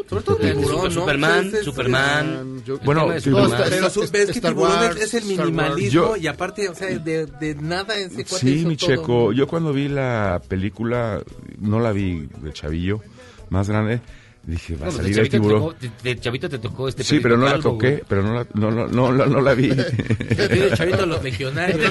Sobre 0.09 0.24
todo 0.24 0.36
Super- 0.38 0.55
Tiburón, 0.55 0.84
¿no? 0.86 0.91
Superman, 0.91 1.47
Ese 1.47 1.57
es- 1.59 1.65
Superman. 1.65 2.63
Yo- 2.65 2.80
Bueno, 2.80 3.09
de. 3.09 3.20
Superman. 3.22 3.61
Pero 3.70 3.89
su- 3.89 3.99
ves 4.01 4.11
que 4.11 4.22
Star 4.32 4.51
Tiburón 4.53 4.72
es- 4.72 4.78
Wars, 4.82 4.95
es 5.01 5.13
el 5.13 5.24
Star 5.32 5.45
minimalismo 5.45 5.89
Yo- 5.89 6.15
y 6.18 6.28
aparte, 6.28 6.70
o 6.70 6.76
sea, 6.76 6.88
de, 6.88 7.26
de 7.26 7.55
nada 7.55 7.95
ese 7.95 8.24
cuate 8.24 8.45
Sí, 8.45 8.65
mi 8.65 8.78
todo. 8.78 8.89
checo. 8.89 9.34
Yo 9.34 9.47
cuando 9.47 9.74
vi 9.74 9.89
la 9.89 10.41
película, 10.47 11.22
no 11.59 11.80
la 11.82 11.91
vi 11.91 12.28
de 12.41 12.53
chavillo, 12.53 13.01
más 13.49 13.68
grande, 13.70 13.99
Dije, 14.47 14.76
va 14.76 14.78
No, 14.78 14.84
a 14.86 14.86
pues 14.86 14.95
salir 14.95 15.15
de 15.15 15.22
el 15.24 15.30
tiburón. 15.30 15.76
te 15.78 15.88
tocó- 15.89 16.03
de, 16.03 16.09
de 16.13 16.20
chavito 16.22 16.47
te 16.49 16.57
tocó 16.59 16.88
este 16.88 17.03
Sí, 17.03 17.20
pero 17.20 17.36
no 17.36 17.49
la 17.49 17.59
toqué, 17.59 17.89
güey. 17.89 18.03
pero 18.07 18.24
no 18.24 18.34
la, 18.34 18.47
no, 18.53 18.72
no, 18.72 18.88
no, 18.88 19.11
no, 19.11 19.26
no 19.26 19.41
la 19.41 19.53
vi. 19.53 19.68
De 19.68 20.72
chavito 20.74 21.05
los 21.05 21.22
legionarios. 21.22 21.82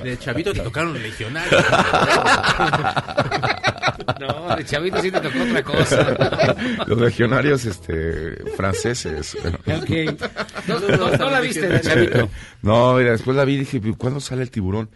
De 0.00 0.16
chavito 0.20 0.52
te 0.52 0.60
tocaron 0.60 0.92
los 0.92 1.02
legionarios. 1.02 1.64
No, 4.20 4.56
de 4.56 4.64
chavito 4.64 5.00
sí 5.00 5.10
te 5.10 5.20
tocó 5.20 5.42
otra 5.42 5.62
cosa. 5.62 6.46
Los 6.86 6.98
legionarios 6.98 7.64
este, 7.64 8.36
franceses. 8.56 9.36
Ok. 9.44 10.20
No, 10.66 10.80
no, 10.80 11.16
no 11.16 11.30
la 11.30 11.40
viste 11.40 11.68
de 11.68 11.80
chavito. 11.80 12.28
No, 12.62 12.94
mira, 12.94 13.12
después 13.12 13.36
la 13.36 13.44
vi 13.44 13.54
y 13.54 13.58
dije, 13.58 13.80
¿cuándo 13.96 14.20
sale 14.20 14.42
el 14.42 14.50
tiburón? 14.50 14.90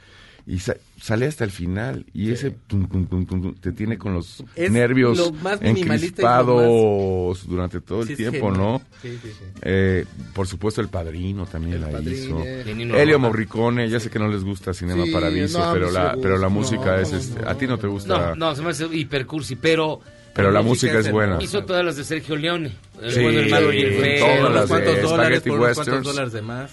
Y 0.45 0.59
sa- 0.59 0.77
sale 1.01 1.27
hasta 1.27 1.45
el 1.45 1.51
final. 1.53 2.05
Y 2.13 2.33
ese 2.33 2.51
tum, 2.51 2.89
tum, 2.89 3.07
tum, 3.07 3.25
tum, 3.27 3.43
tum, 3.43 3.55
te 3.55 3.71
tiene 3.73 3.97
con 3.97 4.13
los 4.15 4.43
Es 4.57 4.71
nervios 4.73 5.17
lo 5.19 5.33
más 5.35 5.61
minimalista 5.61 6.23
y 6.23 6.45
lo 6.45 6.61
encrispados 6.63 7.47
durante 7.47 7.81
todo 7.81 8.03
el 8.03 8.09
Sí, 8.09 8.17
tiempo, 8.17 8.47
genial. 8.51 8.57
¿no? 8.57 8.83
Sí, 9.03 9.19
sí, 9.23 9.29
sí. 9.31 9.45
Eh, 9.63 10.05
por 10.35 10.47
supuesto, 10.49 10.81
El 10.81 10.89
Padrino 10.89 11.47
también 11.47 11.81
la 11.81 11.91
Padrino. 11.91 12.45
hizo. 12.45 12.75
Nino 12.75 12.97
Elio. 12.97 13.19
Morricone, 13.21 13.89
ya 13.89 14.01
sé 14.01 14.11
que 14.11 14.19
no 14.19 14.27
les 14.29 14.43
gusta 14.43 14.75
Cinema 14.75 15.05
Sí, 15.05 15.13
Paradiso, 15.13 15.59
no, 15.65 15.73
pero, 15.73 15.91
la, 15.93 16.17
pero 16.21 16.37
la 16.39 16.49
música 16.49 16.97
No, 16.97 17.03
es... 17.03 17.13
no, 17.13 17.19
este, 17.19 17.41
no. 17.43 17.49
A 17.49 17.55
ti 17.57 17.67
no 17.69 17.79
te 17.79 17.87
gusta... 17.87 18.35
No, 18.35 18.35
no, 18.35 18.55
se 18.57 18.63
me 18.63 18.71
hace 18.71 18.87
hipercursi, 18.87 19.55
pero 19.57 20.01
Pero 20.35 20.51
la 20.51 20.63
música 20.63 20.99
es 20.99 21.11
buena. 21.11 21.39
hizo 21.41 21.65
todas 21.65 21.85
las 21.85 21.97
de 21.97 22.03
Sergio 22.05 22.35
Leone. 22.35 22.73
El 23.01 23.13
Sí, 23.13 23.21
bueno, 23.23 23.39
el 23.41 23.49
malo 23.51 23.73
y 23.73 23.81
el 23.83 23.93
feo. 23.95 24.25
todas 24.27 24.41
Unos 24.41 24.53
las 24.55 24.69
de 24.69 25.07
Spaghetti 25.07 25.51
Westerns. 25.51 26.05
dólares 26.05 26.33
de 26.33 26.43
más. 26.43 26.73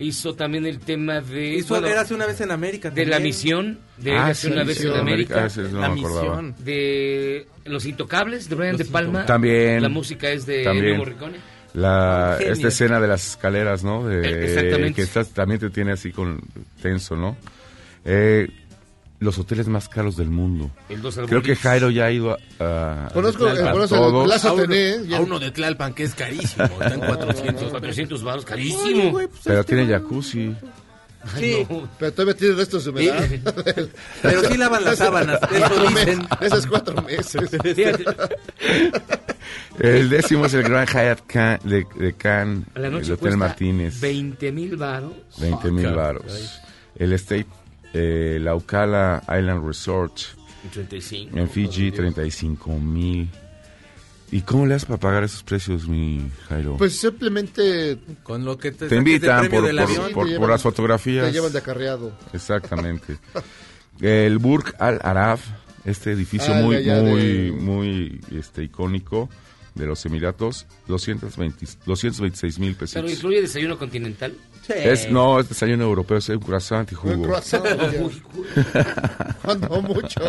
Hizo 0.00 0.34
también 0.34 0.64
el 0.64 0.78
tema 0.78 1.20
de... 1.20 1.54
Hizo 1.54 1.74
bueno, 1.74 1.88
Érase 1.88 2.14
una 2.14 2.26
vez 2.26 2.40
en 2.40 2.52
América. 2.52 2.88
de 2.90 3.04
la 3.04 3.12
también. 3.16 3.28
misión, 3.30 3.78
de 3.96 4.12
Ah, 4.12 4.24
Érase 4.26 4.46
sí, 4.46 4.52
una 4.52 4.62
vez 4.64 4.78
sí, 4.78 4.86
en 4.86 4.92
América. 4.94 5.42
Ah, 5.42 5.46
ese 5.46 5.62
no 5.62 5.80
La 5.80 5.88
misión. 5.88 6.54
De 6.60 7.46
Los 7.64 7.84
Intocables, 7.84 8.48
de 8.48 8.54
Brian 8.54 8.76
De 8.76 8.84
Palma. 8.84 9.26
También. 9.26 9.82
La 9.82 9.88
música 9.88 10.30
es 10.30 10.46
de 10.46 10.62
También. 10.62 10.84
Ennio 10.86 10.98
Morricone. 10.98 11.38
La, 11.74 12.36
Genio. 12.38 12.52
esta 12.54 12.68
escena 12.68 13.00
de 13.00 13.08
las 13.08 13.30
escaleras, 13.30 13.82
¿no? 13.84 14.06
De, 14.06 14.20
Eh, 14.26 14.44
exactamente. 14.44 14.94
Que 14.94 15.02
estás, 15.02 15.30
también 15.30 15.60
te 15.60 15.70
tiene 15.70 15.92
así 15.92 16.12
con 16.12 16.40
tenso, 16.80 17.16
¿no? 17.16 17.36
Eh, 18.04 18.48
los 19.20 19.38
hoteles 19.38 19.66
más 19.68 19.88
caros 19.88 20.16
del 20.16 20.30
mundo. 20.30 20.70
El 20.88 21.02
dos 21.02 21.18
Creo 21.26 21.42
que. 21.42 21.56
Jairo 21.56 21.90
ya 21.90 22.04
ha 22.06 22.10
ido 22.12 22.36
a... 22.60 23.06
a- 23.06 23.10
Conozco, 23.12 23.46
a 23.46 23.54
eh, 23.54 23.72
conozco 23.72 23.94
el 23.96 24.00
todos. 24.00 24.24
Plaza 24.26 24.48
A 24.50 24.52
uno, 24.52 24.74
y 24.74 25.14
a 25.14 25.20
uno 25.20 25.38
de 25.40 25.50
Tlalpan 25.50 25.92
que 25.94 26.04
es 26.04 26.14
carísimo. 26.14 26.64
Está 26.66 26.94
en 26.94 27.00
400. 27.06 27.70
400 27.70 28.22
baros, 28.22 28.44
carísimo. 28.44 29.10
pues, 29.12 29.28
Pero 29.44 29.64
tiene 29.64 29.86
jacuzzi. 29.86 30.54
Sí, 31.36 31.66
Pero 31.98 32.12
todavía 32.12 32.34
tiene 32.36 32.54
restos 32.54 32.84
de 32.84 32.90
humedad. 32.90 33.28
pero 34.22 34.48
sí 34.48 34.56
lavan 34.56 34.84
las 34.84 34.98
sábanas. 34.98 35.40
Eso 35.52 35.88
dicen. 35.88 36.26
Esos 36.40 36.66
cuatro 36.66 37.02
meses. 37.02 37.50
El 39.78 40.08
décimo 40.10 40.46
es 40.46 40.54
el 40.54 40.62
Grand 40.62 40.88
Hyatt 40.88 41.20
Can- 41.26 41.60
de, 41.64 41.86
de 41.96 42.12
Cannes, 42.14 42.64
a 42.74 42.80
el 42.80 43.12
Hotel 43.12 43.36
Martínez. 43.36 44.00
20 44.00 44.52
mil 44.52 44.76
baros. 44.76 45.12
20 45.38 45.70
mil 45.70 45.88
varos. 45.92 46.60
El 46.96 47.12
State, 47.14 47.46
eh, 47.92 48.38
la 48.40 48.54
Ocala 48.54 49.22
Island 49.24 49.66
Resort 49.66 50.12
35. 50.72 51.38
en 51.38 51.48
Fiji, 51.48 51.90
35 51.92 52.78
mil. 52.78 53.28
¿Y 54.30 54.42
cómo 54.42 54.66
le 54.66 54.74
das 54.74 54.84
para 54.84 55.00
pagar 55.00 55.24
esos 55.24 55.42
precios, 55.42 55.88
mi 55.88 56.30
Jairo? 56.48 56.76
Pues 56.76 56.96
simplemente 56.98 57.96
Con 58.22 58.44
lo 58.44 58.58
que 58.58 58.72
te, 58.72 58.86
te 58.86 58.96
invitan 58.96 59.48
por, 59.48 59.62
por- 59.62 59.80
avión. 59.80 59.96
por- 59.96 60.04
te 60.06 60.12
por 60.12 60.26
llevan- 60.28 60.50
las 60.50 60.62
fotografías. 60.62 61.26
te 61.26 61.32
llevan 61.32 61.52
de 61.52 61.58
acarreado. 61.58 62.12
Exactamente. 62.34 63.16
El 64.00 64.38
Burj 64.38 64.74
Al 64.78 65.00
Arab, 65.02 65.38
este 65.84 66.12
edificio 66.12 66.52
Ah, 66.54 66.60
muy, 66.60 66.76
muy, 66.84 67.22
de- 67.22 67.52
muy 67.52 68.20
este, 68.38 68.64
icónico 68.64 69.28
de 69.74 69.86
los 69.86 70.04
Emiratos, 70.04 70.66
220, 70.88 71.66
226 71.86 72.58
mil 72.58 72.74
pesos. 72.74 72.94
Pero 72.94 73.10
incluye 73.10 73.40
desayuno 73.40 73.78
continental. 73.78 74.34
Es, 74.68 75.10
no, 75.10 75.40
es 75.40 75.48
desayuno 75.48 75.84
europeo, 75.84 76.18
es 76.18 76.28
un 76.28 76.38
croissant 76.40 76.90
y 76.92 76.94
Un 76.94 77.00
jugo. 77.00 77.22
croissant. 77.24 77.64
Cuando 79.42 79.82
mucho. 79.82 80.20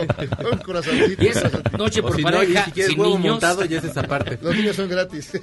Un 0.51 0.57
corazoncito. 0.59 1.23
Y 1.23 1.27
es 1.27 1.43
noche 1.77 2.01
por 2.01 2.15
si 2.15 2.23
no, 2.23 2.29
y 2.29 2.33
pareja, 2.33 2.65
si 2.65 2.71
quieres 2.71 2.91
sin 2.91 2.99
huevo 3.01 3.17
niños. 3.17 3.31
montado, 3.33 3.65
ya 3.65 3.77
es 3.79 3.83
esa 3.83 4.03
parte. 4.03 4.39
Los 4.41 4.55
niños 4.55 4.75
son 4.75 4.87
gratis. 4.89 5.31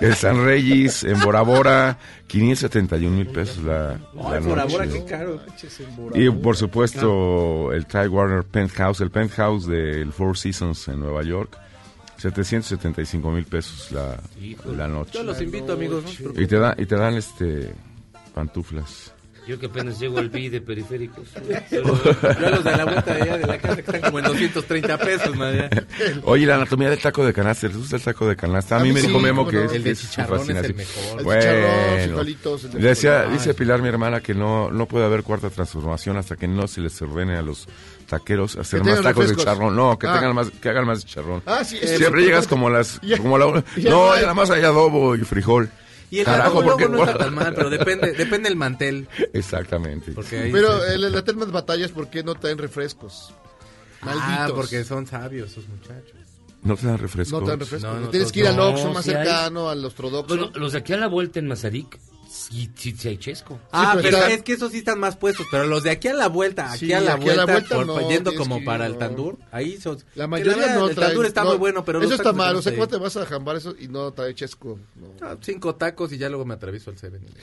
El 0.00 0.14
San 0.14 0.44
Regis 0.44 1.04
en 1.04 1.20
Bora 1.20 1.42
Bora, 1.42 1.98
571 2.26 3.16
mil 3.16 3.26
pesos 3.28 3.62
la, 3.64 3.90
la 4.14 4.32
Ay, 4.32 4.42
por 4.42 4.58
ahora, 4.58 4.84
noche. 4.86 4.98
qué 4.98 5.04
caro. 5.04 5.40
Y 6.14 6.28
por 6.30 6.56
supuesto 6.56 7.72
el 7.72 7.86
Ty 7.86 8.08
Warner 8.08 8.44
Penthouse, 8.44 9.00
el 9.00 9.10
penthouse 9.10 9.66
del 9.66 10.12
Four 10.12 10.36
Seasons 10.36 10.88
en 10.88 11.00
Nueva 11.00 11.22
York, 11.22 11.56
775 12.32 13.30
mil 13.30 13.44
pesos 13.44 13.90
la, 13.92 14.18
la 14.76 14.88
noche. 14.88 15.12
Yo 15.14 15.22
los 15.22 15.40
invito, 15.40 15.72
amigos. 15.74 16.04
no. 16.20 16.40
Y 16.40 16.46
te, 16.46 16.56
dan 16.58 16.74
y 16.78 16.86
te 16.86 16.96
dan 16.96 17.14
este 17.14 17.72
pantuflas. 18.34 19.12
Yo 19.46 19.58
que 19.60 19.66
apenas 19.66 20.00
llego 20.00 20.16
al 20.20 20.30
BI 20.30 20.48
de 20.48 20.62
periféricos. 20.62 21.28
Yo 21.70 21.82
a 22.46 22.50
los 22.50 22.64
de 22.64 22.76
la 22.78 22.84
vuelta 22.86 23.12
de 23.14 23.22
allá 23.24 23.36
de 23.36 23.46
la 23.46 23.58
casa 23.58 23.74
que 23.74 23.80
están 23.82 24.00
como 24.00 24.18
en 24.20 24.24
230 24.24 24.96
pesos, 24.98 25.36
madre. 25.36 25.68
Oye, 26.24 26.46
la 26.46 26.54
anatomía 26.54 26.88
del 26.88 26.98
taco 26.98 27.26
de 27.26 27.34
canasta, 27.34 27.66
¿les 27.68 27.76
gusta 27.76 27.96
el 27.96 28.02
taco 28.02 28.26
de 28.26 28.36
canasta? 28.36 28.76
A, 28.76 28.80
A 28.80 28.82
mí 28.82 28.88
mí 28.88 28.94
me 28.94 29.00
sí, 29.02 29.08
dijo 29.08 29.20
Memo 29.20 29.46
que 29.46 29.56
no. 29.56 29.64
es, 29.64 29.72
El 29.72 29.84
de 29.84 29.94
chicharrón 29.96 30.40
es 30.40 30.48
el 30.64 30.74
mejor. 30.74 31.18
El 31.18 31.24
Bueno, 31.24 31.66
frijolitos, 32.04 32.64
el 32.64 32.70
de 32.70 32.78
decía, 32.80 33.24
dice 33.26 33.52
Pilar, 33.52 33.82
mi 33.82 33.88
hermana, 33.88 34.22
que 34.22 34.32
no, 34.32 34.70
no 34.70 34.88
puede 34.88 35.04
haber 35.04 35.22
cuarta 35.22 35.50
transformación 35.50 36.16
hasta 36.16 36.36
que 36.36 36.48
no 36.48 36.66
se 36.66 36.80
les 36.80 37.02
ordene 37.02 37.36
a 37.36 37.42
los 37.42 37.68
taqueros 38.18 38.56
hacer 38.56 38.84
más 38.84 38.96
tacos 39.02 39.26
de 39.26 39.30
refrescos. 39.32 39.44
charrón. 39.44 39.76
No, 39.76 39.98
que 39.98 40.06
Ah. 40.06 40.14
tengan 40.14 40.34
más, 40.34 40.50
que 40.50 40.68
hagan 40.68 40.86
más 40.86 41.04
chicharrón. 41.04 41.42
Ah, 41.46 41.64
sí, 41.64 41.78
es 41.80 41.96
Siempre 41.98 42.22
llegas 42.22 42.46
como 42.46 42.70
las, 42.70 43.00
Ya- 43.02 43.18
como 43.18 43.38
la, 43.38 43.46
no, 43.76 44.14
nada 44.16 44.34
más 44.34 44.50
hay 44.50 44.62
adobo 44.62 45.14
y 45.16 45.20
frijol. 45.20 45.70
Y 46.10 46.20
el 46.20 46.24
Carajo, 46.26 46.62
porque- 46.62 46.88
no 46.88 47.04
está 47.04 47.18
tan 47.18 47.34
mal, 47.34 47.54
pero 47.54 47.70
depende, 47.70 48.12
depende 48.12 48.48
del 48.48 48.56
mantel. 48.56 49.08
Exactamente. 49.32 50.12
Porque 50.12 50.48
Pero 50.52 50.84
el, 50.84 51.10
la 51.12 51.22
tema 51.24 51.44
de 51.44 51.50
batallas, 51.52 51.90
¿por 51.90 52.08
qué 52.08 52.22
no 52.22 52.34
traen 52.34 52.58
refrescos? 52.58 53.32
Malditos. 54.02 54.28
Ah, 54.28 54.48
porque 54.54 54.84
son 54.84 55.06
sabios 55.06 55.50
esos 55.52 55.66
muchachos. 55.68 56.12
¿No 56.62 56.76
te 56.76 56.86
dan 56.86 56.98
refresco? 56.98 57.38
No 57.40 57.44
traen 57.44 57.60
refrescos. 57.60 57.90
No, 57.94 58.00
no, 58.00 58.08
Tienes 58.10 58.28
no, 58.28 58.32
que 58.32 58.40
ir 58.40 58.46
al 58.46 58.56
no, 58.56 58.68
Oxxo 58.68 58.92
más 58.92 59.06
hay. 59.08 59.14
cercano, 59.14 59.68
al 59.68 59.84
ortodoxo. 59.84 60.28
Bueno, 60.36 60.50
los 60.54 60.72
de 60.72 60.78
aquí 60.78 60.92
a 60.92 60.96
la 60.98 61.08
vuelta 61.08 61.38
en 61.38 61.48
Mazarik, 61.48 61.98
sí, 62.28 62.70
sí, 62.76 62.94
sí 62.96 63.08
hay 63.08 63.18
chesco. 63.18 63.58
Ah, 63.72 63.92
pero 63.94 64.02
pero 64.04 64.16
está- 64.18 64.30
es 64.32 64.42
que 64.42 64.52
esos 64.54 64.72
sí 64.72 64.78
están 64.78 64.98
más 65.00 65.16
puestos, 65.16 65.46
pero 65.50 65.64
los 65.66 65.82
de 65.82 65.90
aquí 65.90 66.08
a 66.08 66.14
la 66.14 66.28
vuelta, 66.28 66.70
aquí 66.70 66.86
Sí, 66.86 66.92
a 66.92 67.00
la 67.00 67.14
aquí 67.14 67.28
a 67.30 67.34
la 67.36 67.44
vuelta, 67.46 67.76
por- 67.76 67.86
no, 67.86 68.08
yendo 68.08 68.34
como 68.34 68.58
que- 68.58 68.64
para 68.64 68.86
el 68.86 68.92
no. 68.92 68.98
tandur, 68.98 69.38
ahí 69.52 69.80
son... 69.80 69.98
La 70.14 70.24
que 70.24 70.28
mayoría 70.28 70.56
verdad, 70.56 70.78
no 70.78 70.88
El 70.88 70.94
trae. 70.94 71.08
tandur 71.08 71.26
está 71.26 71.42
no, 71.42 71.48
muy 71.50 71.58
bueno, 71.58 71.84
pero... 71.84 72.02
Eso 72.02 72.14
está 72.14 72.32
mal. 72.32 72.56
O 72.56 72.62
sea, 72.62 72.72
¿cómo 72.72 72.88
te 72.88 72.96
vas 72.96 73.16
a 73.16 73.26
jambar 73.26 73.56
eso 73.56 73.74
y 73.78 73.88
no 73.88 74.12
trae 74.12 74.34
chesco? 74.34 74.78
No. 74.96 75.08
Ah, 75.26 75.36
Cinco 75.40 75.74
tacos 75.74 76.12
y 76.12 76.18
ya 76.18 76.28
luego 76.28 76.44
me 76.44 76.54
atravieso 76.54 76.90
al 76.90 76.98
Seven. 76.98 77.20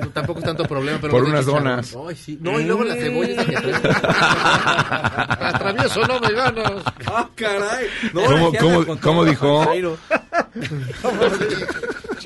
No, 0.00 0.08
tampoco 0.10 0.38
es 0.40 0.44
tanto 0.46 0.64
problema, 0.64 0.98
pero... 1.00 1.12
Por 1.12 1.24
unas 1.24 1.44
donas. 1.44 1.94
Ay, 2.08 2.16
sí. 2.16 2.38
No, 2.40 2.58
y 2.60 2.64
luego 2.64 2.84
las 2.84 2.98
cebollas 2.98 3.44
que 3.46 3.52
traen. 3.56 3.76
Atravieso, 5.40 6.00
no 6.06 6.20
veganos. 6.20 6.82
¡Ah, 7.06 7.28
caray! 7.34 7.86
No, 8.14 8.22
¿Cómo- 8.24 8.52
cómo- 8.84 9.00
cómo 9.00 9.24
dijo? 9.24 9.66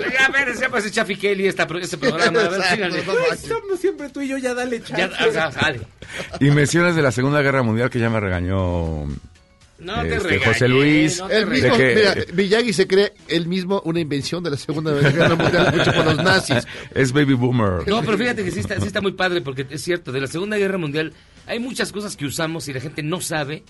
A 0.03 0.29
ver, 0.31 0.55
se 0.55 0.63
llama 0.63 0.79
Chafi 0.91 1.17
Kelly 1.17 1.47
esta, 1.47 1.67
este 1.81 1.97
programa. 1.99 2.41
A 2.41 2.49
ver, 2.49 2.63
síganle. 2.63 3.05
somos 3.05 3.81
siempre 3.81 4.09
tú 4.11 4.21
y 4.21 4.29
yo, 4.29 4.39
ya 4.39 4.55
dale 4.55 4.81
Ya, 4.81 5.09
chance. 5.11 5.29
o 5.29 5.33
sea, 5.33 5.53
sale. 5.53 5.81
Y 6.41 6.51
mencionas 6.51 6.97
de 6.97 7.03
la 7.03 7.13
Segunda 7.13 7.41
Guerra 7.43 7.63
Mundial 7.63 7.91
que 7.91 7.99
ya 7.99 8.11
me 8.11 8.21
regañó 8.21 9.07
No 9.79 10.03
te 10.03 10.15
este, 10.17 10.19
regañes. 10.29 10.47
José 10.49 10.69
Luis. 10.69 11.19
no 11.21 11.29
te 11.29 11.37
El 11.39 11.47
mismo, 11.47 11.77
que- 11.77 11.95
mira, 11.95 12.15
Miyagi 12.35 12.73
se 12.73 12.87
cree 12.87 13.13
él 13.29 13.47
mismo 13.47 13.83
una 13.85 14.01
invención 14.01 14.43
de 14.43 14.51
la 14.51 14.57
Segunda 14.57 14.93
Guerra 14.93 15.35
Mundial 15.35 15.81
hecho 15.81 15.93
por 15.93 16.05
los 16.07 16.17
nazis. 16.23 16.67
Es 16.95 17.13
Baby 17.13 17.35
Boomer. 17.35 17.87
No, 17.89 18.03
pero 18.03 18.17
fíjate 18.19 18.45
que 18.45 18.51
sí 18.51 18.61
está, 18.61 18.81
sí 18.81 18.87
está 18.87 19.01
muy 19.01 19.13
padre 19.13 19.41
porque 19.41 19.67
es 19.71 19.83
cierto, 19.83 20.13
de 20.13 20.21
la 20.21 20.27
Segunda 20.27 20.57
Guerra 20.57 20.79
Mundial 20.79 21.13
hay 21.47 21.59
muchas 21.59 21.93
cosas 21.93 22.17
que 22.17 22.25
usamos 22.27 22.67
y 22.69 22.73
la 22.73 22.81
gente 22.81 23.03
no 23.03 23.21
sabe 23.21 23.63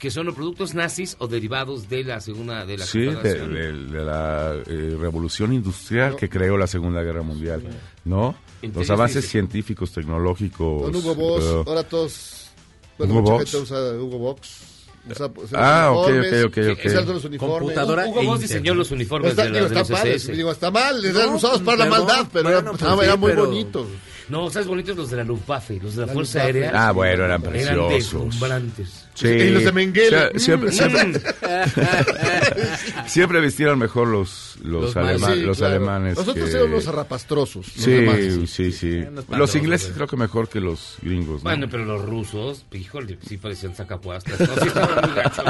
que 0.00 0.10
son 0.10 0.24
los 0.26 0.34
productos 0.34 0.74
nazis 0.74 1.14
o 1.20 1.28
derivados 1.28 1.88
de 1.88 2.02
la 2.02 2.20
Segunda 2.20 2.64
de 2.66 2.78
la 2.78 2.86
Sí, 2.86 3.00
de, 3.00 3.14
de- 3.16 3.72
de 3.72 4.04
la 4.04 4.54
eh, 4.66 4.96
revolución 4.98 5.52
industrial 5.52 6.16
que 6.16 6.28
creó 6.28 6.56
la 6.56 6.66
Segunda 6.66 7.02
Guerra 7.02 7.22
Mundial, 7.22 7.62
¿no? 8.06 8.28
Los 8.28 8.34
Entonces, 8.62 8.90
avances 8.90 9.24
sí. 9.26 9.30
científicos, 9.32 9.92
tecnológicos. 9.92 10.82
Con 10.82 10.96
Hugo 10.96 11.14
Boss, 11.14 11.44
eh, 11.44 11.62
ahora 11.66 11.82
todos. 11.84 12.50
Bueno, 12.98 13.12
¿Hugo 13.12 13.22
mucha 13.22 13.32
Boss? 13.34 13.42
gente 13.50 13.56
usa 13.62 13.78
Hugo 14.00 14.18
Box. 14.18 14.66
Usa, 15.10 15.30
usa 15.34 15.58
Ah, 15.58 15.90
los 15.90 15.98
ok, 16.06 16.12
ok, 16.12 16.46
ok, 16.46 16.58
ok. 16.72 16.84
usa 16.86 17.00
los. 17.02 17.22
Computadora 17.38 18.06
Hugo 18.06 18.20
e 18.22 18.26
Boss 18.26 18.40
diseñó 18.40 18.74
los 18.74 18.90
No 18.90 18.96
uniformes 18.96 19.30
está, 19.30 19.42
de, 19.44 19.48
digo, 19.50 19.60
la, 19.68 19.68
de 19.74 19.80
está 19.82 20.04
los 20.06 20.36
digo, 20.36 20.52
está 20.52 20.70
mal, 20.70 21.00
les 21.02 21.12
No, 21.14 21.20
eran 21.20 21.34
usados 21.34 21.60
para 21.62 21.76
la 21.78 21.84
perdón, 21.84 22.06
maldad, 22.06 22.28
pero, 22.32 22.42
bueno, 22.44 22.58
eran, 22.58 22.70
pues 22.72 22.82
ah, 22.82 22.96
sí, 22.98 23.04
eran 23.04 23.20
muy 23.20 23.30
pero- 23.32 23.46
bonitos. 23.46 23.86
No, 24.30 24.48
¿sabes 24.48 24.68
bonitos 24.68 24.96
los 24.96 25.10
de 25.10 25.16
la 25.16 25.24
Luftwaffe? 25.24 25.80
Los 25.82 25.94
de 25.96 26.02
la, 26.02 26.06
La 26.06 26.12
Fuerza 26.12 26.38
Luftwaffe. 26.44 26.64
Aérea. 26.66 26.88
Ah, 26.88 26.92
bueno, 26.92 27.24
eran 27.24 27.42
Eran 27.44 27.52
preciosos. 27.52 27.90
deslumbrantes. 27.92 29.06
Sí. 29.20 29.28
Y 29.28 29.50
los 29.50 29.64
de 29.64 29.72
Mengele. 29.72 30.32
Sie- 30.32 30.38
Siempre, 30.38 30.70
Mm. 30.70 30.72
siempre, 30.72 31.20
Siempre 33.06 33.40
vistieron 33.40 33.78
mejor 33.78 34.08
los, 34.08 34.56
los, 34.62 34.82
Los 34.84 34.96
alema-. 34.96 35.32
Sí, 35.34 35.40
los 35.42 35.58
claro. 35.58 35.74
alemanes. 35.76 36.16
Nosotros 36.16 36.48
que- 36.50 36.56
éramos 36.56 36.84
zarrapastrosos, 36.84 37.66
los 37.76 37.84
Sí, 37.84 37.90
demás. 37.90 38.16
sí, 38.50 38.72
sí. 38.72 39.04
Los 39.30 39.54
ingleses 39.56 39.92
creo 39.94 40.06
que 40.06 40.16
mejor 40.16 40.48
que 40.48 40.60
los 40.60 40.96
gringos. 41.02 41.36
¿no? 41.42 41.50
Bueno, 41.50 41.68
pero 41.70 41.84
los 41.84 42.02
rusos, 42.04 42.64
híjole, 42.72 43.18
sí 43.26 43.36
parecían 43.36 43.74
sacapuastas. 43.74 44.40
No, 44.40 44.46
sí 44.46 44.68
estaban 44.68 45.10
muy 45.10 45.14
gachos, 45.16 45.44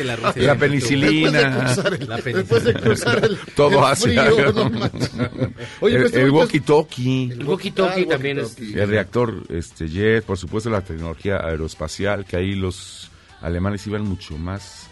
que 0.00 0.04
la 0.04 0.16
Rusia 0.16 0.42
La 0.42 0.54
penicilina. 0.56 1.74
La 2.08 2.20
Todo 3.54 3.86
Asia. 3.86 4.30
Oye, 5.80 5.96
el, 5.96 6.30
walkie-talkie. 6.30 7.32
El 7.32 7.46
walkie-talkie 7.46 8.04
Ah, 8.06 8.08
también 8.08 8.38
es... 8.38 8.58
El 8.58 8.88
reactor 8.88 9.42
este, 9.48 9.88
jet, 9.88 10.24
por 10.24 10.38
supuesto 10.38 10.70
la 10.70 10.82
tecnología 10.82 11.36
aeroespacial, 11.38 12.24
que 12.24 12.36
ahí 12.36 12.54
los 12.54 13.10
alemanes 13.40 13.86
iban 13.86 14.02
mucho 14.02 14.36
más 14.38 14.88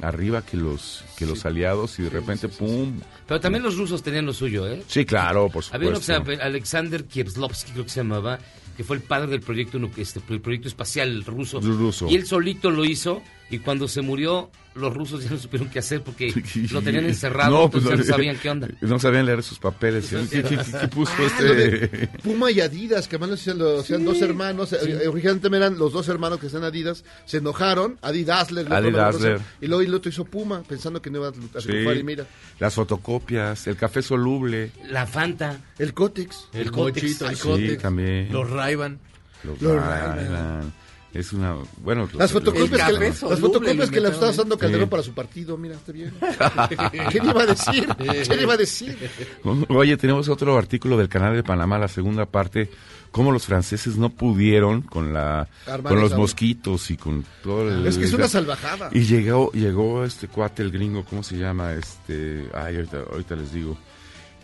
arriba 0.00 0.42
que 0.42 0.56
los 0.56 1.04
que 1.16 1.26
los 1.26 1.44
aliados 1.44 1.98
y 1.98 2.02
de 2.02 2.10
repente 2.10 2.48
pum. 2.48 2.98
Pero 3.26 3.40
también 3.40 3.62
los 3.62 3.76
rusos 3.76 4.02
tenían 4.02 4.26
lo 4.26 4.32
suyo, 4.32 4.66
¿eh? 4.66 4.82
Sí, 4.88 5.04
claro, 5.04 5.48
por 5.48 5.64
Había 5.70 5.88
uno 5.90 5.98
que 5.98 6.04
se 6.04 6.14
supuesto. 6.14 6.32
llama 6.32 6.44
Alexander 6.44 7.04
Kievslovsky, 7.04 7.72
creo 7.72 7.84
que 7.84 7.90
se 7.90 8.00
llamaba, 8.00 8.38
que 8.76 8.84
fue 8.84 8.96
el 8.96 9.02
padre 9.02 9.30
del 9.30 9.40
proyecto, 9.40 9.78
este, 9.96 10.20
el 10.30 10.40
proyecto 10.40 10.68
espacial 10.68 11.22
ruso. 11.24 11.60
Ruso. 11.60 12.08
Y 12.08 12.16
él 12.16 12.26
solito 12.26 12.70
lo 12.70 12.84
hizo, 12.84 13.22
y 13.52 13.58
cuando 13.58 13.86
se 13.86 14.00
murió, 14.02 14.50
los 14.74 14.94
rusos 14.94 15.22
ya 15.22 15.30
no 15.30 15.38
supieron 15.38 15.68
qué 15.68 15.78
hacer 15.80 16.02
porque 16.02 16.32
lo 16.72 16.80
tenían 16.80 17.04
encerrado, 17.04 17.50
No, 17.64 17.70
pues, 17.70 17.84
entonces 17.84 18.06
no 18.06 18.10
no- 18.10 18.16
sabían 18.16 18.36
qué 18.38 18.48
onda. 18.50 18.68
No 18.80 18.98
sabían 18.98 19.26
leer 19.26 19.42
sus 19.42 19.58
papeles. 19.58 20.08
¿Qué, 20.08 20.42
qué- 20.42 20.42
qué- 20.42 20.58
qué 20.80 20.88
puso 20.88 21.12
Ah, 21.18 21.26
este? 21.26 22.08
Puma 22.22 22.50
y 22.50 22.60
Adidas, 22.60 23.06
que 23.06 23.16
además 23.16 23.38
hacían 23.40 23.58
dos 23.58 24.22
hermanos, 24.22 24.72
eh, 24.72 25.06
originalmente 25.06 25.54
eran 25.56 25.78
los 25.78 25.92
dos 25.92 26.08
hermanos 26.08 26.40
que 26.40 26.46
están 26.46 26.64
Adidas, 26.64 27.04
se 27.26 27.36
enojaron, 27.36 27.98
Adi 28.00 28.24
Dassler, 28.24 28.66
el 28.66 28.72
otro 28.72 28.76
Adi 28.78 28.90
no 28.90 28.96
lo 28.96 29.02
Dassler. 29.04 29.32
conocía, 29.34 29.56
y 29.60 29.66
luego 29.66 29.82
el 29.82 29.94
otro 29.94 30.08
hizo 30.08 30.24
Puma, 30.24 30.62
pensando 30.62 31.02
que 31.02 31.10
no 31.10 31.18
iba 31.18 31.28
a 31.28 31.32
triunfar, 31.32 31.62
Sí. 31.62 31.70
y 31.70 32.02
mira, 32.02 32.26
Las 32.58 32.72
fotocopias, 32.74 33.66
el 33.66 33.76
café 33.76 34.00
soluble. 34.00 34.70
La 34.88 35.06
Fanta. 35.06 35.58
el 35.78 35.92
Cotex. 35.92 36.48
El 36.54 36.70
Cótex. 36.70 37.02
mochito, 37.04 37.28
el 37.28 37.36
Sí, 37.36 37.42
Cotex, 37.42 37.82
también. 37.82 38.32
los 38.32 38.48
Ray-Ban. 38.48 38.98
Los 39.44 39.60
Los 39.60 39.74
Ray-Ban. 39.84 40.72
Es 41.14 41.34
una. 41.34 41.56
Bueno, 41.82 42.08
Las 42.14 42.32
fotocopias, 42.32 42.90
que, 42.90 42.92
las 43.28 43.40
fotocopias 43.40 43.90
que 43.90 44.00
le 44.00 44.08
estaba 44.08 44.32
¿eh? 44.32 44.58
Calderón 44.58 44.88
para 44.88 45.02
su 45.02 45.12
partido, 45.12 45.58
mira, 45.58 45.74
está 45.74 45.92
bien. 45.92 46.14
¿Qué 47.10 47.20
le 47.20 47.30
iba 47.30 47.42
a 47.42 47.46
decir? 47.46 47.86
¿Qué 47.96 48.34
le 48.34 48.42
iba 48.42 48.54
a 48.54 48.56
decir? 48.56 48.96
Oye, 49.68 49.96
tenemos 49.98 50.30
otro 50.30 50.56
artículo 50.56 50.96
del 50.96 51.10
canal 51.10 51.36
de 51.36 51.42
Panamá, 51.42 51.78
la 51.78 51.88
segunda 51.88 52.24
parte, 52.24 52.70
cómo 53.10 53.30
los 53.30 53.44
franceses 53.44 53.98
no 53.98 54.08
pudieron 54.08 54.80
con 54.80 55.12
la 55.12 55.48
Armar 55.66 55.92
con 55.92 56.00
los 56.00 56.16
mosquitos 56.16 56.90
y 56.90 56.96
con 56.96 57.26
todo 57.42 57.68
el... 57.68 57.86
Es 57.86 57.98
que 57.98 58.04
es 58.04 58.14
una 58.14 58.28
salvajada. 58.28 58.88
Y 58.92 59.00
llegó 59.00 59.52
llegó 59.52 60.04
este 60.04 60.28
cuate, 60.28 60.62
el 60.62 60.70
gringo, 60.70 61.04
¿cómo 61.04 61.22
se 61.22 61.36
llama? 61.36 61.74
Este, 61.74 62.48
ay, 62.54 62.76
ahorita, 62.76 63.02
ahorita 63.10 63.36
les 63.36 63.52
digo. 63.52 63.76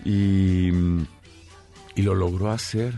Y, 0.05 0.69
y 1.95 2.03
lo 2.03 2.15
logró 2.15 2.51
hacer 2.51 2.95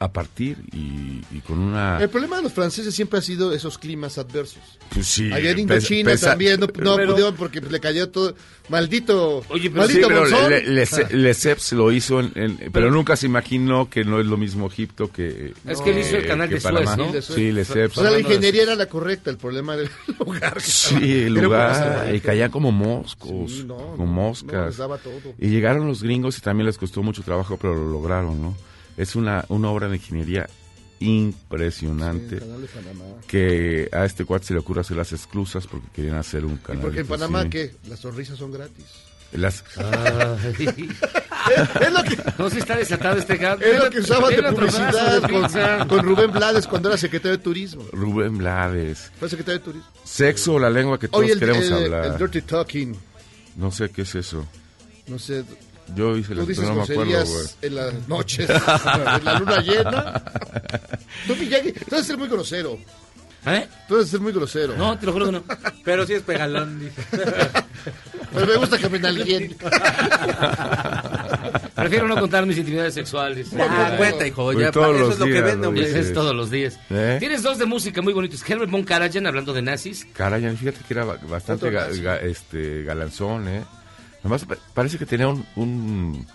a, 0.00 0.12
partir 0.12 0.58
y, 0.72 1.20
y 1.30 1.40
con 1.46 1.58
una... 1.58 1.98
El 2.00 2.08
problema 2.08 2.36
de 2.36 2.42
los 2.44 2.52
franceses 2.52 2.94
siempre 2.94 3.18
ha 3.18 3.22
sido 3.22 3.52
esos 3.52 3.78
climas 3.78 4.18
adversos. 4.18 4.62
Pues 4.94 5.06
sí, 5.06 5.32
Allá 5.32 5.50
en 5.50 5.58
Indochina 5.60 6.12
pesa- 6.12 6.30
también 6.30 6.60
no, 6.60 6.66
no 6.66 6.72
pero- 6.96 7.12
pudieron 7.12 7.34
porque 7.36 7.60
le 7.60 7.80
cayó 7.80 8.08
todo. 8.08 8.34
Maldito. 8.68 9.42
Oye, 9.48 9.70
pero 9.70 9.88
Sí, 9.88 9.98
maldito 10.00 10.08
pero 10.08 10.20
monzón. 10.20 10.50
Le- 10.50 10.62
Le- 10.62 10.86
Lesseps 11.10 11.72
lo 11.72 11.90
hizo, 11.90 12.20
en- 12.20 12.32
en- 12.34 12.58
pero 12.72 12.90
nunca 12.90 13.16
se 13.16 13.26
imaginó 13.26 13.88
que 13.88 14.04
no 14.04 14.20
es 14.20 14.26
lo 14.26 14.36
mismo 14.36 14.66
Egipto 14.66 15.10
que... 15.10 15.54
Es 15.66 15.80
que 15.80 15.90
él 15.90 15.98
hizo 15.98 16.16
el 16.16 16.26
canal 16.26 16.48
que 16.48 16.56
de 16.56 16.60
Suez. 16.60 16.96
¿no? 16.96 17.06
Sí, 17.08 17.12
de 17.12 17.22
Suez. 17.22 17.36
Sí, 17.38 17.52
Lesseps. 17.52 17.98
O 17.98 18.02
sea, 18.02 18.10
la 18.10 18.18
ingeniería 18.20 18.62
era 18.64 18.74
la 18.76 18.86
correcta, 18.86 19.30
el 19.30 19.36
problema 19.38 19.76
del 19.76 19.88
lugar. 20.20 20.60
Sí, 20.60 20.94
el 21.24 21.34
lugar, 21.34 22.14
y 22.14 22.20
caían 22.20 22.50
como 22.50 22.70
moscos, 22.72 23.50
Sí, 23.52 23.64
no, 23.66 23.76
como 23.96 24.06
moscas. 24.06 24.52
no, 24.52 24.66
les 24.66 24.76
daba 24.76 24.98
todo. 24.98 25.14
Y 25.38 25.48
llegaron 25.48 25.86
los 25.86 26.02
gringos 26.02 26.36
y 26.38 26.40
también 26.40 26.66
les 26.66 26.76
costó 26.78 27.02
mucho 27.02 27.22
trabajo, 27.22 27.56
pero 27.56 27.74
lo 27.74 27.88
lograron, 27.90 28.40
¿no? 28.42 28.54
Es 28.98 29.16
una, 29.16 29.44
una 29.48 29.70
obra 29.70 29.88
de 29.88 29.96
ingeniería 29.96 30.46
impresionante 31.00 32.28
Sí, 32.28 32.34
el 32.34 32.40
canal 32.40 32.60
de 32.62 32.68
Panamá. 32.68 33.04
que 33.26 33.88
a 33.92 34.04
este 34.04 34.24
cuate 34.24 34.46
se 34.46 34.52
le 34.54 34.60
ocurre 34.60 34.80
hacer 34.80 34.96
las 34.96 35.12
exclusas 35.12 35.66
porque 35.66 35.86
querían 35.94 36.16
hacer 36.16 36.44
un 36.44 36.54
Y 36.54 36.58
canal. 36.58 36.82
porque 36.82 37.00
en 37.00 37.06
Panamá, 37.06 37.42
sí. 37.44 37.50
¿qué? 37.50 37.74
Las 37.88 38.00
sonrisas 38.00 38.36
son 38.38 38.52
gratis. 38.52 38.84
Las... 39.32 39.62
Ay. 39.76 40.88
Es 41.80 41.92
lo 41.92 42.02
que, 42.02 42.18
No 42.38 42.50
se 42.50 42.58
está 42.58 42.76
desatado 42.76 43.16
este 43.18 43.36
gato. 43.38 43.64
es 43.64 43.78
lo 43.82 43.88
que 43.88 44.00
usaban 44.00 44.34
de 44.34 44.42
publicidad 44.52 45.22
con, 45.22 45.88
con 45.88 46.04
Rubén 46.04 46.30
Blades 46.30 46.66
cuando 46.66 46.90
era 46.90 46.98
secretario 46.98 47.38
de 47.38 47.42
Turismo. 47.42 47.84
Rubén 47.92 48.36
Blades. 48.36 49.10
Fue 49.18 49.30
secretario 49.30 49.58
de 49.60 49.64
Turismo. 49.64 49.88
Sexo, 50.04 50.58
la 50.58 50.68
lengua 50.68 50.98
que 50.98 51.08
todos 51.08 51.24
Oye, 51.24 51.32
el, 51.32 51.38
queremos 51.38 51.64
el- 51.64 51.72
hablar. 51.72 52.04
el 52.06 52.18
Dirty 52.18 52.42
Talking. 52.42 52.94
No 53.56 53.70
sé 53.70 53.88
qué 53.88 54.02
es 54.02 54.14
eso. 54.14 54.46
No 55.06 55.18
sé, 55.18 55.42
Yo 55.94 56.16
hice 56.16 56.34
tú 56.34 56.40
la 56.40 56.44
dices 56.46 56.64
no 56.64 56.74
me 56.74 56.82
acuerdo, 56.82 57.24
güey. 57.24 57.46
en 57.62 57.74
las 57.74 58.08
noches, 58.08 58.50
en 58.50 59.24
la 59.24 59.38
luna 59.38 59.60
llena. 59.62 60.22
Tú, 61.26 61.36
Miyagi, 61.36 61.72
tú 61.72 61.84
debes 61.90 62.06
ser 62.06 62.18
muy 62.18 62.28
grosero. 62.28 62.78
¿Eh? 63.46 63.66
Tú 63.86 63.94
debes 63.94 64.10
ser 64.10 64.20
muy 64.20 64.32
grosero. 64.32 64.76
No, 64.76 64.98
te 64.98 65.06
lo 65.06 65.12
juro 65.12 65.26
que 65.26 65.32
no. 65.32 65.44
Pero 65.84 66.04
sí 66.06 66.14
es 66.14 66.22
pegalón. 66.22 66.90
Pero 68.34 68.46
me 68.46 68.56
gusta 68.56 68.76
que 68.76 68.88
me 68.90 68.98
nalguen. 68.98 69.56
Prefiero 71.74 72.08
no 72.08 72.16
contar 72.18 72.44
mis 72.44 72.58
intimidades 72.58 72.94
sexuales. 72.94 73.48
Ah, 73.58 73.94
cuenta, 73.96 74.26
hijo, 74.26 74.44
Pues 74.46 74.58
ya, 74.58 74.72
todos 74.72 74.96
eso 74.96 75.04
los 75.04 75.12
es 75.14 75.18
lo 75.20 75.24
que 75.26 75.32
días, 75.32 75.44
vende, 75.44 75.62
lo 75.62 75.68
hombre. 75.68 76.00
Es 76.00 76.12
todos 76.12 76.34
los 76.34 76.50
días. 76.50 76.78
¿Eh? 76.90 77.16
Tienes 77.20 77.42
dos 77.42 77.58
de 77.58 77.66
música 77.66 78.02
muy 78.02 78.12
bonitos. 78.12 78.42
Herbert 78.48 78.70
von 78.70 78.82
Karajan, 78.82 79.26
hablando 79.26 79.52
de 79.52 79.62
nazis. 79.62 80.06
Caray, 80.12 80.56
fíjate 80.56 80.78
que 80.86 80.94
era 80.94 81.04
ba- 81.04 81.18
bastante 81.28 81.70
ga- 81.70 81.88
ga- 82.02 82.20
este, 82.22 82.82
galanzón, 82.82 83.48
¿eh? 83.48 83.64
Además, 84.20 84.44
pa- 84.44 84.58
parece 84.74 84.98
que 84.98 85.06
tenía 85.06 85.28
un, 85.28 85.44
un 85.56 86.26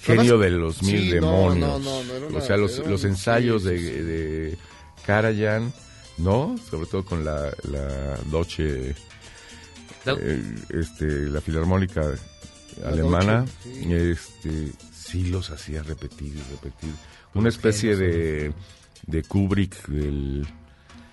genio 0.00 0.38
de 0.38 0.50
los 0.50 0.82
mil 0.82 1.00
sí, 1.00 1.08
demonios. 1.10 1.58
no, 1.58 1.78
no, 1.78 2.02
no, 2.04 2.12
era 2.14 2.26
una- 2.26 2.38
o 2.38 2.40
sea, 2.40 2.56
los, 2.56 2.78
era 2.78 2.88
los 2.90 3.04
ensayos 3.04 3.62
sí, 3.62 3.68
de, 3.68 3.78
sí, 3.78 3.84
sí. 3.84 3.92
de 3.92 4.58
Karajan, 5.06 5.72
¿no? 6.18 6.56
Sobre 6.70 6.86
todo 6.86 7.04
con 7.04 7.24
la, 7.24 7.52
la 7.64 8.16
Deutsche, 8.30 8.94
No. 10.06 10.16
eh, 10.18 10.42
este, 10.70 11.06
la 11.28 11.40
filarmónica 11.40 12.02
alemana, 12.84 13.44
sí. 13.62 13.92
este, 13.92 14.72
sí 14.92 15.24
los 15.26 15.50
hacía 15.50 15.82
repetir 15.82 16.34
y 16.34 16.50
repetir. 16.52 16.90
Una 17.34 17.48
especie 17.48 17.96
de, 17.96 18.52
de 19.06 19.22
Kubrick 19.22 19.86
del... 19.86 20.46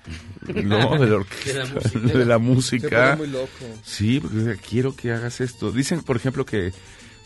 No, 0.47 0.97
de 0.97 1.08
la 1.08 1.16
orquesta, 1.18 1.60
De 1.60 1.66
la 1.66 1.68
música. 1.68 2.18
de 2.18 2.26
la 2.26 2.38
música. 2.39 2.89
Se 2.89 2.89
pone 2.89 3.16
muy 3.16 3.28
loco. 3.28 3.80
Sí, 3.84 4.20
porque 4.20 4.58
quiero 4.58 4.95
que 4.95 5.12
hagas 5.12 5.41
esto. 5.41 5.72
Dicen, 5.72 6.02
por 6.02 6.16
ejemplo, 6.16 6.45
que 6.45 6.74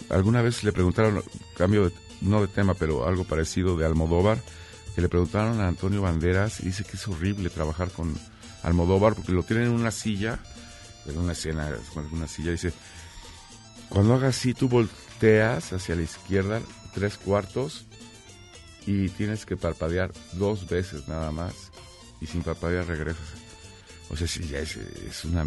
alguna 0.10 0.42
vez 0.42 0.64
le 0.64 0.72
preguntaron, 0.72 1.24
cambio 1.56 1.90
de, 1.90 1.96
no 2.22 2.42
de 2.42 2.48
tema, 2.48 2.74
pero 2.74 3.08
algo 3.08 3.24
parecido 3.24 3.78
de 3.78 3.86
Almodóvar, 3.86 4.40
que 4.96 5.02
le 5.02 5.10
preguntaron 5.10 5.62
a 5.62 5.68
Antonio 5.68 6.02
Banderas 6.02 6.60
y 6.60 6.66
dice 6.66 6.84
que 6.84 6.98
es 6.98 7.08
horrible 7.08 7.50
trabajar 7.50 7.92
con 7.92 8.14
Almodóvar 8.64 9.16
porque 9.16 9.32
lo 9.32 9.44
tienen 9.44 9.68
en 9.68 9.74
una 9.74 9.92
silla, 9.92 10.40
en 11.06 11.18
una 11.18 11.34
escena, 11.34 11.72
con 11.94 12.06
una 12.12 12.28
silla, 12.28 12.52
dice, 12.52 12.74
cuando 13.90 14.16
hagas 14.16 14.38
así, 14.38 14.54
tú 14.54 14.68
volteas 14.70 15.74
hacia 15.74 15.96
la 15.96 16.02
izquierda 16.02 16.62
tres 16.94 17.18
cuartos 17.18 17.86
y 18.86 19.10
tienes 19.10 19.46
que 19.46 19.58
parpadear 19.58 20.12
dos 20.34 20.68
veces 20.68 21.08
nada 21.08 21.32
más 21.32 21.73
y 22.24 22.28
sin 22.28 22.42
parpadear 22.42 22.88
regresas. 22.88 23.22
O 24.10 24.16
sea, 24.16 24.28
sí, 24.28 24.48
ya 24.50 24.60
es, 24.60 24.76
es 24.78 25.26
una 25.26 25.46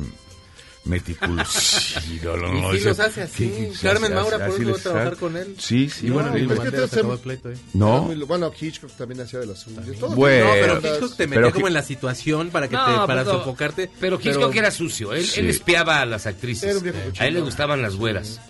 meticulosidad. 0.84 2.36
no, 2.36 2.36
no, 2.52 2.60
no, 2.60 2.68
Y 2.68 2.72
sí 2.72 2.76
ese- 2.78 2.88
los 2.88 3.00
hace 3.00 3.22
así. 3.22 3.72
Carmen 3.82 4.14
Maura, 4.14 4.46
por 4.46 4.60
eso 4.60 4.74
trabajar 4.78 5.16
con 5.16 5.36
él. 5.36 5.54
Sí, 5.58 5.88
sí, 5.90 6.06
No, 6.06 6.14
bueno, 6.14 6.30
pues 6.30 6.40
digo, 6.42 6.54
es 6.54 6.90
que 6.90 7.00
el 7.00 7.18
pleito, 7.18 7.50
¿eh? 7.50 7.56
no. 7.74 8.02
Muy 8.02 8.16
bueno, 8.24 8.52
Hitchcock 8.58 8.92
también 8.96 9.20
hacía 9.20 9.40
de 9.40 9.46
las 9.46 9.60
suyas. 9.60 9.84
Bueno. 10.14 10.46
No, 10.46 10.52
pero. 10.52 10.76
Hitchcock 10.78 11.16
te 11.16 11.28
Pero 11.28 11.40
metía 11.40 11.52
como 11.52 11.68
en 11.68 11.74
la 11.74 11.82
situación 11.82 12.50
para 12.50 12.68
que 12.68 12.76
No, 12.76 12.84
te, 13.02 13.06
para 13.06 13.24
pero- 13.24 13.38
sofocarte. 13.38 13.90
Pero 14.00 14.18
Hitchcock 14.22 14.54
era 14.54 14.70
sucio. 14.70 15.12
Él, 15.12 15.24
Sí. 15.26 15.40
él 15.40 15.50
espiaba 15.50 16.00
a 16.00 16.06
las 16.06 16.26
actrices. 16.26 16.82
A 17.18 17.26
él 17.26 17.34
le 17.34 17.40
gustaban 17.40 17.82
las 17.82 17.96
güeras. 17.96 18.26
Sí, 18.28 18.40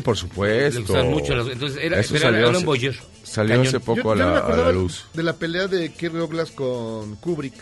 por 0.00 0.16
supuesto. 0.16 0.94
Le 0.94 1.02
mucho 1.04 1.34
las 1.36 1.46
Entonces 1.48 1.78
era, 1.82 2.00
Eso 2.00 2.14
pero 2.14 2.18
era- 2.22 2.28
salió 2.28 2.38
era 2.40 2.48
un 2.50 2.56
hace- 2.56 2.64
voyeur. 2.66 2.94
Salió 3.22 3.50
Cañón. 3.56 3.66
hace 3.68 3.80
poco 3.80 4.02
Yo- 4.02 4.10
a, 4.12 4.16
yo 4.16 4.32
la, 4.32 4.38
a 4.38 4.56
la 4.56 4.72
luz. 4.72 5.04
De 5.14 5.22
la 5.22 5.32
pelea 5.34 5.66
de 5.68 5.92
Kirk 5.92 6.12
Douglas 6.14 6.50
con 6.50 7.16
Kubrick. 7.16 7.54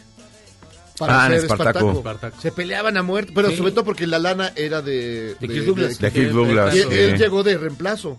Ah, 1.01 1.27
en 1.27 1.33
hacer 1.33 1.51
Espartaco. 1.51 1.93
Espartaco. 1.93 2.41
Se 2.41 2.53
peleaban 2.53 2.97
a 2.97 3.03
muerte, 3.03 3.33
pero 3.35 3.51
Sí. 3.51 3.57
sobre 3.57 3.73
todo 3.73 3.85
porque 3.85 4.07
la 4.07 4.19
lana 4.21 4.53
era 4.55 4.81
de... 4.81 5.35
De 5.35 5.49
Kirk 5.49 5.65
Douglas. 5.65 5.99
De 5.99 6.13
Kirk 6.13 6.31
Douglas. 6.31 6.75
Y 6.77 6.83
sí. 6.83 6.87
él 6.93 7.19
llegó 7.19 7.43
de 7.43 7.59
reemplazo. 7.59 8.17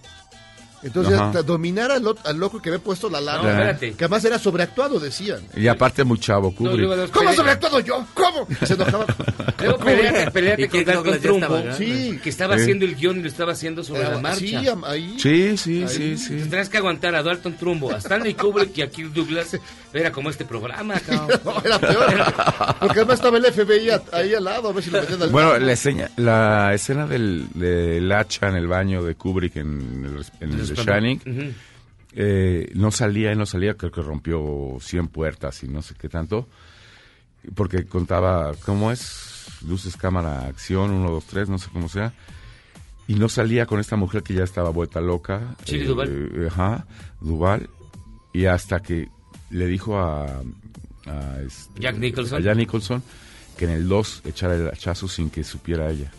Entonces, 0.85 1.19
Ajá. 1.19 1.41
dominar 1.41 1.91
al, 1.91 2.03
lo- 2.03 2.15
al 2.23 2.37
loco 2.37 2.61
que 2.61 2.69
había 2.69 2.79
puesto 2.81 3.09
la 3.09 3.19
lana. 3.19 3.41
No, 3.43 3.49
espérate. 3.49 3.93
Que 3.93 4.03
además 4.05 4.23
era 4.23 4.37
sobreactuado, 4.39 4.99
decían. 4.99 5.39
Y 5.57 5.67
aparte 5.67 6.03
muy 6.03 6.19
chavo 6.19 6.53
Kubrick. 6.55 7.11
¿Cómo 7.11 7.33
sobreactuado 7.33 7.79
yo? 7.79 8.05
¿Cómo? 8.13 8.47
Se 8.65 8.75
enojaba. 8.75 9.05
Luego 9.59 9.77
peleate, 9.79 10.31
peleate 10.31 10.61
¿Y 10.63 10.67
con 10.67 10.85
Dalton 10.85 11.19
Trumbo? 11.21 11.63
Sí. 11.77 12.19
que 12.23 12.29
estaba 12.29 12.55
Sí. 12.55 12.61
haciendo 12.61 12.85
el 12.85 12.95
guion 12.95 13.17
y 13.19 13.21
lo 13.23 13.27
estaba 13.27 13.53
haciendo 13.53 13.83
sobre 13.83 14.03
la 14.03 14.19
marcha. 14.19 14.39
Sí, 14.39 14.55
ahí. 14.85 15.15
Sí, 15.19 15.57
sí, 15.57 15.81
Ahí. 15.83 15.87
sí, 15.89 16.17
sí. 16.17 16.35
Tendrás 16.37 16.69
que 16.69 16.77
aguantar 16.77 17.15
a 17.15 17.23
Dalton 17.23 17.57
Trumbo, 17.57 17.91
a 17.91 17.97
Stanley 17.97 18.35
Kubrick 18.35 18.77
y 18.77 18.81
a 18.83 18.89
Kirk 18.89 19.11
Douglas. 19.11 19.57
Era 19.91 20.11
como 20.11 20.29
este 20.29 20.45
programa, 20.45 20.99
cabrón. 20.99 21.39
No, 21.45 21.61
era 21.63 21.79
peor. 21.79 22.05
Porque 22.79 22.99
además 22.99 23.15
estaba 23.15 23.37
el 23.37 23.45
FBI 23.45 23.89
ahí 24.11 24.33
al 24.33 24.43
lado, 24.43 24.69
a 24.69 24.73
ver 24.73 24.83
si 24.83 24.91
lo 24.91 24.99
metían 25.01 25.21
al 25.21 25.29
Bueno, 25.29 25.57
la, 25.57 25.71
escena- 25.71 26.09
la 26.17 26.73
escena 26.73 27.07
del, 27.07 27.47
del 27.53 28.11
hacha 28.11 28.49
en 28.49 28.55
el 28.55 28.67
baño 28.67 29.03
de 29.03 29.15
Kubrick 29.15 29.55
en 29.55 30.03
el, 30.05 30.25
en 30.47 30.59
el 30.59 30.74
The 30.75 30.83
Shining 30.83 31.21
eh, 32.13 32.71
no 32.75 32.91
salía, 32.91 33.31
él 33.31 33.37
no 33.37 33.45
salía, 33.45 33.75
creo 33.75 33.91
que 33.91 34.01
rompió 34.01 34.77
100 34.79 35.07
puertas 35.09 35.63
y 35.63 35.67
no 35.67 35.81
sé 35.81 35.95
qué 35.99 36.07
tanto, 36.09 36.47
porque 37.55 37.85
contaba, 37.85 38.53
¿cómo 38.65 38.91
es? 38.91 39.45
Luces, 39.67 39.97
cámara, 39.97 40.45
acción, 40.47 40.91
1, 40.91 41.11
2, 41.11 41.25
3, 41.25 41.49
no 41.49 41.57
sé 41.57 41.69
cómo 41.71 41.89
sea. 41.89 42.13
Y 43.07 43.15
no 43.15 43.29
salía 43.29 43.65
con 43.67 43.79
esta 43.79 43.95
mujer 43.95 44.23
que 44.23 44.33
ya 44.33 44.43
estaba 44.43 44.69
vuelta 44.71 44.99
loca. 45.01 45.55
Eh, 45.67 45.83
Duvall. 45.83 46.31
eh, 46.35 46.47
Ajá, 46.49 46.85
Duval. 47.21 47.69
Y 48.33 48.45
hasta 48.45 48.79
que 48.81 49.09
le 49.51 49.67
dijo 49.67 49.97
a, 49.99 50.25
a 51.05 51.39
este- 51.45 51.79
Jack 51.81 51.97
Nicholson. 51.97 52.39
a 52.39 52.43
Jack 52.43 52.57
Nicholson 52.57 53.03
que 53.57 53.65
en 53.65 53.71
el 53.71 53.87
2 53.87 54.23
echara 54.25 54.55
el 54.55 54.67
hachazo 54.67 55.07
sin 55.07 55.29
que 55.29 55.43
supiera 55.43 55.89
ella. 55.89 56.11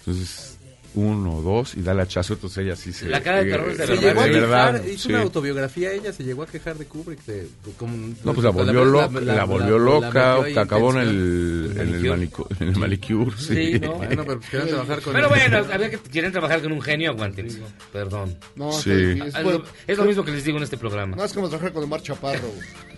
Entonces, 0.00 0.51
uno, 0.94 1.40
dos, 1.40 1.74
y 1.74 1.82
da 1.82 1.92
el 1.92 2.00
hachazo, 2.00 2.34
entonces 2.34 2.64
ella 2.64 2.76
sí 2.76 2.92
se... 2.92 3.08
La 3.08 3.22
cara 3.22 3.42
de 3.42 3.50
terror 3.50 3.70
es 3.70 3.78
de 3.78 3.86
Se 3.86 3.92
verdad, 3.92 4.08
llegó 4.08 4.20
a 4.20 4.24
quejar, 4.26 4.72
verdad, 4.72 4.84
hizo 4.86 5.02
sí. 5.04 5.08
una 5.08 5.22
autobiografía 5.22 5.92
ella, 5.92 6.12
se 6.12 6.22
llegó 6.24 6.42
a 6.42 6.46
quejar 6.46 6.76
de 6.76 6.84
Kubrick. 6.84 7.24
De, 7.24 7.48
como- 7.78 7.96
No, 8.24 8.32
pues 8.34 8.44
la 8.44 8.50
volvió 8.50 8.72
verdad, 8.84 9.10
loca, 9.10 9.20
la, 9.20 9.44
volvió 9.44 9.78
loca, 9.78 10.36
acabó 10.60 10.90
en 10.92 10.98
el, 10.98 11.72
en 11.76 11.88
el, 11.94 12.02
manicu- 12.04 12.46
en 12.60 12.68
el 12.68 12.76
manicure, 12.76 13.32
sí. 13.38 13.54
Sí, 13.72 13.80
¿no? 13.80 13.94
Bueno, 13.94 14.24
pero 14.26 14.40
querían 14.40 14.68
trabajar 14.68 15.00
con 15.00 15.12
Pero 15.14 15.28
bueno, 15.28 15.58
había 15.72 15.90
que 15.90 15.98
quieren 15.98 16.32
trabajar 16.32 16.60
con 16.62 16.72
un 16.72 16.82
genio, 16.82 17.10
aguántense. 17.10 17.60
Perdón. 17.92 18.36
No, 18.56 18.72
Sí. 18.72 18.90
Es, 18.90 19.42
bueno, 19.42 19.62
es 19.86 19.96
lo 19.98 20.04
mismo 20.04 20.24
que 20.24 20.32
les 20.32 20.44
digo 20.44 20.58
en 20.58 20.64
este 20.64 20.76
programa. 20.76 21.16
no 21.16 21.24
es 21.24 21.32
como 21.32 21.48
trabajar 21.48 21.72
con 21.72 21.84
Omar 21.84 22.02
Chaparro. 22.02 22.50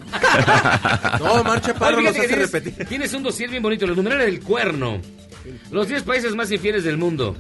No, 1.19 1.43
Marcha 1.45 1.75
Parro 1.75 1.99
Oye, 1.99 2.09
los 2.09 2.17
hace 2.19 2.29
que 2.29 2.37
repetir. 2.37 2.73
tienes, 2.75 2.89
tienes 2.89 3.13
un 3.15 3.23
dossier 3.23 3.51
bien 3.51 3.63
bonito, 3.63 3.87
los 3.87 3.97
numerales 3.97 4.27
del 4.27 4.41
cuerno. 4.41 5.01
Los 5.71 5.89
10 5.89 6.03
países 6.03 6.35
más 6.35 6.51
infieles 6.51 6.85
del 6.85 6.97
mundo. 6.97 7.37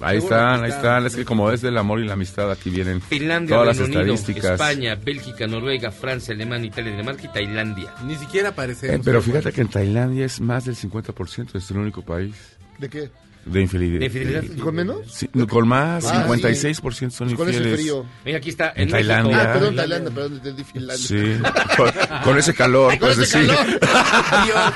Ahí 0.00 0.18
están, 0.18 0.64
ahí 0.64 0.70
están, 0.70 1.06
es 1.06 1.16
que 1.16 1.24
como 1.24 1.50
es 1.50 1.60
del 1.62 1.78
amor 1.78 2.00
y 2.00 2.04
la 2.06 2.14
amistad, 2.14 2.50
aquí 2.50 2.70
vienen 2.70 3.00
Finlandia, 3.00 3.56
todas 3.56 3.66
las 3.68 3.78
Reino 3.78 4.00
Unido, 4.00 4.14
estadísticas. 4.14 4.52
España, 4.60 4.94
Bélgica, 4.96 5.46
Noruega, 5.46 5.90
Francia, 5.90 6.34
Alemania, 6.34 6.66
Italia, 6.66 6.90
Dinamarca 6.92 7.22
y 7.24 7.28
Tailandia. 7.28 7.94
Ni 8.04 8.14
siquiera 8.16 8.48
Eh, 8.50 8.52
parecemos. 8.52 9.00
pero 9.04 9.22
fíjate 9.22 9.52
que 9.52 9.60
en 9.60 9.68
Tailandia 9.68 10.26
es 10.26 10.40
más 10.40 10.64
del 10.64 10.76
50%, 10.76 11.54
es 11.56 11.70
el 11.70 11.78
único 11.78 12.02
país 12.02 12.34
¿De 12.78 12.88
qué? 12.88 13.08
De 13.46 13.60
infidelidad. 13.60 14.00
¿De 14.00 14.06
infidelidad? 14.06 14.42
¿Y 14.42 14.58
con 14.58 14.74
menos? 14.74 14.98
Sí, 15.12 15.28
con 15.48 15.68
más, 15.68 16.04
Ah, 16.06 16.26
56% 16.26 17.10
son 17.10 17.26
Pues 17.28 17.36
con 17.38 17.48
ese 17.48 17.58
infieles. 17.58 17.80
frío. 17.80 18.06
Mira, 18.24 18.38
aquí 18.38 18.50
está. 18.50 18.68
En 18.70 18.74
México- 18.90 18.92
Tailandia. 18.96 19.36
Ah, 19.36 19.52
perdón, 19.52 19.76
Tailandia. 19.76 19.84
Tailandia, 19.86 20.14
perdón, 20.14 20.32
entendí 20.34 20.64
Finlandia. 20.64 21.06
Sí, 21.06 21.76
con, 21.76 22.22
con 22.24 22.38
ese 22.38 22.54
calor, 22.54 22.90
Con 22.90 22.98
pues 23.00 23.18
ese 23.18 23.40
sí. 23.40 23.46
calor. 23.46 23.80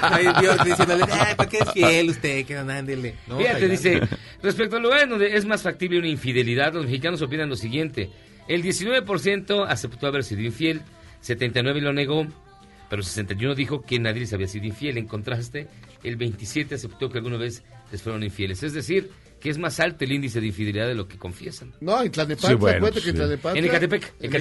Ahí 0.02 0.26
Bjork 0.40 0.64
diciéndole, 0.64 1.04
ay, 1.10 1.34
¿para 1.36 1.48
qué 1.50 1.58
es 1.58 1.72
fiel 1.72 2.10
usted? 2.10 2.44
Que 2.46 2.54
no, 2.54 2.70
ándele. 2.72 3.14
No, 3.26 3.38
Fíjate, 3.38 3.60
Tailandia. 3.60 3.90
dice, 4.00 4.16
respecto 4.42 4.76
al 4.76 4.82
lugar 4.82 5.00
en 5.04 5.10
donde 5.10 5.36
es 5.36 5.44
más 5.44 5.62
factible 5.62 5.98
una 5.98 6.08
infidelidad, 6.08 6.72
los 6.74 6.84
mexicanos 6.84 7.22
opinan 7.22 7.48
lo 7.48 7.56
siguiente. 7.56 8.10
El 8.48 8.62
19% 8.62 9.66
aceptó 9.68 10.06
haber 10.06 10.24
sido 10.24 10.42
infiel, 10.42 10.82
79% 11.22 11.80
lo 11.80 11.92
negó, 11.92 12.26
pero 12.88 13.02
61% 13.02 13.54
dijo 13.54 13.82
que 13.82 13.98
nadie 13.98 14.20
les 14.20 14.32
había 14.32 14.46
sido 14.48 14.66
infiel. 14.66 14.96
En 14.98 15.06
contraste, 15.06 15.68
el 16.02 16.16
27% 16.18 16.74
aceptó 16.74 17.10
que 17.10 17.18
alguna 17.18 17.36
vez 17.36 17.62
les 17.92 18.02
fueron 18.02 18.22
infieles. 18.22 18.62
Es 18.62 18.72
decir, 18.72 19.10
que 19.40 19.50
es 19.50 19.58
más 19.58 19.78
alto 19.80 20.04
el 20.04 20.12
índice 20.12 20.40
de 20.40 20.48
infidelidad 20.48 20.86
de 20.88 20.94
lo 20.94 21.06
que 21.06 21.16
confiesan. 21.16 21.72
No, 21.80 22.02
en 22.02 22.10
Tlanepantla, 22.10 22.48
Sí, 22.50 22.54
bueno, 22.56 22.76
acuérdate 22.78 23.02
que 23.02 23.10
en 23.10 23.14
sí. 23.14 23.18
Tlanepantla... 23.20 23.58
En 23.58 23.64
Ecatepec, 23.66 24.12
En 24.20 24.34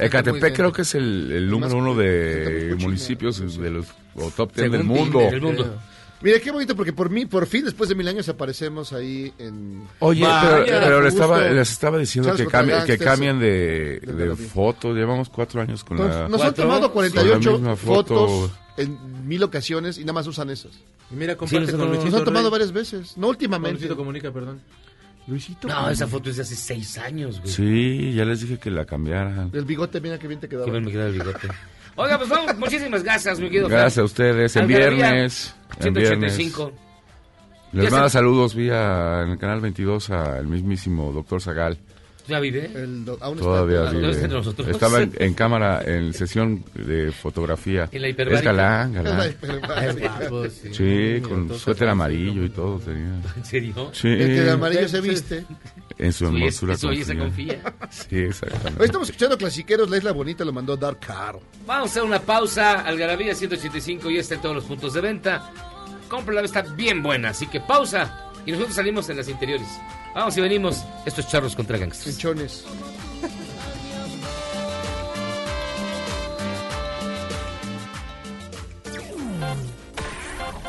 Ecatepec. 0.00 0.54
Creo 0.54 0.72
que 0.72 0.82
es 0.82 0.94
el, 0.94 1.30
el 1.32 1.50
número 1.50 1.76
uno 1.76 1.94
de 1.94 2.74
municipios 2.78 3.38
de 3.60 3.70
los 3.70 3.86
o 4.14 4.30
top 4.30 4.52
10 4.54 4.64
Según 4.64 4.78
del 4.78 4.84
mundo. 4.86 5.18
Del 5.20 5.40
mundo. 5.40 5.80
Mira, 6.22 6.38
qué 6.38 6.50
bonito, 6.50 6.76
porque 6.76 6.92
por 6.92 7.08
mí, 7.08 7.24
por 7.24 7.46
fin, 7.46 7.64
después 7.64 7.88
de 7.88 7.94
mil 7.94 8.06
años, 8.06 8.28
aparecemos 8.28 8.92
ahí 8.92 9.32
en... 9.38 9.84
Oye, 10.00 10.22
Vaya, 10.22 10.64
pero, 10.66 10.80
pero 10.80 11.00
les, 11.02 11.14
estaba, 11.14 11.40
les 11.48 11.70
estaba 11.70 11.96
diciendo 11.98 12.34
que, 12.36 12.46
cambie- 12.46 12.84
que 12.84 12.98
cambien 12.98 13.38
de, 13.38 14.00
de 14.00 14.28
de 14.28 14.36
foto. 14.36 14.92
Llevamos 14.92 15.30
cuatro 15.30 15.62
años 15.62 15.82
con 15.82 15.96
Nos, 15.96 16.08
la... 16.10 16.28
nos 16.28 16.40
han 16.42 16.48
¿Cuatro? 16.48 16.64
tomado 16.64 16.92
Con 16.92 17.04
la 17.04 17.10
48 17.10 17.52
misma 17.52 17.74
foto. 17.76 18.26
fotos 18.28 18.50
en 18.76 19.26
mil 19.26 19.42
ocasiones 19.42 19.96
y 19.96 20.00
nada 20.02 20.12
más 20.12 20.26
usan 20.26 20.50
esas. 20.50 20.72
Y 21.10 21.14
Mira, 21.14 21.36
comparte 21.36 21.66
Sí, 21.66 21.72
con 21.72 21.80
no, 21.90 21.94
Nos 21.94 22.14
han 22.14 22.24
tomado 22.24 22.44
Rey. 22.46 22.50
varias 22.52 22.72
veces, 22.72 23.16
no 23.16 23.28
últimamente. 23.28 23.72
Luisito 23.72 23.96
Comunica, 23.96 24.30
perdón. 24.32 24.60
Luisito. 25.26 25.68
No, 25.68 25.90
esa 25.90 26.06
foto 26.06 26.30
es 26.30 26.36
de 26.36 26.42
hace 26.42 26.56
seis 26.56 26.96
años, 26.98 27.40
güey. 27.40 27.52
Sí, 27.52 28.12
ya 28.14 28.24
les 28.24 28.40
dije 28.40 28.58
que 28.58 28.70
la 28.70 28.84
cambiaran. 28.84 29.50
El 29.52 29.64
bigote, 29.64 30.00
mira 30.00 30.18
qué 30.18 30.26
bien 30.28 30.40
te 30.40 30.48
quedaba. 30.48 30.64
Qué 30.64 30.70
bien 30.70 30.84
me 30.84 30.90
queda 30.92 31.06
el 31.06 31.12
bigote. 31.12 31.48
Oiga, 31.96 32.16
pues 32.18 32.30
vamos, 32.30 32.56
muchísimas 32.56 33.02
gracias, 33.02 33.38
mi 33.38 33.46
querido. 33.48 33.68
Gracias 33.68 33.98
a 33.98 34.04
ustedes. 34.04 34.56
En 34.56 34.66
viernes. 34.66 35.54
En 35.80 35.92
viernes. 35.94 36.34
185. 36.34 36.72
Les 37.72 37.90
manda 37.92 38.08
se- 38.08 38.14
saludos 38.14 38.54
vía 38.54 39.22
en 39.22 39.30
el 39.30 39.38
canal 39.38 39.60
22 39.60 40.10
al 40.10 40.46
mismísimo 40.46 41.12
doctor 41.12 41.40
Zagal. 41.40 41.78
¿Ya 42.30 42.40
vive? 42.40 42.70
El 42.74 43.04
do- 43.04 43.18
aún 43.20 43.34
está- 43.38 43.44
Todavía 43.50 43.78
¿dónde 43.80 43.98
vive. 43.98 44.10
está 44.12 44.24
entre 44.24 44.38
nosotros? 44.38 44.68
Estaba 44.68 45.02
en, 45.02 45.12
en 45.18 45.34
cámara, 45.34 45.82
en 45.84 46.14
sesión 46.14 46.64
de 46.74 47.10
fotografía. 47.12 47.88
En 47.92 48.02
la 48.02 48.08
Es 48.08 48.12
hiperbárica. 48.14 48.52
galán, 48.52 48.96
Ay, 48.96 49.02
galán. 49.04 49.36
pero- 49.40 49.60
Guapo, 49.60 50.48
sí. 50.48 50.72
Sí, 50.74 51.20
con 51.22 51.58
suéter 51.58 51.88
amarillo 51.88 52.44
y 52.44 52.50
todo 52.50 52.78
tenía. 52.78 53.20
¿En 53.36 53.44
serio? 53.44 53.90
Sí, 53.92 54.08
El 54.08 54.18
que 54.18 54.40
de 54.42 54.50
amarillo 54.52 54.88
se 54.88 55.00
viste. 55.00 55.44
en 55.98 56.12
su 56.12 56.26
Su 56.26 56.36
hermosura. 56.36 56.74
eso 56.74 56.88
se 57.04 57.16
confía. 57.18 57.62
confía. 57.62 57.74
Sí, 57.90 58.16
exactamente. 58.18 58.80
Hoy 58.80 58.86
estamos 58.86 59.08
escuchando 59.08 59.36
clasiqueros, 59.36 59.90
La 59.90 59.96
Isla 59.98 60.12
Bonita 60.12 60.44
lo 60.44 60.52
mandó 60.52 60.76
Dark 60.76 61.00
Caro. 61.00 61.40
Vamos 61.66 61.88
a 61.88 61.90
hacer 61.90 62.02
una 62.04 62.20
pausa. 62.20 62.80
Algarabía 62.82 63.34
185 63.34 64.10
ya 64.10 64.20
está 64.20 64.36
en 64.36 64.40
todos 64.42 64.54
los 64.54 64.64
puntos 64.64 64.94
de 64.94 65.00
venta. 65.00 65.50
Cómprala, 66.08 66.42
está 66.42 66.62
bien 66.62 67.02
buena. 67.02 67.30
Así 67.30 67.46
que 67.48 67.60
pausa. 67.60 68.29
Y 68.46 68.52
nosotros 68.52 68.74
salimos 68.74 69.08
en 69.08 69.16
las 69.16 69.28
interiores. 69.28 69.68
Vamos 70.14 70.36
y 70.36 70.40
venimos. 70.40 70.84
Estos 71.04 71.28
charros 71.28 71.54
contra 71.54 71.78
gangsters. 71.78 72.16
Enchones. 72.16 72.64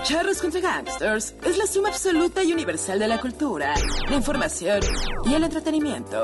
Charros 0.04 0.42
contra 0.42 0.60
Gangsters 0.60 1.36
es 1.46 1.58
la 1.58 1.66
suma 1.66 1.90
absoluta 1.90 2.44
y 2.44 2.52
universal 2.52 3.00
de 3.00 3.08
la 3.08 3.22
cultura, 3.22 3.74
la 4.10 4.16
información 4.16 4.82
y 5.26 5.36
el 5.36 5.44
entretenimiento. 5.44 6.24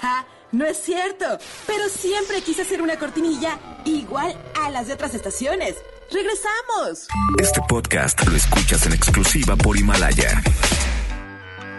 ¡Ja! 0.00 0.24
No 0.52 0.66
es 0.66 0.76
cierto, 0.76 1.24
pero 1.66 1.88
siempre 1.88 2.42
quise 2.42 2.60
hacer 2.60 2.82
una 2.82 2.98
cortinilla 2.98 3.58
igual 3.86 4.38
a 4.60 4.68
las 4.68 4.86
de 4.86 4.92
otras 4.92 5.14
estaciones. 5.14 5.76
¡Regresamos! 6.10 7.08
Este 7.38 7.62
podcast 7.66 8.22
lo 8.28 8.36
escuchas 8.36 8.84
en 8.84 8.92
exclusiva 8.92 9.56
por 9.56 9.78
Himalaya. 9.78 10.42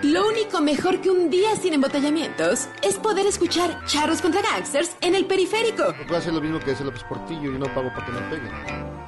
Lo 0.01 0.27
único 0.27 0.59
mejor 0.59 1.01
que 1.01 1.11
un 1.11 1.29
día 1.29 1.55
sin 1.55 1.73
embotellamientos 1.75 2.67
es 2.81 2.95
poder 2.95 3.27
escuchar 3.27 3.85
Charros 3.85 4.21
contra 4.21 4.41
Gangsters 4.41 4.89
en 5.01 5.13
el 5.13 5.27
periférico. 5.27 5.93
Puedo 6.07 6.17
hacer 6.17 6.33
lo 6.33 6.41
mismo 6.41 6.59
que 6.59 6.71
hace 6.71 6.83
López 6.83 7.03
Portillo 7.03 7.53
y 7.53 7.59
no 7.59 7.71
pago 7.75 7.89
para 7.93 8.07
que 8.07 8.11
me 8.11 8.21
peguen. 8.21 8.51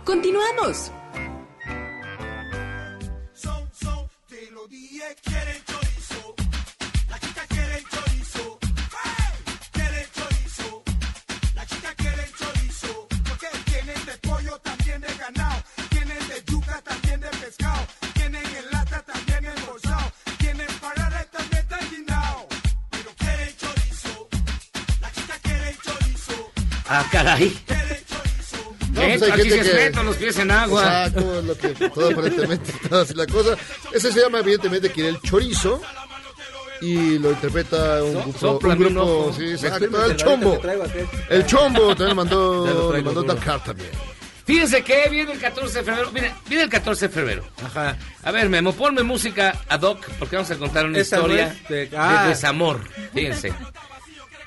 Continuamos. 0.06 0.92
Ah, 27.00 27.06
caray. 27.12 27.58
No, 28.94 29.02
pues 29.02 29.22
hay 29.24 29.32
Aquí 29.32 29.50
gente 29.50 29.64
se 29.64 29.92
que- 29.92 30.04
los 30.04 30.16
pies 30.16 30.38
en 30.40 30.52
agua. 30.52 30.82
Exacto, 31.08 31.40
es 31.40 31.46
lo 31.46 31.58
que 31.58 31.68
todo 31.90 32.10
aparentemente 32.12 32.72
está 32.84 33.02
así 33.02 33.14
la 33.14 33.28
cosa. 33.28 33.58
Ese 33.94 34.12
se 34.12 34.22
llama 34.22 34.40
evidentemente 34.40 34.90
que 34.92 35.10
el 35.10 35.20
chorizo 35.22 35.82
y 36.82 37.20
lo 37.20 37.32
interpreta 37.32 38.02
un 38.04 38.34
So- 38.38 38.58
grupo, 38.60 38.68
un 38.70 38.78
grupo 38.78 39.34
sí, 39.38 39.52
exacto, 39.52 40.06
el 40.06 40.16
chombo. 40.16 40.62
El 41.30 41.46
chombo 41.46 41.96
también 41.96 42.16
mandó, 42.16 42.92
lo 42.94 43.04
mandó. 43.04 43.24
Dakar 43.34 43.62
también. 43.64 43.90
Fíjense 44.46 44.84
que 44.84 45.10
viene 45.10 45.32
el 45.34 45.40
14 45.40 45.80
de 45.80 45.84
febrero. 45.84 46.12
Viene, 46.12 46.34
viene 46.48 46.64
el 46.66 46.70
14 46.70 47.08
de 47.08 47.14
febrero. 47.14 47.44
Ajá. 47.66 47.98
A 48.24 48.32
ver, 48.32 48.48
Memo, 48.48 48.74
ponme 48.74 49.02
música 49.04 49.60
ad 49.68 49.82
hoc 49.82 50.08
porque 50.20 50.36
vamos 50.36 50.52
a 50.52 50.56
contar 50.56 50.86
una 50.86 51.00
Esa 51.00 51.18
no 51.18 51.24
historia 51.24 51.48
es 51.48 51.68
de- 51.68 51.88
de, 51.88 51.98
ah. 51.98 52.26
desamor. 52.30 52.80
Fíjense. 53.14 53.52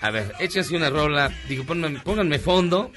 A 0.01 0.11
ver, 0.11 0.35
échense 0.39 0.77
una 0.77 0.91
rola. 0.91 1.31
Digo, 1.49 1.65
pónganme, 1.65 2.01
pónganme 2.01 2.39
fondo. 2.39 2.93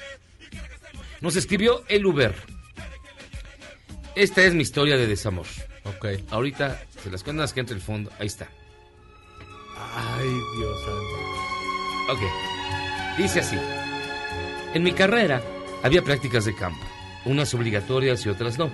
Nos 1.20 1.36
escribió 1.36 1.84
el 1.88 2.06
Uber. 2.06 2.34
Esta 4.14 4.42
es 4.42 4.54
mi 4.54 4.62
historia 4.62 4.96
de 4.96 5.06
desamor. 5.06 5.46
Ok. 5.84 6.06
Ahorita 6.30 6.82
se 7.02 7.10
las 7.10 7.24
cuentas 7.24 7.52
que 7.52 7.60
entre 7.60 7.76
el 7.76 7.82
fondo. 7.82 8.10
Ahí 8.18 8.26
está. 8.26 8.48
Ay, 9.76 10.28
Dios 10.58 10.84
santo. 10.84 12.12
Ok. 12.12 13.18
Dice 13.18 13.40
así. 13.40 13.56
En 14.74 14.82
mi 14.82 14.92
carrera 14.92 15.42
había 15.82 16.02
prácticas 16.02 16.44
de 16.44 16.54
campo, 16.54 16.84
unas 17.24 17.52
obligatorias 17.54 18.24
y 18.24 18.28
otras 18.28 18.58
no. 18.58 18.70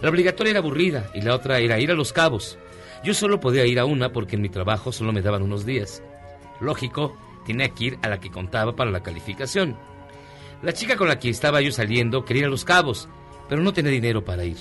La 0.00 0.08
obligatoria 0.08 0.50
era 0.50 0.58
aburrida 0.60 1.10
y 1.14 1.20
la 1.20 1.34
otra 1.34 1.58
era 1.58 1.78
ir 1.78 1.90
a 1.90 1.94
los 1.94 2.12
cabos. 2.12 2.58
Yo 3.04 3.14
solo 3.14 3.38
podía 3.38 3.66
ir 3.66 3.78
a 3.78 3.84
una 3.84 4.12
porque 4.12 4.36
en 4.36 4.42
mi 4.42 4.48
trabajo 4.48 4.92
solo 4.92 5.12
me 5.12 5.22
daban 5.22 5.42
unos 5.42 5.64
días. 5.64 6.02
Lógico, 6.60 7.16
tenía 7.50 7.70
que 7.70 7.84
ir 7.84 7.98
a 8.02 8.08
la 8.08 8.20
que 8.20 8.30
contaba 8.30 8.76
para 8.76 8.92
la 8.92 9.02
calificación. 9.02 9.76
La 10.62 10.72
chica 10.72 10.96
con 10.96 11.08
la 11.08 11.18
que 11.18 11.30
estaba 11.30 11.60
yo 11.60 11.72
saliendo 11.72 12.24
quería 12.24 12.42
ir 12.42 12.46
a 12.46 12.50
los 12.50 12.64
cabos, 12.64 13.08
pero 13.48 13.60
no 13.60 13.72
tenía 13.72 13.90
dinero 13.90 14.24
para 14.24 14.44
ir. 14.44 14.58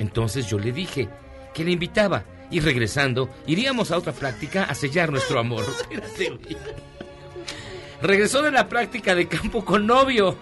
Entonces 0.00 0.48
yo 0.48 0.58
le 0.58 0.72
dije 0.72 1.08
que 1.54 1.64
le 1.64 1.70
invitaba 1.70 2.24
y 2.50 2.58
regresando 2.58 3.28
iríamos 3.46 3.92
a 3.92 3.98
otra 3.98 4.12
práctica 4.12 4.64
a 4.64 4.74
sellar 4.74 5.12
nuestro 5.12 5.38
amor. 5.38 5.64
Espérate. 5.90 6.56
Regresó 8.02 8.42
de 8.42 8.50
la 8.50 8.68
práctica 8.68 9.14
de 9.14 9.28
campo 9.28 9.64
con 9.64 9.86
novio. 9.86 10.36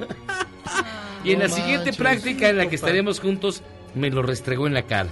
y 1.25 1.33
en 1.33 1.41
la 1.41 1.51
siguiente 1.51 1.93
práctica 1.93 2.49
en 2.49 2.57
la 2.57 2.69
que 2.69 2.77
estaremos 2.77 3.21
juntos, 3.21 3.63
me 3.95 4.09
lo 4.09 4.23
restregó 4.23 4.67
en 4.67 4.73
la 4.73 4.87
cara. 4.87 5.11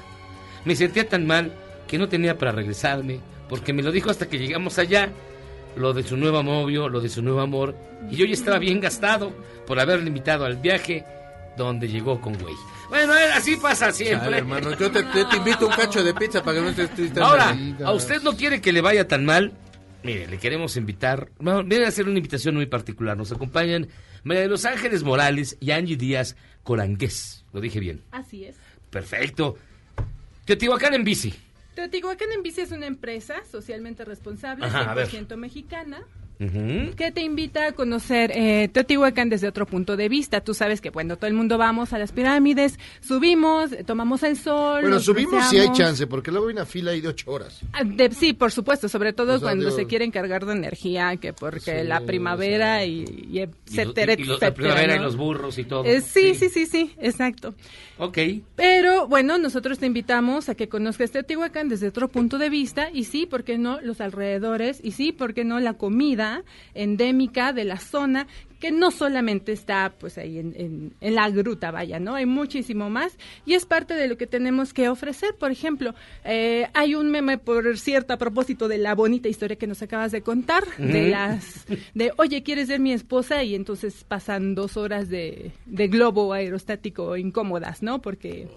Me 0.64 0.74
sentía 0.74 1.06
tan 1.06 1.26
mal 1.26 1.52
que 1.86 1.98
no 1.98 2.08
tenía 2.08 2.38
para 2.38 2.52
regresarme, 2.52 3.20
porque 3.50 3.74
me 3.74 3.82
lo 3.82 3.92
dijo 3.92 4.08
hasta 4.08 4.28
que 4.28 4.38
llegamos 4.38 4.78
allá. 4.78 5.10
Lo 5.78 5.92
de 5.92 6.02
su 6.02 6.16
nuevo 6.16 6.42
novio, 6.42 6.88
lo 6.88 7.00
de 7.00 7.08
su 7.08 7.22
nuevo 7.22 7.40
amor. 7.40 7.76
Y 8.10 8.16
yo 8.16 8.26
ya 8.26 8.32
estaba 8.34 8.58
bien 8.58 8.80
gastado 8.80 9.32
por 9.66 9.78
haberle 9.80 10.08
invitado 10.08 10.44
al 10.44 10.56
viaje 10.56 11.04
donde 11.56 11.88
llegó 11.88 12.20
con 12.20 12.36
güey. 12.38 12.54
Bueno, 12.88 13.14
eh, 13.16 13.30
así 13.34 13.56
pasa 13.56 13.92
siempre. 13.92 14.26
Chale, 14.26 14.38
hermano, 14.38 14.70
yo 14.78 14.90
te, 14.90 15.02
te- 15.02 15.24
te 15.24 15.36
invito 15.36 15.66
un 15.66 15.72
cacho 15.72 16.02
de 16.02 16.14
pizza 16.14 16.42
para 16.42 16.56
que 16.58 16.62
no 16.64 16.68
estés 16.70 16.90
triste. 16.94 17.20
Ahora, 17.20 17.56
a 17.84 17.92
usted 17.92 18.22
no 18.22 18.36
quiere 18.36 18.60
que 18.60 18.72
le 18.72 18.80
vaya 18.80 19.06
tan 19.06 19.24
mal. 19.24 19.52
Mire, 20.02 20.26
le 20.28 20.38
queremos 20.38 20.76
invitar. 20.76 21.28
Bueno, 21.38 21.64
viene 21.64 21.84
a 21.84 21.88
hacer 21.88 22.06
una 22.06 22.16
invitación 22.18 22.54
muy 22.54 22.66
particular. 22.66 23.16
Nos 23.16 23.32
acompañan 23.32 23.88
María 24.24 24.42
de 24.42 24.48
Los 24.48 24.64
Ángeles 24.64 25.02
Morales 25.02 25.56
y 25.60 25.72
Angie 25.72 25.96
Díaz 25.96 26.36
Corangués. 26.62 27.44
Lo 27.52 27.60
dije 27.60 27.80
bien. 27.80 28.02
Así 28.12 28.44
es. 28.44 28.56
Perfecto. 28.90 29.56
Teotihuacán 30.44 30.94
en 30.94 31.04
bici. 31.04 31.34
Teotihuacán 31.78 32.32
en 32.32 32.42
Bici 32.42 32.62
es 32.62 32.72
una 32.72 32.86
empresa 32.86 33.36
socialmente 33.48 34.04
responsable, 34.04 34.66
Ajá, 34.66 34.90
a 34.90 34.94
ver. 34.94 35.06
100% 35.08 35.36
mexicana, 35.36 36.02
Que 36.38 37.10
te 37.12 37.20
invita 37.22 37.66
a 37.66 37.72
conocer 37.72 38.30
eh, 38.32 38.68
Teotihuacán 38.72 39.28
desde 39.28 39.48
otro 39.48 39.66
punto 39.66 39.96
de 39.96 40.08
vista. 40.08 40.40
Tú 40.40 40.54
sabes 40.54 40.80
que 40.80 40.92
cuando 40.92 41.16
todo 41.16 41.26
el 41.26 41.34
mundo 41.34 41.58
vamos 41.58 41.92
a 41.92 41.98
las 41.98 42.12
pirámides, 42.12 42.78
subimos, 43.00 43.72
eh, 43.72 43.82
tomamos 43.84 44.22
el 44.22 44.36
sol. 44.36 44.82
Bueno, 44.82 45.00
subimos 45.00 45.48
si 45.48 45.58
hay 45.58 45.72
chance, 45.72 46.06
porque 46.06 46.30
luego 46.30 46.46
hay 46.46 46.52
una 46.52 46.64
fila 46.66 46.92
ahí 46.92 47.00
de 47.00 47.08
ocho 47.08 47.30
horas. 47.32 47.60
Ah, 47.72 47.82
de- 47.84 48.12
sí, 48.12 48.34
por 48.34 48.52
supuesto, 48.52 48.88
sobre 48.88 49.12
todo 49.12 49.34
O 49.34 49.38
sea, 49.38 49.46
cuando 49.48 49.66
digo- 49.66 49.76
se 49.76 49.86
quieren 49.86 50.12
cargar 50.12 50.46
de 50.46 50.52
energía, 50.52 51.16
que 51.16 51.32
porque 51.32 51.80
Sí, 51.80 51.86
la 51.86 52.00
primavera 52.02 52.84
y, 52.84 53.04
y 53.32 53.38
Y, 53.38 53.40
etcétera, 53.40 54.14
y- 54.16 54.22
y 54.22 54.24
los- 54.24 54.40
la 54.40 54.54
primavera 54.54 54.96
y 54.96 54.98
los 55.00 55.16
burros 55.16 55.58
y 55.58 55.64
todo. 55.64 55.84
Eh, 55.84 56.00
sí, 56.00 56.34
sí, 56.34 56.48
sí, 56.50 56.66
sí, 56.66 56.92
exacto. 56.98 57.54
Ok. 57.98 58.18
Pero 58.54 59.08
bueno, 59.08 59.38
nosotros 59.38 59.78
te 59.80 59.86
invitamos 59.86 60.48
a 60.48 60.54
que 60.54 60.68
conozcas 60.68 61.10
Teotihuacán 61.10 61.68
desde 61.68 61.88
otro 61.88 62.06
punto 62.08 62.38
de 62.38 62.48
vista 62.48 62.90
y 62.92 63.04
sí, 63.04 63.26
¿por 63.26 63.42
qué 63.42 63.58
no? 63.58 63.80
Los 63.80 64.00
alrededores 64.00 64.80
y 64.82 64.92
sí, 64.92 65.10
¿por 65.12 65.34
qué 65.34 65.44
no? 65.44 65.58
La 65.58 65.74
comida 65.74 66.27
endémica 66.74 67.52
de 67.52 67.64
la 67.64 67.76
zona 67.76 68.26
que 68.58 68.70
no 68.72 68.90
solamente 68.90 69.52
está 69.52 69.92
pues 69.98 70.18
ahí 70.18 70.38
en, 70.38 70.52
en- 70.56 70.94
en 71.00 71.14
la 71.14 71.30
gruta, 71.30 71.70
vaya, 71.70 71.98
¿no? 72.00 72.14
Hay 72.16 72.26
muchísimo 72.26 72.90
más 72.90 73.16
y 73.46 73.54
es 73.54 73.66
parte 73.66 73.94
de 73.94 74.08
lo 74.08 74.16
que 74.16 74.26
tenemos 74.26 74.72
que 74.74 74.88
ofrecer. 74.88 75.34
Por 75.38 75.50
ejemplo, 75.50 75.94
eh, 76.24 76.68
hay 76.74 76.94
un 76.94 77.10
meme, 77.10 77.38
por 77.38 77.78
cierto, 77.78 78.12
a 78.12 78.16
propósito 78.18 78.68
de 78.68 78.78
la 78.78 78.94
bonita 78.94 79.28
historia 79.28 79.56
que 79.56 79.66
nos 79.66 79.80
acabas 79.82 80.12
de 80.12 80.22
contar, 80.22 80.64
de 80.78 81.08
las, 81.08 81.66
de, 81.94 82.12
oye, 82.16 82.42
¿quieres 82.42 82.68
ser 82.68 82.80
mi 82.80 82.92
esposa? 82.92 83.42
Y 83.44 83.54
entonces 83.54 84.04
pasan 84.06 84.54
dos 84.54 84.76
horas 84.76 85.08
de, 85.08 85.52
de 85.66 85.88
globo 85.88 86.32
aerostático 86.32 87.16
incómodas, 87.16 87.82
¿no? 87.82 88.00
Porque 88.02 88.48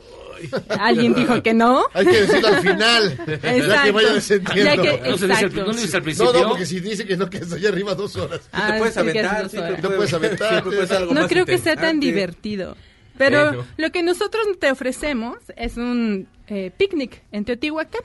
alguien 0.79 1.13
dijo 1.13 1.41
que 1.43 1.53
no. 1.53 1.83
Hay 1.93 2.05
que 2.05 2.21
decirlo 2.21 2.47
al 2.47 2.61
final. 2.61 3.17
Ya 3.17 3.25
que 3.39 3.57
Exacto. 3.57 3.93
vaya 3.93 4.13
descendiendo. 4.13 4.63
Ya 4.63 4.81
que- 4.81 5.09
No 5.09 5.17
se 5.17 5.27
dice 5.27 5.33
al- 5.37 5.43
exacto. 5.43 6.23
no 6.33 6.41
No, 6.41 6.49
porque 6.49 6.65
si 6.65 6.79
dice 6.79 7.05
que 7.05 7.17
no, 7.17 7.29
que 7.29 7.37
allá 7.37 7.69
arriba 7.69 7.95
dos 7.95 8.15
horas. 8.15 8.41
Ah, 8.51 8.75
puedes 8.77 8.93
sí, 8.93 9.01
que 9.03 9.09
aventar, 9.09 9.43
dos 9.43 9.51
sí, 9.51 9.57
te 9.57 9.63
horas. 9.63 9.81
No 9.91 9.97
puedes 9.97 10.13
aventar. 10.13 10.49
siempre 10.49 10.71
puedes 10.75 10.91
algo 10.91 11.13
no 11.13 11.21
más 11.21 11.29
creo 11.29 11.45
que 11.45 11.57
sea 11.57 11.75
tan 11.75 11.99
divertido. 11.99 12.75
Pero 13.17 13.65
lo 13.77 13.91
que 13.91 14.01
nosotros 14.03 14.43
te 14.59 14.71
ofrecemos 14.71 15.37
es 15.55 15.77
un 15.77 16.27
eh, 16.47 16.71
picnic 16.75 17.21
en 17.31 17.45
Teotihuacán. 17.45 18.01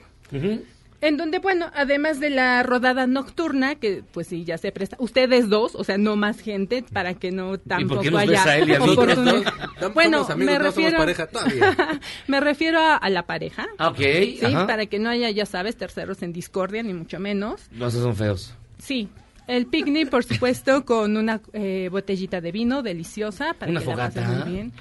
En 1.02 1.18
donde, 1.18 1.38
bueno, 1.40 1.70
además 1.74 2.20
de 2.20 2.30
la 2.30 2.62
rodada 2.62 3.06
nocturna, 3.06 3.74
que 3.74 4.02
pues 4.12 4.28
sí, 4.28 4.44
ya 4.44 4.56
se 4.56 4.72
presta, 4.72 4.96
ustedes 4.98 5.50
dos, 5.50 5.74
o 5.74 5.84
sea, 5.84 5.98
no 5.98 6.16
más 6.16 6.40
gente, 6.40 6.82
para 6.90 7.12
que 7.14 7.30
no 7.30 7.58
tampoco 7.58 8.00
qué 8.00 8.08
haya 8.08 8.26
ves 8.26 8.46
a 8.46 8.56
él 8.58 8.68
y 8.70 8.74
a 8.74 8.78
mí? 8.80 8.88
oportunidad. 8.90 9.24
Nosotros 9.34 9.44
somos 9.78 9.94
Bueno, 9.94 10.16
amigos, 10.26 10.36
me 10.38 10.58
no 10.58 10.64
refiero, 10.64 10.96
pareja 10.98 11.26
todavía. 11.26 11.76
me 12.26 12.40
refiero 12.40 12.80
a, 12.80 12.96
a 12.96 13.10
la 13.10 13.24
pareja. 13.26 13.66
Ah, 13.76 13.88
ok, 13.88 13.98
Sí, 13.98 14.40
ajá. 14.42 14.66
para 14.66 14.86
que 14.86 14.98
no 14.98 15.10
haya, 15.10 15.30
ya 15.30 15.44
sabes, 15.44 15.76
terceros 15.76 16.22
en 16.22 16.32
discordia, 16.32 16.82
ni 16.82 16.94
mucho 16.94 17.20
menos. 17.20 17.60
No, 17.72 17.88
esos 17.88 18.02
son 18.02 18.16
feos. 18.16 18.54
Sí, 18.78 19.08
el 19.46 19.66
picnic, 19.66 20.08
por 20.10 20.24
supuesto, 20.24 20.84
con 20.84 21.16
una 21.16 21.40
eh, 21.52 21.88
botellita 21.90 22.40
de 22.40 22.52
vino 22.52 22.82
deliciosa 22.82 23.54
para 23.54 23.70
Una 23.70 23.80
que 23.80 23.86
la 23.86 23.92
fogata. 23.92 24.20
muy 24.28 24.52
bien. 24.52 24.72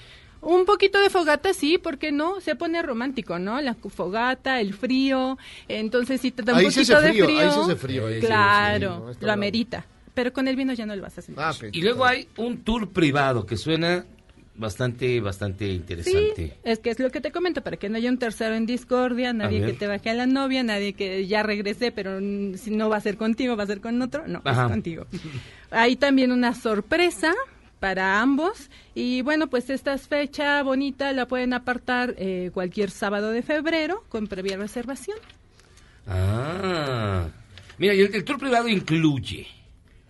Un 0.41 0.65
poquito 0.65 0.99
de 0.99 1.09
fogata, 1.09 1.53
sí, 1.53 1.79
porque 1.79 2.11
no? 2.11 2.39
Se 2.39 2.55
pone 2.55 2.81
romántico, 2.83 3.39
¿no? 3.39 3.59
La 3.61 3.73
cu- 3.73 3.89
fogata, 3.89 4.59
el 4.61 4.73
frío. 4.75 5.37
Entonces, 5.67 6.21
si 6.21 6.31
te 6.31 6.43
da 6.43 6.53
un 6.53 6.59
Ahí 6.59 6.65
poquito 6.65 6.97
hace 6.97 7.05
de 7.07 7.11
frío, 7.13 7.25
frío, 7.25 7.39
ahí 7.39 7.49
sí 7.51 7.59
hace 7.61 7.75
frío, 7.75 8.07
ahí 8.07 8.13
sí, 8.15 8.21
sí, 8.21 8.27
claro, 8.27 9.05
no, 9.19 9.25
lo 9.27 9.31
amerita. 9.31 9.85
Pero 10.13 10.31
con 10.31 10.47
el 10.47 10.55
vino 10.55 10.71
ya 10.73 10.85
no 10.85 10.95
lo 10.95 11.01
vas 11.01 11.17
a 11.17 11.21
sentir. 11.21 11.43
Ah, 11.43 11.51
Y 11.71 11.81
luego 11.81 12.05
hay 12.05 12.27
un 12.37 12.59
tour 12.63 12.89
privado 12.91 13.45
que 13.45 13.57
suena 13.57 14.05
bastante, 14.57 15.19
bastante 15.21 15.65
Sí, 15.67 15.73
interesante. 15.73 16.57
es 16.63 16.79
que 16.79 16.89
es 16.89 16.99
lo 16.99 17.09
que 17.11 17.21
te 17.21 17.31
comento, 17.31 17.61
para 17.61 17.77
que 17.77 17.89
no 17.89 17.97
haya 17.97 18.09
un 18.09 18.17
tercero 18.17 18.55
en 18.55 18.65
discordia, 18.65 19.33
nadie 19.33 19.65
que 19.65 19.73
te 19.73 19.87
baje 19.87 20.09
a 20.09 20.13
la 20.13 20.25
novia, 20.25 20.63
nadie 20.63 20.93
que 20.93 21.27
ya 21.27 21.43
regresé, 21.43 21.91
pero 21.91 22.19
si 22.57 22.71
no 22.71 22.89
va 22.89 22.97
a 22.97 23.01
ser 23.01 23.17
contigo, 23.17 23.55
va 23.55 23.63
a 23.63 23.67
ser 23.67 23.81
con 23.81 24.01
otro, 24.01 24.27
no, 24.27 24.41
Ajá. 24.43 24.65
es 24.65 24.71
contigo. 24.71 25.05
Hay 25.71 25.95
también 25.95 26.31
una 26.31 26.53
sorpresa 26.55 27.33
para 27.79 28.21
ambos 28.21 28.69
y 28.95 29.21
bueno, 29.21 29.47
pues 29.47 29.69
esta 29.69 29.97
fecha 29.97 30.63
bonita 30.63 31.11
la 31.11 31.27
pueden 31.27 31.53
apartar 31.53 32.15
eh, 32.17 32.49
cualquier 32.53 32.89
sábado 32.89 33.31
de 33.31 33.41
febrero 33.43 34.03
con 34.09 34.27
previa 34.27 34.57
reservación. 34.57 35.17
Ah. 36.07 37.27
Mira, 37.77 37.93
y 37.93 38.01
el, 38.01 38.15
el 38.15 38.23
tour 38.23 38.37
privado 38.39 38.67
incluye. 38.69 39.47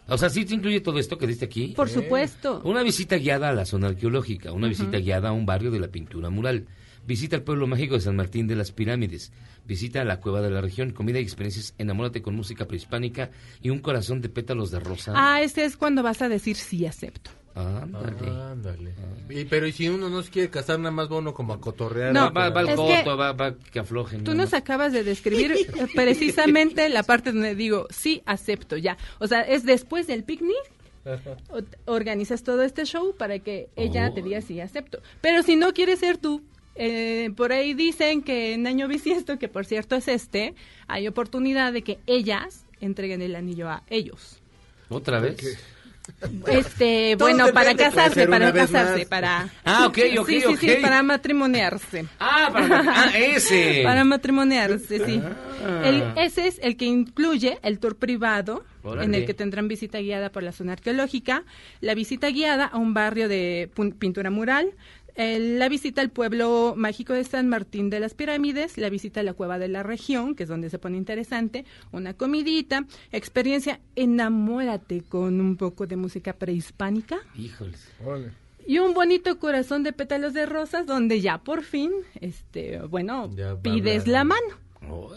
O 0.07 0.17
sea, 0.17 0.29
sí 0.29 0.45
te 0.45 0.53
incluye 0.53 0.81
todo 0.81 0.99
esto 0.99 1.17
que 1.17 1.27
diste 1.27 1.45
aquí. 1.45 1.73
Por 1.75 1.89
supuesto. 1.89 2.61
Una 2.63 2.83
visita 2.83 3.17
guiada 3.17 3.49
a 3.49 3.53
la 3.53 3.65
zona 3.65 3.87
arqueológica, 3.87 4.51
una 4.51 4.67
visita 4.67 4.99
guiada 4.99 5.29
a 5.29 5.31
un 5.31 5.45
barrio 5.45 5.71
de 5.71 5.79
la 5.79 5.87
pintura 5.87 6.29
mural, 6.29 6.67
visita 7.07 7.35
al 7.35 7.43
pueblo 7.43 7.67
mágico 7.67 7.95
de 7.95 8.01
San 8.01 8.15
Martín 8.15 8.47
de 8.47 8.55
las 8.55 8.71
Pirámides, 8.71 9.31
visita 9.65 10.01
a 10.01 10.05
la 10.05 10.19
cueva 10.19 10.41
de 10.41 10.51
la 10.51 10.61
región, 10.61 10.91
comida 10.91 11.19
y 11.19 11.23
experiencias, 11.23 11.73
enamórate 11.77 12.21
con 12.21 12.35
música 12.35 12.65
prehispánica 12.65 13.31
y 13.61 13.69
un 13.69 13.79
corazón 13.79 14.21
de 14.21 14.29
pétalos 14.29 14.71
de 14.71 14.79
rosa. 14.79 15.13
Ah, 15.15 15.41
este 15.41 15.65
es 15.65 15.75
cuando 15.77 16.03
vas 16.03 16.21
a 16.21 16.29
decir 16.29 16.55
sí 16.55 16.85
acepto. 16.85 17.31
Ándale. 17.55 18.29
Ándale. 18.29 18.93
Y, 19.29 19.45
pero 19.45 19.65
¿y 19.65 19.71
si 19.71 19.87
uno 19.87 20.09
no 20.09 20.21
se 20.21 20.29
quiere 20.29 20.49
casar, 20.49 20.77
nada 20.77 20.91
más 20.91 21.09
va 21.09 21.17
uno 21.17 21.33
como 21.33 21.53
a 21.53 21.61
cotorrear? 21.61 22.13
No, 22.13 22.31
va, 22.33 22.49
va 22.49 22.65
que 22.65 22.75
coto, 22.75 23.15
va, 23.17 23.31
va 23.31 23.55
que 23.55 23.79
aflojen. 23.79 24.23
Tú 24.25 24.33
nos 24.35 24.53
acabas 24.53 24.91
de 24.91 25.03
describir 25.03 25.51
eh, 25.53 25.67
precisamente 25.95 26.89
la 26.89 27.03
parte 27.03 27.31
donde 27.31 27.55
digo, 27.55 27.87
sí, 27.89 28.21
acepto 28.25 28.75
ya. 28.77 28.97
O 29.19 29.27
sea, 29.27 29.41
es 29.41 29.63
después 29.63 30.05
del 30.07 30.23
picnic, 30.25 30.55
o- 31.49 31.61
organizas 31.91 32.43
todo 32.43 32.63
este 32.63 32.83
show 32.85 33.15
para 33.17 33.39
que 33.39 33.69
ella 33.75 34.09
Oh. 34.11 34.13
te 34.13 34.21
diga 34.21 34.41
sí, 34.41 34.59
acepto. 34.59 34.99
Pero 35.21 35.41
si 35.43 35.55
no 35.55 35.71
quieres 35.73 35.99
ser 35.99 36.17
tú, 36.17 36.41
eh, 36.75 37.31
por 37.37 37.53
ahí 37.53 37.73
dicen 37.73 38.21
que 38.21 38.53
en 38.53 38.67
año 38.67 38.87
bisiesto, 38.89 39.39
que 39.39 39.47
por 39.47 39.65
cierto 39.65 39.95
es 39.95 40.07
este, 40.09 40.55
hay 40.87 41.07
oportunidad 41.07 41.71
de 41.71 41.83
que 41.83 41.99
ellas 42.05 42.65
entreguen 42.81 43.21
el 43.21 43.35
anillo 43.35 43.69
a 43.69 43.83
ellos. 43.89 44.39
¿Otra 44.89 45.19
vez? 45.19 45.37
Este, 46.47 47.15
Todo 47.17 47.29
bueno, 47.29 47.47
para 47.53 47.75
casarse, 47.75 48.27
para 48.27 48.53
casarse, 48.53 48.99
más. 48.99 49.05
para... 49.05 49.49
Ah, 49.63 49.87
ok, 49.87 49.97
ok, 50.19 50.27
sí, 50.27 50.41
sí, 50.41 50.57
sí, 50.57 50.71
para 50.81 51.01
matrimoniarse. 51.03 52.05
Ah, 52.19 52.49
para, 52.51 52.83
ah, 52.87 53.17
ese. 53.17 53.81
Para 53.83 54.03
matrimoniarse, 54.03 55.05
sí. 55.05 55.21
Ah. 55.23 55.81
El, 55.83 56.03
ese 56.17 56.47
es 56.47 56.59
el 56.61 56.77
que 56.77 56.85
incluye 56.85 57.59
el 57.63 57.79
tour 57.79 57.95
privado, 57.95 58.63
Órale. 58.83 59.05
en 59.05 59.15
el 59.15 59.25
que 59.25 59.33
tendrán 59.33 59.67
visita 59.67 59.99
guiada 59.99 60.31
por 60.31 60.43
la 60.43 60.51
zona 60.51 60.73
arqueológica, 60.73 61.43
la 61.81 61.95
visita 61.95 62.29
guiada 62.29 62.65
a 62.65 62.77
un 62.77 62.93
barrio 62.93 63.27
de 63.27 63.69
pintura 63.97 64.29
mural, 64.29 64.73
el- 65.15 65.59
la 65.59 65.69
visita 65.69 66.01
al 66.01 66.09
pueblo 66.09 66.73
mágico 66.77 67.13
de 67.13 67.23
San 67.23 67.47
Martín 67.49 67.89
de 67.89 67.99
las 67.99 68.13
Pirámides, 68.13 68.77
la 68.77 68.89
visita 68.89 69.21
a 69.21 69.23
la 69.23 69.33
cueva 69.33 69.57
de 69.59 69.67
la 69.67 69.81
región, 69.83 70.35
que 70.35 70.43
es 70.43 70.49
donde 70.49 70.69
se 70.69 70.79
pone 70.79 70.97
interesante, 70.97 71.65
una 71.91 72.13
comidita, 72.13 72.85
experiencia 73.11 73.79
enamórate 73.95 75.01
con 75.01 75.39
un 75.41 75.55
poco 75.57 75.87
de 75.87 75.95
música 75.95 76.33
prehispánica 76.33 77.17
Híjoles. 77.37 77.87
y 78.67 78.79
un 78.79 78.93
bonito 78.93 79.39
corazón 79.39 79.83
de 79.83 79.93
pétalos 79.93 80.33
de 80.33 80.45
rosas 80.45 80.85
donde 80.85 81.21
ya 81.21 81.37
por 81.37 81.63
fin, 81.63 81.91
este, 82.19 82.79
bueno, 82.81 83.31
Ya 83.35 83.55
pides 83.55 84.01
hablar. 84.01 84.07
la 84.13 84.23
mano. 84.25 85.15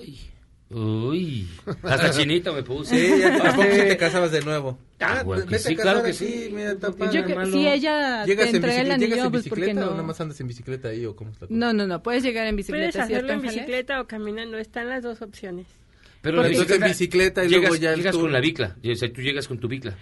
Uy. 0.71 1.49
Hasta 1.83 2.11
chinito 2.11 2.53
me 2.53 2.63
puse. 2.63 2.95
Sí, 3.15 3.21
ya 3.21 3.39
tampoco 3.39 3.63
Este- 3.69 3.83
si 3.83 3.89
te 3.89 3.97
casabas 3.97 4.33
de 4.33 4.43
nuevo. 4.43 4.79
Ah, 5.01 5.23
güey, 5.23 5.41
que 5.43 5.47
vete 5.47 5.59
sí, 5.61 5.73
a 5.73 5.77
casar 5.77 5.83
claro 5.93 6.03
que 6.03 6.09
aquí, 6.11 6.19
sí. 6.19 6.51
mira, 6.53 6.73
Yo 6.75 7.25
que- 7.25 7.47
si 7.47 7.67
ella 7.69 8.23
te 8.25 8.31
¿Llegas 8.31 8.49
en 8.51 8.57
entrega 8.57 8.81
el 8.81 8.89
bicicleta, 8.89 8.95
anillo, 8.95 9.09
¿llegas 9.09 9.25
en 9.27 9.31
pues, 9.33 9.49
¿por 9.49 9.59
qué 9.59 9.65
bicicleta 9.65 9.81
no? 9.81 9.87
o 9.87 9.91
nada 9.93 10.03
más 10.03 10.21
andas 10.21 10.41
en 10.41 10.49
bicicleta 10.49 10.89
ahí 10.89 11.07
o 11.07 11.17
cómo 11.17 11.31
está? 11.31 11.47
No, 11.49 11.73
no, 11.73 11.87
no, 11.87 12.03
puedes 12.03 12.23
llegar 12.23 12.47
en 12.47 12.57
Puedes 12.57 12.67
bicicleta. 12.69 13.05
hacerlo 13.05 13.29
¿cierto, 13.29 13.33
en 13.47 13.55
bicicleta 13.55 14.01
o 14.01 14.07
caminando, 14.07 14.59
están 14.59 14.89
las 14.89 15.03
dos 15.03 15.23
opciones. 15.23 15.67
Pero 16.21 16.39
Porque 16.39 16.51
entonces 16.53 16.77
en 16.77 16.85
bicicleta 16.85 17.45
y 17.45 17.49
llegas, 17.49 17.71
luego 17.71 17.77
ya 17.77 17.95
llegas 17.95 18.13
tour. 18.13 18.23
con 18.25 18.33
la 18.33 18.41
bicla. 18.41 18.77
O 18.85 18.95
sea, 18.97 19.13
tú 19.13 19.21
llegas 19.23 19.47
con 19.49 19.59
tu 19.59 19.69
bicla. 19.69 19.97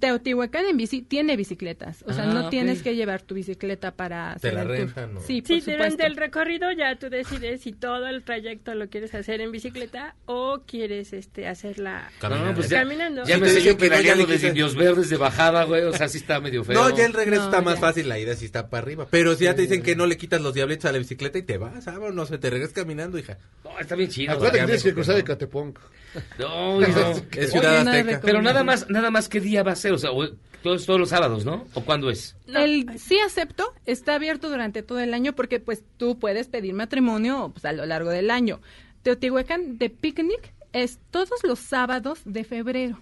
Teotihuacán 0.00 0.64
en 0.66 0.76
bici 0.76 1.02
tiene 1.02 1.36
bicicletas, 1.36 2.02
o 2.06 2.12
sea, 2.12 2.24
Ah, 2.24 2.34
no 2.34 2.44
ok. 2.44 2.50
tienes 2.50 2.82
que 2.82 2.94
llevar 2.96 3.22
tu 3.22 3.34
bicicleta 3.34 3.92
para 3.92 4.36
Te 4.40 4.52
la 4.52 4.62
el 4.62 4.92
tour. 4.92 5.08
¿no? 5.08 5.20
Sí, 5.20 5.40
durante 5.64 6.04
el 6.06 6.16
recorrido 6.16 6.70
ya 6.72 6.96
tú 6.98 7.08
decides 7.08 7.60
si 7.62 7.72
todo 7.72 8.06
el 8.08 8.22
trayecto 8.24 8.74
lo 8.74 8.88
quieres 8.88 9.14
hacer 9.14 9.40
en 9.40 9.52
bicicleta 9.52 10.16
o 10.26 10.62
quieres 10.66 11.12
este 11.12 11.46
hacerla 11.46 12.10
No, 12.22 12.54
pues 12.54 12.68
ya, 12.68 12.80
caminando. 12.82 13.24
ya 13.24 13.38
me 13.38 13.46
te 13.46 13.52
sé 13.54 13.62
yo 13.62 13.76
que 13.76 13.88
no, 13.88 14.00
ya 14.00 14.14
desde 14.16 14.26
quitas- 14.36 14.48
Indios 14.48 14.74
Verdes 14.74 15.08
de 15.10 15.16
bajada, 15.16 15.64
güey. 15.64 15.82
O 15.84 15.92
sea, 15.92 16.08
sí 16.08 16.18
está 16.18 16.40
medio 16.40 16.64
feo. 16.64 16.74
No, 16.74 16.96
ya 16.96 17.06
el 17.06 17.12
regreso 17.12 17.42
No, 17.42 17.48
está 17.50 17.60
más 17.62 17.74
ya. 17.76 17.80
fácil, 17.80 18.08
la 18.08 18.18
ida 18.18 18.34
sí 18.34 18.44
está 18.46 18.68
para 18.68 18.82
arriba. 18.82 19.06
Pero 19.10 19.34
si 19.36 19.44
ya 19.44 19.54
te 19.54 19.62
dicen 19.62 19.82
que 19.82 19.94
no 19.94 20.06
le 20.06 20.16
quitas 20.16 20.40
los 20.40 20.54
diablitos 20.54 20.86
a 20.86 20.92
la 20.92 20.98
bicicleta 20.98 21.38
y 21.38 21.42
te 21.42 21.58
vas, 21.58 21.86
ah, 21.86 21.98
no 22.12 22.26
sé, 22.26 22.38
te 22.38 22.50
regresas 22.50 22.74
caminando, 22.74 23.18
hija. 23.18 23.38
No, 23.64 23.78
está 23.78 23.94
bien 23.94 24.10
chido. 24.10 24.32
Acuérdate 24.32 24.58
que 24.60 24.64
tienes 24.64 24.82
que 24.82 24.94
cruzar 24.94 25.16
el 25.16 25.24
Catepunk. 25.24 25.78
No, 26.38 26.80
no. 26.80 26.86
Es 27.32 27.50
Ciudad 27.52 27.80
Oye, 27.86 27.90
Azteca. 28.00 28.20
Pero 28.22 28.42
nada 28.42 28.64
más, 28.64 28.88
nada 28.90 29.10
más, 29.10 29.28
¿qué 29.28 29.40
día 29.40 29.62
va 29.62 29.72
a 29.72 29.76
ser? 29.76 29.92
O 29.92 29.98
sea, 29.98 30.10
o- 30.12 30.28
todos, 30.62 30.84
todos 30.86 30.98
los 30.98 31.08
sábados, 31.10 31.44
¿no? 31.44 31.64
¿O 31.74 31.82
cuándo 31.82 32.10
es? 32.10 32.34
El 32.52 32.98
sí 32.98 33.18
acepto 33.24 33.72
está 33.84 34.14
abierto 34.16 34.48
durante 34.48 34.82
todo 34.82 34.98
el 35.00 35.14
año 35.14 35.34
porque 35.34 35.60
pues 35.60 35.84
tú 35.96 36.18
puedes 36.18 36.48
pedir 36.48 36.74
matrimonio 36.74 37.50
pues, 37.52 37.64
a 37.64 37.72
lo 37.72 37.86
largo 37.86 38.10
del 38.10 38.30
año. 38.30 38.60
Teotihuacán 39.02 39.78
de 39.78 39.90
picnic 39.90 40.52
es 40.72 40.98
todos 41.10 41.30
los 41.44 41.58
sábados 41.60 42.20
de 42.24 42.42
febrero. 42.44 43.00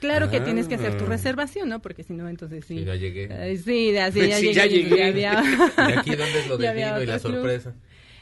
Claro 0.00 0.30
que 0.30 0.36
Ah. 0.36 0.44
tienes 0.44 0.68
que 0.68 0.76
hacer 0.76 0.96
tu 0.96 1.06
reservación, 1.06 1.68
¿no? 1.70 1.80
Porque 1.82 2.04
si 2.04 2.12
no, 2.12 2.28
entonces 2.28 2.64
sí. 2.66 2.78
Sí, 2.78 2.84
ya 2.84 2.94
llegué. 2.94 3.56
Sí, 3.56 3.92
ya, 3.92 4.12
sí, 4.12 4.28
ya 4.28 4.36
Sí, 4.36 4.42
llegué. 4.42 4.54
ya 4.54 4.66
llegué. 4.66 4.96
ya 4.96 5.06
había- 5.08 5.42
Y 5.88 5.98
aquí, 5.98 6.10
¿dónde 6.14 6.38
es 6.40 6.46
lo 6.48 6.58
vino 6.58 7.02
y 7.02 7.06
la 7.06 7.18
sorpresa? 7.18 7.74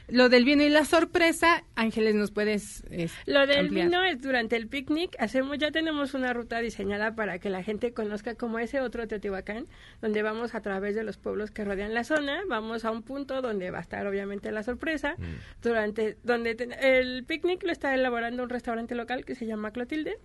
Lo 0.09 0.29
del 0.29 0.45
vino 0.45 0.63
y 0.63 0.69
la 0.69 0.85
sorpresa, 0.85 1.65
Ángeles, 1.75 2.15
¿nos 2.15 2.31
puedes 2.31 2.85
es, 2.91 3.13
Lo 3.27 3.45
del 3.47 3.67
ampliar? 3.67 3.87
vino 3.89 4.05
es 4.05 4.23
durante 4.23 4.55
el 4.55 4.69
picnic. 4.69 5.17
Hacemos, 5.19 5.59
ya 5.59 5.73
tenemos 5.73 6.15
una 6.15 6.33
ruta 6.33 6.61
diseñada 6.61 7.17
para 7.17 7.39
que 7.41 7.51
la 7.51 7.63
gente 7.65 7.93
conozca 7.93 8.37
como 8.37 8.61
ese 8.61 8.81
otro 8.81 9.09
Teotihuacán, 9.09 9.67
donde 10.01 10.23
vamos 10.23 10.55
a 10.55 10.61
través 10.61 10.95
de 10.95 11.03
los 11.03 11.17
pueblos 11.17 11.51
que 11.51 11.65
rodean 11.65 11.93
la 11.93 12.05
zona. 12.05 12.41
Vamos 12.49 12.85
a 12.85 12.93
un 12.93 13.03
punto 13.03 13.43
donde 13.43 13.71
va 13.73 13.79
a 13.79 13.83
estar 13.83 14.07
obviamente 14.07 14.53
la 14.53 14.63
sorpresa. 14.63 15.17
Durante, 15.61 16.17
donde 16.23 16.55
ten- 16.55 16.73
el 16.81 17.25
picnic 17.25 17.65
lo 17.65 17.73
está 17.73 17.93
elaborando 17.95 18.43
un 18.45 18.49
restaurante 18.49 18.95
local 18.95 19.25
que 19.25 19.35
se 19.35 19.47
llama 19.47 19.73
Clotilde. 19.73 20.19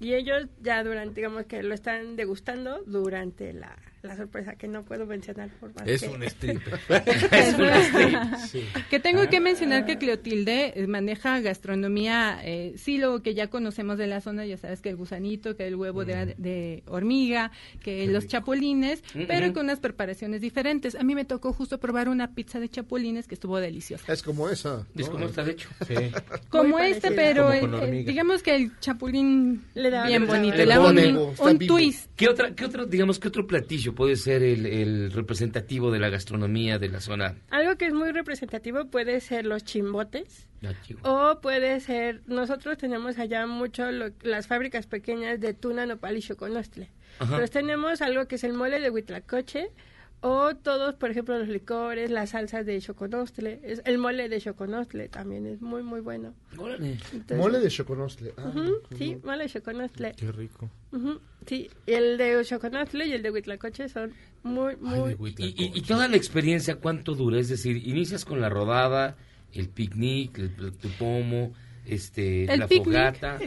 Y 0.00 0.14
ellos 0.14 0.46
ya 0.62 0.82
durante, 0.84 1.16
digamos 1.16 1.44
que 1.46 1.62
lo 1.62 1.74
están 1.74 2.14
degustando 2.16 2.82
durante 2.86 3.52
la, 3.52 3.76
la 4.02 4.16
sorpresa 4.16 4.54
que 4.56 4.68
no 4.68 4.84
puedo 4.84 5.06
mencionar 5.06 5.50
por 5.60 5.74
más 5.74 5.86
Es 5.86 6.02
que- 6.02 6.08
un 6.08 6.22
stripper. 6.22 6.78
Es 7.32 7.54
una- 7.54 8.38
Sí. 8.48 8.64
Que 8.90 9.00
tengo 9.00 9.28
que 9.28 9.40
mencionar 9.40 9.84
que 9.86 9.98
Cleotilde 9.98 10.72
eh, 10.76 10.86
maneja 10.86 11.40
gastronomía, 11.40 12.40
eh, 12.44 12.74
sí, 12.76 12.98
lo 12.98 13.22
que 13.22 13.34
ya 13.34 13.48
conocemos 13.48 13.98
de 13.98 14.06
la 14.06 14.20
zona, 14.20 14.46
ya 14.46 14.56
sabes 14.56 14.80
que 14.80 14.88
el 14.90 14.96
gusanito, 14.96 15.56
que 15.56 15.66
el 15.66 15.74
huevo 15.76 16.04
de, 16.04 16.34
de 16.38 16.82
hormiga, 16.86 17.50
que 17.82 18.06
los 18.06 18.26
chapulines, 18.26 19.02
Mm, 19.14 19.22
pero 19.26 19.48
mm. 19.48 19.52
con 19.52 19.64
unas 19.66 19.80
preparaciones 19.80 20.40
diferentes. 20.40 20.94
A 20.94 21.02
mí 21.02 21.14
me 21.14 21.24
tocó 21.24 21.52
justo 21.52 21.78
probar 21.78 22.08
una 22.08 22.34
pizza 22.34 22.60
de 22.60 22.68
chapulines 22.68 23.26
que 23.26 23.34
estuvo 23.34 23.58
deliciosa. 23.58 24.10
Es 24.12 24.22
como 24.22 24.48
esa. 24.48 24.86
Es 24.96 25.06
¿no? 25.06 25.12
como 25.12 25.26
está 25.26 25.48
hecho. 25.48 25.68
Sí. 25.86 25.94
Como 26.48 26.76
Muy 26.78 26.82
este, 26.88 27.10
pero 27.12 27.50
Como 27.60 27.78
el- 27.78 28.04
digamos 28.04 28.42
que 28.42 28.54
el 28.54 28.78
chapulín 28.80 29.64
Le 29.74 29.90
da 29.90 30.06
bien 30.06 30.26
bonito, 30.26 30.56
le 30.56 30.66
da 30.66 30.80
un, 30.80 31.34
un 31.38 31.58
twist. 31.58 32.10
¿Qué, 32.16 32.28
otra, 32.28 32.54
¿Qué 32.54 32.64
otro, 32.64 32.86
digamos, 32.86 33.18
qué 33.18 33.28
otro 33.28 33.46
platillo 33.46 33.94
puede 33.98 34.14
ser 34.14 34.44
el, 34.44 34.64
el 34.64 35.10
representativo 35.12 35.90
de 35.90 35.98
la 35.98 36.08
gastronomía 36.08 36.78
de 36.78 36.88
la 36.88 37.00
zona? 37.00 37.34
Algo 37.50 37.74
que 37.76 37.86
es 37.86 37.92
muy 37.92 38.12
representativo 38.12 38.84
puede 38.86 39.18
ser 39.20 39.44
los 39.44 39.64
chimbotes. 39.64 40.46
Ah. 40.62 40.72
O 41.32 41.40
puede 41.40 41.80
ser, 41.80 42.22
nosotros 42.26 42.78
tenemos 42.78 43.18
allá 43.18 43.46
mucho 43.48 43.90
lo- 43.90 44.12
las 44.22 44.46
fábricas 44.46 44.86
pequeñas 44.86 45.40
de 45.40 45.52
tuna, 45.52 45.84
nopal 45.84 46.16
y 46.16 46.22
choconostle. 46.22 46.88
Entonces 47.20 47.50
tenemos 47.50 48.00
algo 48.00 48.26
que 48.28 48.36
es 48.36 48.44
el 48.44 48.52
mole 48.52 48.78
de 48.78 48.90
huitlacoche 48.90 49.68
o 50.20 50.54
todos, 50.56 50.94
por 50.96 51.10
ejemplo, 51.10 51.38
los 51.38 51.48
licores, 51.48 52.10
las 52.10 52.30
salsas 52.30 52.66
de 52.66 52.80
choconostle. 52.80 53.60
Es, 53.62 53.82
el 53.84 53.98
mole 53.98 54.28
de 54.28 54.40
choconostle 54.40 55.08
también 55.08 55.46
es 55.46 55.60
muy, 55.60 55.82
muy 55.82 56.00
bueno. 56.00 56.34
Entonces- 56.52 57.36
Mole 57.38 57.58
de 57.60 57.68
choconostle. 57.68 58.34
Ah, 58.36 58.48
Ujú, 58.48 58.78
sí, 58.98 59.16
mole 59.24 59.44
de 59.44 59.50
choconostle. 59.50 60.12
Qué 60.16 60.32
rico. 60.32 60.68
Ujú, 60.92 61.20
sí, 61.46 61.70
y 61.86 61.92
el 61.92 62.18
de 62.18 62.44
choconostle 62.44 63.06
y 63.06 63.12
el 63.12 63.22
de 63.22 63.30
huitlacoche 63.30 63.88
son 63.88 64.12
muy, 64.42 64.76
muy... 64.76 65.14
Ay. 65.20 65.34
Y, 65.38 65.44
y- 65.64 65.72
y 65.74 65.82
toda 65.82 66.08
la 66.08 66.16
experiencia, 66.16 66.76
¿cuánto 66.76 67.14
dura? 67.14 67.38
Es 67.38 67.48
decir, 67.48 67.76
inicias 67.76 68.24
con 68.24 68.40
la 68.40 68.48
rodada, 68.48 69.16
el 69.52 69.68
picnic, 69.68 70.38
el, 70.38 70.72
tu 70.76 70.88
pomo, 70.98 71.52
este, 71.88 72.44
El 72.52 72.60
la 72.60 72.66
picnic, 72.66 72.84
fogata. 72.94 73.38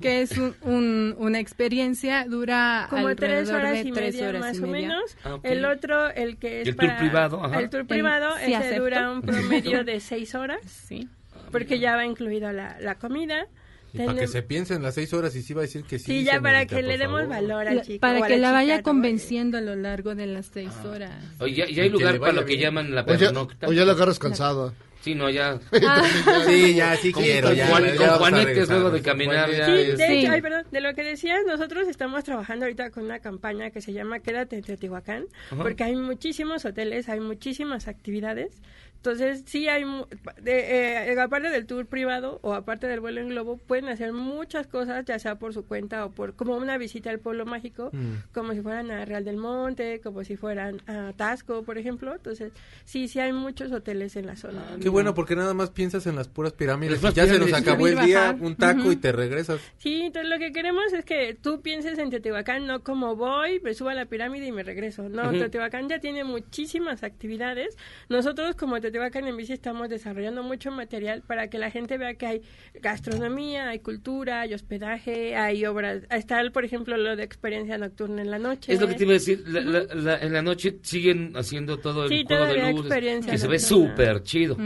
que 0.00 0.22
es 0.22 0.36
un- 0.38 0.54
un- 0.62 1.14
una 1.18 1.38
experiencia, 1.38 2.24
dura 2.28 2.86
como 2.90 3.14
tres 3.14 3.48
alrededor 3.50 3.60
horas 3.60 3.72
de 3.72 3.88
y 3.88 3.92
tres 3.92 4.14
media 4.14 4.28
horas 4.28 4.40
más 4.40 4.56
y 4.58 4.62
o 4.62 4.66
media. 4.66 4.88
menos. 4.88 5.16
Ah, 5.24 5.34
ok. 5.34 5.44
El 5.44 5.64
otro, 5.64 6.10
el 6.10 6.36
que 6.38 6.60
es 6.62 6.66
¿Y 6.66 6.70
el 6.70 6.76
tour 6.76 6.86
para- 6.88 6.98
privado? 6.98 7.44
Ajá. 7.44 7.60
El 7.60 7.70
tour 7.70 7.80
El 7.80 7.86
privado, 7.86 8.36
sí 8.38 8.44
ese 8.44 8.56
acepto. 8.56 8.82
dura 8.84 9.10
un 9.10 9.22
promedio 9.22 9.84
de 9.84 10.00
seis 10.00 10.34
horas, 10.34 10.60
sí, 10.66 11.08
porque 11.52 11.78
ya 11.78 11.96
va 11.96 12.04
incluido 12.06 12.52
la, 12.52 12.78
la 12.80 12.94
comida. 12.96 13.46
Y 13.92 13.98
para 13.98 14.14
que 14.20 14.28
se 14.28 14.42
piensen 14.42 14.82
las 14.84 14.94
seis 14.94 15.12
horas 15.12 15.34
y 15.34 15.42
sí 15.42 15.52
va 15.52 15.62
a 15.62 15.64
decir 15.64 15.82
que 15.82 15.98
sí. 15.98 16.04
Sí, 16.04 16.24
ya 16.24 16.40
para 16.40 16.64
que 16.64 16.80
le 16.80 16.96
demos 16.96 17.22
favor. 17.22 17.28
valor 17.34 17.66
al 17.66 17.76
La- 17.76 17.82
chico. 17.82 17.96
o 17.96 18.00
para 18.00 18.22
que 18.24 18.36
la 18.38 18.48
chica, 18.48 18.52
vaya 18.52 18.76
¿no? 18.76 18.82
convenciendo 18.84 19.58
a 19.58 19.60
lo 19.60 19.74
largo 19.74 20.14
de 20.14 20.26
las 20.26 20.46
seis 20.46 20.70
Ah. 20.84 20.88
horas. 20.88 21.24
Oye, 21.40 21.54
ya, 21.56 21.66
ya 21.68 21.82
hay 21.82 21.88
lugar 21.90 22.20
para 22.20 22.32
lo 22.34 22.42
que 22.42 22.52
bien. 22.54 22.60
llaman 22.66 22.94
la 22.94 23.02
O 23.02 23.06
ya, 23.14 23.18
pernocta. 23.18 23.66
o 23.66 23.72
ya 23.72 23.84
la 23.84 23.92
agarras 23.92 24.20
cansada. 24.20 24.72
Sí, 25.00 25.14
no, 25.14 25.30
ya. 25.30 25.58
Sí, 26.46 26.74
ya, 26.74 26.96
sí 26.96 27.10
Con- 27.12 27.22
quiero. 27.22 27.48
con 27.48 27.56
ya, 27.56 27.66
Juan- 27.68 27.84
ya 27.84 27.96
con 27.96 28.06
vamos 28.06 28.14
a 28.14 28.18
Juanetes 28.18 28.68
luego 28.68 28.90
de 28.90 29.02
caminar, 29.02 29.50
ya 29.50 29.66
Sí, 29.66 29.72
de 29.72 29.96
Sí. 29.96 30.02
hecho, 30.18 30.32
ay, 30.32 30.42
perdón, 30.42 30.64
de 30.70 30.80
lo 30.80 30.94
que 30.94 31.02
decías, 31.02 31.40
nosotros 31.46 31.88
estamos 31.88 32.22
trabajando 32.24 32.66
ahorita 32.66 32.90
con 32.90 33.04
una 33.04 33.18
campaña 33.20 33.70
que 33.70 33.80
se 33.80 33.92
llama 33.92 34.20
Quédate 34.20 34.56
en 34.56 34.62
Teotihuacán, 34.62 35.24
Ajá. 35.50 35.62
porque 35.62 35.84
hay 35.84 35.96
muchísimos 35.96 36.64
hoteles, 36.64 37.08
hay 37.08 37.20
muchísimas 37.20 37.88
actividades. 37.88 38.60
Entonces, 39.02 39.44
sí 39.46 39.66
hay, 39.66 39.86
mu- 39.86 40.04
de, 40.42 41.08
eh, 41.10 41.18
aparte 41.18 41.48
del 41.48 41.64
tour 41.64 41.86
privado 41.86 42.38
o 42.42 42.52
aparte 42.52 42.86
del 42.86 43.00
vuelo 43.00 43.22
en 43.22 43.30
globo, 43.30 43.56
pueden 43.56 43.88
hacer 43.88 44.12
muchas 44.12 44.66
cosas, 44.66 45.06
ya 45.06 45.18
sea 45.18 45.38
por 45.38 45.54
su 45.54 45.64
cuenta 45.64 46.04
o 46.04 46.10
por 46.10 46.34
como 46.34 46.54
una 46.58 46.76
visita 46.76 47.08
al 47.08 47.18
pueblo 47.18 47.46
mágico, 47.46 47.88
Mm. 47.94 48.16
como 48.34 48.52
si 48.52 48.60
fueran 48.60 48.90
a 48.90 49.06
Real 49.06 49.24
del 49.24 49.38
Monte, 49.38 50.02
como 50.02 50.22
si 50.22 50.36
fueran 50.36 50.82
a 50.86 51.14
Tasco, 51.16 51.62
por 51.62 51.78
ejemplo. 51.78 52.14
Entonces, 52.14 52.52
sí, 52.84 53.08
sí 53.08 53.20
hay 53.20 53.32
muchos 53.32 53.72
hoteles 53.72 54.16
en 54.16 54.26
la 54.26 54.36
zona. 54.36 54.62
Qué 54.82 54.90
bueno, 54.90 55.14
porque 55.14 55.34
nada 55.34 55.54
más 55.54 55.70
piensas 55.70 56.06
en 56.06 56.16
las 56.16 56.28
puras 56.28 56.52
pirámides. 56.52 57.02
Las 57.02 57.14
ya 57.14 57.26
se 57.26 57.38
nos 57.38 57.54
acabó 57.54 57.86
el 57.88 57.98
día, 58.00 58.36
un 58.38 58.54
taco 58.54 58.92
y 58.92 58.96
te 58.96 59.12
regresas. 59.12 59.62
Sí, 59.78 60.02
entonces 60.02 60.28
lo 60.30 60.38
que 60.38 60.52
queremos 60.52 60.92
es 60.92 61.06
que 61.06 61.34
tú 61.40 61.62
pienses 61.62 61.98
en 61.98 62.10
Teotihuacán, 62.10 62.66
no 62.66 62.82
como 62.84 63.16
voy, 63.16 63.60
me 63.60 63.72
subo 63.72 63.88
a 63.88 63.94
la 63.94 64.04
pirámide 64.04 64.46
y 64.46 64.52
me 64.52 64.62
regreso. 64.62 65.08
No, 65.08 65.22
Ujú. 65.30 65.38
Teotihuacán 65.38 65.88
ya 65.88 66.00
tiene 66.00 66.22
muchísimas 66.24 67.02
actividades. 67.02 67.78
Nosotros 68.10 68.56
como 68.56 68.78
Teotihuacán 68.90 69.28
en 69.28 69.36
bici 69.36 69.52
estamos 69.52 69.88
desarrollando 69.88 70.42
mucho 70.42 70.72
material 70.72 71.22
para 71.22 71.48
que 71.48 71.58
la 71.58 71.70
gente 71.70 71.96
vea 71.96 72.14
que 72.14 72.26
hay 72.26 72.42
gastronomía, 72.74 73.68
hay 73.68 73.78
cultura, 73.78 74.40
hay 74.40 74.52
hospedaje, 74.54 75.36
hay 75.36 75.64
obras. 75.64 76.02
Está, 76.10 76.42
por 76.52 76.64
ejemplo, 76.64 76.96
lo 76.96 77.14
de 77.14 77.22
experiencia 77.22 77.78
nocturna 77.78 78.20
en 78.22 78.30
la 78.32 78.38
noche. 78.40 78.72
Es 78.72 78.80
lo 78.80 78.88
que 78.88 78.94
te 78.94 79.04
iba 79.04 79.12
a 79.12 79.14
decir. 79.14 79.44
la- 79.46 79.60
la- 79.60 79.94
la- 79.94 80.18
en 80.18 80.32
la 80.32 80.42
noche 80.42 80.78
siguen 80.82 81.32
haciendo 81.36 81.78
todo 81.78 82.04
el 82.04 82.08
Sí, 82.10 82.24
juego 82.26 82.46
de 82.46 82.70
experiencia 82.70 83.32
Que 83.32 83.38
se 83.38 83.46
ve 83.46 83.58
súper 83.60 84.22
chido. 84.24 84.56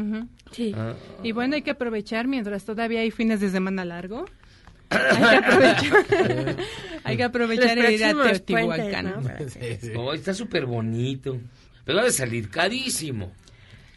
Sí. 0.52 0.72
Ah. 0.74 0.94
Y 1.22 1.32
bueno, 1.32 1.56
hay 1.56 1.62
que 1.62 1.72
aprovechar 1.72 2.26
mientras 2.26 2.64
todavía 2.64 3.00
hay 3.00 3.10
fines 3.10 3.40
de 3.40 3.50
semana 3.50 3.84
largo. 3.84 4.24
Hay 4.90 5.18
que 5.18 5.36
aprovechar, 5.36 6.56
hay 7.04 7.16
que 7.16 7.22
aprovechar 7.24 7.78
e 7.78 7.92
ir 7.92 8.04
a 8.04 8.12
Teotihuacán. 8.12 8.66
puentes, 8.68 9.02
¿no? 9.02 9.22
Para 9.22 9.36
que- 9.38 9.48
Sí, 9.50 9.58
sí. 9.88 9.92
Oh, 9.96 10.12
está 10.14 10.32
súper 10.32 10.64
bonito. 10.66 11.38
Pero 11.84 11.98
ha 12.00 12.04
de 12.04 12.12
salir 12.12 12.48
carísimo. 12.48 13.32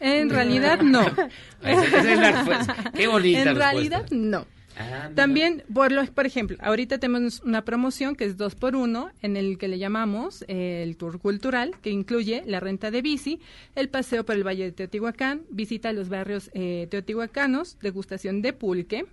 En 0.00 0.30
realidad 0.30 0.80
no. 0.82 1.00
Esa- 1.62 1.98
es 2.12 2.18
la 2.18 2.32
respuesta. 2.32 2.92
Qué 2.94 3.06
bonita 3.06 3.38
En 3.40 3.44
respuesta. 3.46 3.70
realidad 3.72 4.06
no. 4.10 4.46
Ah, 4.80 5.10
También, 5.12 5.64
por, 5.74 5.90
lo, 5.90 6.04
por 6.06 6.24
ejemplo, 6.24 6.56
ahorita 6.60 6.98
tenemos 6.98 7.40
una 7.40 7.64
promoción 7.64 8.14
que 8.14 8.24
es 8.24 8.36
dos 8.36 8.54
por 8.54 8.76
uno, 8.76 9.10
en 9.22 9.36
el 9.36 9.58
que 9.58 9.66
le 9.66 9.76
llamamos 9.80 10.44
eh, 10.46 10.84
el 10.86 10.96
tour 10.96 11.18
cultural, 11.18 11.74
que 11.82 11.90
incluye 11.90 12.44
la 12.46 12.60
renta 12.60 12.92
de 12.92 13.02
bici, 13.02 13.40
el 13.74 13.88
paseo 13.88 14.24
por 14.24 14.36
el 14.36 14.46
Valle 14.46 14.66
de 14.66 14.70
Teotihuacán, 14.72 15.42
visita 15.50 15.88
a 15.88 15.92
los 15.92 16.08
barrios 16.08 16.48
eh, 16.54 16.86
teotihuacanos, 16.92 17.76
degustación 17.80 18.40
de 18.40 18.52
pulque, 18.52 19.04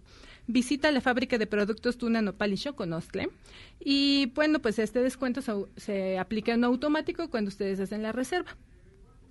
visita 0.45 0.91
la 0.91 1.01
fábrica 1.01 1.39
de 1.39 1.47
productos 1.47 1.97
Tuna 1.97 2.21
Nopal 2.21 2.53
y 2.53 2.57
Xoconostle. 2.57 3.29
Y 3.79 4.31
bueno, 4.35 4.59
pues 4.59 4.77
este 4.77 4.99
descuento 4.99 5.41
se, 5.41 5.51
se 5.77 6.19
aplica 6.19 6.53
en 6.53 6.63
automático 6.63 7.27
cuando 7.31 7.49
ustedes 7.49 7.79
hacen 7.79 8.03
la 8.03 8.11
reserva. 8.11 8.55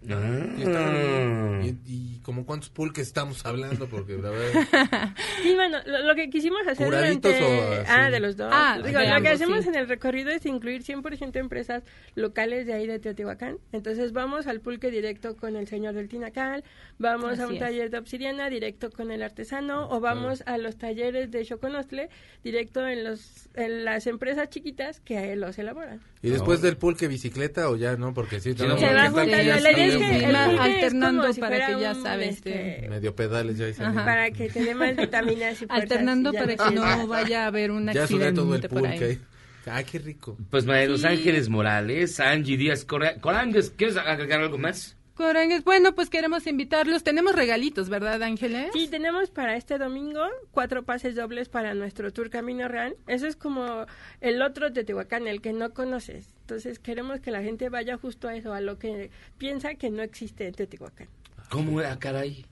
Y, 0.06 0.62
está- 0.62 1.60
y- 1.62 1.78
y 1.86 2.20
como 2.20 2.44
cuántos 2.46 2.70
pulques 2.70 3.06
estamos 3.06 3.44
hablando, 3.46 3.86
porque 3.88 4.16
la 4.18 4.30
verdad... 4.30 5.14
Sí, 5.42 5.54
bueno, 5.54 5.78
lo, 5.86 6.02
lo 6.04 6.14
que 6.14 6.30
quisimos 6.30 6.66
hacer 6.66 6.86
¿Curaditos 6.86 7.32
durante- 7.32 7.80
o? 7.80 7.84
Ah, 7.88 8.10
de 8.10 8.20
los 8.20 8.36
dos. 8.36 8.50
Ah, 8.52 8.78
Digo, 8.84 8.98
lo 9.00 9.22
que 9.22 9.28
hacemos 9.28 9.62
sí. 9.62 9.68
en 9.68 9.74
el 9.76 9.88
recorrido 9.88 10.30
es 10.30 10.44
incluir 10.46 10.82
100% 10.82 11.36
empresas 11.36 11.82
locales 12.14 12.66
de 12.66 12.74
ahí 12.74 12.86
de 12.86 12.98
Teotihuacán. 12.98 13.58
Entonces 13.72 14.12
vamos 14.12 14.46
al 14.46 14.60
pulque 14.60 14.90
directo 14.90 15.36
con 15.36 15.56
el 15.56 15.66
señor 15.68 15.94
del 15.94 16.08
Tinacal, 16.08 16.64
vamos 16.98 17.38
a 17.40 17.44
Así 17.44 17.52
un 17.52 17.54
es. 17.54 17.60
taller 17.60 17.90
de 17.90 17.98
obsidiana 17.98 18.48
directo 18.50 18.90
con 18.90 19.10
el 19.10 19.22
artesano 19.22 19.88
o 19.90 20.00
vamos 20.00 20.42
a 20.46 20.58
los 20.58 20.76
talleres 20.76 21.30
de 21.30 21.44
Xoconostle 21.44 22.08
directo 22.42 22.86
en, 22.86 23.04
los, 23.04 23.48
en 23.54 23.84
las 23.84 24.06
empresas 24.06 24.48
chiquitas 24.50 25.00
que 25.00 25.34
los 25.36 25.58
elaboran. 25.58 26.00
¿Y 26.22 26.30
después 26.30 26.62
del 26.62 26.78
pulque 26.78 27.06
bicicleta 27.06 27.68
o 27.68 27.76
ya 27.76 27.96
no? 27.96 28.14
Porque 28.14 28.40
sí, 28.40 28.54
no, 28.58 28.78
Se 28.78 28.94
va 28.94 29.10
juntando. 29.10 29.42
ya 29.42 29.60
La 29.60 29.72
idea 29.72 29.86
que 29.98 30.24
el 30.24 30.34
alternando 30.36 31.32
si 31.32 31.40
para 31.40 31.56
fuera 31.56 31.66
que 31.76 31.80
ya 31.82 31.92
un, 31.92 32.02
sabes, 32.02 32.28
este, 32.36 32.86
Medio 32.88 33.14
pedales 33.14 33.58
ya 33.58 33.94
para 34.04 34.30
que 34.30 34.48
te 34.48 34.62
dé 34.64 34.74
más 34.74 34.96
vitaminas 34.96 35.62
y 35.62 35.66
Alternando 35.68 36.30
y 36.30 36.32
ya 36.34 36.40
para 36.44 36.56
que 36.56 36.74
no 36.74 37.06
vaya 37.06 37.44
a 37.44 37.46
haber 37.46 37.70
un 37.70 37.90
Ya 37.92 38.06
subió 38.06 38.32
todo 38.34 38.54
el 38.54 38.64
accidente 38.64 38.68
por 38.68 38.86
ahí. 38.86 38.98
ahí. 39.02 39.20
Ay, 39.66 39.84
qué 39.84 39.98
rico. 39.98 40.36
Pues 40.50 40.66
María 40.66 40.82
de 40.82 40.88
Los 40.88 41.00
Sí. 41.00 41.06
Ángeles 41.06 41.48
Morales, 41.48 42.20
Angie 42.20 42.56
Díaz 42.58 42.84
Cora- 42.84 43.18
Corangues, 43.20 43.70
¿quieres 43.70 43.96
agregar 43.96 44.40
algo 44.42 44.58
más? 44.58 44.96
Corangues, 45.14 45.62
bueno, 45.62 45.94
pues 45.94 46.10
queremos 46.10 46.46
invitarlos. 46.46 47.04
Tenemos 47.04 47.36
regalitos, 47.36 47.88
¿verdad, 47.88 48.22
Ángeles? 48.22 48.70
Sí, 48.72 48.88
tenemos 48.88 49.30
para 49.30 49.56
este 49.56 49.78
domingo 49.78 50.22
cuatro 50.50 50.82
pases 50.82 51.14
dobles 51.14 51.48
para 51.48 51.74
nuestro 51.74 52.12
tour 52.12 52.30
Camino 52.30 52.66
Real. 52.66 52.96
Eso 53.06 53.26
es 53.28 53.36
como 53.36 53.86
el 54.20 54.42
otro 54.42 54.72
Teotihuacán, 54.72 55.28
el 55.28 55.40
que 55.40 55.52
no 55.52 55.72
conoces. 55.72 56.28
Entonces 56.40 56.80
queremos 56.80 57.20
que 57.20 57.30
la 57.30 57.42
gente 57.42 57.68
vaya 57.68 57.96
justo 57.96 58.26
a 58.26 58.34
eso, 58.34 58.52
a 58.52 58.60
lo 58.60 58.78
que 58.78 59.10
piensa 59.38 59.76
que 59.76 59.90
no 59.90 60.02
existe 60.02 60.48
en 60.48 60.54
Teotihuacán. 60.54 61.08
¿Cómo 61.48 61.80
era, 61.80 61.96
caray? 61.98 62.44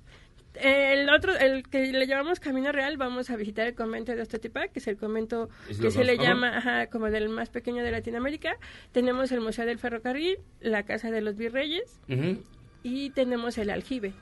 El 0.54 1.08
otro, 1.10 1.34
el 1.36 1.62
que 1.68 1.92
le 1.92 2.06
llamamos 2.06 2.38
Camino 2.40 2.72
Real, 2.72 2.96
vamos 2.98 3.30
a 3.30 3.36
visitar 3.36 3.66
el 3.66 3.74
convento 3.74 4.14
de 4.14 4.20
Ostotipac, 4.22 4.70
que 4.72 4.80
es 4.80 4.86
el 4.86 4.96
convento 4.96 5.48
Es 5.68 5.78
que 5.78 5.90
se 5.90 6.04
le 6.04 6.18
llama 6.18 6.56
ajá, 6.58 6.86
como 6.88 7.10
del 7.10 7.28
más 7.30 7.48
pequeño 7.48 7.82
de 7.82 7.90
Latinoamérica. 7.90 8.56
Tenemos 8.92 9.32
el 9.32 9.40
Museo 9.40 9.64
del 9.64 9.78
Ferrocarril, 9.78 10.38
la 10.60 10.82
Casa 10.84 11.10
de 11.10 11.20
los 11.22 11.36
Virreyes 11.36 11.98
y 12.82 13.10
tenemos 13.10 13.56
el 13.58 13.70
aljibe. 13.70 14.12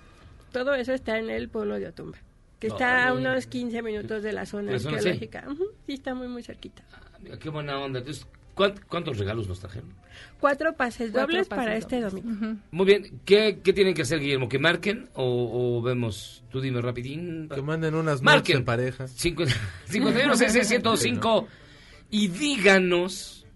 Todo 0.53 0.75
eso 0.75 0.93
está 0.93 1.19
en 1.19 1.31
el 1.31 1.49
pueblo 1.49 1.79
de 1.79 1.89
Otumba, 1.89 2.19
que 2.59 2.69
está 2.69 3.09
a 3.09 3.13
unos 3.13 3.47
15 3.47 3.83
minutos 3.83 4.23
de 4.23 4.33
la 4.33 4.47
zona 4.47 4.67
¿De 4.69 4.73
la 4.75 4.79
zona, 4.79 4.99
sí? 5.01 5.09
arqueológica. 5.09 5.45
Está 5.89 6.15
muy, 6.15 6.29
muy 6.29 6.43
cerquita. 6.43 6.83
Mira, 7.21 7.39
qué 7.39 7.49
buena 7.51 7.79
onda. 7.79 7.99
Entonces, 8.01 8.25
¿cuán- 8.25 8.40
¿cuántos 8.89 9.19
regalos 9.19 9.49
nos 9.49 9.61
trajeron? 9.61 9.91
Cuatro 10.39 10.75
pases 10.75 11.11
Cuatro 11.13 11.21
dobles 11.21 11.49
pases 11.49 11.65
para 11.65 11.77
este 11.77 12.01
domingo. 12.01 12.57
Muy 12.71 12.87
bien, 12.87 13.21
¿qué, 13.25 13.61
qué 13.63 13.73
tienen 13.73 13.95
que 13.95 14.03
hacer, 14.03 14.21
Guillermo? 14.21 14.49
¿Que 14.49 14.59
marquen 14.59 15.09
o, 15.15 15.79
o 15.79 15.83
vemos? 15.83 16.45
Tú 16.51 16.61
dime 16.61 16.81
rapidín. 16.81 17.49
Que 17.49 17.63
manden 17.63 17.95
unas 17.95 18.23
Marquen. 18.23 18.59
en 18.59 18.65
pareja. 18.65 19.07
51 19.09 20.37
105 20.37 21.49
y 22.11 22.29
díganos. 22.29 23.47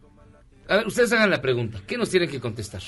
A 0.68 0.76
ver, 0.76 0.86
ustedes 0.86 1.12
hagan 1.12 1.30
la 1.30 1.42
pregunta. 1.42 1.80
¿Qué 1.86 1.98
nos 1.98 2.10
tienen 2.10 2.30
que 2.30 2.40
contestar? 2.40 2.82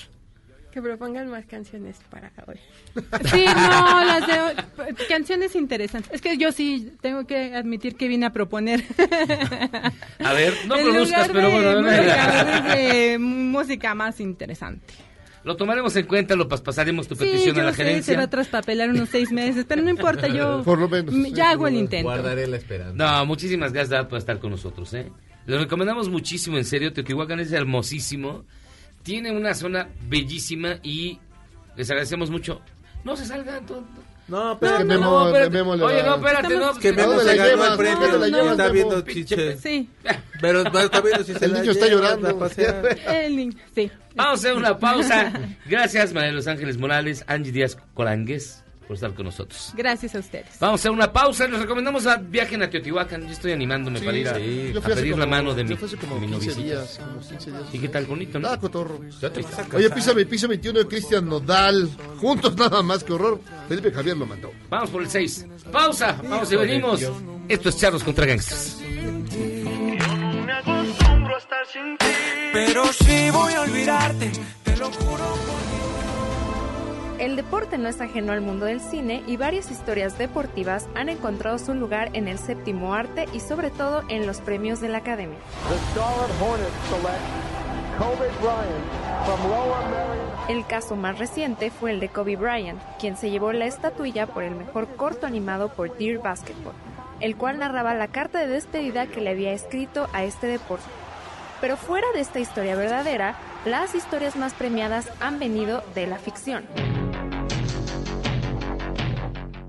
Que 0.76 0.82
propongan 0.82 1.30
más 1.30 1.46
canciones 1.46 1.96
para 2.10 2.30
hoy. 2.46 2.56
Sí, 3.32 3.46
no, 3.46 4.04
las 4.04 4.26
de 4.26 4.40
hoy- 4.42 4.94
canciones 5.08 5.54
interesantes. 5.56 6.12
Es 6.12 6.20
que 6.20 6.36
yo 6.36 6.52
sí 6.52 6.92
tengo 7.00 7.26
que 7.26 7.54
admitir 7.54 7.96
que 7.96 8.08
vine 8.08 8.26
a 8.26 8.30
proponer. 8.34 8.84
A 10.22 10.34
ver, 10.34 10.52
no 10.66 10.76
En 10.76 10.84
produzcas, 10.84 11.28
lugar 11.28 11.32
pero 11.32 11.50
bueno. 11.50 11.80
música, 11.82 12.74
de 12.76 13.18
música 13.18 13.94
más 13.94 14.20
interesante. 14.20 14.92
Lo 15.44 15.56
tomaremos 15.56 15.96
en 15.96 16.04
cuenta, 16.04 16.36
lo 16.36 16.46
pas- 16.46 16.60
pasaremos 16.62 17.08
tu 17.08 17.14
Sí, 17.16 17.24
petición 17.24 17.56
yo 17.56 17.62
a 17.62 17.64
la 17.64 17.70
sé, 17.70 17.76
se 17.78 17.84
gerencia. 17.84 18.16
va 18.18 18.22
a 18.24 18.28
traspapelar 18.30 18.90
unos 18.90 19.08
seis 19.08 19.32
meses, 19.32 19.64
pero 19.66 19.80
no 19.80 19.88
importa, 19.88 20.28
yo 20.28 20.62
Por 20.64 20.78
lo 20.78 20.90
menos. 20.90 21.14
ya 21.32 21.52
hago 21.52 21.68
el 21.68 21.76
intento. 21.76 22.04
Guardaré 22.08 22.46
la 22.48 22.58
esperanza. 22.58 22.92
No, 22.94 23.24
muchísimas 23.24 23.72
gracias 23.72 23.88
Dad, 23.98 24.08
por 24.08 24.18
estar 24.18 24.38
con 24.38 24.50
nosotros. 24.50 24.92
¿eh? 24.92 25.10
Les 25.46 25.58
recomendamos 25.58 26.10
muchísimo, 26.10 26.58
en 26.58 26.66
serio. 26.66 26.92
Teotihuacán 26.92 27.40
es 27.40 27.50
hermosísimo. 27.52 28.44
Tiene 29.06 29.30
una 29.30 29.54
zona 29.54 29.88
bellísima 30.08 30.80
y 30.82 31.18
les 31.76 31.88
agradecemos 31.88 32.28
mucho. 32.28 32.60
No 33.04 33.16
se 33.16 33.24
salgan. 33.24 33.64
to- 33.64 33.84
No, 34.26 34.54
Es 34.54 34.58
pero 34.58 34.78
que 34.78 34.84
no, 34.84 34.88
Memo, 34.94 35.04
no, 35.10 35.26
espérate. 35.28 35.50
Memo 35.50 35.76
le 35.76 35.84
Oye, 35.84 36.02
no, 36.02 36.14
espérate, 36.16 36.56
no. 36.56 36.74
que 36.74 36.92
Memo 36.92 37.08
¿Dónde 37.12 37.24
se 37.30 37.36
la 37.36 37.46
ganó 37.46 37.64
el 37.72 37.76
premio 37.78 38.08
¿Dónde 38.08 38.18
la 38.18 38.26
y 38.26 38.30
llevas, 38.32 38.50
está 38.50 38.68
viendo 38.70 39.00
chiche. 39.02 39.56
Sí, 39.58 39.90
Pero 40.40 40.62
está 40.62 41.00
viendo 41.00 41.22
si 41.24 41.34
se 41.38 41.44
El 41.44 41.52
niño 41.52 41.70
está 41.70 41.86
llorando. 41.86 42.48
el 43.06 43.36
niño, 43.36 43.56
sí. 43.76 43.90
Vamos 44.16 44.30
a 44.32 44.34
hacer 44.34 44.54
una 44.54 44.76
pausa. 44.80 45.32
Gracias, 45.66 46.12
María 46.12 46.30
de 46.30 46.34
Los 46.34 46.48
Ángeles 46.48 46.76
Morales, 46.76 47.24
Angie 47.28 47.52
Díaz 47.52 47.78
Corangues, 47.94 48.64
por 48.86 48.94
estar 48.94 49.12
con 49.14 49.24
nosotros. 49.26 49.72
Gracias 49.76 50.14
a 50.14 50.18
ustedes. 50.20 50.46
Vamos 50.60 50.80
a 50.80 50.82
hacer 50.82 50.90
una 50.92 51.12
pausa. 51.12 51.46
Les 51.48 51.58
recomendamos 51.60 52.06
a 52.06 52.16
viajen 52.16 52.62
a 52.62 52.70
Teotihuacán. 52.70 53.22
Yo 53.26 53.32
estoy 53.32 53.52
animándome 53.52 54.00
para 54.00 54.16
ir 54.16 54.28
a, 54.28 54.34
Sí, 54.36 54.72
a 54.76 54.80
pedir 54.80 55.12
como- 55.12 55.24
la 55.24 55.26
mano 55.30 55.54
de 55.54 55.64
mi, 55.64 55.70
yo 55.70 55.76
fui 55.76 55.86
hace 55.88 55.96
como 55.96 56.14
de 56.14 56.20
mi 56.20 56.26
15 56.28 56.46
noviecita. 56.50 56.80
días, 56.80 57.00
como 57.04 57.20
15 57.28 57.50
días. 57.50 57.62
¿Y 57.72 57.78
qué 57.80 57.88
tal? 57.88 58.06
Bonito, 58.06 58.38
¿no? 58.38 58.48
Ah, 58.48 58.58
cotorro. 58.60 59.00
Ya 59.20 59.30
te- 59.30 59.44
Oye, 59.74 59.90
písame, 59.90 60.24
piso 60.26 60.46
21 60.48 60.78
de 60.78 60.86
Cristian 60.86 61.28
Nodal. 61.28 61.90
Juntos 62.18 62.56
nada 62.56 62.82
más, 62.82 63.02
que 63.02 63.12
horror. 63.12 63.40
Felipe 63.68 63.90
Javier 63.90 64.16
lo 64.16 64.26
mandó. 64.26 64.52
Vamos 64.70 64.90
por 64.90 65.02
el 65.02 65.08
6. 65.10 65.46
Pausa. 65.72 66.20
Vamos 66.22 66.50
y 66.52 66.56
venimos. 66.56 67.00
Esto 67.48 67.68
es 67.68 67.78
Charlos 67.78 68.04
contra 68.04 68.24
Gangsters. 68.26 68.78
Me 68.82 70.52
acostumbro 70.52 71.34
a 71.34 71.38
estar 71.38 71.66
sin 71.72 71.96
ti. 71.98 72.06
Pero 72.52 72.84
si 72.92 73.30
voy 73.30 73.52
a 73.52 73.60
olvidarte, 73.62 74.30
te 74.64 74.76
lo 74.76 74.90
juro. 74.92 75.36
El 77.18 77.34
deporte 77.34 77.78
no 77.78 77.88
es 77.88 77.98
ajeno 78.02 78.32
al 78.32 78.42
mundo 78.42 78.66
del 78.66 78.78
cine 78.78 79.22
y 79.26 79.38
varias 79.38 79.70
historias 79.70 80.18
deportivas 80.18 80.86
han 80.94 81.08
encontrado 81.08 81.58
su 81.58 81.72
lugar 81.72 82.10
en 82.12 82.28
el 82.28 82.38
séptimo 82.38 82.92
arte 82.92 83.26
y 83.32 83.40
sobre 83.40 83.70
todo 83.70 84.02
en 84.10 84.26
los 84.26 84.42
premios 84.42 84.82
de 84.82 84.90
la 84.90 84.98
Academia. 84.98 85.38
El 90.48 90.66
caso 90.66 90.94
más 90.94 91.18
reciente 91.18 91.70
fue 91.70 91.92
el 91.92 92.00
de 92.00 92.10
Kobe 92.10 92.36
Bryant, 92.36 92.82
quien 93.00 93.16
se 93.16 93.30
llevó 93.30 93.52
la 93.52 93.64
estatuilla 93.64 94.26
por 94.26 94.42
el 94.42 94.54
mejor 94.54 94.86
corto 94.96 95.26
animado 95.26 95.70
por 95.70 95.96
Dear 95.96 96.22
Basketball, 96.22 96.74
el 97.20 97.34
cual 97.36 97.58
narraba 97.58 97.94
la 97.94 98.08
carta 98.08 98.40
de 98.40 98.48
despedida 98.48 99.06
que 99.06 99.22
le 99.22 99.30
había 99.30 99.52
escrito 99.52 100.06
a 100.12 100.24
este 100.24 100.48
deporte. 100.48 100.84
Pero 101.62 101.78
fuera 101.78 102.06
de 102.12 102.20
esta 102.20 102.40
historia 102.40 102.76
verdadera, 102.76 103.36
las 103.64 103.94
historias 103.94 104.36
más 104.36 104.52
premiadas 104.52 105.08
han 105.20 105.38
venido 105.38 105.82
de 105.94 106.06
la 106.06 106.18
ficción. 106.18 106.64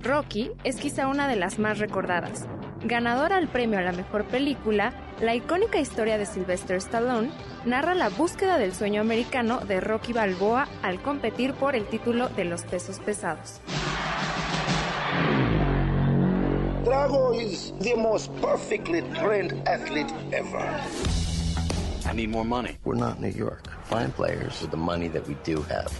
Rocky 0.01 0.51
es 0.63 0.77
quizá 0.77 1.07
una 1.07 1.27
de 1.27 1.35
las 1.35 1.59
más 1.59 1.79
recordadas. 1.79 2.47
Ganadora 2.83 3.37
al 3.37 3.47
premio 3.47 3.79
a 3.79 3.81
la 3.81 3.91
mejor 3.91 4.25
película, 4.25 4.93
la 5.19 5.33
icónica 5.35 5.79
historia 5.79 6.17
de 6.17 6.25
Sylvester 6.25 6.77
Stallone 6.77 7.31
narra 7.65 7.95
la 7.95 8.09
búsqueda 8.09 8.57
del 8.57 8.73
sueño 8.73 9.01
americano 9.01 9.59
de 9.61 9.81
Rocky 9.81 10.13
Balboa 10.13 10.67
al 10.83 11.01
competir 11.01 11.53
por 11.53 11.75
el 11.75 11.85
título 11.87 12.29
de 12.29 12.45
los 12.45 12.63
pesos 12.63 12.99
pesados. 12.99 13.61
Drago 16.85 17.33
is 17.33 17.73
the 17.81 17.95
most 17.95 18.31
perfectly 18.39 19.01
trained 19.19 19.53
athlete 19.67 20.13
ever. 20.31 20.63
I 22.05 22.13
need 22.13 22.29
more 22.29 22.45
money. 22.45 22.77
We're 22.85 22.95
not 22.95 23.19
New 23.19 23.27
York. 23.27 23.67
Find 23.85 24.15
players 24.15 24.61
with 24.61 24.71
the 24.71 24.77
money 24.77 25.09
that 25.09 25.27
we 25.27 25.35
do 25.43 25.61
have. 25.63 25.91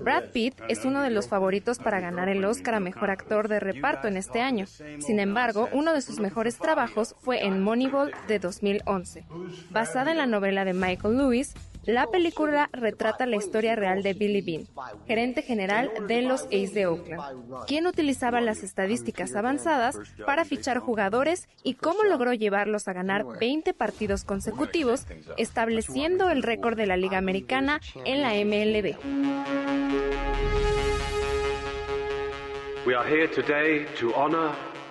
Brad 0.00 0.24
Pitt 0.32 0.54
es 0.68 0.84
uno 0.84 1.02
de 1.02 1.10
los 1.10 1.28
favoritos 1.28 1.78
para 1.78 2.00
ganar 2.00 2.28
el 2.28 2.44
Oscar 2.44 2.74
a 2.74 2.80
Mejor 2.80 3.10
Actor 3.10 3.48
de 3.48 3.60
Reparto 3.60 4.08
en 4.08 4.16
este 4.16 4.40
año. 4.40 4.66
Sin 5.00 5.18
embargo, 5.18 5.68
uno 5.72 5.92
de 5.92 6.00
sus 6.00 6.20
mejores 6.20 6.58
trabajos 6.58 7.16
fue 7.20 7.44
en 7.44 7.62
Moneyball 7.62 8.12
de 8.28 8.38
2011. 8.38 9.24
Basada 9.70 10.12
en 10.12 10.18
la 10.18 10.26
novela 10.26 10.64
de 10.64 10.74
Michael 10.74 11.16
Lewis, 11.16 11.54
la 11.88 12.06
película 12.06 12.68
retrata 12.70 13.24
la 13.24 13.36
historia 13.36 13.74
real 13.74 14.02
de 14.02 14.12
Billy 14.12 14.42
Bean, 14.42 14.66
gerente 15.06 15.40
general 15.40 15.90
de 16.06 16.20
los 16.20 16.42
A's 16.52 16.74
de 16.74 16.86
Oakland, 16.86 17.64
quien 17.66 17.86
utilizaba 17.86 18.42
las 18.42 18.62
estadísticas 18.62 19.34
avanzadas 19.34 19.98
para 20.26 20.44
fichar 20.44 20.80
jugadores 20.80 21.48
y 21.64 21.74
cómo 21.74 22.04
logró 22.04 22.34
llevarlos 22.34 22.88
a 22.88 22.92
ganar 22.92 23.24
20 23.40 23.72
partidos 23.72 24.24
consecutivos, 24.24 25.06
estableciendo 25.38 26.28
el 26.28 26.42
récord 26.42 26.76
de 26.76 26.86
la 26.86 26.98
Liga 26.98 27.16
Americana 27.16 27.80
en 28.04 28.20
la 28.20 28.34
MLB. 28.34 28.94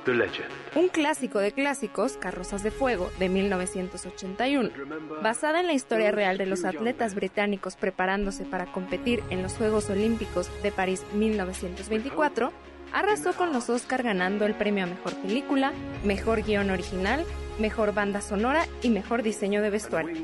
The 0.08 0.14
legend. 0.14 0.50
Un 0.76 0.88
clásico 0.88 1.40
de 1.40 1.52
clásicos, 1.52 2.18
Carrozas 2.18 2.64
de 2.64 2.72
Fuego, 2.72 3.12
de 3.20 3.30
1981, 3.30 4.70
basada 5.22 5.60
en 5.60 5.68
la 5.68 5.74
historia 5.74 6.12
real 6.12 6.38
de 6.38 6.46
los 6.46 6.66
atletas 6.66 7.14
británicos 7.14 7.76
preparándose 7.76 8.46
para 8.46 8.72
competir 8.72 9.22
en 9.30 9.44
los 9.44 9.54
Juegos 9.54 9.90
Olímpicos 9.90 10.50
de 10.64 10.72
París 10.72 11.04
1924, 11.14 12.52
arrasó 12.94 13.34
con 13.34 13.54
los 13.54 13.70
Oscar 13.70 14.02
ganando 14.02 14.46
el 14.46 14.56
premio 14.56 14.86
a 14.86 14.88
Mejor 14.88 15.14
Película, 15.16 15.74
Mejor 16.04 16.42
Guión 16.42 16.70
Original, 16.70 17.26
Mejor 17.60 17.94
Banda 17.94 18.22
Sonora 18.22 18.66
y 18.82 18.90
Mejor 18.90 19.24
Diseño 19.24 19.62
de 19.62 19.70
Vestuario. 19.70 20.16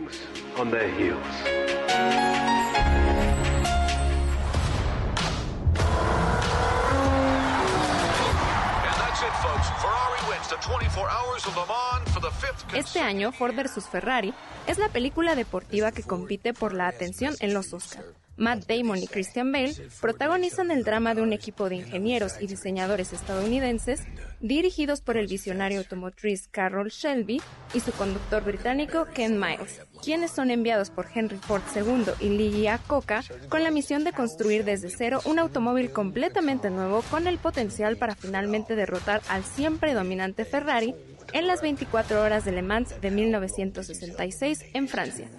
Este 12.74 13.00
año, 13.00 13.32
Ford 13.32 13.56
vs. 13.56 13.88
Ferrari 13.90 14.34
es 14.68 14.78
la 14.78 14.90
película 14.90 15.36
deportiva 15.36 15.92
que 15.92 16.04
compite 16.04 16.54
por 16.54 16.74
la 16.74 16.88
atención 16.88 17.36
en 17.40 17.54
los 17.54 17.74
Oscar. 17.74 18.04
Matt 18.38 18.66
Damon 18.68 18.98
y 18.98 19.08
Christian 19.08 19.52
Bale 19.52 19.74
protagonizan 20.02 20.72
el 20.72 20.84
drama 20.84 21.14
de 21.14 21.22
un 21.22 21.34
equipo 21.34 21.70
de 21.70 21.76
ingenieros 21.76 22.42
y 22.42 22.48
diseñadores 22.48 23.14
estadounidenses 23.14 24.02
dirigidos 24.40 25.02
por 25.02 25.18
el 25.18 25.28
visionario 25.28 25.80
automotriz 25.80 26.48
Carroll 26.50 26.90
Shelby 26.90 27.42
y 27.74 27.80
su 27.80 27.92
conductor 27.92 28.44
británico 28.44 29.06
Ken 29.14 29.40
Miles, 29.40 29.82
quienes 30.04 30.32
son 30.32 30.52
enviados 30.52 30.90
por 30.90 31.08
Henry 31.14 31.38
Ford 31.38 31.62
II 31.76 32.06
y 32.20 32.30
Lee 32.30 32.64
Iacocca 32.64 33.24
con 33.50 33.64
la 33.64 33.72
misión 33.72 34.04
de 34.04 34.14
construir 34.14 34.66
desde 34.66 34.90
cero 34.90 35.22
un 35.26 35.40
automóvil 35.40 35.92
completamente 35.92 36.70
nuevo 36.70 37.04
con 37.10 37.28
el 37.28 37.38
potencial 37.38 37.98
para 37.98 38.16
finalmente 38.16 38.76
derrotar 38.76 39.22
al 39.30 39.44
siempre 39.44 39.94
dominante 39.94 40.46
Ferrari 40.46 40.96
en 41.34 41.48
las 41.48 41.62
24 41.62 42.22
horas 42.22 42.46
de 42.46 42.52
Le 42.52 42.62
Mans 42.62 43.00
de 43.00 43.12
1966 43.12 44.66
en 44.74 44.88
Francia. 44.88 45.30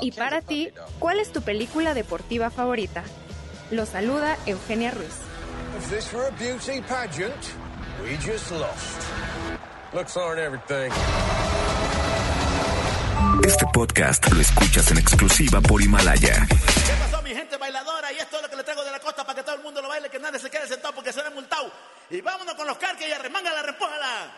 Y 0.00 0.12
para 0.12 0.40
ti, 0.42 0.70
¿cuál 0.98 1.18
es 1.20 1.32
tu 1.32 1.42
película 1.42 1.94
deportiva 1.94 2.50
favorita? 2.50 3.02
Lo 3.70 3.86
saluda 3.86 4.36
Eugenia 4.46 4.90
Ruiz. 4.90 5.14
If 5.78 5.90
this 5.90 6.12
were 6.12 6.28
a 6.28 6.32
beauty 6.32 6.82
pageant, 6.82 7.54
we 8.02 8.16
just 8.18 8.50
lost. 8.52 9.08
Looks 9.94 10.16
aren't 10.16 10.38
everything. 10.38 10.92
Este 13.44 13.66
podcast 13.72 14.30
lo 14.32 14.40
escuchas 14.40 14.90
en 14.92 14.98
exclusiva 14.98 15.60
por 15.60 15.82
Himalaya. 15.82 16.46
¿Qué 16.48 16.92
pasó, 17.00 17.22
mi 17.22 17.30
gente 17.30 17.56
bailadora? 17.56 18.12
Y 18.12 18.18
esto 18.18 18.36
es 18.36 18.42
lo 18.42 18.48
que 18.48 18.56
le 18.56 18.62
traigo 18.62 18.84
de 18.84 18.90
la 18.90 19.00
costa 19.00 19.24
para 19.24 19.36
que 19.36 19.42
todo 19.42 19.56
el 19.56 19.62
mundo 19.62 19.82
lo 19.82 19.88
baile, 19.88 20.08
que 20.08 20.18
nadie 20.18 20.38
se 20.38 20.48
quede 20.48 20.68
sentado 20.68 20.94
porque 20.94 21.12
se 21.12 21.22
ve 21.22 21.30
multado. 21.30 21.72
Y 22.10 22.20
vámonos 22.20 22.54
con 22.54 22.66
los 22.66 22.78
carques 22.78 23.02
y. 23.02 23.04
Ahí, 23.10 23.12
arremángala, 23.12 23.62
repójala, 23.62 24.32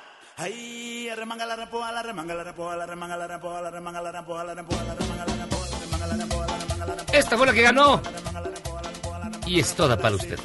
repójala, 1.56 2.01
arremángala, 2.01 2.44
repójala, 2.44 2.85
arremángala, 2.85 3.27
repójala, 3.28 3.70
repójala, 3.70 4.11
arremángala, 4.11 4.12
repójala, 4.12 4.52
arremángala, 4.52 6.16
repójala, 6.16 6.55
arremángala, 6.55 6.94
repójala. 6.94 7.19
Esta 7.19 7.36
fue 7.36 7.47
la 7.47 7.52
que 7.52 7.62
ganó. 7.62 8.01
Y 9.47 9.61
es 9.61 9.74
toda 9.74 9.97
para 9.97 10.16
usted. 10.16 10.39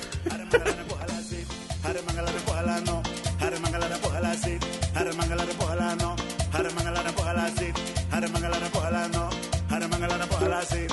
Arremángala, 1.84 2.32
repójala, 2.32 2.80
no. 2.82 3.02
Arremángala, 3.40 3.88
repójala, 3.88 4.36
sí. 4.36 4.60
Arremángala, 4.94 5.45
repójala, 5.45 5.95
no. 5.95 6.16
Arremángala, 6.53 7.03
repójala, 7.03 7.49
sí. 7.49 7.74
Arremángala, 8.11 8.60
repójala, 8.60 9.07
no. 9.07 9.30
Arremángala, 9.70 10.18
repójala, 10.18 10.66
sí. 10.66 10.88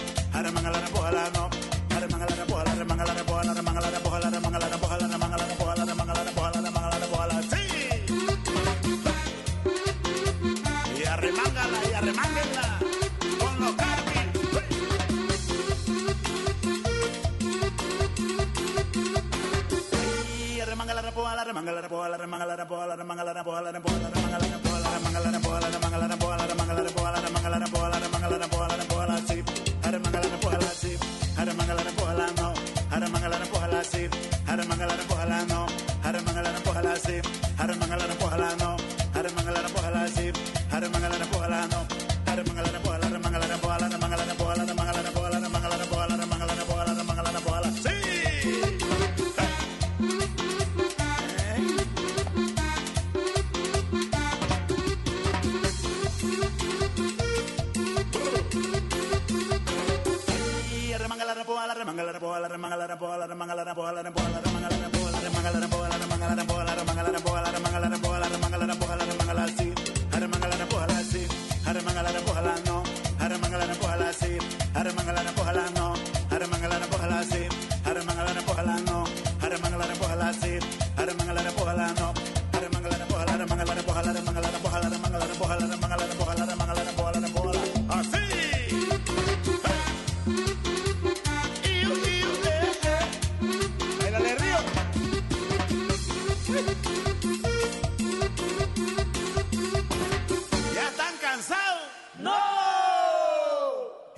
Arremángala, 21.47 21.81
repójala, 21.81 22.14
arremángala, 22.16 22.56
repójala, 22.56 22.93
arremángala, 22.94 23.32
repójala, 23.32 23.77
Arremángala, 71.66 72.12
repójala, 72.12 72.55
no. 72.66 72.82
Arremángala, 73.18 73.66
repójala, 73.66 74.12
sí. 74.12 74.39
Arremángala, 74.74 75.05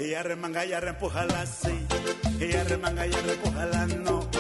Y 0.01 0.15
arremanga 0.15 0.65
y 0.65 0.73
arrempújala 0.73 1.45
sí. 1.45 1.87
Y 2.39 2.55
arremanga 2.55 3.05
y 3.05 3.13
arrempújala 3.13 3.87
no. 3.87 4.31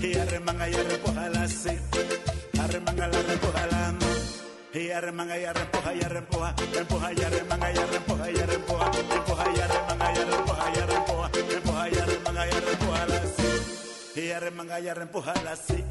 Y 0.00 0.16
arremanga 0.16 0.68
y 0.68 0.74
arrempújala 0.74 1.48
sí. 1.48 1.70
Arremanga 2.60 3.08
la 3.08 3.18
arrempújala 3.18 3.92
no. 3.92 4.80
Y 4.80 4.90
arremanga 4.90 5.36
y 5.38 5.44
arrempuja 5.44 5.94
y 5.94 6.02
arrempuja. 6.02 6.54
Empuja 6.78 7.12
y 7.12 7.22
arremanga 7.24 7.72
y 7.72 7.78
arrempuja 7.78 8.30
y 8.30 8.36
arrempuja. 8.38 8.90
Empuja 9.16 9.44
y 9.56 9.60
arremanga 9.60 10.12
y 10.12 10.18
arrempuja 10.18 10.72
y 10.72 10.78
arrempuja. 10.78 11.30
Empuja 11.56 11.88
y 11.88 11.98
arremanga 11.98 12.46
y 12.46 12.50
arrempújala 12.50 13.20
sí. 13.36 14.20
Y 14.20 14.30
arremanga 14.30 14.80
y 14.80 14.88
arrempújala 14.88 15.56
sí. 15.56 15.84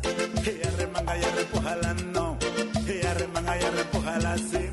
Y 0.45 0.67
arremanga 0.67 1.17
y 1.17 1.23
arrempújala 1.25 1.93
no. 2.13 2.37
Y 2.87 3.05
arremanga 3.05 3.57
y 3.57 3.63
arrempújala 3.65 4.37
sí. 4.37 4.69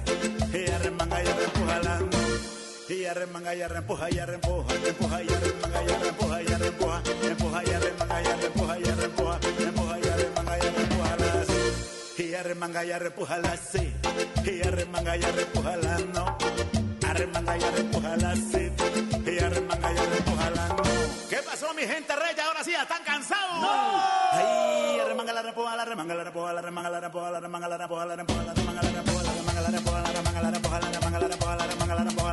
Y 0.56 0.70
arremanga 0.70 1.24
y 1.24 1.26
arrempújala 1.26 1.98
no. 1.98 2.23
Y 2.86 3.06
arremanga 3.06 3.55
y 3.55 3.62
arrempuja 3.62 4.11
y 4.11 4.19
arrempuja. 4.19 4.74
Empuja 4.86 5.23
y 5.23 5.28
arremanga 5.28 5.82
y 5.82 5.90
arrempuja 5.90 6.43
y 6.43 6.52
arrempuja. 6.52 7.02
Empuja 7.23 7.62
y 7.65 7.70
arremanga 7.70 8.23
y 8.23 8.27
arrempuja 8.27 8.78
y 8.78 8.85
arrempuja. 8.85 9.39
Empuja 9.59 9.98
y 9.98 10.09
arremanga 10.09 10.59
y 10.59 10.61
arrempújala 10.61 11.44
sí. 11.47 12.23
Y 12.23 12.35
arremanga 12.35 12.85
y 12.85 12.93
arrempújala 12.93 13.56
sí. 13.56 13.94
Y 14.44 14.66
arremanga 14.66 15.16
y 15.16 15.24
arrempújala 15.24 15.98
no. 16.12 16.39
Arremanga 17.09 17.56
y 17.56 17.65
arrempújala 17.65 18.36
sí. 18.36 18.73
Y 19.27 19.39
arremanga 19.39 19.93
y 19.93 19.97
arrempújala 19.97 20.69
no. 20.69 20.82
¿Qué 21.31 21.39
pasó, 21.39 21.73
mi 21.74 21.82
gente 21.82 22.15
reya? 22.15 22.44
Ahora 22.47 22.62
sí, 22.62 22.73
¿ya 22.73 22.82
¿están 22.82 23.02
cansados? 23.02 23.61
¡No! 23.61 23.70
Ahí, 24.32 25.01
arremanga 25.01 25.32
la 25.32 25.43
repoja, 25.43 25.74
la 25.74 25.85
remanga 25.86 26.15
la 26.15 26.24
repoja, 26.24 26.52
la 26.52 26.61
remanga 26.61 26.90
la 26.90 27.01
repoja, 27.01 27.31
la 27.31 27.40
remanga 27.40 27.69
la 27.69 27.78
repoja, 27.78 28.05
la 28.05 28.16
la 28.16 28.16
remanga 28.16 28.43
la 28.43 28.52
repoja, 28.52 28.52
la 28.52 28.52
remanga 28.52 28.81
la 28.82 28.90
repoja, 28.90 29.23
la 29.23 29.32
remanga 29.32 29.62
la 29.62 29.70
repoja, 29.70 30.01
la 30.02 30.12
remanga 30.12 30.40
la 30.43 30.51
repoja, 30.51 30.81
la 30.81 30.90
remanga 30.90 31.19
la 31.19 31.28
repoja, 31.28 31.56
la 31.56 31.66
remanga 31.66 31.94
la 31.94 32.05
repoja, 32.05 32.23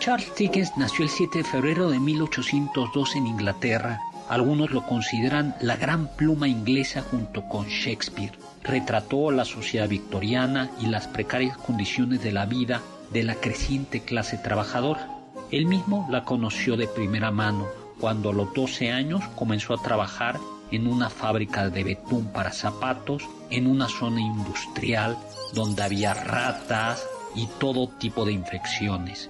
Charles 0.00 0.32
Dickens 0.36 0.72
nació 0.76 1.04
el 1.04 1.10
7 1.10 1.38
de 1.38 1.44
febrero 1.44 1.90
de 1.90 2.00
1802 2.00 3.16
en 3.16 3.26
Inglaterra. 3.26 4.00
Algunos 4.28 4.70
lo 4.70 4.86
consideran 4.86 5.54
la 5.60 5.76
gran 5.76 6.08
pluma 6.16 6.48
inglesa 6.48 7.02
junto 7.02 7.48
con 7.48 7.66
Shakespeare. 7.66 8.39
Retrató 8.62 9.30
la 9.30 9.44
sociedad 9.44 9.88
victoriana 9.88 10.70
y 10.80 10.86
las 10.86 11.06
precarias 11.08 11.56
condiciones 11.56 12.22
de 12.22 12.32
la 12.32 12.46
vida 12.46 12.82
de 13.10 13.24
la 13.24 13.34
creciente 13.34 14.00
clase 14.00 14.38
trabajadora. 14.38 15.08
Él 15.50 15.66
mismo 15.66 16.06
la 16.10 16.24
conoció 16.24 16.76
de 16.76 16.86
primera 16.86 17.30
mano 17.30 17.66
cuando 18.00 18.30
a 18.30 18.32
los 18.32 18.52
12 18.54 18.92
años 18.92 19.22
comenzó 19.36 19.74
a 19.74 19.82
trabajar 19.82 20.38
en 20.70 20.86
una 20.86 21.10
fábrica 21.10 21.68
de 21.68 21.84
betún 21.84 22.26
para 22.32 22.52
zapatos 22.52 23.28
en 23.50 23.66
una 23.66 23.88
zona 23.88 24.20
industrial 24.20 25.16
donde 25.52 25.82
había 25.82 26.14
ratas 26.14 27.04
y 27.34 27.46
todo 27.58 27.88
tipo 27.88 28.24
de 28.24 28.32
infecciones. 28.32 29.28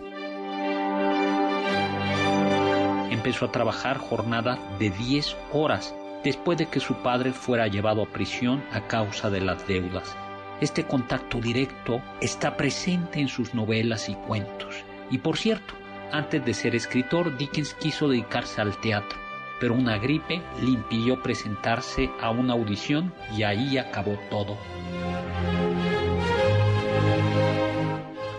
Empezó 3.10 3.46
a 3.46 3.52
trabajar 3.52 3.98
jornadas 3.98 4.58
de 4.78 4.90
10 4.90 5.36
horas 5.52 5.94
después 6.24 6.58
de 6.58 6.66
que 6.66 6.80
su 6.80 6.94
padre 6.96 7.32
fuera 7.32 7.66
llevado 7.66 8.02
a 8.02 8.12
prisión 8.12 8.62
a 8.72 8.86
causa 8.86 9.30
de 9.30 9.40
las 9.40 9.66
deudas. 9.66 10.16
Este 10.60 10.84
contacto 10.84 11.38
directo 11.40 12.02
está 12.20 12.56
presente 12.56 13.20
en 13.20 13.28
sus 13.28 13.54
novelas 13.54 14.08
y 14.08 14.14
cuentos. 14.14 14.84
Y 15.10 15.18
por 15.18 15.38
cierto, 15.38 15.74
antes 16.12 16.44
de 16.44 16.54
ser 16.54 16.74
escritor, 16.74 17.36
Dickens 17.38 17.74
quiso 17.74 18.08
dedicarse 18.08 18.60
al 18.60 18.78
teatro, 18.80 19.18
pero 19.58 19.74
una 19.74 19.96
gripe 19.96 20.42
le 20.60 20.70
impidió 20.70 21.22
presentarse 21.22 22.10
a 22.20 22.30
una 22.30 22.52
audición 22.52 23.12
y 23.36 23.42
ahí 23.42 23.78
acabó 23.78 24.18
todo. 24.28 24.58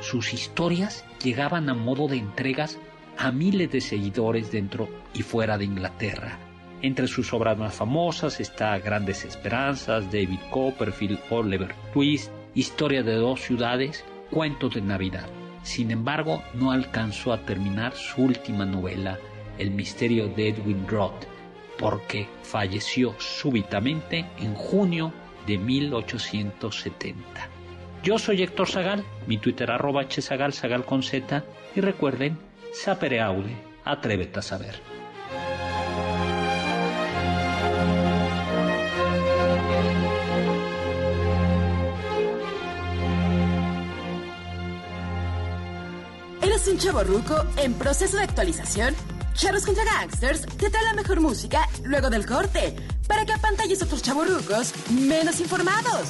Sus 0.01 0.33
historias 0.33 1.05
llegaban 1.23 1.69
a 1.69 1.73
modo 1.73 2.07
de 2.07 2.17
entregas 2.17 2.77
a 3.17 3.31
miles 3.31 3.71
de 3.71 3.81
seguidores 3.81 4.51
dentro 4.51 4.89
y 5.13 5.21
fuera 5.21 5.57
de 5.57 5.65
Inglaterra. 5.65 6.50
Entre 6.83 7.07
sus 7.07 7.31
obras 7.33 7.57
más 7.57 7.75
famosas 7.75 8.39
está 8.39 8.77
Grandes 8.79 9.23
Esperanzas, 9.23 10.05
David 10.05 10.39
Copperfield, 10.49 11.19
Oliver 11.29 11.75
Twist, 11.93 12.31
Historia 12.55 13.03
de 13.03 13.15
dos 13.15 13.39
ciudades, 13.41 14.03
Cuentos 14.31 14.73
de 14.73 14.81
Navidad. 14.81 15.27
Sin 15.61 15.91
embargo, 15.91 16.41
no 16.55 16.71
alcanzó 16.71 17.33
a 17.33 17.45
terminar 17.45 17.93
su 17.93 18.23
última 18.23 18.65
novela, 18.65 19.19
El 19.59 19.71
misterio 19.71 20.27
de 20.29 20.49
Edwin 20.49 20.87
Roth, 20.87 21.25
porque 21.77 22.27
falleció 22.41 23.13
súbitamente 23.19 24.25
en 24.39 24.55
junio 24.55 25.13
de 25.45 25.59
1870. 25.59 27.21
Yo 28.03 28.17
soy 28.17 28.41
Héctor 28.41 28.67
Zagal, 28.67 29.03
mi 29.27 29.37
Twitter 29.37 29.69
arroba 29.69 30.07
hzagal, 30.09 30.53
zagal 30.53 30.83
con 30.85 31.03
z, 31.03 31.43
y 31.75 31.81
recuerden, 31.81 32.39
sapere 32.73 33.21
aude, 33.21 33.55
atrévete 33.85 34.39
a 34.39 34.41
saber. 34.41 35.00
Un 46.71 46.77
chavo 46.77 47.03
ruco 47.03 47.35
en 47.57 47.73
proceso 47.73 48.15
de 48.15 48.23
actualización? 48.23 48.95
Charros 49.33 49.65
contra 49.65 49.83
Gangsters 49.83 50.45
te 50.57 50.69
trae 50.69 50.83
la 50.85 50.93
mejor 50.93 51.19
música 51.19 51.67
luego 51.83 52.09
del 52.09 52.25
corte 52.25 52.75
para 53.07 53.25
que 53.25 53.33
apantalles 53.33 53.81
a 53.81 53.85
otros 53.85 54.01
chavorrucos 54.01 54.73
menos 54.89 55.41
informados. 55.41 56.07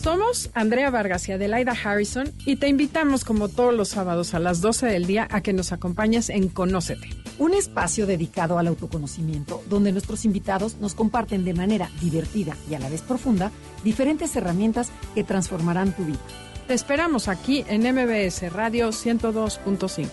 Somos 0.00 0.50
Andrea 0.54 0.90
Vargas 0.90 1.28
y 1.28 1.32
Adelaida 1.32 1.72
Harrison 1.72 2.32
y 2.44 2.56
te 2.56 2.68
invitamos 2.68 3.24
como 3.24 3.48
todos 3.48 3.74
los 3.74 3.88
sábados 3.88 4.34
a 4.34 4.38
las 4.38 4.60
12 4.60 4.86
del 4.86 5.06
día 5.06 5.26
a 5.30 5.40
que 5.40 5.52
nos 5.52 5.72
acompañes 5.72 6.28
en 6.28 6.48
Conócete. 6.48 7.10
Un 7.38 7.52
espacio 7.52 8.06
dedicado 8.06 8.60
al 8.60 8.68
autoconocimiento 8.68 9.64
donde 9.68 9.90
nuestros 9.90 10.24
invitados 10.24 10.76
nos 10.76 10.94
comparten 10.94 11.44
de 11.44 11.54
manera 11.54 11.90
divertida 12.00 12.56
y 12.70 12.74
a 12.74 12.78
la 12.78 12.88
vez 12.88 13.02
profunda 13.02 13.50
diferentes 13.82 14.36
herramientas 14.36 14.90
que 15.16 15.24
transformarán 15.24 15.92
tu 15.92 16.04
vida. 16.04 16.20
Te 16.66 16.74
esperamos 16.74 17.28
aquí 17.28 17.64
en 17.68 17.82
MBS 17.82 18.52
Radio 18.52 18.88
102.5. 18.88 20.10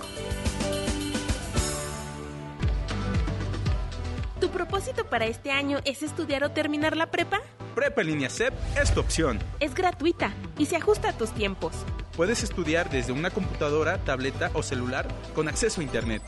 ¿Tu 4.39 4.49
propósito 4.49 5.09
para 5.09 5.25
este 5.25 5.49
año 5.49 5.79
es 5.83 6.03
estudiar 6.03 6.43
o 6.43 6.51
terminar 6.51 6.95
la 6.95 7.09
prepa? 7.09 7.41
Prepa 7.73 8.01
en 8.01 8.07
línea 8.07 8.29
CEP 8.29 8.53
es 8.79 8.93
tu 8.93 8.99
opción. 8.99 9.39
Es 9.59 9.73
gratuita 9.73 10.31
y 10.59 10.67
se 10.67 10.75
ajusta 10.75 11.09
a 11.09 11.17
tus 11.17 11.31
tiempos. 11.31 11.73
Puedes 12.15 12.43
estudiar 12.43 12.91
desde 12.91 13.13
una 13.13 13.31
computadora, 13.31 13.97
tableta 14.03 14.51
o 14.53 14.61
celular 14.61 15.07
con 15.33 15.47
acceso 15.47 15.81
a 15.81 15.83
Internet. 15.83 16.21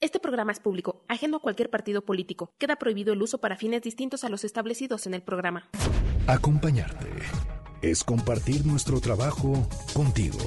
Este 0.01 0.21
programa 0.21 0.53
es 0.53 0.61
público, 0.61 1.03
ajeno 1.09 1.37
a 1.37 1.39
cualquier 1.41 1.69
partido 1.69 2.01
político. 2.01 2.53
Queda 2.57 2.77
prohibido 2.77 3.11
el 3.11 3.21
uso 3.21 3.39
para 3.39 3.57
fines 3.57 3.81
distintos 3.81 4.23
a 4.23 4.29
los 4.29 4.45
establecidos 4.45 5.05
en 5.07 5.13
el 5.13 5.21
programa. 5.21 5.67
Acompañarte 6.25 7.09
es 7.81 8.05
compartir 8.05 8.65
nuestro 8.65 9.01
trabajo 9.01 9.67
contigo. 9.93 10.39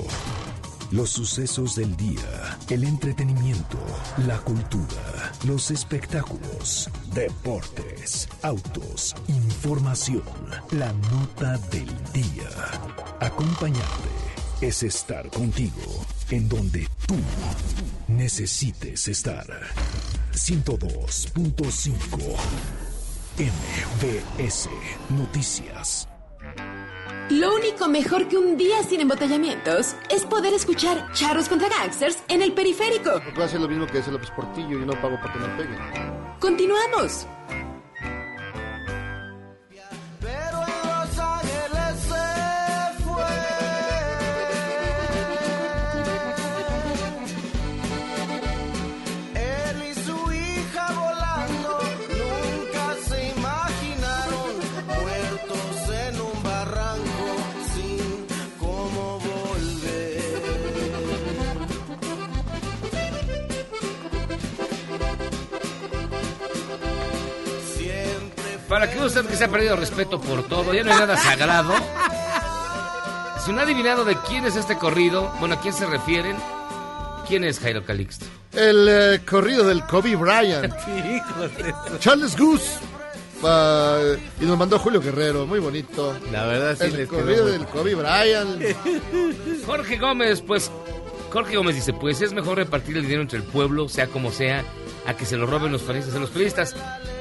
Los 0.91 1.11
sucesos 1.11 1.77
del 1.77 1.95
día, 1.99 2.59
el 2.70 2.85
entretenimiento, 2.85 3.79
la 4.27 4.39
cultura, 4.39 5.33
los 5.47 5.70
espectáculos, 5.70 6.91
deportes, 7.15 8.31
autos, 8.43 9.15
información, 9.29 10.23
la 10.70 10.95
nota 11.12 11.59
del 11.70 11.89
día. 12.15 12.49
Acompañarte 13.20 14.31
es 14.62 14.82
estar 14.84 15.28
contigo 15.28 16.06
en 16.30 16.48
donde 16.48 16.89
tú 17.06 17.16
necesites 18.06 19.09
estar. 19.09 19.44
102.5 20.32 21.93
MBS 23.39 24.68
Noticias. 25.10 26.09
Lo 27.30 27.55
único 27.55 27.89
mejor 27.89 28.28
que 28.28 28.39
un 28.39 28.56
día 28.56 28.82
sin 28.84 29.01
embotellamientos 29.01 29.97
es 30.09 30.24
poder 30.24 30.55
escuchar 30.55 31.10
Charros 31.12 31.48
contra 31.48 31.68
Gangsters 31.68 32.18
en 32.28 32.43
el 32.43 32.52
periférico. 32.52 33.20
Puedo 33.34 33.44
hacer 33.44 33.60
lo 33.60 33.68
mismo 33.68 33.86
que 33.86 33.98
hace 33.98 34.12
López 34.12 34.30
Portillo 34.30 34.80
y 34.80 34.86
no 34.86 34.93
pago 35.01 35.16
para 35.20 35.32
que 35.32 35.39
me 35.40 35.48
peguen. 35.56 35.78
Continuamos. 36.39 37.26
Para 68.73 68.90
que 68.90 68.99
usted 68.99 69.27
que 69.27 69.36
se 69.36 69.44
ha 69.44 69.49
perdido 69.49 69.77
respeto 69.77 70.19
por 70.19 70.44
todo, 70.44 70.73
ya 70.73 70.82
no 70.82 70.93
hay 70.94 70.99
nada 70.99 71.15
sagrado. 71.19 71.74
Si 73.44 73.53
no 73.53 73.61
ha 73.61 73.65
adivinado 73.65 74.03
de 74.07 74.16
quién 74.27 74.47
es 74.47 74.57
este 74.57 74.78
corrido, 74.78 75.31
bueno, 75.40 75.57
¿a 75.57 75.61
quién 75.61 75.74
se 75.74 75.85
refieren? 75.85 76.39
¿Quién 77.28 77.44
es 77.44 77.61
Jairo 77.61 77.85
Calixto? 77.85 78.24
El 78.51 78.89
eh, 78.89 79.20
corrido 79.28 79.66
del 79.66 79.85
Kobe 79.85 80.16
Bryant. 80.16 80.73
Charles 81.99 82.35
Goose. 82.35 82.78
Y 84.40 84.47
nos 84.47 84.57
mandó 84.57 84.78
Julio 84.78 85.03
Guerrero, 85.03 85.47
muy 85.47 85.59
bonito. 85.59 86.16
La 86.32 86.47
verdad 86.47 86.74
sí 86.74 86.86
El 86.86 86.97
les 86.97 87.09
corrido 87.11 87.44
del 87.44 87.66
Kobe 87.66 87.94
Bryant. 87.94 88.59
Jorge 89.66 89.99
Gómez, 89.99 90.40
pues 90.40 90.70
Jorge 91.31 91.57
Gómez 91.57 91.74
dice, 91.74 91.93
pues 91.93 92.23
es 92.23 92.32
mejor 92.32 92.57
repartir 92.57 92.97
el 92.97 93.03
dinero 93.03 93.20
entre 93.20 93.36
el 93.36 93.44
pueblo, 93.44 93.90
sea 93.90 94.07
como 94.07 94.32
sea, 94.32 94.65
a 95.07 95.16
que 95.16 95.24
se 95.27 95.37
lo 95.37 95.47
roben 95.47 95.73
los 95.73 95.83
panistas 95.83 96.15
a 96.15 96.19
los 96.19 96.31
periodistas. 96.31 96.74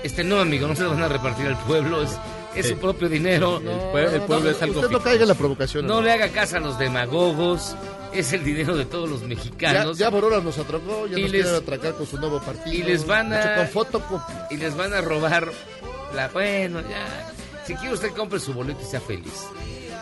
Este 0.04 0.24
no, 0.24 0.40
amigo, 0.40 0.68
no 0.68 0.76
se 0.76 0.84
lo 0.84 0.92
van 0.92 1.04
a 1.04 1.08
repartir 1.08 1.48
al 1.48 1.58
pueblo, 1.64 2.04
es, 2.04 2.12
es 2.56 2.68
su 2.70 2.78
propio 2.78 3.08
dinero. 3.10 3.58
Usted 3.58 4.90
no 4.90 5.00
caiga 5.02 5.24
en 5.24 5.28
la 5.28 5.36
provocación. 5.36 5.86
No 5.86 6.02
le 6.02 6.12
haga 6.12 6.30
caso 6.30 6.58
a 6.58 6.60
los 6.60 6.78
demagogos, 6.80 7.76
es 8.14 8.34
el 8.34 8.44
dinero 8.44 8.76
de 8.76 8.86
todos 8.86 9.10
los 9.10 9.22
Ya, 9.22 9.28
mexicanos. 9.28 9.98
ya 9.98 10.10
Borora 10.10 10.40
nos 10.42 10.58
atracó, 10.58 11.08
ya 11.08 11.18
Y 11.18 11.24
nos 11.24 11.32
les- 11.32 11.42
quiere 11.44 11.58
atracar 11.58 11.94
con 11.96 12.06
su 12.08 12.18
nuevo 12.18 12.42
partido. 12.42 12.76
y 12.76 12.84
les 12.84 13.06
van 13.06 13.34
a- 13.34 13.56
Con 13.56 13.68
fotocopy. 13.68 14.34
y 14.52 14.58
les 14.58 14.76
van 14.76 14.94
a 14.94 15.02
robar 15.02 15.48
la... 16.14 16.28
Bueno, 16.30 16.82
ya. 16.82 17.32
Si 17.66 17.76
quiere 17.76 17.94
usted 17.94 18.12
compre 18.12 18.40
su 18.40 18.54
boleto 18.54 18.82
y 18.82 18.86
sea 18.86 19.00
feliz. 19.00 19.46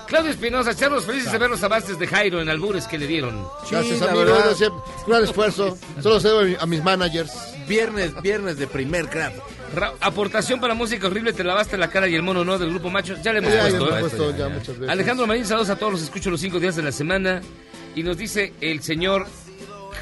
Claudio 0.10 0.32
Espinosa, 0.32 0.76
Charlos, 0.76 1.06
felices 1.06 1.32
de 1.32 1.38
ver 1.38 1.50
los 1.52 1.62
avances 1.64 1.98
de 2.00 2.08
Jairo 2.08 2.42
en 2.42 2.50
albures 2.50 2.88
que 2.88 2.98
le 2.98 3.06
dieron. 3.08 3.48
Gracias, 3.70 4.00
la 4.00 4.08
amigos. 4.08 4.26
verdad. 4.26 4.46
gracias. 4.46 4.72
Gran 5.08 5.24
esfuerzo. 5.24 5.78
Solo 6.02 6.20
se 6.20 6.28
debe 6.30 6.58
a 6.60 6.66
mis 6.66 6.84
managers. 6.84 7.32
Viernes, 7.68 8.20
viernes 8.22 8.58
de 8.58 8.66
primer 8.66 9.06
grado. 9.06 9.42
Ra- 9.76 9.94
aportación 10.02 10.60
para 10.60 10.74
música 10.74 11.06
horrible, 11.06 11.32
te 11.32 11.44
lavaste 11.44 11.78
la 11.78 11.90
cara 11.92 12.08
y 12.08 12.16
el 12.16 12.24
mono 12.24 12.44
no 12.44 12.58
del 12.58 12.72
grupo 12.72 12.90
macho. 12.90 13.16
Ya 13.22 13.32
le 13.34 13.38
hemos 13.40 13.54
Ya, 13.54 13.58
ya 13.58 13.78
puesto, 13.78 13.86
lo 13.86 13.94
he 13.94 13.98
¿eh? 13.98 14.02
puesto 14.02 14.36
ya 14.38 14.50
muchas 14.50 14.68
veces. 14.80 14.90
Alejandro 14.90 15.28
Marín, 15.28 15.46
saludos 15.46 15.70
a 15.70 15.76
todos 15.76 15.92
los 15.94 16.02
escucho 16.02 16.32
los 16.32 16.42
cinco 16.42 16.60
días 16.60 16.76
de 16.76 16.82
la 16.82 16.92
semana. 16.92 17.42
Y 17.96 18.02
nos 18.02 18.18
dice 18.18 18.54
el 18.62 18.82
señor 18.82 19.28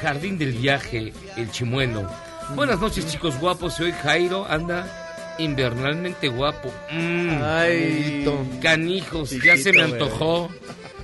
Jardín 0.00 0.38
del 0.38 0.52
Viaje, 0.52 1.12
el 1.36 1.50
chimuelo. 1.50 2.08
Buenas 2.54 2.80
noches, 2.80 3.06
chicos 3.08 3.38
guapos. 3.38 3.74
Soy 3.74 3.92
Jairo, 3.92 4.46
anda 4.48 5.07
invernalmente 5.38 6.28
guapo. 6.28 6.72
Mm. 6.90 7.40
Ay, 7.42 8.26
Canijos, 8.62 9.30
ya 9.42 9.56
se 9.56 9.72
me 9.72 9.82
antojó 9.82 10.48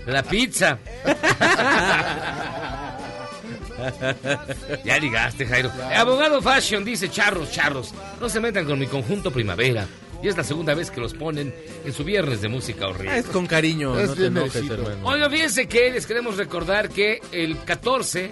la 0.06 0.22
pizza. 0.22 0.78
ya 4.84 4.98
ligaste, 4.98 5.46
Jairo. 5.46 5.70
Abogado 5.96 6.40
Fashion 6.42 6.84
dice, 6.84 7.08
charros, 7.10 7.50
charros, 7.50 7.92
no 8.20 8.28
se 8.28 8.40
metan 8.40 8.64
con 8.66 8.78
mi 8.78 8.86
conjunto 8.86 9.30
primavera. 9.30 9.86
Y 10.22 10.28
es 10.28 10.36
la 10.38 10.44
segunda 10.44 10.72
vez 10.74 10.90
que 10.90 11.00
los 11.02 11.12
ponen 11.12 11.54
en 11.84 11.92
su 11.92 12.02
viernes 12.02 12.40
de 12.40 12.48
música 12.48 12.86
Ah, 12.86 12.88
horrible. 12.88 13.18
es 13.18 13.26
con 13.26 13.46
cariño, 13.46 13.98
Es 13.98 14.08
no 14.10 14.14
te 14.14 14.26
enojes, 14.26 14.70
hermano. 14.70 15.06
Oigan, 15.06 15.30
fíjense 15.30 15.66
que 15.66 15.90
les 15.90 16.06
queremos 16.06 16.38
recordar 16.38 16.88
que 16.88 17.20
el 17.30 17.58
14 17.64 18.30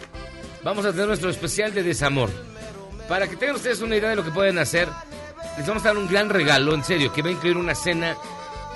vamos 0.62 0.86
a 0.86 0.92
tener 0.92 1.08
nuestro 1.08 1.28
especial 1.28 1.74
de 1.74 1.82
desamor. 1.82 2.30
Para 3.08 3.28
que 3.28 3.36
tengan 3.36 3.56
ustedes 3.56 3.82
una 3.82 3.96
idea 3.96 4.08
de 4.10 4.16
lo 4.16 4.24
que 4.24 4.30
pueden 4.30 4.56
hacer, 4.58 4.88
les 5.56 5.66
vamos 5.66 5.84
a 5.84 5.88
dar 5.88 5.98
un 5.98 6.08
gran 6.08 6.28
regalo, 6.28 6.74
en 6.74 6.84
serio, 6.84 7.12
que 7.12 7.22
va 7.22 7.28
a 7.28 7.32
incluir 7.32 7.56
una 7.56 7.74
cena 7.74 8.16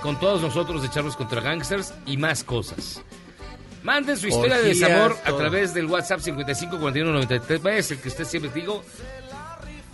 con 0.02 0.18
todos 0.20 0.42
nosotros 0.42 0.82
de 0.82 0.90
Charlos 0.90 1.16
contra 1.16 1.40
Gangsters 1.40 1.94
y 2.06 2.16
más 2.16 2.44
cosas. 2.44 3.02
Manden 3.82 4.16
su 4.16 4.26
historia 4.26 4.58
de 4.58 4.68
desamor 4.68 5.16
a 5.24 5.32
través 5.36 5.72
del 5.72 5.86
WhatsApp 5.86 6.20
55 6.20 6.78
41 6.78 7.12
93 7.12 7.60
es 7.76 7.90
el 7.92 7.98
que 7.98 8.08
usted 8.08 8.24
siempre 8.24 8.50
digo. 8.52 8.82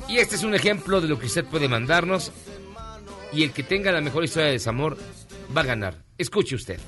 Y 0.08 0.18
este 0.18 0.36
es 0.36 0.42
un 0.42 0.54
ejemplo 0.54 1.00
de 1.00 1.08
lo 1.08 1.18
que 1.18 1.26
usted 1.26 1.44
puede 1.44 1.68
mandarnos. 1.68 2.32
Y 3.32 3.44
el 3.44 3.52
que 3.52 3.62
tenga 3.62 3.92
la 3.92 4.00
mejor 4.00 4.24
historia 4.24 4.46
de 4.46 4.52
desamor 4.52 4.96
va 5.56 5.60
a 5.60 5.64
ganar. 5.64 5.94
Escuche 6.18 6.54
usted. 6.54 6.78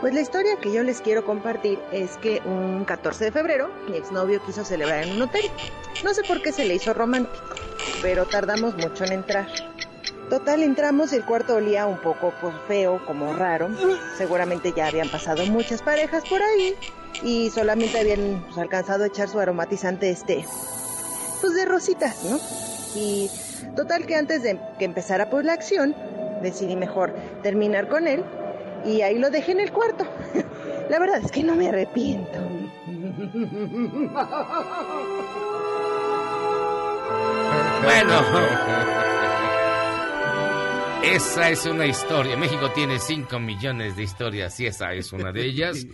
Pues 0.00 0.14
la 0.14 0.20
historia 0.20 0.56
que 0.60 0.72
yo 0.72 0.84
les 0.84 1.00
quiero 1.00 1.24
compartir 1.24 1.80
es 1.90 2.16
que 2.18 2.40
un 2.44 2.84
14 2.84 3.24
de 3.24 3.32
febrero 3.32 3.68
mi 3.88 3.96
exnovio 3.96 4.40
quiso 4.46 4.64
celebrar 4.64 5.02
en 5.02 5.16
un 5.16 5.22
hotel. 5.22 5.42
No 6.04 6.14
sé 6.14 6.22
por 6.22 6.40
qué 6.40 6.52
se 6.52 6.64
le 6.64 6.76
hizo 6.76 6.94
romántico, 6.94 7.44
pero 8.00 8.24
tardamos 8.24 8.76
mucho 8.76 9.04
en 9.04 9.12
entrar. 9.12 9.48
Total, 10.30 10.62
entramos 10.62 11.12
y 11.12 11.16
el 11.16 11.24
cuarto 11.24 11.56
olía 11.56 11.86
un 11.86 11.98
poco 11.98 12.32
pues, 12.40 12.54
feo, 12.68 13.04
como 13.06 13.32
raro. 13.32 13.70
Seguramente 14.16 14.72
ya 14.76 14.86
habían 14.86 15.08
pasado 15.08 15.44
muchas 15.46 15.82
parejas 15.82 16.22
por 16.28 16.42
ahí 16.42 16.76
y 17.24 17.50
solamente 17.50 17.98
habían 17.98 18.44
pues, 18.46 18.58
alcanzado 18.58 19.02
a 19.02 19.08
echar 19.08 19.28
su 19.28 19.40
aromatizante 19.40 20.10
este, 20.10 20.44
pues 21.40 21.54
de 21.54 21.64
rositas, 21.64 22.22
¿no? 22.22 22.38
Y 22.94 23.28
total 23.74 24.06
que 24.06 24.14
antes 24.14 24.44
de 24.44 24.60
que 24.78 24.84
empezara 24.84 25.28
pues 25.28 25.44
la 25.44 25.54
acción, 25.54 25.96
decidí 26.40 26.76
mejor 26.76 27.12
terminar 27.42 27.88
con 27.88 28.06
él 28.06 28.24
y 28.84 29.02
ahí 29.02 29.18
lo 29.18 29.30
dejé 29.30 29.52
en 29.52 29.60
el 29.60 29.72
cuarto. 29.72 30.04
La 30.90 30.98
verdad 30.98 31.20
es 31.24 31.30
que 31.30 31.42
no 31.42 31.54
me 31.54 31.68
arrepiento. 31.68 32.38
Bueno. 37.82 38.22
Esa 41.02 41.50
es 41.50 41.64
una 41.66 41.86
historia. 41.86 42.36
México 42.36 42.70
tiene 42.72 42.98
5 42.98 43.38
millones 43.38 43.96
de 43.96 44.02
historias 44.02 44.58
y 44.60 44.66
esa 44.66 44.92
es 44.92 45.12
una 45.12 45.32
de 45.32 45.44
ellas. 45.44 45.86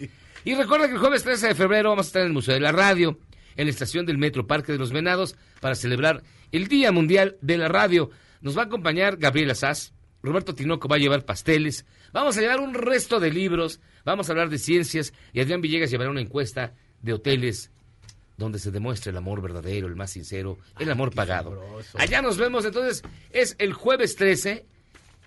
Y 0.45 0.55
recuerda 0.55 0.87
que 0.87 0.95
el 0.95 0.99
jueves 0.99 1.23
13 1.23 1.49
de 1.49 1.55
febrero 1.55 1.91
vamos 1.91 2.07
a 2.07 2.09
estar 2.09 2.23
en 2.23 2.29
el 2.29 2.35
Museo 2.35 2.55
de 2.55 2.61
la 2.61 2.73
Radio, 2.73 3.19
en 3.57 3.67
la 3.67 3.71
estación 3.71 4.07
del 4.07 4.19
Metro 4.19 4.47
Parque 4.47 4.73
de 4.73 4.79
los 4.79 4.93
Venados, 4.93 5.37
para 5.61 5.75
celebrar 5.75 6.23
el 6.53 6.69
Día 6.69 6.93
Mundial 6.93 7.37
de 7.41 7.59
la 7.59 7.69
Radio. 7.69 8.11
Nos 8.41 8.57
va 8.57 8.63
a 8.63 8.67
acompañar 8.67 9.17
Gabriela 9.17 9.55
Sass, 9.55 9.95
Roberto 10.23 10.55
Tinoco 10.55 10.89
va 10.89 10.97
a 10.97 10.99
llevar 10.99 11.25
pasteles, 11.25 11.87
vamos 12.15 12.39
a 12.39 12.41
llevar 12.41 12.61
un 12.61 12.73
resto 12.73 13.21
de 13.21 13.31
libros, 13.31 13.81
vamos 14.05 14.29
a 14.29 14.33
hablar 14.33 14.49
de 14.49 14.59
ciencias 14.59 15.13
y 15.35 15.41
Adrián 15.41 15.61
Villegas 15.61 15.91
llevará 15.91 16.11
una 16.11 16.23
encuesta 16.23 16.73
de 17.03 17.13
hoteles 17.13 17.71
donde 18.39 18.59
se 18.59 18.71
demuestra 18.71 19.11
el 19.11 19.17
amor 19.17 19.43
verdadero, 19.43 19.87
el 19.87 19.97
más 19.97 20.13
sincero, 20.13 20.59
el 20.79 20.91
amor 20.91 21.15
pagado. 21.15 21.61
Allá 21.95 22.23
nos 22.23 22.39
vemos, 22.39 22.65
entonces, 22.65 23.03
es 23.31 23.55
el 23.59 23.75
jueves 23.75 24.17
13 24.17 24.65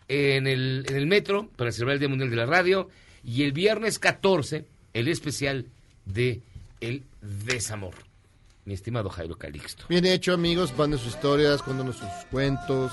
en 0.07 0.47
el, 0.47 0.85
en 0.89 0.95
el 0.95 1.05
metro 1.05 1.49
para 1.55 1.71
celebrar 1.71 1.95
el 1.95 1.99
Día 1.99 2.09
Mundial 2.09 2.29
de 2.29 2.35
la 2.35 2.45
Radio 2.45 2.89
y 3.23 3.43
el 3.43 3.51
viernes 3.51 3.99
14 3.99 4.65
el 4.93 5.07
especial 5.09 5.67
de 6.05 6.41
El 6.81 7.03
Desamor. 7.21 7.93
Mi 8.65 8.73
estimado 8.73 9.09
Jairo 9.09 9.37
Calixto. 9.37 9.85
Bien 9.87 10.05
hecho, 10.05 10.33
amigos. 10.33 10.73
Manden 10.77 10.99
sus 10.99 11.13
historias, 11.13 11.61
cuéntanos 11.61 11.97
sus 11.97 12.09
cuentos, 12.31 12.91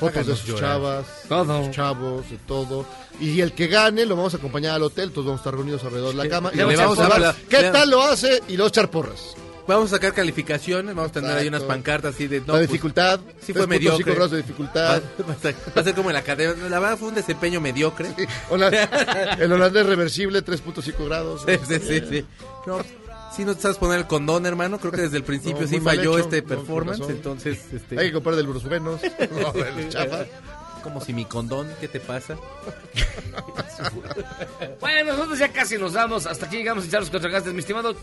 fotos 0.00 0.26
de 0.26 0.36
sus 0.36 0.46
llorar. 0.46 0.60
chavas, 0.62 1.06
Todo. 1.28 1.58
de 1.58 1.64
sus 1.66 1.74
chavos, 1.76 2.30
de 2.30 2.36
todo. 2.38 2.86
Y 3.20 3.40
el 3.40 3.52
que 3.52 3.66
gane 3.66 4.06
lo 4.06 4.16
vamos 4.16 4.34
a 4.34 4.38
acompañar 4.38 4.74
al 4.74 4.82
hotel. 4.82 5.10
Todos 5.12 5.26
vamos 5.26 5.40
a 5.40 5.42
estar 5.42 5.54
reunidos 5.54 5.84
alrededor 5.84 6.10
de 6.16 6.24
la 6.24 6.28
cama. 6.28 6.50
Y 6.52 6.56
Le 6.56 6.64
vamos 6.64 6.78
a 6.80 6.82
vamos 6.84 6.98
a 6.98 7.06
hablar 7.06 7.34
¿Qué 7.48 7.60
le- 7.62 7.70
tal 7.70 7.90
lo 7.90 8.02
hace? 8.02 8.42
Y 8.48 8.56
luego 8.56 8.68
echar 8.68 8.90
porras. 8.90 9.34
Vamos 9.68 9.92
a 9.92 9.96
sacar 9.96 10.12
calificaciones, 10.14 10.94
vamos 10.96 11.10
a 11.10 11.12
tener 11.12 11.30
ahí 11.30 11.46
unas 11.46 11.62
pancartas 11.62 12.14
así 12.14 12.26
de... 12.26 12.40
no, 12.40 12.46
la 12.46 12.52
pues, 12.54 12.68
dificultad. 12.70 13.20
Sí 13.40 13.52
fue 13.52 13.62
3.5 13.62 13.68
mediocre. 13.68 14.14
grados 14.14 14.30
de 14.32 14.36
dificultad. 14.38 15.00
Va, 15.20 15.24
va 15.28 15.32
a 15.34 15.36
ser- 15.36 15.54
va 15.76 15.80
a 15.80 15.84
ser 15.84 15.94
como 15.94 16.10
en 16.10 16.14
la 16.14 16.20
academia. 16.20 16.68
La 16.68 16.80
verdad 16.80 16.96
fue 16.98 17.08
un 17.08 17.14
desempeño 17.14 17.60
mediocre. 17.60 18.08
Hola, 18.48 18.68
el 19.38 19.52
holandés 19.52 19.86
reversible, 19.86 20.44
3.5 20.44 21.04
grados. 21.06 21.42
Sí, 21.46 21.52
sí, 21.68 21.78
sí. 21.86 22.02
sí. 22.10 22.24
No, 22.66 22.78
si 23.34 23.44
no 23.44 23.54
te 23.54 23.62
sabes 23.62 23.78
poner 23.78 23.98
el 24.00 24.06
condón, 24.06 24.46
hermano, 24.46 24.78
creo 24.78 24.92
que 24.92 25.02
desde 25.02 25.16
el 25.18 25.24
principio 25.24 25.62
No, 25.62 25.68
sí 25.68 25.80
falló 25.80 26.18
hecho. 26.18 26.24
este 26.24 26.42
performance, 26.42 27.08
entonces... 27.08 27.58
Este, 27.72 27.98
Hay 27.98 28.08
que 28.08 28.12
comprar 28.12 28.36
del. 28.36 28.46
No, 28.50 29.52
del 29.52 29.88
chafa. 29.88 30.24
Como 30.82 31.00
si 31.00 31.12
mi 31.12 31.24
condón, 31.26 31.68
¿qué 31.80 31.88
te 31.88 32.00
pasa? 32.00 32.36
Bueno, 34.80 35.12
nosotros 35.12 35.38
ya 35.38 35.52
casi 35.52 35.76
nos 35.78 35.92
damos. 35.92 36.26
Hasta 36.26 36.46
aquí 36.46 36.56
llegamos 36.56 36.84
a 36.84 36.86
echar 36.86 37.00
los 37.00 37.10
contragastes. 37.10 37.52
Mi 37.52 37.60
estimado 37.60 37.94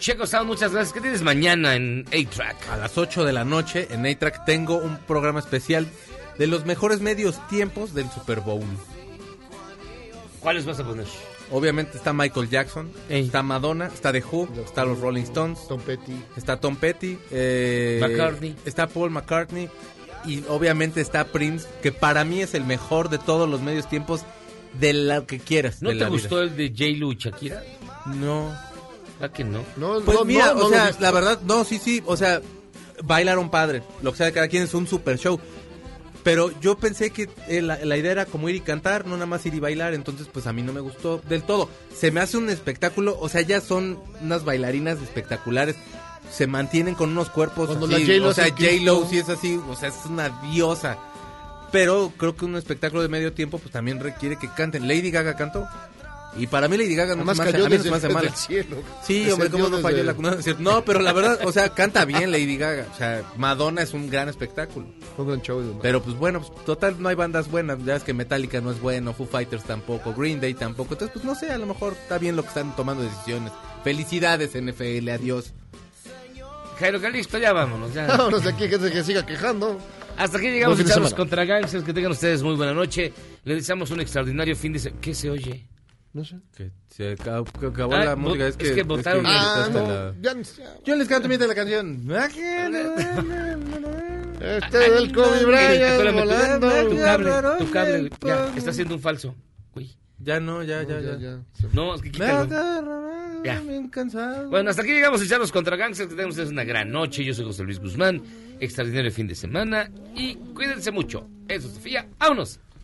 Checo 0.00 0.26
Sound, 0.26 0.46
muchas 0.46 0.72
gracias. 0.72 0.92
¿Qué 0.92 1.00
tienes 1.00 1.22
mañana 1.22 1.74
en 1.74 2.04
A-Track? 2.08 2.68
A 2.70 2.76
las 2.76 2.96
8 2.98 3.24
de 3.24 3.32
la 3.32 3.44
noche 3.44 3.88
en 3.90 4.06
A-Track 4.06 4.44
tengo 4.44 4.76
un 4.76 4.98
programa 4.98 5.40
especial 5.40 5.88
de 6.38 6.46
los 6.46 6.64
mejores 6.66 7.00
medios 7.00 7.46
tiempos 7.48 7.94
del 7.94 8.10
Super 8.10 8.40
Bowl. 8.40 8.64
¿Cuáles 10.40 10.66
vas 10.66 10.78
a 10.80 10.84
poner? 10.84 11.06
Obviamente 11.56 11.96
está 11.96 12.12
Michael 12.12 12.50
Jackson, 12.50 12.90
está 13.08 13.42
Madonna, 13.44 13.86
está 13.86 14.10
The 14.12 14.24
Who, 14.30 14.48
está 14.66 14.84
los 14.84 14.98
Rolling 14.98 15.22
Stones, 15.22 15.60
Tom 15.68 15.80
Petty. 15.80 16.12
está 16.36 16.58
Tom 16.58 16.74
Petty, 16.74 17.16
eh, 17.30 17.98
McCartney. 18.00 18.56
está 18.64 18.88
Paul 18.88 19.10
McCartney 19.12 19.70
y 20.26 20.42
obviamente 20.48 21.00
está 21.00 21.24
Prince, 21.26 21.68
que 21.80 21.92
para 21.92 22.24
mí 22.24 22.40
es 22.42 22.54
el 22.54 22.64
mejor 22.64 23.08
de 23.08 23.18
todos 23.18 23.48
los 23.48 23.60
medios 23.62 23.88
tiempos 23.88 24.22
de 24.80 24.92
lo 24.94 25.26
que 25.26 25.38
quieras. 25.38 25.80
¿No 25.80 25.90
de 25.90 25.94
te 25.94 26.00
la 26.00 26.08
vida. 26.08 26.18
gustó 26.18 26.40
el 26.42 26.56
de 26.56 26.70
J-Lo 26.70 27.12
y 27.12 27.16
Shakira? 27.16 27.62
No. 28.06 28.52
¿A 29.20 29.28
que 29.28 29.44
no? 29.44 29.62
No, 29.76 30.00
Pues 30.00 30.18
no, 30.18 30.24
mira, 30.24 30.54
no, 30.54 30.66
o 30.66 30.68
sea, 30.68 30.90
la 30.98 31.12
verdad, 31.12 31.38
no, 31.44 31.62
sí, 31.62 31.78
sí, 31.78 32.02
o 32.04 32.16
sea, 32.16 32.40
bailaron 33.04 33.48
padre, 33.48 33.84
lo 34.02 34.10
que 34.10 34.16
sea 34.18 34.26
de 34.26 34.32
cada 34.32 34.48
quien 34.48 34.64
es 34.64 34.74
un 34.74 34.88
super 34.88 35.18
show. 35.18 35.38
Pero 36.24 36.58
yo 36.60 36.78
pensé 36.78 37.10
que 37.10 37.28
eh, 37.48 37.60
la, 37.60 37.84
la 37.84 37.96
idea 37.98 38.12
era 38.12 38.26
como 38.26 38.48
ir 38.48 38.56
y 38.56 38.60
cantar, 38.60 39.06
no 39.06 39.14
nada 39.14 39.26
más 39.26 39.44
ir 39.44 39.54
y 39.54 39.60
bailar, 39.60 39.92
entonces 39.92 40.26
pues 40.32 40.46
a 40.46 40.54
mí 40.54 40.62
no 40.62 40.72
me 40.72 40.80
gustó 40.80 41.20
del 41.28 41.42
todo. 41.42 41.68
Se 41.94 42.10
me 42.10 42.20
hace 42.20 42.38
un 42.38 42.48
espectáculo, 42.48 43.16
o 43.20 43.28
sea, 43.28 43.42
ya 43.42 43.60
son 43.60 43.98
unas 44.22 44.42
bailarinas 44.42 45.00
espectaculares, 45.02 45.76
se 46.30 46.46
mantienen 46.46 46.94
con 46.94 47.10
unos 47.10 47.28
cuerpos 47.28 47.66
Cuando 47.66 47.86
así, 47.86 48.06
la 48.06 48.28
o 48.28 48.32
sea, 48.32 48.48
J-Lo 48.48 49.06
sí 49.06 49.18
es 49.18 49.28
así, 49.28 49.60
o 49.68 49.76
sea, 49.76 49.90
es 49.90 50.06
una 50.06 50.30
diosa. 50.50 50.98
Pero 51.70 52.12
creo 52.16 52.36
que 52.36 52.44
un 52.44 52.56
espectáculo 52.56 53.02
de 53.02 53.08
medio 53.08 53.32
tiempo 53.32 53.58
pues 53.58 53.72
también 53.72 54.00
requiere 54.00 54.38
que 54.38 54.48
canten. 54.48 54.86
Lady 54.88 55.10
Gaga 55.10 55.36
cantó. 55.36 55.66
Y 56.36 56.46
para 56.48 56.66
mí 56.68 56.76
Lady 56.76 56.94
Gaga 56.96 57.14
no 57.14 57.30
hace, 57.30 57.44
cayó 57.44 57.66
a 57.66 57.68
mí 57.68 57.76
no 57.76 57.82
desde, 57.82 57.88
hace 57.90 58.00
desde 58.08 58.14
mala. 58.14 58.28
el 58.28 58.34
cielo. 58.34 58.76
Sí, 59.04 59.30
hombre, 59.30 59.50
¿cómo 59.50 59.68
no 59.68 59.78
falló 59.78 60.02
la 60.02 60.42
cierto. 60.42 60.62
No, 60.62 60.84
pero 60.84 61.00
la 61.00 61.12
verdad, 61.12 61.38
o 61.44 61.52
sea, 61.52 61.68
canta 61.68 62.04
bien 62.04 62.32
Lady 62.32 62.56
Gaga. 62.56 62.86
O 62.92 62.96
sea, 62.96 63.22
Madonna 63.36 63.82
es 63.82 63.94
un 63.94 64.10
gran 64.10 64.28
espectáculo. 64.28 64.86
Un 65.16 65.26
gran 65.28 65.42
show. 65.42 65.60
de- 65.60 65.74
Pero 65.80 66.02
pues 66.02 66.16
bueno, 66.16 66.40
pues, 66.40 66.64
total, 66.64 67.00
no 67.00 67.08
hay 67.08 67.14
bandas 67.14 67.48
buenas. 67.50 67.78
Ya 67.84 67.96
es 67.96 68.02
que 68.02 68.12
Metallica 68.14 68.60
no 68.60 68.70
es 68.72 68.80
bueno, 68.80 69.12
Foo 69.14 69.26
Fighters 69.26 69.62
tampoco, 69.64 70.12
Green 70.12 70.40
Day 70.40 70.54
tampoco. 70.54 70.94
Entonces, 70.94 71.12
pues 71.12 71.24
no 71.24 71.34
sé, 71.34 71.52
a 71.52 71.58
lo 71.58 71.66
mejor 71.66 71.92
está 71.92 72.18
bien 72.18 72.34
lo 72.36 72.42
que 72.42 72.48
están 72.48 72.74
tomando 72.74 73.02
decisiones. 73.04 73.52
Felicidades, 73.84 74.54
NFL, 74.54 75.08
adiós. 75.10 75.52
Jairo 76.78 77.00
Calixto, 77.00 77.38
ya 77.38 77.52
vámonos. 77.52 77.94
Ya. 77.94 78.06
Vámonos 78.08 78.42
de 78.42 78.50
aquí, 78.50 78.66
gente 78.68 78.90
que 78.90 79.04
siga 79.04 79.24
quejando. 79.24 79.78
Hasta 80.16 80.38
aquí 80.38 80.48
llegamos 80.48 80.78
de 80.78 80.84
semana. 80.86 81.14
contra 81.14 81.44
gangsters. 81.44 81.84
Que 81.84 81.92
tengan 81.92 82.12
ustedes 82.12 82.42
muy 82.42 82.56
buena 82.56 82.72
noche. 82.72 83.12
Les 83.44 83.58
deseamos 83.58 83.90
un 83.90 84.00
extraordinario 84.00 84.56
fin 84.56 84.72
de 84.72 84.78
semana. 84.80 85.00
¿Qué 85.00 85.14
se 85.14 85.30
oye? 85.30 85.66
No 86.14 86.24
sé. 86.24 86.36
Que 86.56 86.70
se 86.88 87.12
acabó, 87.12 87.44
que 87.44 87.66
acabó 87.66 87.92
Ah, 87.94 88.04
la 88.04 88.16
música. 88.16 88.46
Es 88.46 88.56
es 88.58 88.72
que, 88.72 88.84
votaron- 88.84 89.26
es 89.26 89.32
que 89.32 89.36
Ah, 89.36 89.68
no. 89.72 89.86
la- 89.88 90.14
Ya, 90.22 90.32
ya. 90.40 90.74
Yo 90.84 90.94
les 90.96 91.08
canto 91.08 91.26
mientras 91.28 91.48
la 91.48 91.54
canción. 91.56 92.06
Este 94.40 94.78
del 94.78 95.12
Kobe 95.12 95.44
Bryant 95.44 96.12
volando. 96.14 96.88
Tu 96.88 96.96
cable, 96.98 97.58
tu 97.58 97.70
cable, 97.70 98.10
ya, 98.24 98.52
está 98.56 98.70
haciendo 98.70 98.94
un 98.94 99.00
falso. 99.00 99.34
Uy. 99.74 99.90
Ya 100.20 100.38
no, 100.40 100.62
ya, 100.62 100.82
ya, 100.84 101.00
ya. 101.00 101.40
No, 101.72 101.94
es 101.94 102.00
que 102.02 102.10
Me 102.10 102.14
quítalo. 102.14 103.14
Ya. 103.44 103.60
bien 103.60 103.88
cansado. 103.88 104.48
Bueno, 104.48 104.70
hasta 104.70 104.82
aquí 104.82 104.92
llegamos 104.92 105.20
a 105.20 105.24
echarnos 105.24 105.52
contra 105.52 105.76
gangsters. 105.76 106.14
Que 106.14 106.24
ustedes 106.24 106.48
una 106.50 106.64
gran 106.64 106.90
noche. 106.90 107.24
Yo 107.24 107.34
soy 107.34 107.44
José 107.44 107.62
Luis 107.64 107.78
Guzmán. 107.80 108.22
Extraordinario 108.60 109.10
fin 109.10 109.26
de 109.26 109.34
semana. 109.34 109.90
Y 110.14 110.36
cuídense 110.54 110.90
mucho. 110.92 111.28
Eso, 111.48 111.68
Sofía. 111.68 112.06
¡Vámonos! 112.18 112.60